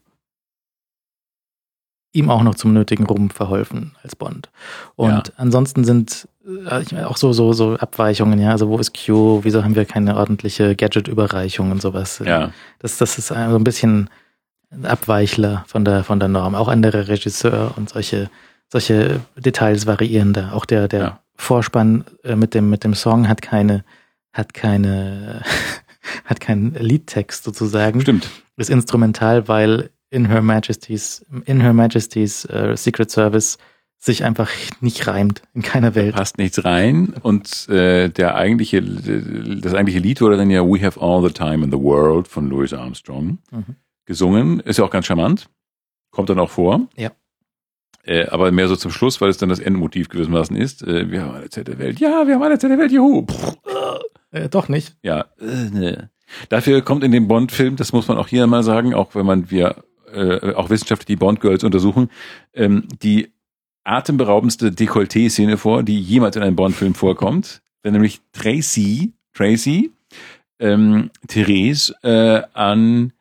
ihm 2.12 2.30
auch 2.30 2.42
noch 2.42 2.54
zum 2.54 2.72
nötigen 2.72 3.04
Ruhm 3.06 3.30
verholfen 3.30 3.94
als 4.02 4.16
Bond. 4.16 4.48
Und 4.96 5.10
Ja. 5.10 5.22
ansonsten 5.36 5.84
sind 5.84 6.28
äh, 6.46 6.80
ich 6.82 6.92
meine, 6.92 7.08
auch 7.10 7.18
so, 7.18 7.32
so, 7.34 7.52
so 7.52 7.74
Abweichungen, 7.76 8.38
ja. 8.40 8.50
Also 8.52 8.68
wo 8.68 8.78
ist 8.78 8.92
Q? 8.96 9.40
Wieso 9.44 9.62
haben 9.64 9.74
wir 9.74 9.84
keine 9.84 10.16
ordentliche 10.16 10.74
Gadget-Überreichung 10.74 11.70
und 11.70 11.82
sowas? 11.82 12.22
ja, 12.24 12.50
Das, 12.78 12.96
das 12.98 13.18
ist 13.18 13.28
so 13.28 13.34
ein 13.34 13.64
bisschen 13.64 14.08
ein 14.70 14.86
Abweichler 14.86 15.64
von 15.66 15.84
der, 15.84 16.04
von 16.04 16.18
der 16.20 16.28
Norm. 16.28 16.54
Auch 16.54 16.68
anderer 16.68 17.08
Regisseur 17.08 17.72
und 17.76 17.90
solche, 17.90 18.30
solche 18.72 19.20
Details 19.36 19.86
variieren 19.86 20.32
da. 20.32 20.52
Auch 20.52 20.64
der, 20.64 20.88
der 20.88 21.00
Ja. 21.00 21.20
Vorspann 21.36 22.04
äh, 22.24 22.34
mit 22.36 22.54
dem, 22.54 22.68
mit 22.70 22.82
dem 22.84 22.94
Song 22.94 23.28
hat 23.28 23.42
keine, 23.42 23.84
hat 24.32 24.54
keine, 24.54 25.42
hat 26.24 26.40
keinen 26.40 26.74
Liedtext 26.74 27.44
sozusagen. 27.44 28.00
stimmt. 28.00 28.28
Ist 28.56 28.70
instrumental, 28.70 29.46
weil 29.48 29.90
in 30.10 30.26
Her 30.28 30.42
Majesty's, 30.42 31.24
in 31.44 31.60
Her 31.60 31.72
Majesty's 31.72 32.44
äh, 32.46 32.76
Secret 32.76 33.10
Service 33.10 33.58
sich 34.00 34.22
einfach 34.24 34.48
nicht 34.80 35.06
reimt 35.08 35.42
in 35.54 35.62
keiner 35.62 35.94
Welt. 35.96 36.14
Passt 36.14 36.38
nichts 36.38 36.64
rein. 36.64 37.14
Und 37.22 37.68
äh, 37.68 38.08
der 38.08 38.36
eigentliche, 38.36 38.80
das 38.80 39.74
eigentliche 39.74 39.98
Lied 39.98 40.20
wurde 40.20 40.36
dann 40.36 40.50
ja 40.50 40.62
We 40.64 40.80
Have 40.80 41.00
All 41.00 41.20
the 41.26 41.32
Time 41.34 41.64
in 41.64 41.72
the 41.72 41.78
World 41.78 42.28
von 42.28 42.48
Louis 42.48 42.72
Armstrong 42.72 43.38
Mhm. 43.50 43.74
gesungen. 44.06 44.60
Ist 44.60 44.78
ja 44.78 44.84
auch 44.84 44.90
ganz 44.90 45.06
charmant. 45.06 45.48
Kommt 46.12 46.30
dann 46.30 46.38
auch 46.38 46.50
vor. 46.50 46.86
Ja. 46.96 47.10
Äh, 48.04 48.26
aber 48.28 48.52
mehr 48.52 48.68
so 48.68 48.76
zum 48.76 48.92
Schluss, 48.92 49.20
weil 49.20 49.30
es 49.30 49.36
dann 49.36 49.48
das 49.48 49.58
Endmotiv 49.58 50.08
gewissermaßen 50.08 50.54
ist. 50.56 50.82
Äh, 50.84 51.10
wir 51.10 51.22
haben 51.22 51.34
alle 51.34 51.50
Zeit 51.50 51.66
der 51.68 51.78
Welt. 51.78 51.98
Ja, 51.98 52.26
wir 52.26 52.36
haben 52.36 52.42
alle 52.42 52.58
Zeit 52.58 52.70
der 52.70 52.78
Welt. 52.78 52.92
Juhu. 52.92 53.26
Äh, 54.30 54.48
doch 54.48 54.68
nicht. 54.68 54.96
Ja. 55.02 55.26
Äh, 55.40 55.70
ne. 55.70 56.10
Dafür 56.50 56.82
kommt 56.82 57.02
in 57.04 57.10
dem 57.12 57.26
Bond-Film, 57.26 57.76
das 57.76 57.92
muss 57.92 58.06
man 58.06 58.16
auch 58.18 58.28
hier 58.28 58.46
mal 58.46 58.62
sagen, 58.62 58.94
auch 58.94 59.14
wenn 59.14 59.26
man 59.26 59.50
wir 59.50 59.82
äh, 60.12 60.54
auch 60.54 60.70
wissenschaftlich 60.70 61.06
die 61.06 61.16
Bond-Girls 61.16 61.64
untersuchen, 61.64 62.10
ähm, 62.54 62.88
die 63.02 63.32
atemberaubendste 63.84 64.70
Dekolleté-Szene 64.70 65.56
vor, 65.56 65.82
die 65.82 66.00
jemals 66.00 66.36
in 66.36 66.42
einem 66.42 66.56
Bond-Film 66.56 66.94
vorkommt, 66.94 67.62
wenn 67.82 67.92
nämlich 67.92 68.20
Tracy, 68.32 69.12
Tracy, 69.32 69.92
ähm, 70.58 71.10
Therese 71.26 71.94
äh, 72.02 72.42
an 72.52 73.12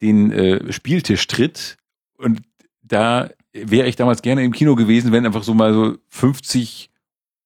den 0.00 0.30
äh, 0.30 0.72
Spieltisch 0.72 1.26
tritt 1.26 1.76
und 2.16 2.42
da 2.82 3.30
wäre 3.52 3.88
ich 3.88 3.96
damals 3.96 4.22
gerne 4.22 4.44
im 4.44 4.52
Kino 4.52 4.74
gewesen, 4.74 5.12
wenn 5.12 5.26
einfach 5.26 5.42
so 5.42 5.54
mal 5.54 5.72
so 5.72 5.96
50, 6.08 6.90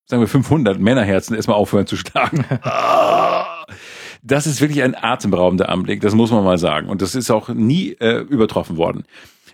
sagen 0.06 0.22
wir 0.22 0.28
500 0.28 0.78
Männerherzen 0.78 1.36
erstmal 1.36 1.56
aufhören 1.56 1.86
zu 1.86 1.96
schlagen. 1.96 2.44
Das 4.22 4.47
ist 4.47 4.60
wirklich 4.60 4.82
ein 4.82 4.94
atemberaubender 4.94 5.68
Anblick, 5.68 6.01
das 6.01 6.14
muss 6.14 6.30
man 6.30 6.44
mal 6.44 6.59
sagen. 6.59 6.88
Und 6.88 7.02
das 7.02 7.14
ist 7.14 7.30
auch 7.30 7.48
nie 7.48 7.92
äh, 8.01 8.20
übertroffen 8.20 8.76
worden. 8.76 9.05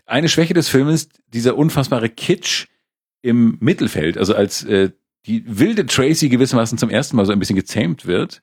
Eine 0.07 0.29
Schwäche 0.29 0.55
des 0.55 0.69
Films 0.69 0.93
ist 0.93 1.21
dieser 1.33 1.57
unfassbare 1.57 2.09
Kitsch 2.09 2.67
im 3.23 3.59
Mittelfeld. 3.61 4.19
Also 4.19 4.35
als 4.35 4.65
äh, 4.65 4.91
die 5.27 5.45
wilde 5.47 5.87
Tracy 5.87 6.29
gewissermaßen 6.29 6.79
zum 6.79 6.91
ersten 6.91 7.17
Mal 7.17 7.27
so 7.27 7.33
ein 7.33 7.39
bisschen 7.39 7.57
gezähmt 7.57 8.07
wird, 8.07 8.43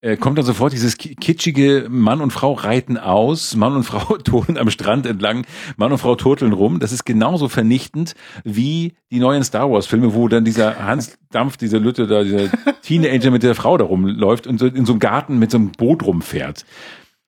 äh, 0.00 0.16
kommt 0.16 0.38
dann 0.38 0.44
sofort 0.44 0.72
dieses 0.72 0.96
kitschige 0.96 1.86
Mann 1.88 2.20
und 2.20 2.30
Frau 2.32 2.52
reiten 2.52 2.96
aus, 2.96 3.56
Mann 3.56 3.74
und 3.74 3.82
Frau 3.82 4.16
turteln 4.24 4.56
am 4.56 4.70
Strand 4.70 5.06
entlang, 5.06 5.44
Mann 5.76 5.90
und 5.90 5.98
Frau 5.98 6.14
turteln 6.14 6.52
rum. 6.52 6.78
Das 6.78 6.92
ist 6.92 7.04
genauso 7.04 7.48
vernichtend 7.48 8.14
wie 8.44 8.94
die 9.10 9.18
neuen 9.18 9.42
Star 9.42 9.70
Wars 9.70 9.86
Filme, 9.86 10.14
wo 10.14 10.28
dann 10.28 10.44
dieser 10.44 10.84
Hans 10.84 11.18
Dampf, 11.30 11.56
dieser 11.56 11.80
Lütte 11.80 12.06
da, 12.06 12.22
dieser 12.22 12.48
Teenager 12.82 13.30
mit 13.30 13.42
der 13.42 13.54
Frau 13.54 13.76
da 13.76 13.84
rumläuft 13.84 14.46
und 14.46 14.58
so 14.58 14.66
in 14.66 14.86
so 14.86 14.92
einem 14.92 15.00
Garten 15.00 15.38
mit 15.38 15.50
so 15.50 15.58
einem 15.58 15.72
Boot 15.72 16.04
rumfährt. 16.04 16.64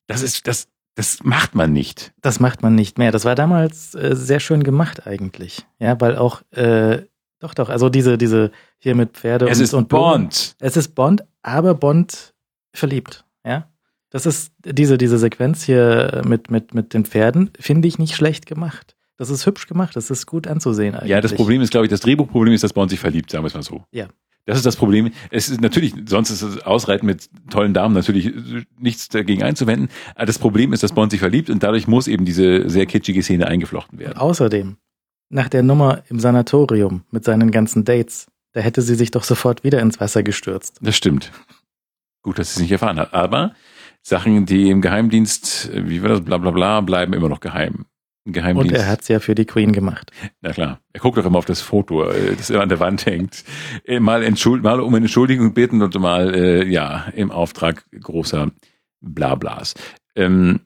Das 0.06 0.22
ist, 0.22 0.46
das, 0.46 0.68
das 0.94 1.24
macht 1.24 1.54
man 1.54 1.72
nicht. 1.72 2.12
Das 2.20 2.40
macht 2.40 2.62
man 2.62 2.74
nicht 2.74 2.98
mehr. 2.98 3.10
Das 3.10 3.24
war 3.24 3.34
damals 3.34 3.94
äh, 3.94 4.14
sehr 4.14 4.40
schön 4.40 4.62
gemacht 4.62 5.06
eigentlich. 5.06 5.66
Ja, 5.78 6.00
weil 6.00 6.16
auch, 6.16 6.42
äh, 6.52 7.02
doch, 7.40 7.54
doch, 7.54 7.68
also 7.68 7.88
diese, 7.88 8.16
diese 8.16 8.52
hier 8.78 8.94
mit 8.94 9.16
Pferde 9.16 9.48
es 9.48 9.58
und, 9.58 9.64
ist 9.64 9.74
und 9.74 9.88
Bond. 9.88 10.56
Es 10.60 10.76
ist 10.76 10.94
Bond, 10.94 11.24
aber 11.42 11.74
Bond 11.74 12.32
verliebt. 12.72 13.24
Ja. 13.44 13.68
Das 14.10 14.26
ist 14.26 14.52
diese, 14.64 14.98
diese 14.98 15.18
Sequenz 15.18 15.62
hier 15.62 16.22
mit, 16.26 16.50
mit, 16.50 16.74
mit 16.74 16.94
den 16.94 17.04
Pferden, 17.04 17.50
finde 17.58 17.86
ich 17.88 17.98
nicht 17.98 18.16
schlecht 18.16 18.46
gemacht. 18.46 18.96
Das 19.16 19.30
ist 19.30 19.46
hübsch 19.46 19.66
gemacht, 19.66 19.94
das 19.96 20.10
ist 20.10 20.26
gut 20.26 20.46
anzusehen 20.46 20.94
eigentlich. 20.94 21.10
Ja, 21.10 21.20
das 21.20 21.34
Problem 21.34 21.60
ist, 21.60 21.70
glaube 21.70 21.86
ich, 21.86 21.90
das 21.90 22.00
Drehbuchproblem 22.00 22.54
ist, 22.54 22.64
dass 22.64 22.72
Bond 22.72 22.90
sich 22.90 22.98
verliebt, 22.98 23.30
sagen 23.30 23.44
wir 23.44 23.48
es 23.48 23.54
mal 23.54 23.62
so. 23.62 23.84
Ja. 23.92 24.06
Das 24.46 24.56
ist 24.56 24.66
das 24.66 24.76
Problem. 24.76 25.12
Es 25.30 25.48
ist 25.48 25.60
natürlich, 25.60 25.94
sonst 26.06 26.30
ist 26.30 26.42
das 26.42 26.58
Ausreiten 26.62 27.06
mit 27.06 27.28
tollen 27.50 27.74
Damen 27.74 27.94
natürlich 27.94 28.32
nichts 28.78 29.08
dagegen 29.08 29.42
einzuwenden. 29.42 29.90
Aber 30.14 30.26
das 30.26 30.38
Problem 30.38 30.72
ist, 30.72 30.82
dass 30.82 30.92
Bond 30.92 31.12
sich 31.12 31.20
verliebt 31.20 31.50
und 31.50 31.62
dadurch 31.62 31.86
muss 31.86 32.08
eben 32.08 32.24
diese 32.24 32.68
sehr 32.68 32.86
kitschige 32.86 33.22
Szene 33.22 33.46
eingeflochten 33.46 33.98
werden. 33.98 34.16
Außerdem, 34.16 34.76
nach 35.28 35.48
der 35.48 35.62
Nummer 35.62 36.02
im 36.08 36.18
Sanatorium 36.18 37.04
mit 37.10 37.24
seinen 37.24 37.50
ganzen 37.50 37.84
Dates, 37.84 38.26
da 38.52 38.60
hätte 38.60 38.82
sie 38.82 38.94
sich 38.94 39.10
doch 39.10 39.22
sofort 39.22 39.62
wieder 39.62 39.80
ins 39.80 40.00
Wasser 40.00 40.22
gestürzt. 40.22 40.78
Das 40.80 40.96
stimmt. 40.96 41.30
Gut, 42.22 42.38
dass 42.38 42.54
sie 42.54 42.58
es 42.58 42.62
nicht 42.62 42.72
erfahren 42.72 42.98
hat. 42.98 43.14
Aber 43.14 43.54
Sachen, 44.02 44.46
die 44.46 44.70
im 44.70 44.80
Geheimdienst, 44.80 45.70
wie 45.72 46.02
war 46.02 46.10
das, 46.10 46.22
bla 46.22 46.38
bla 46.38 46.50
bla, 46.50 46.80
bleiben 46.80 47.12
immer 47.12 47.28
noch 47.28 47.40
geheim. 47.40 47.86
Geheimdienst. 48.26 48.72
Und 48.72 48.78
er 48.78 48.86
hat 48.86 49.00
es 49.00 49.08
ja 49.08 49.18
für 49.18 49.34
die 49.34 49.46
Queen 49.46 49.72
gemacht. 49.72 50.12
Na 50.42 50.52
klar. 50.52 50.80
Er 50.92 51.00
guckt 51.00 51.16
doch 51.16 51.24
immer 51.24 51.38
auf 51.38 51.46
das 51.46 51.62
Foto, 51.62 52.04
äh, 52.04 52.36
das 52.36 52.50
immer 52.50 52.62
an 52.62 52.68
der 52.68 52.80
Wand 52.80 53.06
hängt. 53.06 53.44
Äh, 53.84 53.98
mal, 53.98 54.22
entschuld, 54.22 54.62
mal 54.62 54.80
um 54.80 54.94
Entschuldigung 54.94 55.54
bitten 55.54 55.82
und 55.82 55.98
mal, 55.98 56.34
äh, 56.34 56.66
ja, 56.66 57.06
im 57.14 57.30
Auftrag 57.30 57.84
großer 57.98 58.50
Blablas. 59.00 59.74
Ähm, 60.14 60.60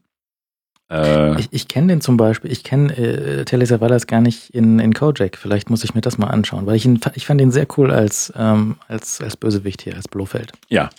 äh, 0.90 1.40
ich 1.40 1.48
ich 1.52 1.68
kenne 1.68 1.88
den 1.88 2.00
zum 2.00 2.16
Beispiel, 2.16 2.50
ich 2.50 2.64
kenne 2.64 2.96
äh, 2.96 3.44
Telly 3.44 3.66
Savalas 3.66 4.06
gar 4.06 4.20
nicht 4.20 4.50
in, 4.50 4.80
in 4.80 4.92
Kojak. 4.92 5.36
Vielleicht 5.36 5.70
muss 5.70 5.84
ich 5.84 5.94
mir 5.94 6.00
das 6.00 6.18
mal 6.18 6.26
anschauen, 6.28 6.66
weil 6.66 6.76
ich 6.76 6.84
ihn, 6.84 7.00
ich 7.14 7.26
fand 7.26 7.40
ihn 7.40 7.52
sehr 7.52 7.66
cool 7.76 7.90
als, 7.90 8.32
ähm, 8.36 8.76
als, 8.88 9.20
als 9.20 9.36
Bösewicht 9.36 9.82
hier, 9.82 9.94
als 9.94 10.08
Blofeld. 10.08 10.52
Ja, 10.68 10.90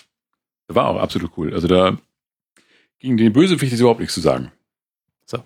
war 0.67 0.87
auch 0.87 0.99
absolut 0.99 1.31
cool. 1.37 1.53
Also 1.53 1.67
da 1.67 1.97
ging 2.99 3.17
den 3.17 3.33
Bösewicht 3.33 3.71
jetzt 3.71 3.81
überhaupt 3.81 3.99
nichts 3.99 4.15
zu 4.15 4.21
sagen. 4.21 4.51
So. 5.25 5.39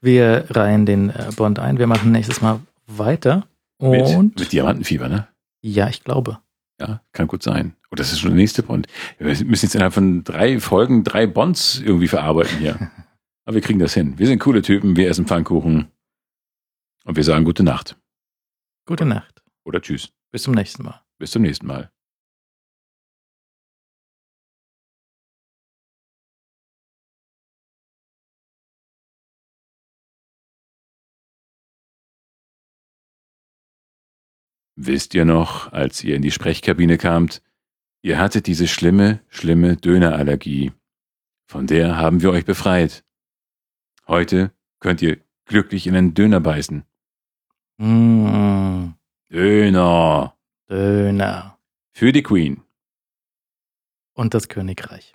Wir 0.00 0.46
reihen 0.50 0.86
den 0.86 1.10
äh, 1.10 1.30
Bond 1.36 1.58
ein. 1.58 1.78
Wir 1.78 1.86
machen 1.86 2.12
nächstes 2.12 2.40
Mal 2.40 2.60
weiter. 2.86 3.46
Und 3.78 3.90
mit, 3.90 4.38
mit 4.38 4.52
Diamantenfieber, 4.52 5.08
ne? 5.08 5.28
Ja, 5.60 5.88
ich 5.88 6.02
glaube. 6.02 6.38
Ja, 6.80 7.00
kann 7.12 7.28
gut 7.28 7.42
sein. 7.42 7.76
Und 7.90 8.00
das 8.00 8.10
ist 8.10 8.20
schon 8.20 8.30
der 8.30 8.38
nächste 8.38 8.62
Bond. 8.62 8.86
Wir 9.18 9.26
müssen 9.26 9.66
jetzt 9.66 9.74
innerhalb 9.74 9.92
von 9.94 10.24
drei 10.24 10.58
Folgen 10.58 11.04
drei 11.04 11.26
Bonds 11.26 11.80
irgendwie 11.84 12.08
verarbeiten 12.08 12.58
hier. 12.58 12.90
Aber 13.44 13.54
wir 13.54 13.62
kriegen 13.62 13.78
das 13.78 13.94
hin. 13.94 14.18
Wir 14.18 14.26
sind 14.26 14.38
coole 14.38 14.62
Typen, 14.62 14.96
wir 14.96 15.08
essen 15.08 15.26
Pfannkuchen. 15.26 15.88
Und 17.04 17.16
wir 17.16 17.24
sagen 17.24 17.44
gute 17.44 17.62
Nacht. 17.62 17.96
Gute 18.86 19.04
Nacht. 19.04 19.42
Oder 19.64 19.80
tschüss. 19.80 20.10
Bis 20.30 20.42
zum 20.44 20.54
nächsten 20.54 20.82
Mal. 20.82 21.02
Bis 21.18 21.32
zum 21.32 21.42
nächsten 21.42 21.66
Mal. 21.66 21.91
Wisst 34.84 35.14
ihr 35.14 35.24
noch, 35.24 35.72
als 35.72 36.02
ihr 36.02 36.16
in 36.16 36.22
die 36.22 36.32
Sprechkabine 36.32 36.98
kamt, 36.98 37.40
ihr 38.02 38.18
hattet 38.18 38.48
diese 38.48 38.66
schlimme, 38.66 39.20
schlimme 39.28 39.76
Dönerallergie. 39.76 40.72
Von 41.46 41.68
der 41.68 41.96
haben 41.98 42.20
wir 42.20 42.32
euch 42.32 42.44
befreit. 42.44 43.04
Heute 44.08 44.50
könnt 44.80 45.00
ihr 45.00 45.18
glücklich 45.44 45.86
in 45.86 45.94
einen 45.94 46.14
Döner 46.14 46.40
beißen. 46.40 46.82
Mmh. 47.76 48.94
Döner. 49.30 50.36
Döner. 50.68 51.58
Für 51.92 52.12
die 52.12 52.24
Queen. 52.24 52.60
Und 54.14 54.34
das 54.34 54.48
Königreich. 54.48 55.12